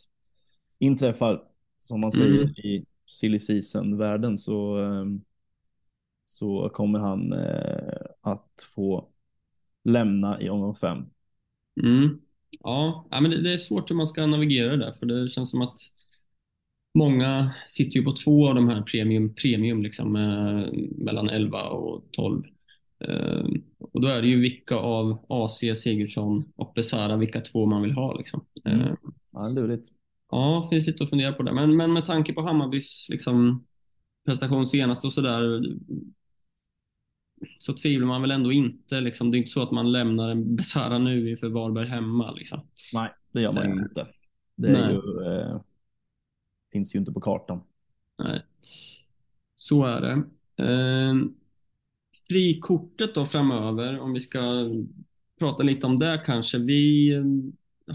inträffar, 0.79 1.41
som 1.79 2.01
man 2.01 2.11
säger 2.11 2.37
mm. 2.37 2.49
i 2.49 2.85
silly 3.05 3.39
season-världen, 3.39 4.37
så, 4.37 4.77
ehm, 4.77 5.21
så 6.37 6.69
kommer 6.73 6.99
han 6.99 7.33
eh, 7.33 8.05
att 8.21 8.51
få 8.75 9.09
lämna 9.83 10.41
i 10.41 10.49
omgång 10.49 10.75
fem. 10.75 11.05
Mm. 11.83 12.19
Ja, 12.59 13.07
men 13.11 13.29
det 13.31 13.53
är 13.53 13.57
svårt 13.57 13.91
hur 13.91 13.95
man 13.95 14.07
ska 14.07 14.25
navigera 14.25 14.71
det 14.71 14.85
där, 14.85 14.93
för 14.93 15.05
det 15.05 15.27
känns 15.27 15.51
som 15.51 15.61
att 15.61 15.77
många 16.93 17.53
sitter 17.67 17.99
ju 17.99 18.05
på 18.05 18.11
två 18.11 18.49
av 18.49 18.55
de 18.55 18.67
här 18.67 18.81
premium, 18.81 19.35
premium 19.35 19.83
liksom, 19.83 20.11
mellan 20.97 21.29
11 21.29 21.63
och 21.63 22.03
12. 22.11 22.43
Eh, 23.07 23.45
och 23.79 24.01
då 24.01 24.07
är 24.07 24.21
det 24.21 24.27
ju 24.27 24.41
vilka 24.41 24.75
av 24.75 25.25
AC, 25.29 25.59
Sigurdsson 25.75 26.43
och 26.55 26.71
Besara, 26.75 27.17
vilka 27.17 27.41
två 27.41 27.65
man 27.65 27.81
vill 27.81 27.91
ha. 27.91 28.13
Liksom. 28.17 28.45
Mm. 28.65 28.81
Eh, 28.81 28.93
ja, 29.31 29.47
lurigt. 29.47 29.89
Ja, 30.31 30.67
finns 30.69 30.87
lite 30.87 31.03
att 31.03 31.09
fundera 31.09 31.33
på 31.33 31.43
det. 31.43 31.53
Men, 31.53 31.77
men 31.77 31.93
med 31.93 32.05
tanke 32.05 32.33
på 32.33 32.41
Hammarbys 32.41 33.07
liksom, 33.09 33.65
prestation 34.25 34.67
senast 34.67 35.05
och 35.05 35.13
sådär 35.13 35.61
så 37.59 37.73
tvivlar 37.73 38.07
man 38.07 38.21
väl 38.21 38.31
ändå 38.31 38.51
inte. 38.51 39.01
Liksom. 39.01 39.31
Det 39.31 39.37
är 39.37 39.39
inte 39.39 39.51
så 39.51 39.61
att 39.61 39.71
man 39.71 39.91
lämnar 39.91 40.29
en 40.29 40.55
Besara 40.55 40.97
nu 40.97 41.29
inför 41.29 41.49
Varberg 41.49 41.87
hemma. 41.87 42.31
Liksom. 42.31 42.59
Nej, 42.93 43.09
det 43.31 43.41
gör 43.41 43.51
man 43.51 43.77
ju 43.77 43.83
inte. 43.83 44.07
Det 44.55 44.67
ju, 44.67 45.25
eh, 45.25 45.61
finns 46.71 46.95
ju 46.95 46.99
inte 46.99 47.11
på 47.11 47.21
kartan. 47.21 47.61
Nej, 48.23 48.41
så 49.55 49.85
är 49.85 50.01
det. 50.01 50.23
Eh, 50.63 51.15
frikortet 52.29 53.15
då 53.15 53.25
framöver, 53.25 53.99
om 53.99 54.13
vi 54.13 54.19
ska 54.19 54.69
prata 55.41 55.63
lite 55.63 55.87
om 55.87 55.99
det 55.99 56.21
kanske. 56.25 56.57
Vi 56.57 57.13
eh, 57.13 57.23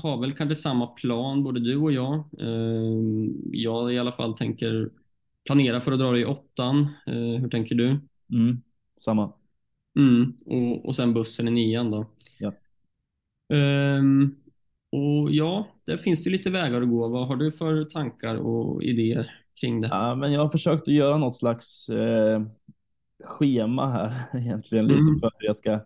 har 0.00 0.20
väl 0.20 0.32
kanske 0.32 0.54
samma 0.54 0.86
plan, 0.86 1.44
både 1.44 1.60
du 1.60 1.76
och 1.76 1.92
jag. 1.92 2.14
Eh, 2.40 3.28
jag 3.52 3.94
i 3.94 3.98
alla 3.98 4.12
fall 4.12 4.34
tänker 4.34 4.90
planera 5.44 5.80
för 5.80 5.92
att 5.92 5.98
dra 5.98 6.12
det 6.12 6.20
i 6.20 6.24
åttan. 6.24 6.80
Eh, 7.06 7.40
hur 7.40 7.48
tänker 7.48 7.74
du? 7.74 8.00
Mm, 8.32 8.62
samma. 9.00 9.32
Mm, 9.98 10.32
och, 10.46 10.86
och 10.86 10.96
sen 10.96 11.14
bussen 11.14 11.48
i 11.48 11.50
nian 11.50 11.90
då. 11.90 12.06
Ja. 12.38 12.52
Um, 13.98 14.36
och 14.90 15.30
ja, 15.30 15.68
det 15.86 15.98
finns 15.98 16.26
ju 16.26 16.30
lite 16.30 16.50
vägar 16.50 16.82
att 16.82 16.88
gå. 16.88 17.08
Vad 17.08 17.28
har 17.28 17.36
du 17.36 17.52
för 17.52 17.84
tankar 17.84 18.34
och 18.36 18.82
idéer 18.82 19.30
kring 19.60 19.80
det? 19.80 19.88
Ja, 19.88 20.14
men 20.14 20.32
jag 20.32 20.40
har 20.40 20.48
försökt 20.48 20.82
att 20.82 20.94
göra 20.94 21.18
något 21.18 21.34
slags 21.34 21.88
eh, 21.88 22.42
schema 23.24 23.86
här 23.86 24.12
egentligen 24.40 24.86
lite 24.86 25.00
mm. 25.00 25.18
för 25.20 25.26
att 25.26 25.36
jag 25.38 25.56
ska 25.56 25.80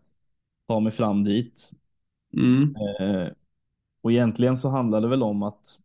ta 0.69 0.81
mig 0.81 0.93
fram 0.93 1.25
dit. 1.25 1.71
Mm. 2.33 2.77
Eh, 3.01 3.29
och 4.01 4.13
egentligen 4.13 4.57
så 4.57 4.69
handlar 4.69 5.01
det 5.01 5.09
väl 5.09 5.23
om 5.23 5.43
att 5.43 5.79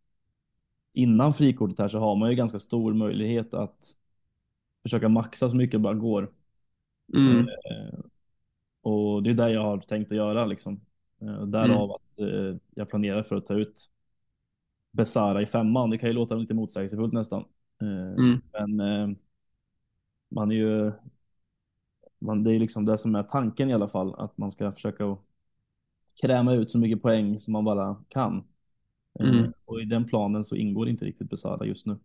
innan 0.94 1.34
frikortet 1.34 1.80
här 1.80 1.88
så 1.88 1.99
har 1.99 2.16
man 2.16 2.30
ju 2.30 2.36
ganska 2.36 2.60
stor 2.60 2.94
möjlighet 2.94 3.54
att 3.54 3.94
försöka 4.84 5.10
maxa 5.10 5.49
så 5.49 5.56
mycket 5.56 5.72
det 5.72 5.80
bara 5.80 5.94
går. 5.94 6.32
Mm. 7.14 7.40
Eh, 7.48 7.99
och 8.88 9.23
det 9.23 9.30
är 9.30 9.34
det 9.34 9.51
jag 9.51 9.64
har 9.64 9.77
tänkt 9.77 10.11
att 10.11 10.18
göra 10.18 10.45
liksom. 10.45 10.81
Eh, 11.22 11.41
därav 11.41 11.84
mm. 11.84 11.91
att 11.91 12.19
eh, 12.19 12.61
jag 12.76 12.89
planerar 12.89 13.23
för 13.23 13.35
att 13.35 13.45
ta 13.45 13.53
ut 13.53 13.89
Besara 14.91 15.41
i 15.41 15.45
femman. 15.45 15.89
Det 15.89 15.97
kan 15.97 16.09
ju 16.09 16.14
låta 16.14 16.35
lite 16.35 16.53
motsägelsefullt 16.53 17.14
nästan. 17.14 17.45
Eh, 17.81 18.23
mm. 18.26 18.41
Men 18.51 19.18
man 20.30 20.51
är 20.51 20.55
ju 20.55 20.91
man, 22.19 22.43
det 22.43 22.55
är 22.55 22.59
liksom 22.59 22.85
det 22.85 22.97
som 22.97 23.15
är 23.15 23.23
tanken 23.23 23.69
i 23.69 23.73
alla 23.73 23.88
fall, 23.88 24.15
att 24.15 24.38
man 24.38 24.51
ska 24.51 24.72
försöka 24.72 25.18
kräma 26.22 26.53
ut 26.53 26.72
så 26.72 26.80
mycket 26.80 27.01
poäng 27.01 27.39
som 27.39 27.53
man 27.53 27.65
bara 27.65 28.03
kan. 28.07 28.47
Mm. 29.19 29.53
och 29.65 29.81
i 29.81 29.85
den 29.85 30.05
planen 30.05 30.43
så 30.43 30.55
ingår 30.55 30.89
inte 30.89 31.05
riktigt 31.05 31.30
Besara 31.30 31.65
just 31.65 31.85
nu. 31.85 31.97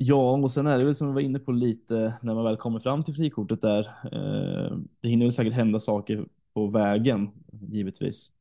Ja, 0.00 0.32
och 0.32 0.50
sen 0.50 0.66
är 0.66 0.78
det 0.78 0.84
väl 0.84 0.94
som 0.94 1.08
vi 1.08 1.14
var 1.14 1.20
inne 1.20 1.38
på 1.38 1.52
lite 1.52 2.14
när 2.22 2.34
man 2.34 2.44
väl 2.44 2.56
kommer 2.56 2.80
fram 2.80 3.04
till 3.04 3.14
frikortet 3.14 3.60
där. 3.60 3.80
Eh, 4.12 4.78
det 5.00 5.08
hinner 5.08 5.26
väl 5.26 5.32
säkert 5.32 5.52
hända 5.52 5.78
saker 5.78 6.28
på 6.54 6.66
vägen, 6.66 7.30
givetvis. 7.68 8.32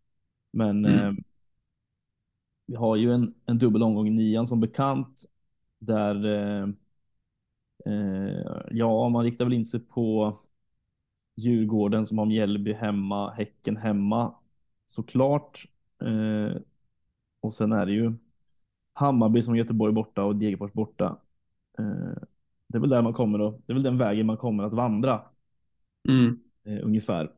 Men 0.51 0.85
mm. 0.85 0.99
eh, 0.99 1.13
vi 2.65 2.75
har 2.75 2.95
ju 2.95 3.13
en, 3.13 3.34
en 3.45 3.57
dubbel 3.57 3.84
omgång 3.84 4.07
i 4.07 4.11
nian 4.11 4.45
som 4.45 4.59
bekant 4.59 5.25
där 5.79 6.25
eh, 6.25 6.67
Eh, 7.88 8.61
ja, 8.71 9.09
man 9.09 9.23
riktar 9.23 9.45
väl 9.45 9.53
in 9.53 9.65
sig 9.65 9.79
på 9.79 10.38
Djurgården 11.35 12.05
som 12.05 12.17
har 12.17 12.25
Mjällby 12.25 12.73
hemma, 12.73 13.31
Häcken 13.31 13.77
hemma 13.77 14.35
såklart. 14.85 15.59
Eh, 16.01 16.57
och 17.39 17.53
sen 17.53 17.71
är 17.71 17.85
det 17.85 17.91
ju 17.91 18.13
Hammarby 18.93 19.41
som 19.41 19.55
Göteborg 19.55 19.93
borta 19.93 20.23
och 20.23 20.35
Degerfors 20.35 20.73
borta. 20.73 21.17
Eh, 21.79 22.23
det 22.67 22.77
är 22.77 22.79
väl 22.79 22.89
där 22.89 23.01
man 23.01 23.13
kommer 23.13 23.41
och 23.41 23.61
det 23.65 23.71
är 23.71 23.73
väl 23.73 23.83
den 23.83 23.97
vägen 23.97 24.25
man 24.25 24.37
kommer 24.37 24.63
att 24.63 24.73
vandra. 24.73 25.21
Mm. 26.09 26.39
ungefär. 26.83 27.31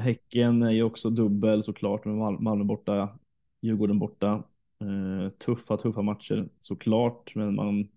Häcken 0.00 0.62
är 0.62 0.70
ju 0.70 0.82
också 0.82 1.10
dubbel 1.10 1.62
såklart 1.62 2.04
med 2.04 2.14
Malmö 2.40 2.64
borta, 2.64 3.18
Djurgården 3.60 3.98
borta. 3.98 4.44
tuffa, 5.38 5.76
tuffa 5.76 6.02
matcher 6.02 6.48
såklart, 6.60 7.32
men 7.34 7.54
man 7.54 7.88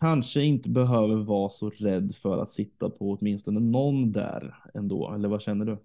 kanske 0.00 0.42
inte 0.42 0.70
behöver 0.70 1.16
vara 1.16 1.48
så 1.48 1.70
rädd 1.70 2.14
för 2.14 2.38
att 2.38 2.48
sitta 2.48 2.90
på 2.90 3.10
åtminstone 3.10 3.60
någon 3.60 4.12
där 4.12 4.54
ändå, 4.74 5.14
eller 5.14 5.28
vad 5.28 5.42
känner 5.42 5.64
du? 5.64 5.78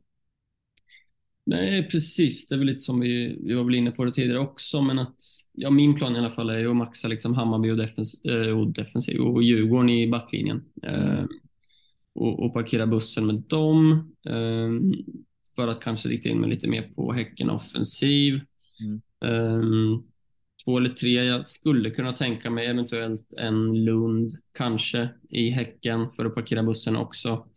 Nej, 1.46 1.88
precis. 1.88 2.48
Det 2.48 2.56
är 2.56 2.60
väl 2.60 2.68
lite 2.68 2.80
som 2.80 3.00
vi, 3.00 3.40
vi 3.44 3.54
var 3.54 3.64
väl 3.64 3.76
inne 3.76 3.92
på 3.92 4.06
det 4.06 4.12
tidigare 4.12 4.40
också, 4.40 4.82
men 4.82 5.00
att 5.00 5.18
ja, 5.52 5.70
min 5.70 5.96
plan 5.96 6.16
i 6.16 6.20
alla 6.20 6.32
fall 6.32 6.50
är 6.50 6.60
ju 6.60 6.70
att 6.70 6.76
maxa 6.76 7.08
liksom 7.08 7.34
Hammarby 7.34 7.72
och, 7.72 7.78
defens, 7.78 8.22
äh, 8.24 8.60
och 8.60 8.74
defensiv 8.74 9.22
och 9.22 9.44
Djurgården 9.44 9.90
i 9.90 10.08
backlinjen. 10.08 10.64
Äh, 10.84 11.26
och, 12.16 12.46
och, 12.46 12.54
parkera 12.54 12.88
bussen 12.88 13.26
med 13.26 13.36
dem 13.36 13.92
äh, 14.26 15.00
för 15.56 15.68
att 15.68 15.82
kanske 15.82 16.10
rikta 16.10 16.30
in 16.30 16.40
mig 16.40 16.50
lite 16.50 16.68
mer 16.68 16.82
på 16.96 17.14
Häcken 17.14 17.50
offensiv. 17.50 18.40
Mm 19.26 20.04
två 20.66 20.78
eller 20.78 20.90
tre. 20.90 21.24
Jag 21.24 21.48
skulle 21.48 21.90
kunna 21.90 22.14
tänka 22.14 22.50
mig 22.50 22.68
eventuellt 22.68 23.34
en 23.38 23.86
Lund, 23.86 24.32
kanske, 24.58 25.10
i 25.30 25.50
Häcken 25.50 26.12
för 26.12 26.26
att 26.26 26.36
parkera 26.36 26.64
bussen 26.64 26.96
också. 26.96 27.48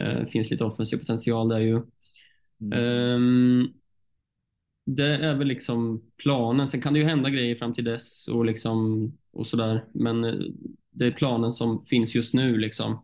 Eh, 0.00 0.26
finns 0.26 0.50
lite 0.50 0.64
offensiv 0.64 0.96
potential 0.96 1.48
där 1.48 1.58
ju. 1.58 1.82
Mm. 2.60 2.78
Um, 2.78 3.72
det 4.86 5.16
är 5.16 5.34
väl 5.34 5.48
liksom 5.48 6.02
planen. 6.16 6.66
Sen 6.66 6.80
kan 6.80 6.92
det 6.92 6.98
ju 6.98 7.04
hända 7.04 7.30
grejer 7.30 7.56
fram 7.56 7.74
till 7.74 7.84
dess 7.84 8.28
och, 8.28 8.44
liksom, 8.44 9.12
och 9.32 9.46
sådär. 9.46 9.84
Men 9.92 10.24
eh, 10.24 10.34
det 10.90 11.06
är 11.06 11.10
planen 11.10 11.52
som 11.52 11.86
finns 11.86 12.16
just 12.16 12.34
nu. 12.34 12.58
Liksom. 12.58 13.02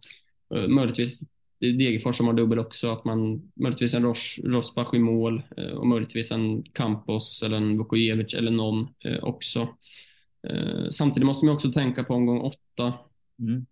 Uh, 0.54 0.68
möjligtvis 0.68 1.22
det 1.62 1.68
är 1.68 1.72
Degerfors 1.72 2.16
som 2.16 2.26
har 2.26 2.34
dubbel 2.34 2.58
också, 2.58 2.90
att 2.90 3.04
man 3.04 3.50
möjligtvis 3.54 3.94
en 3.94 4.02
Ros, 4.02 4.40
Rosbach 4.44 4.94
i 4.94 4.98
mål 4.98 5.42
eh, 5.56 5.64
och 5.64 5.86
möjligtvis 5.86 6.32
en 6.32 6.62
Campos 6.62 7.42
eller 7.42 7.56
en 7.56 7.76
Vukojevic 7.76 8.34
eller 8.34 8.50
någon 8.50 8.88
eh, 9.04 9.24
också. 9.24 9.68
Eh, 10.48 10.88
samtidigt 10.90 11.26
måste 11.26 11.46
man 11.46 11.54
också 11.54 11.72
tänka 11.72 12.04
på 12.04 12.14
omgång 12.14 12.40
åtta 12.40 12.94
mm. 13.38 13.66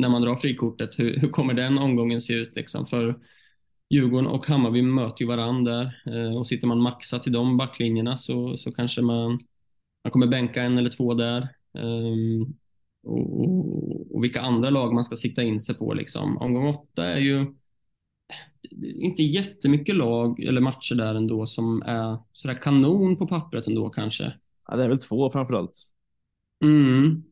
när 0.00 0.08
man 0.08 0.22
drar 0.22 0.36
frikortet. 0.36 0.98
Hur, 0.98 1.16
hur 1.20 1.28
kommer 1.28 1.54
den 1.54 1.78
omgången 1.78 2.20
se 2.20 2.34
ut? 2.34 2.56
Liksom? 2.56 2.86
För 2.86 3.18
Djurgården 3.90 4.26
och 4.26 4.46
Hammarby 4.46 4.82
möter 4.82 5.22
ju 5.22 5.28
varandra 5.28 5.92
där 6.04 6.36
och 6.38 6.46
sitter 6.46 6.66
man 6.66 6.80
maxat 6.80 7.26
i 7.26 7.30
de 7.30 7.56
backlinjerna 7.56 8.16
så, 8.16 8.56
så 8.56 8.72
kanske 8.72 9.02
man, 9.02 9.30
man 10.04 10.10
kommer 10.10 10.26
bänka 10.26 10.62
en 10.62 10.78
eller 10.78 10.90
två 10.90 11.14
där. 11.14 11.48
Ehm, 11.78 12.54
och, 13.06 13.40
och, 13.40 14.14
och, 14.14 14.24
vilka 14.24 14.40
andra 14.40 14.70
lag 14.70 14.94
man 14.94 15.04
ska 15.04 15.16
sikta 15.16 15.42
in 15.42 15.60
sig 15.60 15.74
på. 15.74 15.94
Liksom. 15.94 16.38
Omgång 16.38 16.66
åtta 16.68 17.04
är 17.04 17.20
ju 17.20 17.46
inte 18.80 19.22
jättemycket 19.22 19.96
lag 19.96 20.40
eller 20.40 20.60
matcher 20.60 20.94
där 20.94 21.14
ändå 21.14 21.46
som 21.46 21.82
är 21.82 22.18
sådär 22.32 22.54
kanon 22.54 23.16
på 23.16 23.26
pappret 23.26 23.66
ändå 23.66 23.90
kanske. 23.90 24.32
Ja, 24.68 24.76
det 24.76 24.84
är 24.84 24.88
väl 24.88 24.98
två 24.98 25.30
framförallt. 25.30 25.82
Mm. 26.64 27.22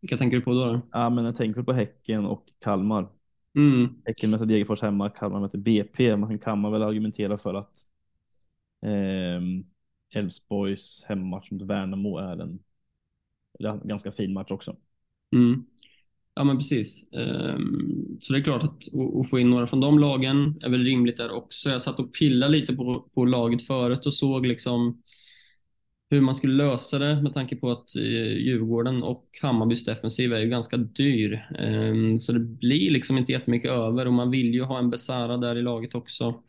Vilka 0.00 0.16
tänker 0.16 0.36
du 0.36 0.42
på 0.42 0.52
då? 0.52 0.64
då? 0.64 0.80
Ja, 0.92 1.10
men 1.10 1.24
jag 1.24 1.34
tänker 1.34 1.62
på 1.62 1.72
Häcken 1.72 2.26
och 2.26 2.44
Kalmar. 2.64 3.08
Mm. 3.56 3.88
Häcken 4.04 4.30
möter 4.30 4.46
Degerfors 4.46 4.82
hemma, 4.82 5.08
Kalmar 5.08 5.40
möter 5.40 5.58
BP. 5.58 6.16
Man 6.16 6.38
kan 6.38 6.58
man 6.58 6.72
väl 6.72 6.82
argumentera 6.82 7.36
för 7.36 7.54
att 7.54 7.78
ehm, 8.86 9.64
Elfsborgs 10.14 11.02
eh, 11.02 11.08
hemmamatch 11.08 11.50
mot 11.50 11.62
Värnamo 11.62 12.18
är 12.18 12.40
en 12.42 12.58
ganska 13.84 14.12
fin 14.12 14.32
match 14.32 14.50
också. 14.50 14.76
Mm. 15.32 15.64
Ja, 16.34 16.44
men 16.44 16.56
precis. 16.56 17.04
Um, 17.12 18.16
så 18.20 18.32
det 18.32 18.38
är 18.38 18.42
klart 18.42 18.62
att 18.62 18.82
att 19.20 19.30
få 19.30 19.38
in 19.38 19.50
några 19.50 19.66
från 19.66 19.80
de 19.80 19.98
lagen 19.98 20.60
är 20.62 20.70
väl 20.70 20.84
rimligt 20.84 21.16
där 21.16 21.30
också. 21.30 21.70
Jag 21.70 21.82
satt 21.82 22.00
och 22.00 22.14
pillade 22.14 22.52
lite 22.52 22.76
på, 22.76 23.08
på 23.14 23.24
laget 23.24 23.66
förut 23.66 24.06
och 24.06 24.14
såg 24.14 24.46
liksom 24.46 25.02
hur 26.10 26.20
man 26.20 26.34
skulle 26.34 26.54
lösa 26.64 26.98
det 26.98 27.22
med 27.22 27.32
tanke 27.32 27.56
på 27.56 27.70
att 27.70 27.96
eh, 27.96 28.02
Djurgården 28.38 29.02
och 29.02 29.24
Hammarbys 29.42 29.84
defensiv 29.84 30.32
är 30.32 30.38
ju 30.40 30.48
ganska 30.48 30.76
dyr. 30.76 31.46
Ehm, 31.58 32.18
så 32.18 32.32
det 32.32 32.40
blir 32.40 32.90
liksom 32.90 33.18
inte 33.18 33.32
jättemycket 33.32 33.70
över 33.70 34.06
och 34.06 34.12
man 34.12 34.30
vill 34.30 34.54
ju 34.54 34.62
ha 34.62 34.78
en 34.78 34.90
Besara 34.90 35.36
där 35.36 35.56
i 35.56 35.62
laget 35.62 35.94
också. 35.94 36.42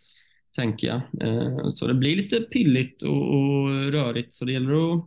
tänker 0.56 0.88
jag. 0.88 1.02
Ehm, 1.28 1.72
så 1.72 1.88
det 1.88 1.94
blir 1.94 2.16
lite 2.16 2.40
pilligt 2.40 3.04
och, 3.04 3.36
och 3.36 3.84
rörigt, 3.92 4.34
så 4.34 4.46
det 4.46 4.52
gäller 4.54 4.94
att, 4.94 5.06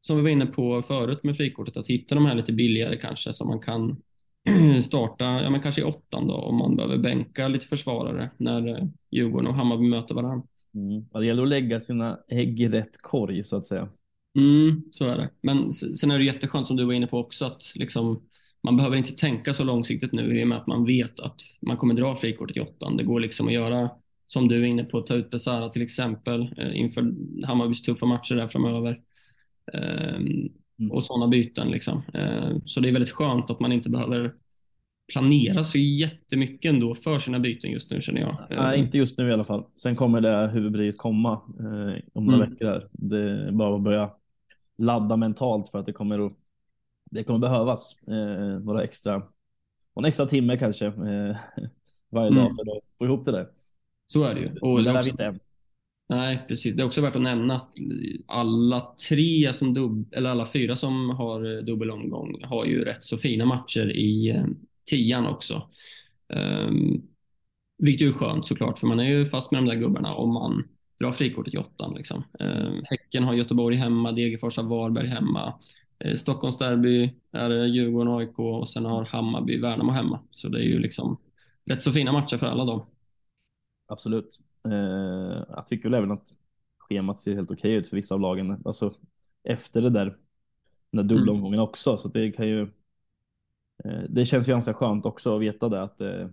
som 0.00 0.16
vi 0.16 0.22
var 0.22 0.30
inne 0.30 0.46
på 0.46 0.82
förut 0.82 1.24
med 1.24 1.36
frikortet, 1.36 1.76
att 1.76 1.86
hitta 1.86 2.14
de 2.14 2.26
här 2.26 2.34
lite 2.34 2.52
billigare 2.52 2.96
kanske, 2.96 3.32
så 3.32 3.44
man 3.44 3.60
kan 3.60 3.96
starta, 4.82 5.24
ja 5.24 5.50
men 5.50 5.60
kanske 5.60 5.80
i 5.80 5.84
åttan 5.84 6.26
då, 6.26 6.34
om 6.34 6.56
man 6.56 6.76
behöver 6.76 6.98
bänka 6.98 7.48
lite 7.48 7.66
försvarare 7.66 8.30
när 8.36 8.68
eh, 8.68 8.86
Djurgården 9.10 9.46
och 9.46 9.54
Hammarby 9.54 9.88
möter 9.88 10.14
varandra. 10.14 10.46
Mm. 10.74 11.04
Det 11.12 11.26
gäller 11.26 11.42
att 11.42 11.48
lägga 11.48 11.80
sina 11.80 12.18
ägg 12.28 12.60
i 12.60 12.68
rätt 12.68 13.02
korg 13.02 13.42
så 13.42 13.56
att 13.56 13.66
säga. 13.66 13.88
Mm, 14.38 14.82
så 14.90 15.06
är 15.06 15.16
det. 15.16 15.30
Men 15.40 15.70
sen 15.70 16.10
är 16.10 16.18
det 16.18 16.24
jätteskönt 16.24 16.66
som 16.66 16.76
du 16.76 16.84
var 16.84 16.92
inne 16.92 17.06
på 17.06 17.18
också 17.18 17.44
att 17.44 17.62
liksom, 17.76 18.22
man 18.62 18.76
behöver 18.76 18.96
inte 18.96 19.12
tänka 19.12 19.52
så 19.52 19.64
långsiktigt 19.64 20.12
nu 20.12 20.40
i 20.40 20.44
och 20.44 20.48
med 20.48 20.58
att 20.58 20.66
man 20.66 20.84
vet 20.84 21.20
att 21.20 21.36
man 21.66 21.76
kommer 21.76 21.94
dra 21.94 22.16
frikortet 22.16 22.56
i 22.56 22.60
åttan. 22.60 22.96
Det 22.96 23.04
går 23.04 23.20
liksom 23.20 23.46
att 23.46 23.52
göra 23.52 23.90
som 24.26 24.48
du 24.48 24.62
är 24.62 24.66
inne 24.66 24.84
på, 24.84 25.00
ta 25.00 25.14
ut 25.14 25.30
Besara 25.30 25.68
till 25.68 25.82
exempel 25.82 26.54
eh, 26.58 26.80
inför 26.80 27.14
Hammarbys 27.46 27.82
tuffa 27.82 28.06
matcher 28.06 28.34
där 28.34 28.48
framöver. 28.48 29.00
Eh, 29.72 30.14
mm. 30.14 30.90
Och 30.90 31.04
sådana 31.04 31.28
byten. 31.28 31.70
Liksom. 31.70 32.02
Eh, 32.14 32.56
så 32.64 32.80
det 32.80 32.88
är 32.88 32.92
väldigt 32.92 33.10
skönt 33.10 33.50
att 33.50 33.60
man 33.60 33.72
inte 33.72 33.90
behöver 33.90 34.32
planera 35.12 35.64
så 35.64 35.78
jättemycket 35.78 36.72
ändå 36.72 36.94
för 36.94 37.18
sina 37.18 37.38
byten 37.38 37.70
just 37.70 37.90
nu 37.90 38.00
känner 38.00 38.20
jag. 38.20 38.36
Nej, 38.50 38.78
inte 38.78 38.98
just 38.98 39.18
nu 39.18 39.30
i 39.30 39.32
alla 39.32 39.44
fall. 39.44 39.64
Sen 39.76 39.96
kommer 39.96 40.20
det 40.20 40.50
huvudbryet 40.52 40.98
komma 40.98 41.32
eh, 41.32 42.02
om 42.12 42.24
några 42.24 42.36
mm. 42.36 42.50
veckor. 42.50 42.66
Här. 42.66 42.88
Det 42.92 43.30
är 43.30 43.52
bara 43.52 43.76
att 43.76 43.82
börja 43.82 44.10
ladda 44.78 45.16
mentalt 45.16 45.68
för 45.68 45.78
att 45.78 45.86
det 45.86 45.92
kommer 45.92 46.26
att 46.26 46.32
det 47.10 47.24
kommer 47.24 47.38
behövas 47.38 47.96
eh, 48.08 48.60
några 48.64 48.82
extra, 48.82 49.22
en 49.94 50.04
extra 50.04 50.26
timme 50.26 50.58
kanske 50.58 50.86
eh, 50.86 51.36
varje 52.10 52.28
mm. 52.28 52.34
dag 52.34 52.50
för 52.54 52.76
att 52.76 52.84
få 52.98 53.04
ihop 53.04 53.24
det 53.24 53.32
där. 53.32 53.48
Så 54.06 54.24
är 54.24 54.34
det 54.34 54.40
ju. 54.40 54.58
Och 54.60 54.78
det, 54.78 54.92
det 54.92 54.98
också, 54.98 55.06
vi 55.06 55.10
inte 55.10 55.24
än. 55.24 55.38
Nej, 56.08 56.44
precis. 56.48 56.74
Det 56.74 56.82
är 56.82 56.86
också 56.86 57.00
värt 57.00 57.16
att 57.16 57.22
nämna 57.22 57.56
att 57.56 57.74
alla 58.26 58.94
tre 59.08 59.52
som 59.52 59.74
dub, 59.74 60.14
eller 60.14 60.30
alla 60.30 60.46
fyra 60.46 60.76
som 60.76 61.10
har 61.10 61.62
dubbel 61.62 61.90
omgång 61.90 62.44
har 62.44 62.64
ju 62.64 62.84
rätt 62.84 63.02
så 63.02 63.18
fina 63.18 63.44
matcher 63.44 63.96
i 63.96 64.30
eh, 64.30 64.44
tian 64.84 65.26
också. 65.26 65.68
Um, 66.28 67.02
vilket 67.78 68.08
är 68.08 68.12
skönt 68.12 68.46
såklart, 68.46 68.78
för 68.78 68.86
man 68.86 69.00
är 69.00 69.04
ju 69.04 69.26
fast 69.26 69.52
med 69.52 69.62
de 69.62 69.68
där 69.68 69.76
gubbarna 69.76 70.14
om 70.14 70.32
man 70.32 70.68
drar 70.98 71.12
frikortet 71.12 71.54
i 71.54 71.58
åttan. 71.58 71.94
Liksom. 71.94 72.24
Um, 72.38 72.84
häcken 72.84 73.24
har 73.24 73.34
Göteborg 73.34 73.76
hemma, 73.76 74.12
Degerfors 74.12 74.56
har 74.56 74.64
Varberg 74.64 75.08
hemma. 75.08 75.54
Uh, 76.04 76.14
Stockholms 76.14 76.58
derby 76.58 77.10
är 77.32 77.48
det 77.48 77.66
Djurgården, 77.66 78.14
AIK 78.14 78.38
och 78.38 78.68
sen 78.68 78.84
har 78.84 79.04
Hammarby, 79.04 79.60
Värnamo 79.60 79.92
hemma. 79.92 80.20
Så 80.30 80.48
det 80.48 80.58
är 80.58 80.64
ju 80.64 80.78
liksom 80.78 81.18
rätt 81.64 81.82
så 81.82 81.92
fina 81.92 82.12
matcher 82.12 82.36
för 82.36 82.46
alla 82.46 82.64
dem. 82.64 82.86
Absolut. 83.88 84.38
Uh, 84.68 85.44
jag 85.48 85.66
tycker 85.66 85.92
även 85.92 86.12
att 86.12 86.28
schemat 86.78 87.18
ser 87.18 87.34
helt 87.34 87.50
okej 87.50 87.72
ut 87.72 87.88
för 87.88 87.96
vissa 87.96 88.14
av 88.14 88.20
lagen. 88.20 88.62
Alltså 88.64 88.94
efter 89.44 89.82
det 89.82 89.90
där, 89.90 90.16
den 90.92 91.06
där 91.06 91.14
dubbla 91.14 91.32
omgången 91.32 91.58
mm. 91.58 91.68
också, 91.68 91.96
så 91.96 92.08
det 92.08 92.30
kan 92.30 92.48
ju 92.48 92.68
Eh, 93.84 94.02
det 94.08 94.24
känns 94.24 94.48
ju 94.48 94.52
ganska 94.52 94.74
skönt 94.74 95.06
också 95.06 95.36
att 95.36 95.42
veta 95.42 95.68
det 95.68 95.82
att 95.82 96.00
eh, 96.00 96.26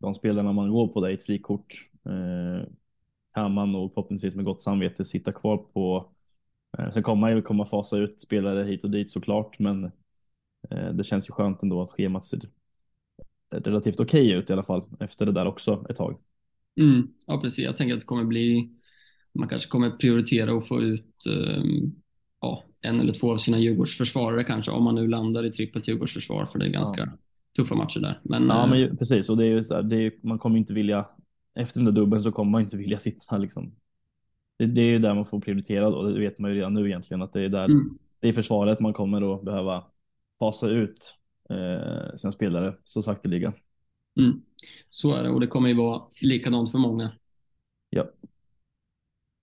de 0.00 0.14
spelarna 0.14 0.52
man 0.52 0.70
går 0.70 0.88
på 0.88 1.00
där 1.00 1.10
i 1.10 1.14
ett 1.14 1.22
frikort 1.22 1.66
eh, 2.06 2.68
kan 3.34 3.52
man 3.52 3.72
nog 3.72 3.92
förhoppningsvis 3.94 4.34
med 4.34 4.44
gott 4.44 4.62
samvete 4.62 5.04
sitta 5.04 5.32
kvar 5.32 5.56
på. 5.56 6.12
Sen 6.92 7.02
kommer 7.02 7.20
man 7.20 7.36
ju 7.36 7.42
komma 7.42 7.66
fasa 7.66 7.96
ut 7.96 8.20
spelare 8.20 8.64
hit 8.64 8.84
och 8.84 8.90
dit 8.90 9.10
såklart, 9.10 9.58
men 9.58 9.90
det 10.92 11.04
känns 11.04 11.28
ju 11.28 11.32
skönt 11.32 11.62
ändå 11.62 11.82
att 11.82 11.90
schemat 11.90 12.24
ser 12.24 12.40
relativt 13.50 14.00
okej 14.00 14.26
okay 14.26 14.38
ut 14.38 14.50
i 14.50 14.52
alla 14.52 14.62
fall 14.62 14.84
efter 15.00 15.26
det 15.26 15.32
där 15.32 15.46
också 15.46 15.86
ett 15.88 15.96
tag. 15.96 16.18
Mm, 16.80 17.08
ja, 17.26 17.40
precis. 17.40 17.64
Jag 17.64 17.76
tänker 17.76 17.94
att 17.94 18.00
det 18.00 18.06
kommer 18.06 18.24
bli, 18.24 18.70
man 19.32 19.48
kanske 19.48 19.70
kommer 19.70 19.90
prioritera 19.90 20.54
och 20.54 20.68
få 20.68 20.80
ut 20.82 21.26
ehm, 21.26 22.01
ja, 22.42 22.64
en 22.80 23.00
eller 23.00 23.12
två 23.12 23.32
av 23.32 23.36
sina 23.36 23.58
Djurgårdsförsvarare 23.58 24.44
kanske, 24.44 24.72
om 24.72 24.84
man 24.84 24.94
nu 24.94 25.08
landar 25.08 25.44
i 25.44 25.50
trippelt 25.50 25.88
Djurgårdsförsvar, 25.88 26.46
för 26.46 26.58
det 26.58 26.66
är 26.66 26.70
ganska 26.70 27.00
ja. 27.00 27.12
tuffa 27.56 27.74
matcher 27.74 28.00
där. 28.00 28.20
Men, 28.22 28.46
ja, 28.48 28.66
men 28.66 28.82
eh, 28.82 28.94
precis, 28.94 29.30
och 29.30 29.36
det 29.36 29.44
är 29.44 29.50
ju 29.50 29.62
så 29.62 29.74
här, 29.74 29.82
det 29.82 29.96
är, 29.96 30.12
man 30.22 30.38
kommer 30.38 30.58
inte 30.58 30.74
vilja, 30.74 31.06
efter 31.54 31.80
den 31.80 31.84
där 31.84 31.92
dubbeln 31.92 32.22
så 32.22 32.32
kommer 32.32 32.50
man 32.50 32.62
inte 32.62 32.76
vilja 32.76 32.98
sitta 32.98 33.38
liksom. 33.38 33.74
Det, 34.58 34.66
det 34.66 34.80
är 34.80 34.86
ju 34.86 34.98
där 34.98 35.14
man 35.14 35.26
får 35.26 35.40
prioritera 35.40 35.90
då, 35.90 36.02
det 36.02 36.20
vet 36.20 36.38
man 36.38 36.50
ju 36.50 36.56
redan 36.56 36.74
nu 36.74 36.86
egentligen, 36.86 37.22
att 37.22 37.32
det 37.32 37.40
är 37.40 37.48
där, 37.48 37.64
mm. 37.64 37.98
det 38.20 38.28
är 38.28 38.32
försvaret 38.32 38.80
man 38.80 38.92
kommer 38.92 39.34
att 39.34 39.44
behöva 39.44 39.84
fasa 40.38 40.68
ut 40.68 41.18
eh, 41.50 42.16
sina 42.16 42.32
spelare 42.32 42.74
så 42.84 43.02
sakteliga. 43.02 43.52
Mm. 44.18 44.42
Så 44.90 45.14
är 45.14 45.22
det 45.22 45.30
och 45.30 45.40
det 45.40 45.46
kommer 45.46 45.68
ju 45.68 45.74
vara 45.74 46.02
likadant 46.20 46.70
för 46.70 46.78
många. 46.78 47.12
Ja. 47.90 48.10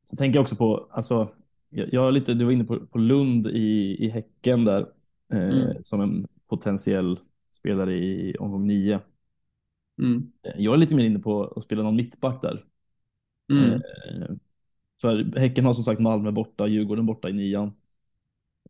Så 0.04 0.16
tänker 0.16 0.38
jag 0.38 0.42
också 0.42 0.56
på, 0.56 0.90
alltså 0.92 1.32
jag 1.70 2.02
har 2.02 2.12
lite, 2.12 2.34
du 2.34 2.46
var 2.46 2.52
inne 2.52 2.64
på, 2.64 2.86
på 2.86 2.98
Lund 2.98 3.48
i, 3.48 3.98
i 4.00 4.10
Häcken 4.10 4.66
där 4.66 4.88
eh, 5.34 5.50
mm. 5.50 5.84
som 5.84 6.02
en 6.02 6.28
potentiell 6.48 7.18
spelare 7.52 7.94
i 7.94 8.36
omgång 8.40 8.68
nio. 8.68 9.00
Mm. 10.02 10.32
Jag 10.56 10.74
är 10.74 10.78
lite 10.78 10.96
mer 10.96 11.04
inne 11.04 11.20
på 11.20 11.44
att 11.44 11.64
spela 11.64 11.84
någon 11.84 11.96
mittback 11.96 12.42
där. 12.42 12.66
Mm. 13.52 13.74
Eh, 13.74 14.36
för 15.02 15.40
Häcken 15.40 15.66
har 15.66 15.74
som 15.74 15.84
sagt 15.84 16.02
Malmö 16.02 16.32
borta, 16.32 16.68
Djurgården 16.68 17.06
borta 17.06 17.30
i 17.30 17.34
nian. 17.34 17.72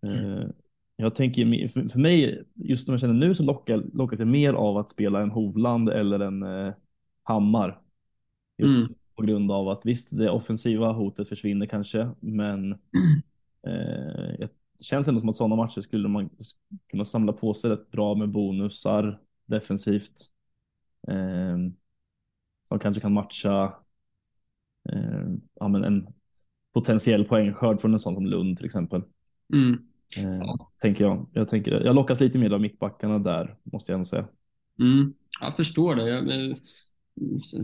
Eh, 0.01 0.49
jag 0.95 1.15
tänker, 1.15 1.67
för, 1.67 1.89
för 1.89 1.99
mig, 1.99 2.43
just 2.55 2.85
som 2.85 2.93
jag 2.93 3.01
känner 3.01 3.13
nu 3.13 3.35
så 3.35 3.43
lockar, 3.43 3.83
lockas 3.93 4.19
jag 4.19 4.27
mer 4.27 4.53
av 4.53 4.77
att 4.77 4.89
spela 4.89 5.21
en 5.21 5.31
Hovland 5.31 5.89
eller 5.89 6.19
en 6.19 6.43
eh, 6.43 6.73
Hammar. 7.23 7.81
Just 8.57 8.77
mm 8.77 8.98
på 9.19 9.25
grund 9.25 9.51
av 9.51 9.69
att 9.69 9.85
visst, 9.85 10.17
det 10.17 10.29
offensiva 10.29 10.91
hotet 10.91 11.29
försvinner 11.29 11.65
kanske, 11.65 12.09
men 12.19 12.71
eh, 13.67 14.39
det 14.39 14.49
känns 14.79 15.07
ändå 15.07 15.19
som 15.19 15.29
att 15.29 15.35
sådana 15.35 15.55
matcher 15.55 15.81
skulle 15.81 16.07
man 16.07 16.29
kunna 16.91 17.05
samla 17.05 17.33
på 17.33 17.53
sig 17.53 17.71
rätt 17.71 17.91
bra 17.91 18.15
med 18.15 18.29
bonusar 18.29 19.19
defensivt. 19.45 20.13
Eh, 21.07 21.57
som 22.63 22.79
kanske 22.79 23.01
kan 23.01 23.13
matcha 23.13 23.73
eh, 24.89 25.27
ja, 25.59 25.67
men 25.67 25.83
en 25.83 26.07
potentiell 26.73 27.25
poängskörd 27.25 27.81
från 27.81 27.93
en 27.93 27.99
sån 27.99 28.15
som 28.15 28.27
Lund 28.27 28.57
till 28.57 28.65
exempel. 28.65 29.01
Mm. 29.53 29.73
Eh, 30.17 30.55
tänker 30.81 31.05
jag. 31.05 31.29
Jag, 31.33 31.47
tänker, 31.47 31.71
jag 31.71 31.95
lockas 31.95 32.19
lite 32.19 32.39
mer 32.39 32.51
av 32.51 32.61
mittbackarna 32.61 33.19
där, 33.19 33.57
måste 33.63 33.91
jag 33.91 33.95
ändå 33.95 34.05
säga. 34.05 34.27
Mm. 34.79 35.13
Jag 35.41 35.57
förstår 35.57 35.95
det. 35.95 36.09
Jag, 36.09 36.57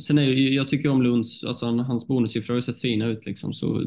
Sen 0.02 0.18
är 0.18 0.24
ju, 0.24 0.54
jag 0.54 0.70
tycker 0.70 0.90
om 0.90 1.02
Lunds, 1.02 1.44
alltså 1.44 1.66
hans 1.66 2.08
bonussiffror 2.08 2.54
har 2.54 2.58
ju 2.58 2.62
sett 2.62 2.82
fina 2.82 3.06
ut 3.06 3.26
liksom, 3.26 3.54
så 3.54 3.84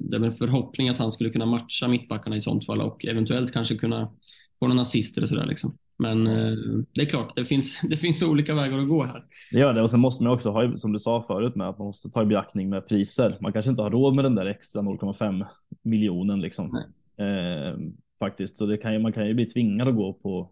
det 0.00 0.16
är 0.16 0.24
en 0.24 0.32
förhoppning 0.32 0.88
att 0.88 0.98
han 0.98 1.12
skulle 1.12 1.30
kunna 1.30 1.46
matcha 1.46 1.88
mittbackarna 1.88 2.36
i 2.36 2.40
sånt 2.40 2.66
fall 2.66 2.80
och 2.80 3.04
eventuellt 3.04 3.52
kanske 3.52 3.74
kunna 3.74 4.12
få 4.58 4.68
någon 4.68 4.78
assist 4.78 5.16
eller 5.16 5.26
sådär 5.26 5.46
liksom. 5.46 5.78
Men 5.98 6.26
eh, 6.26 6.52
det 6.94 7.02
är 7.02 7.06
klart, 7.06 7.34
det 7.36 7.44
finns, 7.44 7.80
det 7.90 7.96
finns 7.96 8.22
olika 8.22 8.54
vägar 8.54 8.78
att 8.78 8.88
gå 8.88 9.04
här. 9.04 9.24
Det 9.52 9.58
gör 9.58 9.74
det 9.74 9.82
och 9.82 9.90
sen 9.90 10.00
måste 10.00 10.24
man 10.24 10.32
också 10.32 10.50
ha, 10.50 10.76
som 10.76 10.92
du 10.92 10.98
sa 10.98 11.22
förut, 11.22 11.54
med 11.54 11.68
att 11.68 11.78
man 11.78 11.86
måste 11.86 12.10
ta 12.10 12.22
i 12.22 12.26
beaktning 12.26 12.68
med 12.68 12.88
priser. 12.88 13.38
Man 13.40 13.52
kanske 13.52 13.70
inte 13.70 13.82
har 13.82 13.90
råd 13.90 14.14
med 14.14 14.24
den 14.24 14.34
där 14.34 14.46
extra 14.46 14.82
0,5 14.82 15.46
miljonen 15.82 16.40
liksom. 16.40 16.76
Eh, 17.18 17.78
faktiskt, 18.20 18.56
så 18.56 18.66
det 18.66 18.76
kan 18.76 18.92
ju, 18.92 18.98
man 18.98 19.12
kan 19.12 19.26
ju 19.26 19.34
bli 19.34 19.46
tvingad 19.46 19.88
att 19.88 19.96
gå 19.96 20.12
på 20.12 20.50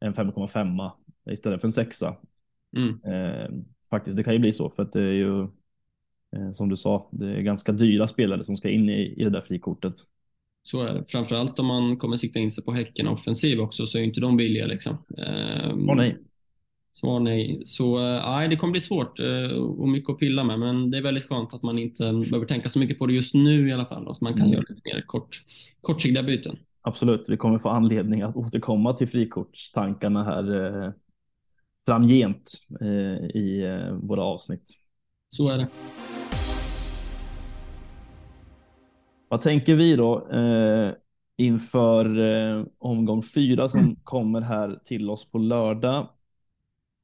en 0.00 0.12
5,5 0.12 0.90
istället 1.30 1.60
för 1.60 1.68
en 1.68 1.72
sexa. 1.72 2.16
Mm. 2.76 2.88
Eh, 2.88 3.48
faktiskt. 3.90 4.16
Det 4.16 4.24
kan 4.24 4.32
ju 4.32 4.38
bli 4.38 4.52
så 4.52 4.70
för 4.70 4.82
att 4.82 4.92
det 4.92 5.02
är 5.02 5.12
ju 5.12 5.42
eh, 6.36 6.52
som 6.52 6.68
du 6.68 6.76
sa, 6.76 7.08
det 7.12 7.26
är 7.26 7.40
ganska 7.40 7.72
dyra 7.72 8.06
spelare 8.06 8.44
som 8.44 8.56
ska 8.56 8.70
in 8.70 8.88
i, 8.88 9.14
i 9.16 9.24
det 9.24 9.30
där 9.30 9.40
frikortet. 9.40 9.94
Så 10.62 10.82
är 10.82 10.94
det. 10.94 11.04
Framförallt 11.08 11.58
om 11.58 11.66
man 11.66 11.96
kommer 11.96 12.16
sikta 12.16 12.38
in 12.38 12.50
sig 12.50 12.64
på 12.64 12.72
Häcken 12.72 13.08
offensiv 13.08 13.60
också 13.60 13.86
så 13.86 13.98
är 13.98 14.02
inte 14.02 14.20
de 14.20 14.36
billiga 14.36 14.66
liksom. 14.66 14.96
Svar 15.84 15.94
nej. 15.94 16.16
Svar 16.92 17.20
nej. 17.20 17.62
Så 17.64 17.96
eh, 17.96 18.30
nej, 18.30 18.48
det 18.48 18.56
kommer 18.56 18.70
bli 18.70 18.80
svårt 18.80 19.20
eh, 19.20 19.56
och 19.56 19.88
mycket 19.88 20.10
att 20.10 20.18
pilla 20.18 20.44
med, 20.44 20.58
men 20.58 20.90
det 20.90 20.98
är 20.98 21.02
väldigt 21.02 21.28
skönt 21.28 21.54
att 21.54 21.62
man 21.62 21.78
inte 21.78 22.02
behöver 22.12 22.46
tänka 22.46 22.68
så 22.68 22.78
mycket 22.78 22.98
på 22.98 23.06
det 23.06 23.12
just 23.12 23.34
nu 23.34 23.68
i 23.68 23.72
alla 23.72 23.86
fall. 23.86 24.08
Att 24.08 24.20
man 24.20 24.32
kan 24.32 24.42
mm. 24.42 24.52
göra 24.52 24.64
lite 24.68 24.82
mer 24.84 25.04
kort, 25.06 25.42
kortsiktiga 25.80 26.22
byten. 26.22 26.56
Absolut, 26.80 27.24
vi 27.28 27.36
kommer 27.36 27.58
få 27.58 27.68
anledning 27.68 28.22
att 28.22 28.36
återkomma 28.36 28.92
till 28.92 29.08
frikortstankarna 29.08 30.24
här 30.24 30.92
framgent 31.88 32.52
eh, 32.80 33.26
i 33.36 33.62
eh, 33.64 33.92
våra 33.92 34.22
avsnitt. 34.22 34.78
Så 35.28 35.48
är 35.48 35.58
det. 35.58 35.68
Vad 39.28 39.40
tänker 39.40 39.76
vi 39.76 39.96
då 39.96 40.28
eh, 40.28 40.92
inför 41.36 42.18
eh, 42.18 42.64
omgång 42.78 43.22
fyra 43.22 43.68
som 43.68 43.80
mm. 43.80 43.96
kommer 44.04 44.40
här 44.40 44.80
till 44.84 45.10
oss 45.10 45.30
på 45.30 45.38
lördag? 45.38 46.08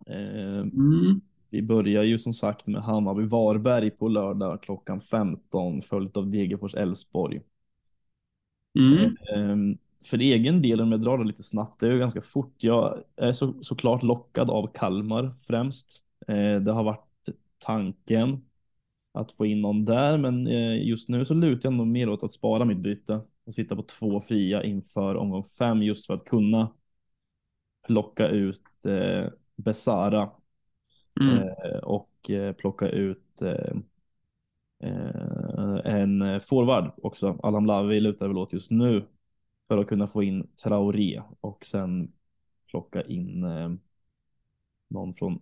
Eh, 0.07 0.59
mm. 0.59 1.21
Vi 1.51 1.63
börjar 1.63 2.03
ju 2.03 2.19
som 2.19 2.35
sagt 2.35 2.67
med 2.67 2.83
Hammarby-Varberg 2.83 3.91
på 3.91 4.09
lördag 4.09 4.63
klockan 4.63 5.01
15 5.01 5.83
följt 5.83 6.17
av 6.17 6.27
Degerfors-Elfsborg. 6.27 7.41
Mm. 8.79 9.79
För 10.07 10.19
egen 10.19 10.63
del, 10.63 10.81
om 10.81 10.93
jag 10.93 11.01
drar 11.01 11.19
det 11.19 11.25
lite 11.25 11.43
snabbt, 11.43 11.81
det 11.81 11.87
är 11.87 11.91
ju 11.91 11.99
ganska 11.99 12.23
fort. 12.23 12.55
Jag 12.59 13.03
är 13.17 13.33
så, 13.33 13.55
såklart 13.61 14.03
lockad 14.03 14.51
av 14.51 14.73
Kalmar 14.75 15.35
främst. 15.39 16.03
Eh, 16.29 16.61
det 16.61 16.73
har 16.73 16.85
varit 16.85 17.29
tanken. 17.59 18.43
att 19.13 19.33
få 19.33 19.47
in 19.47 19.61
någon 19.61 19.85
där, 19.85 20.19
men 20.19 20.47
eh, 20.47 20.87
just 20.89 21.09
nu 21.09 21.25
så 21.25 21.35
lutar 21.35 21.69
jag 21.69 21.77
nog 21.77 21.87
mer 21.87 22.09
åt 22.09 22.25
att 22.25 22.33
spara 22.33 22.65
mitt 22.65 22.79
byte 22.79 23.21
och 23.47 23.55
sitta 23.55 23.77
på 23.77 23.83
två 23.83 24.21
fria 24.21 24.65
inför 24.65 25.17
omgång 25.17 25.45
fem 25.45 25.83
just 25.83 26.07
för 26.07 26.15
att 26.15 26.25
kunna 26.25 26.73
plocka 27.87 28.29
ut 28.29 28.87
eh, 28.87 29.31
Besara 29.57 30.31
mm. 31.21 31.39
eh, 31.39 31.79
och 31.83 32.31
eh, 32.31 32.53
plocka 32.53 32.89
ut 32.89 33.43
eh 33.43 33.77
en 35.85 36.41
forward 36.41 36.91
också. 37.03 37.39
Alam 37.43 37.67
Lavi 37.67 38.01
lutar 38.01 38.29
väl 38.29 38.39
åt 38.39 38.53
just 38.53 38.71
nu 38.71 39.07
för 39.69 39.79
att 39.79 39.87
kunna 39.87 40.07
få 40.07 40.23
in 40.23 40.47
Traoré 40.65 41.23
och 41.41 41.65
sen 41.65 42.13
plocka 42.71 43.03
in 43.03 43.45
eh, 43.45 43.71
någon 44.89 45.15
från 45.15 45.41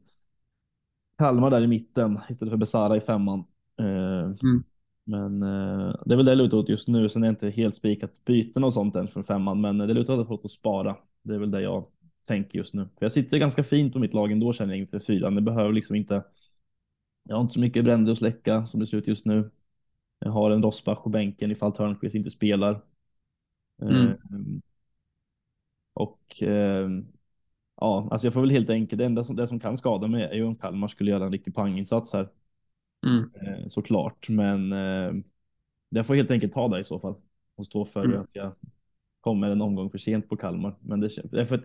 Kalmar 1.19 1.51
där 1.51 1.61
i 1.61 1.67
mitten 1.67 2.19
istället 2.29 2.53
för 2.53 2.59
Besara 2.59 2.97
i 2.97 3.01
femman. 3.01 3.45
Eh, 3.79 4.25
mm. 4.25 4.65
Men 5.05 5.43
eh, 5.43 5.95
det 6.05 6.15
är 6.15 6.17
väl 6.17 6.27
det 6.27 6.35
lutar 6.35 6.59
åt 6.59 6.69
just 6.69 6.89
nu. 6.89 7.09
Sen 7.09 7.23
är 7.23 7.27
det 7.27 7.31
inte 7.31 7.51
helt 7.51 7.77
spikat 7.77 8.25
byten 8.25 8.65
och 8.65 8.73
sånt 8.73 8.97
än 8.97 9.09
för 9.09 9.23
femman, 9.23 9.61
men 9.61 9.79
det 9.79 9.95
lutar 9.95 10.33
åt 10.33 10.45
att 10.45 10.51
spara. 10.51 10.97
Det 11.23 11.35
är 11.35 11.39
väl 11.39 11.51
det 11.51 11.63
jag 11.63 11.87
tänker 12.29 12.59
just 12.59 12.75
nu. 12.75 12.89
För 12.99 13.05
jag 13.05 13.13
sitter 13.13 13.39
ganska 13.39 13.65
fint 13.65 13.93
på 13.93 13.99
mitt 13.99 14.15
lag 14.15 14.33
ändå 14.33 14.53
känner 14.53 14.75
jag 14.75 14.81
inför 14.81 14.99
fyran. 14.99 15.35
Det 15.35 15.41
behöver 15.41 15.73
liksom 15.73 15.97
inte. 15.97 16.25
Jag 17.29 17.37
har 17.37 17.41
inte 17.41 17.53
så 17.53 17.61
mycket 17.61 17.85
bränder 17.85 18.13
att 18.13 18.19
släcka 18.19 18.67
som 18.67 18.81
det 18.81 18.87
ser 18.87 18.99
ut 18.99 19.09
just 19.09 19.27
nu. 19.27 19.51
Jag 20.19 20.31
har 20.31 20.51
en 20.51 20.63
Rosbach 20.63 21.03
på 21.03 21.09
bänken 21.09 21.51
ifall 21.51 21.73
Törnqvist 21.73 22.15
inte 22.15 22.31
spelar. 22.31 22.83
Mm. 23.83 24.07
Eh, 24.07 24.17
och 25.95 26.43
eh, 26.43 26.91
ja, 27.81 28.09
alltså 28.11 28.27
jag 28.27 28.35
får 28.35 28.41
väl 28.41 28.51
helt 28.51 28.71
enkelt 28.71 28.99
det 28.99 29.05
enda 29.05 29.25
som, 29.25 29.37
det 29.37 29.47
som 29.47 29.61
kan 29.61 29.77
skada 29.77 30.07
mig 30.07 30.23
är 30.23 30.35
ju 30.35 30.45
om 30.45 30.55
Kalmar 30.55 30.89
skulle 30.89 31.11
göra 31.11 31.25
en 31.25 31.33
riktig 31.33 31.55
panginsats 31.55 32.13
här. 32.13 32.29
Mm. 33.07 33.31
Eh, 33.35 33.67
såklart, 33.67 34.29
men 34.29 34.73
jag 35.89 36.07
får 36.07 36.15
helt 36.15 36.31
enkelt 36.31 36.53
ta 36.53 36.69
det 36.69 36.81
i 36.81 36.85
så 36.85 37.01
fall 37.01 37.15
och 37.57 37.67
stå 37.67 37.85
för 37.85 38.05
mm. 38.05 38.21
att 38.21 38.35
jag 38.35 38.55
kommer 39.21 39.51
en 39.51 39.63
omgång 39.63 39.91
för 39.91 39.99
sent 39.99 40.29
på 40.29 40.37
Kalmar. 40.37 40.77
Men 40.81 41.01
det, 41.01 41.09
det 41.31 41.41
är 41.41 41.45
för 41.45 41.59
att 41.59 41.65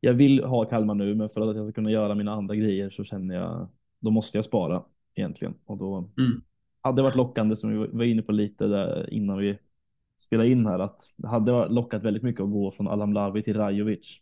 jag 0.00 0.14
vill 0.14 0.44
ha 0.44 0.64
Kalmar 0.64 0.94
nu, 0.94 1.14
men 1.14 1.28
för 1.28 1.40
att 1.40 1.56
jag 1.56 1.66
ska 1.66 1.72
kunna 1.72 1.90
göra 1.90 2.14
mina 2.14 2.32
andra 2.32 2.54
grejer 2.56 2.90
så 2.90 3.04
känner 3.04 3.34
jag 3.34 3.68
då 4.00 4.10
måste 4.10 4.38
jag 4.38 4.44
spara 4.44 4.82
egentligen 5.14 5.54
och 5.64 5.76
då 5.76 6.10
mm. 6.18 6.42
hade 6.80 6.96
det 6.96 7.02
varit 7.02 7.16
lockande 7.16 7.56
som 7.56 7.70
vi 7.70 7.76
var 7.76 8.04
inne 8.04 8.22
på 8.22 8.32
lite 8.32 8.66
där 8.66 9.12
innan 9.12 9.38
vi 9.38 9.58
spela 10.20 10.44
in 10.44 10.66
här 10.66 10.78
att 10.78 11.00
det 11.16 11.28
hade 11.28 11.68
lockat 11.68 12.04
väldigt 12.04 12.22
mycket 12.22 12.42
att 12.42 12.50
gå 12.50 12.70
från 12.70 12.88
Alam 12.88 13.12
Lavi 13.12 13.42
till 13.42 13.56
Rajovic. 13.56 14.20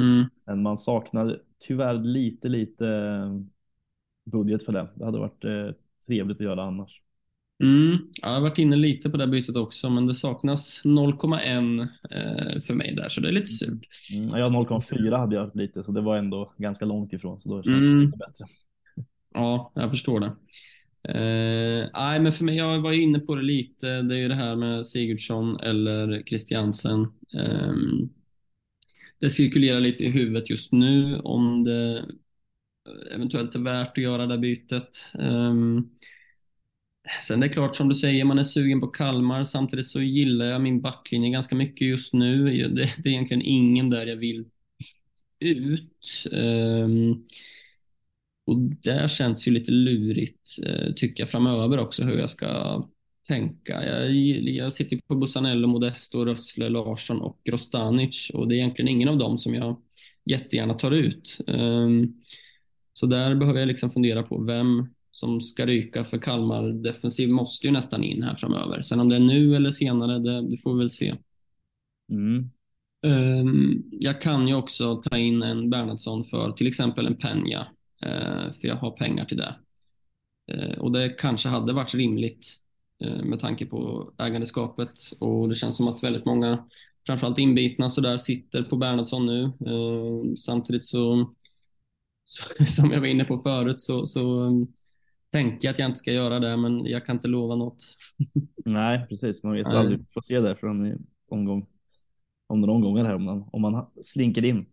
Mm. 0.00 0.24
Men 0.46 0.62
man 0.62 0.76
saknar 0.76 1.38
tyvärr 1.58 1.94
lite, 1.94 2.48
lite 2.48 2.88
eh, 2.88 3.40
budget 4.24 4.64
för 4.64 4.72
det. 4.72 4.88
Det 4.94 5.04
hade 5.04 5.18
varit 5.18 5.44
eh, 5.44 5.68
trevligt 6.06 6.36
att 6.36 6.44
göra 6.44 6.62
annars. 6.62 7.02
Mm. 7.62 7.98
Jag 8.22 8.28
har 8.28 8.40
varit 8.40 8.58
inne 8.58 8.76
lite 8.76 9.10
på 9.10 9.16
det 9.16 9.26
bytet 9.26 9.56
också, 9.56 9.90
men 9.90 10.06
det 10.06 10.14
saknas 10.14 10.82
0,1 10.84 11.80
eh, 12.10 12.60
för 12.60 12.74
mig 12.74 12.94
där, 12.94 13.08
så 13.08 13.20
det 13.20 13.28
är 13.28 13.32
lite 13.32 13.46
surt. 13.46 13.86
Mm. 14.12 14.28
Jag 14.38 14.52
0,4 14.52 15.18
hade 15.18 15.36
jag 15.36 15.56
lite, 15.56 15.82
så 15.82 15.92
det 15.92 16.00
var 16.00 16.16
ändå 16.16 16.52
ganska 16.56 16.84
långt 16.84 17.12
ifrån, 17.12 17.40
så 17.40 17.48
då 17.48 17.62
känns 17.62 17.66
det 17.66 17.86
mm. 17.86 18.00
lite 18.00 18.18
bättre. 18.18 18.44
Ja, 19.34 19.72
jag 19.74 19.90
förstår 19.90 20.20
det. 20.20 20.32
Eh, 21.08 21.88
nej, 21.94 22.20
men 22.20 22.32
för 22.32 22.44
mig, 22.44 22.56
jag 22.56 22.80
var 22.80 22.92
inne 22.92 23.18
på 23.18 23.34
det 23.34 23.42
lite. 23.42 24.02
Det 24.02 24.14
är 24.14 24.18
ju 24.18 24.28
det 24.28 24.34
här 24.34 24.56
med 24.56 24.86
Sigurdsson 24.86 25.60
eller 25.60 26.22
Christiansen. 26.22 27.00
Eh, 27.34 27.74
det 29.20 29.30
cirkulerar 29.30 29.80
lite 29.80 30.04
i 30.04 30.10
huvudet 30.10 30.50
just 30.50 30.72
nu 30.72 31.18
om 31.18 31.64
det 31.64 31.98
eh, 31.98 33.14
eventuellt 33.14 33.54
är 33.54 33.58
värt 33.60 33.98
att 33.98 34.04
göra 34.04 34.26
det 34.26 34.38
bytet. 34.38 35.12
Eh, 35.18 35.54
sen 37.22 37.40
det 37.40 37.46
är 37.46 37.52
klart, 37.52 37.76
som 37.76 37.88
du 37.88 37.94
säger, 37.94 38.24
man 38.24 38.38
är 38.38 38.42
sugen 38.42 38.80
på 38.80 38.86
Kalmar. 38.86 39.42
Samtidigt 39.44 39.86
så 39.86 40.00
gillar 40.00 40.46
jag 40.46 40.60
min 40.60 40.80
backlinje 40.80 41.30
ganska 41.30 41.54
mycket 41.54 41.88
just 41.88 42.12
nu. 42.12 42.44
Det, 42.68 43.02
det 43.02 43.08
är 43.08 43.12
egentligen 43.12 43.42
ingen 43.42 43.90
där 43.90 44.06
jag 44.06 44.16
vill 44.16 44.44
ut. 45.40 46.26
Um, 46.32 47.26
och 48.46 48.58
där 48.58 49.08
känns 49.08 49.48
ju 49.48 49.52
lite 49.52 49.72
lurigt, 49.72 50.58
eh, 50.66 50.92
tycker 50.96 51.22
jag, 51.22 51.30
framöver 51.30 51.78
också 51.78 52.04
hur 52.04 52.18
jag 52.18 52.30
ska 52.30 52.82
tänka. 53.28 53.84
Jag, 53.84 54.12
jag 54.42 54.72
sitter 54.72 54.98
på 55.06 55.14
Bussanello, 55.14 55.68
Modesto, 55.68 56.24
Rössle, 56.24 56.68
Larsson 56.68 57.20
och 57.20 57.38
Rostanic 57.50 58.30
och 58.34 58.48
det 58.48 58.54
är 58.54 58.56
egentligen 58.56 58.88
ingen 58.88 59.08
av 59.08 59.18
dem 59.18 59.38
som 59.38 59.54
jag 59.54 59.80
jättegärna 60.24 60.74
tar 60.74 60.90
ut. 60.90 61.38
Um, 61.46 62.14
så 62.92 63.06
där 63.06 63.34
behöver 63.34 63.58
jag 63.58 63.66
liksom 63.66 63.90
fundera 63.90 64.22
på 64.22 64.44
vem 64.44 64.88
som 65.10 65.40
ska 65.40 65.66
ryka 65.66 66.04
för 66.04 66.18
Kalmar 66.18 66.68
defensiv 66.68 67.28
måste 67.28 67.66
ju 67.66 67.72
nästan 67.72 68.04
in 68.04 68.22
här 68.22 68.34
framöver. 68.34 68.80
Sen 68.80 69.00
om 69.00 69.08
det 69.08 69.16
är 69.16 69.20
nu 69.20 69.56
eller 69.56 69.70
senare, 69.70 70.18
det, 70.18 70.50
det 70.50 70.62
får 70.62 70.74
vi 70.74 70.78
väl 70.78 70.90
se. 70.90 71.14
Mm. 72.12 72.50
Um, 73.06 73.84
jag 73.92 74.20
kan 74.20 74.48
ju 74.48 74.54
också 74.54 74.96
ta 74.96 75.18
in 75.18 75.42
en 75.42 75.70
Bernhardsson 75.70 76.24
för 76.24 76.52
till 76.52 76.66
exempel 76.66 77.06
en 77.06 77.16
Penja 77.16 77.66
för 78.60 78.68
jag 78.68 78.76
har 78.76 78.90
pengar 78.90 79.24
till 79.24 79.36
det. 79.36 79.54
Eh, 80.52 80.78
och 80.78 80.92
det 80.92 81.08
kanske 81.08 81.48
hade 81.48 81.72
varit 81.72 81.94
rimligt 81.94 82.56
eh, 83.04 83.24
med 83.24 83.40
tanke 83.40 83.66
på 83.66 84.12
ägandeskapet 84.18 84.92
och 85.20 85.48
det 85.48 85.54
känns 85.54 85.76
som 85.76 85.88
att 85.88 86.02
väldigt 86.02 86.24
många, 86.24 86.64
framförallt 87.06 87.38
inbitna 87.38 87.88
så 87.88 88.00
där, 88.00 88.16
sitter 88.16 88.62
på 88.62 88.76
Bernhardsson 88.76 89.26
nu. 89.26 89.52
Samtidigt 90.36 90.84
så, 90.84 91.34
så, 92.24 92.64
som 92.66 92.90
jag 92.90 93.00
var 93.00 93.06
inne 93.06 93.24
på 93.24 93.38
förut, 93.38 93.78
så, 93.78 94.06
så 94.06 94.50
tänker 95.32 95.68
jag 95.68 95.72
att 95.72 95.78
jag 95.78 95.88
inte 95.88 95.98
ska 95.98 96.12
göra 96.12 96.40
det, 96.40 96.56
men 96.56 96.86
jag 96.86 97.06
kan 97.06 97.16
inte 97.16 97.28
lova 97.28 97.56
något. 97.56 97.84
Nej, 98.64 99.06
precis. 99.08 99.42
Man 99.42 99.52
vet 99.52 99.66
aldrig. 99.66 100.10
Får 100.10 100.20
se 100.20 100.40
det 100.40 100.56
från 100.56 101.06
omgång, 101.28 101.66
om 102.46 102.60
några 102.60 102.72
omgångar 102.72 103.04
här, 103.04 103.14
om 103.14 103.24
man, 103.24 103.48
om 103.52 103.62
man 103.62 103.86
slinker 104.02 104.44
in. 104.44 104.66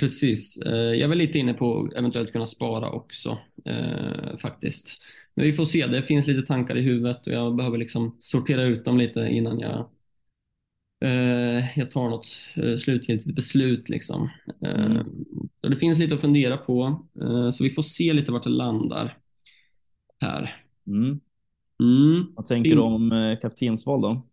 Precis. 0.00 0.62
Eh, 0.66 0.74
jag 0.74 1.00
är 1.00 1.08
väl 1.08 1.18
lite 1.18 1.38
inne 1.38 1.54
på 1.54 1.90
eventuellt 1.96 2.32
kunna 2.32 2.46
spara 2.46 2.90
också 2.90 3.38
eh, 3.64 4.36
faktiskt. 4.38 4.98
Men 5.34 5.44
vi 5.44 5.52
får 5.52 5.64
se. 5.64 5.86
Det 5.86 6.02
finns 6.02 6.26
lite 6.26 6.46
tankar 6.46 6.76
i 6.76 6.82
huvudet 6.82 7.26
och 7.26 7.32
jag 7.32 7.56
behöver 7.56 7.78
liksom 7.78 8.16
sortera 8.20 8.62
ut 8.62 8.84
dem 8.84 8.98
lite 8.98 9.20
innan 9.20 9.60
jag, 9.60 9.90
eh, 11.04 11.78
jag 11.78 11.90
tar 11.90 12.10
något 12.10 12.26
slutgiltigt 12.80 13.36
beslut. 13.36 13.88
Liksom. 13.88 14.30
Eh, 14.64 14.84
mm. 14.84 15.06
det 15.62 15.76
finns 15.76 15.98
lite 15.98 16.14
att 16.14 16.20
fundera 16.20 16.56
på, 16.56 17.06
så 17.52 17.64
vi 17.64 17.70
får 17.70 17.82
se 17.82 18.12
lite 18.12 18.32
vart 18.32 18.42
det 18.42 18.50
landar 18.50 19.14
här. 20.20 20.62
Mm. 20.86 21.20
Mm. 21.80 22.26
Vad 22.36 22.46
tänker 22.46 22.70
du 22.70 22.80
om 22.80 23.36
kaptensval 23.42 24.00
då? 24.00 24.26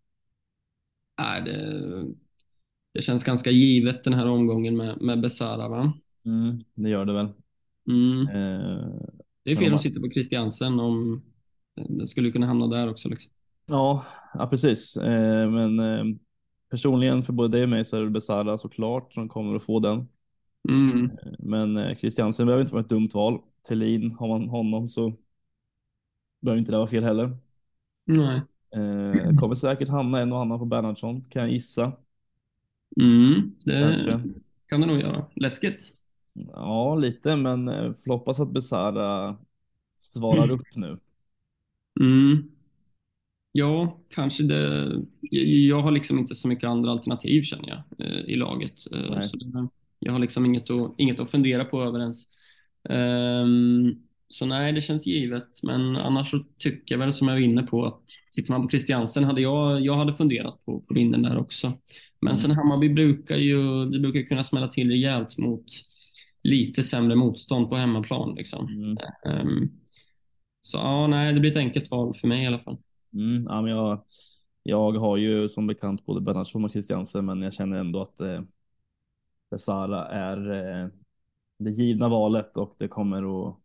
Nej, 1.18 1.42
det, 1.42 2.04
det 2.94 3.02
känns 3.02 3.24
ganska 3.24 3.50
givet 3.50 4.04
den 4.04 4.14
här 4.14 4.26
omgången 4.26 4.76
med, 4.76 5.00
med 5.00 5.20
Besara, 5.20 5.68
va? 5.68 5.92
Mm, 6.24 6.64
det 6.74 6.88
gör 6.88 7.04
det 7.04 7.12
väl. 7.12 7.28
Mm. 7.88 8.20
Eh, 8.28 8.88
det 9.42 9.52
är 9.52 9.56
fel 9.56 9.74
att 9.74 9.80
sitta 9.80 10.00
på 10.00 10.10
Christiansen 10.10 10.80
om 10.80 11.22
den 11.74 12.06
skulle 12.06 12.30
kunna 12.30 12.46
hamna 12.46 12.66
där 12.66 12.90
också. 12.90 13.08
Liksom. 13.08 13.32
Ja, 13.66 14.04
ja, 14.34 14.46
precis. 14.46 14.96
Eh, 14.96 15.50
men 15.50 15.78
eh, 15.78 16.04
personligen 16.70 17.22
för 17.22 17.32
både 17.32 17.48
dig 17.48 17.62
och 17.62 17.68
mig 17.68 17.84
så 17.84 17.96
är 17.96 18.02
det 18.02 18.10
Besara 18.10 18.58
såklart 18.58 19.12
som 19.12 19.28
kommer 19.28 19.56
att 19.56 19.64
få 19.64 19.80
den. 19.80 20.08
Mm. 20.68 21.04
Eh, 21.04 21.32
men 21.38 21.76
eh, 21.76 21.96
Christiansen 21.96 22.46
behöver 22.46 22.62
inte 22.62 22.74
vara 22.74 22.84
ett 22.84 22.88
dumt 22.88 23.10
val. 23.14 23.40
Tellin, 23.68 24.12
har 24.12 24.28
man 24.28 24.48
honom 24.48 24.88
så 24.88 25.12
behöver 26.42 26.58
inte 26.58 26.72
det 26.72 26.78
vara 26.78 26.86
fel 26.86 27.04
heller. 27.04 27.36
Nej. 28.06 28.42
Eh, 28.76 29.36
kommer 29.36 29.54
säkert 29.54 29.88
hamna 29.88 30.20
en 30.20 30.32
och 30.32 30.40
annan 30.40 30.58
på 30.58 30.64
Bernhardsson 30.64 31.24
kan 31.30 31.42
jag 31.42 31.52
gissa. 31.52 31.92
Mm, 33.00 33.52
det 33.64 33.80
Kanske. 33.80 34.22
kan 34.68 34.80
du 34.80 34.86
nog 34.86 35.00
göra. 35.00 35.26
Läskigt. 35.36 35.90
Ja, 36.52 36.94
lite, 36.94 37.36
men 37.36 37.68
eh, 37.68 37.92
får 37.92 38.12
hoppas 38.12 38.40
att 38.40 38.52
Besara 38.52 39.36
svarar 39.96 40.44
mm. 40.44 40.50
upp 40.50 40.66
nu. 40.74 40.98
Mm. 42.00 42.50
Ja, 43.52 44.00
kanske 44.08 44.44
det. 44.44 44.92
Jag 45.68 45.80
har 45.80 45.90
liksom 45.90 46.18
inte 46.18 46.34
så 46.34 46.48
mycket 46.48 46.68
andra 46.68 46.90
alternativ 46.90 47.42
känner 47.42 47.68
jag 47.68 48.08
eh, 48.08 48.24
i 48.24 48.36
laget. 48.36 48.92
Eh, 48.92 49.20
så 49.20 49.38
jag 49.98 50.12
har 50.12 50.18
liksom 50.18 50.46
inget 50.46 50.70
att, 50.70 50.94
inget 50.98 51.20
att 51.20 51.30
fundera 51.30 51.64
på 51.64 51.82
över 51.82 52.00
ens. 52.00 52.24
Um, 52.88 54.02
så 54.28 54.46
nej, 54.46 54.72
det 54.72 54.80
känns 54.80 55.06
givet. 55.06 55.48
Men 55.62 55.96
annars 55.96 56.30
så 56.30 56.44
tycker 56.58 56.94
jag 56.94 56.98
väl 56.98 57.12
som 57.12 57.28
jag 57.28 57.34
var 57.34 57.40
inne 57.40 57.62
på 57.62 57.86
att 57.86 58.00
tittar 58.36 58.54
man 58.54 58.62
på 58.62 58.68
Christiansen 58.68 59.24
hade 59.24 59.40
jag, 59.42 59.80
jag 59.80 59.96
hade 59.96 60.14
funderat 60.14 60.64
på, 60.64 60.80
på 60.80 60.94
vinden 60.94 61.22
där 61.22 61.38
också. 61.38 61.72
Men 62.24 62.30
mm. 62.30 62.36
sen 62.36 62.50
Hammarby 62.50 62.88
brukar 62.88 63.36
ju 63.36 63.84
det 63.84 64.00
brukar 64.00 64.22
kunna 64.22 64.42
smälla 64.42 64.68
till 64.68 64.90
rejält 64.90 65.38
mot 65.38 65.64
lite 66.42 66.82
sämre 66.82 67.16
motstånd 67.16 67.70
på 67.70 67.76
hemmaplan. 67.76 68.34
Liksom. 68.34 68.68
Mm. 68.68 68.96
Um, 69.46 69.70
så 70.60 70.78
ja, 70.78 71.06
nej, 71.06 71.32
det 71.32 71.40
blir 71.40 71.50
ett 71.50 71.56
enkelt 71.56 71.90
val 71.90 72.14
för 72.14 72.28
mig 72.28 72.44
i 72.44 72.46
alla 72.46 72.58
fall. 72.58 72.78
Mm, 73.12 73.42
ja, 73.42 73.62
men 73.62 73.70
jag, 73.70 74.04
jag 74.62 74.92
har 74.92 75.16
ju 75.16 75.48
som 75.48 75.66
bekant 75.66 76.06
både 76.06 76.20
Bernhardsson 76.20 76.64
och 76.64 76.70
Christiansen, 76.70 77.24
men 77.24 77.42
jag 77.42 77.52
känner 77.52 77.78
ändå 77.78 78.02
att 78.02 78.20
eh, 78.20 78.42
Besara 79.50 80.08
är 80.08 80.52
eh, 80.52 80.88
det 81.58 81.70
givna 81.70 82.08
valet 82.08 82.56
och 82.56 82.74
det 82.78 82.88
kommer 82.88 83.48
att 83.48 83.56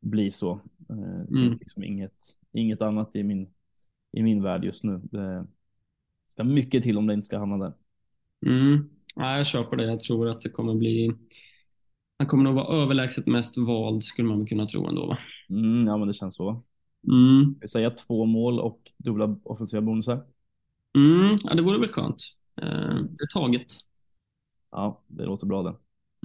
bli 0.00 0.30
så. 0.30 0.52
Eh, 0.90 0.96
det 0.96 1.36
mm. 1.36 1.42
finns 1.44 1.60
liksom 1.60 1.84
inget, 1.84 2.24
inget 2.52 2.82
annat 2.82 3.16
i 3.16 3.22
min, 3.22 3.48
i 4.12 4.22
min 4.22 4.42
värld 4.42 4.64
just 4.64 4.84
nu. 4.84 5.00
Det 5.02 5.46
ska 6.38 6.44
mycket 6.44 6.82
till 6.82 6.98
om 6.98 7.06
det 7.06 7.14
inte 7.14 7.26
ska 7.26 7.38
hamna 7.38 7.58
där. 7.58 7.72
Mm. 8.46 8.88
Ja, 9.14 9.36
jag 9.36 9.46
köper 9.46 9.76
det. 9.76 9.84
Jag 9.84 10.00
tror 10.00 10.28
att 10.28 10.40
det 10.40 10.48
kommer 10.48 10.74
bli 10.74 11.12
han 12.18 12.26
kommer 12.26 12.44
nog 12.44 12.54
vara 12.54 12.82
överlägset 12.82 13.26
mest 13.26 13.58
vald 13.58 14.04
skulle 14.04 14.28
man 14.28 14.46
kunna 14.46 14.66
tro 14.66 14.86
ändå. 14.86 15.06
Va? 15.06 15.18
Mm, 15.50 15.86
ja, 15.86 15.96
men 15.96 16.08
det 16.08 16.14
känns 16.14 16.36
så. 16.36 16.62
Mm. 17.06 17.54
Vi 17.60 17.68
säger 17.68 17.90
två 17.90 18.24
mål 18.24 18.60
och 18.60 18.80
dubbla 18.96 19.36
offensiva 19.42 19.80
bonusar. 19.80 20.24
Mm, 20.96 21.36
ja, 21.44 21.54
det 21.54 21.62
vore 21.62 21.78
väl 21.78 21.88
skönt. 21.88 22.22
Eh, 22.62 22.94
det 22.94 23.24
är 23.24 23.32
taget. 23.32 23.66
Ja, 24.70 25.02
det 25.06 25.24
låter 25.24 25.46
bra 25.46 25.62
det. 25.62 25.74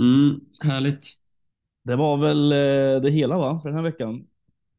Mm, 0.04 0.40
härligt. 0.60 1.08
Det 1.84 1.96
var 1.96 2.18
väl 2.18 2.52
eh, 2.52 3.02
det 3.02 3.10
hela 3.10 3.38
va, 3.38 3.60
för 3.60 3.70
den 3.70 3.76
här 3.76 3.84
veckan? 3.84 4.28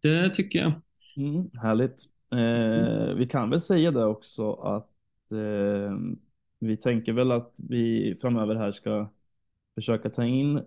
Det 0.02 0.28
tycker 0.28 0.58
jag. 0.58 0.72
Mm, 1.16 1.50
härligt. 1.62 2.04
Eh, 2.32 3.14
vi 3.14 3.26
kan 3.26 3.50
väl 3.50 3.60
säga 3.60 3.90
det 3.90 4.04
också 4.04 4.52
att 4.52 4.93
eh, 5.32 5.98
vi 6.58 6.76
tänker 6.76 7.12
väl 7.12 7.32
att 7.32 7.56
vi 7.68 8.14
framöver 8.20 8.54
här 8.54 8.72
ska 8.72 9.10
försöka 9.74 10.10
ta 10.10 10.24
in 10.24 10.60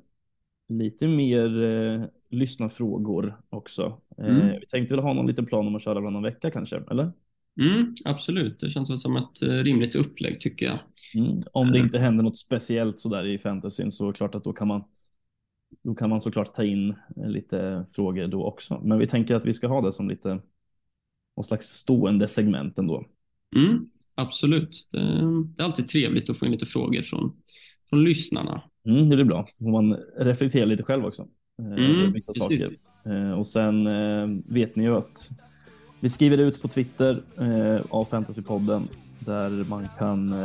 lite 0.69 1.07
mer 1.07 1.63
eh, 1.63 2.05
lyssnarfrågor 2.29 3.41
också. 3.49 4.01
Eh, 4.17 4.37
mm. 4.37 4.59
Vi 4.59 4.65
tänkte 4.65 4.95
väl 4.95 5.03
ha 5.03 5.13
någon 5.13 5.27
liten 5.27 5.45
plan 5.45 5.67
om 5.67 5.75
att 5.75 5.83
köra 5.83 5.99
varannan 5.99 6.23
vecka 6.23 6.51
kanske, 6.51 6.83
eller? 6.91 7.11
Mm, 7.59 7.93
absolut, 8.05 8.59
det 8.59 8.69
känns 8.69 8.89
väl 8.89 8.97
som 8.97 9.15
ett 9.15 9.41
eh, 9.41 9.47
rimligt 9.47 9.95
upplägg 9.95 10.39
tycker 10.39 10.65
jag. 10.65 10.79
Mm. 11.15 11.41
Om 11.51 11.71
det 11.71 11.77
eh. 11.77 11.83
inte 11.83 11.99
händer 11.99 12.23
något 12.23 12.37
speciellt 12.37 12.99
sådär 12.99 13.25
i 13.25 13.37
fantasyn 13.37 13.91
så 13.91 14.13
klart 14.13 14.35
att 14.35 14.43
då 14.43 14.53
kan 14.53 14.67
man 14.67 14.83
då 15.83 15.95
kan 15.95 16.09
man 16.09 16.21
såklart 16.21 16.53
ta 16.53 16.63
in 16.63 16.89
eh, 16.89 17.29
lite 17.29 17.85
frågor 17.91 18.27
då 18.27 18.45
också. 18.45 18.81
Men 18.83 18.99
vi 18.99 19.07
tänker 19.07 19.35
att 19.35 19.45
vi 19.45 19.53
ska 19.53 19.67
ha 19.67 19.81
det 19.81 19.91
som 19.91 20.09
lite 20.09 20.29
någon 21.35 21.43
slags 21.43 21.65
stående 21.65 22.27
segment 22.27 22.77
ändå. 22.77 23.05
Mm, 23.55 23.89
absolut. 24.17 24.87
Det, 24.91 24.97
är 24.97 25.63
alltid 25.63 25.87
trevligt 25.87 26.29
att 26.29 26.37
få 26.37 26.45
in 26.45 26.51
lite 26.51 26.65
frågor 26.65 27.01
från, 27.01 27.31
från 27.89 28.03
lyssnarna. 28.03 28.61
Mm, 28.87 29.09
det 29.09 29.15
blir 29.15 29.25
bra. 29.25 29.45
Får 29.59 29.71
man 29.71 29.97
reflektera 30.17 30.65
lite 30.65 30.83
själv 30.83 31.05
också. 31.05 31.27
Eh, 31.61 31.85
mm, 31.85 32.13
vissa 32.13 32.33
saker. 32.33 32.77
Eh, 33.05 33.31
och 33.31 33.47
sen 33.47 33.87
eh, 33.87 34.27
vet 34.53 34.75
ni 34.75 34.83
ju 34.83 34.95
att 34.95 35.29
vi 35.99 36.09
skriver 36.09 36.37
ut 36.37 36.61
på 36.61 36.67
Twitter 36.67 37.21
av 37.89 38.05
Fantasypodden 38.05 38.87
där 39.19 39.49
man 39.49 39.87
kan 39.97 40.35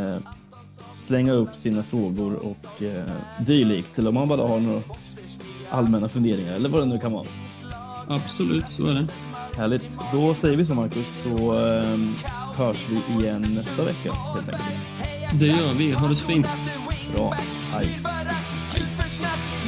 slänga 0.92 1.32
upp 1.32 1.56
sina 1.56 1.82
frågor 1.82 2.34
och 2.34 2.82
dylikt. 3.46 3.98
Eller 3.98 4.08
om 4.08 4.14
man 4.14 4.28
bara 4.28 4.48
har 4.48 4.60
några 4.60 4.82
allmänna 5.70 6.08
funderingar 6.08 6.52
eller 6.52 6.68
vad 6.68 6.80
det 6.80 6.86
nu 6.86 6.98
kan 6.98 7.12
vara. 7.12 7.26
Absolut, 8.08 8.70
så 8.70 8.86
är 8.86 8.94
det. 8.94 9.31
Härligt. 9.56 9.98
Då 10.12 10.34
säger 10.34 10.56
vi 10.56 10.64
så 10.64 10.74
Marcus, 10.74 11.22
så 11.22 11.54
hörs 12.56 12.86
vi 12.90 13.22
igen 13.24 13.40
nästa 13.40 13.84
vecka 13.84 14.12
helt 14.12 14.48
enkelt. 14.48 15.40
Det 15.40 15.46
gör 15.46 15.74
vi. 15.74 15.92
Ha 15.92 16.08
det 16.08 16.16
så 16.16 16.26
fint. 16.26 16.46
Bra. 17.14 17.34
Hej. 17.72 17.98
Peking, 18.72 19.61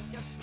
podcast 0.00 0.39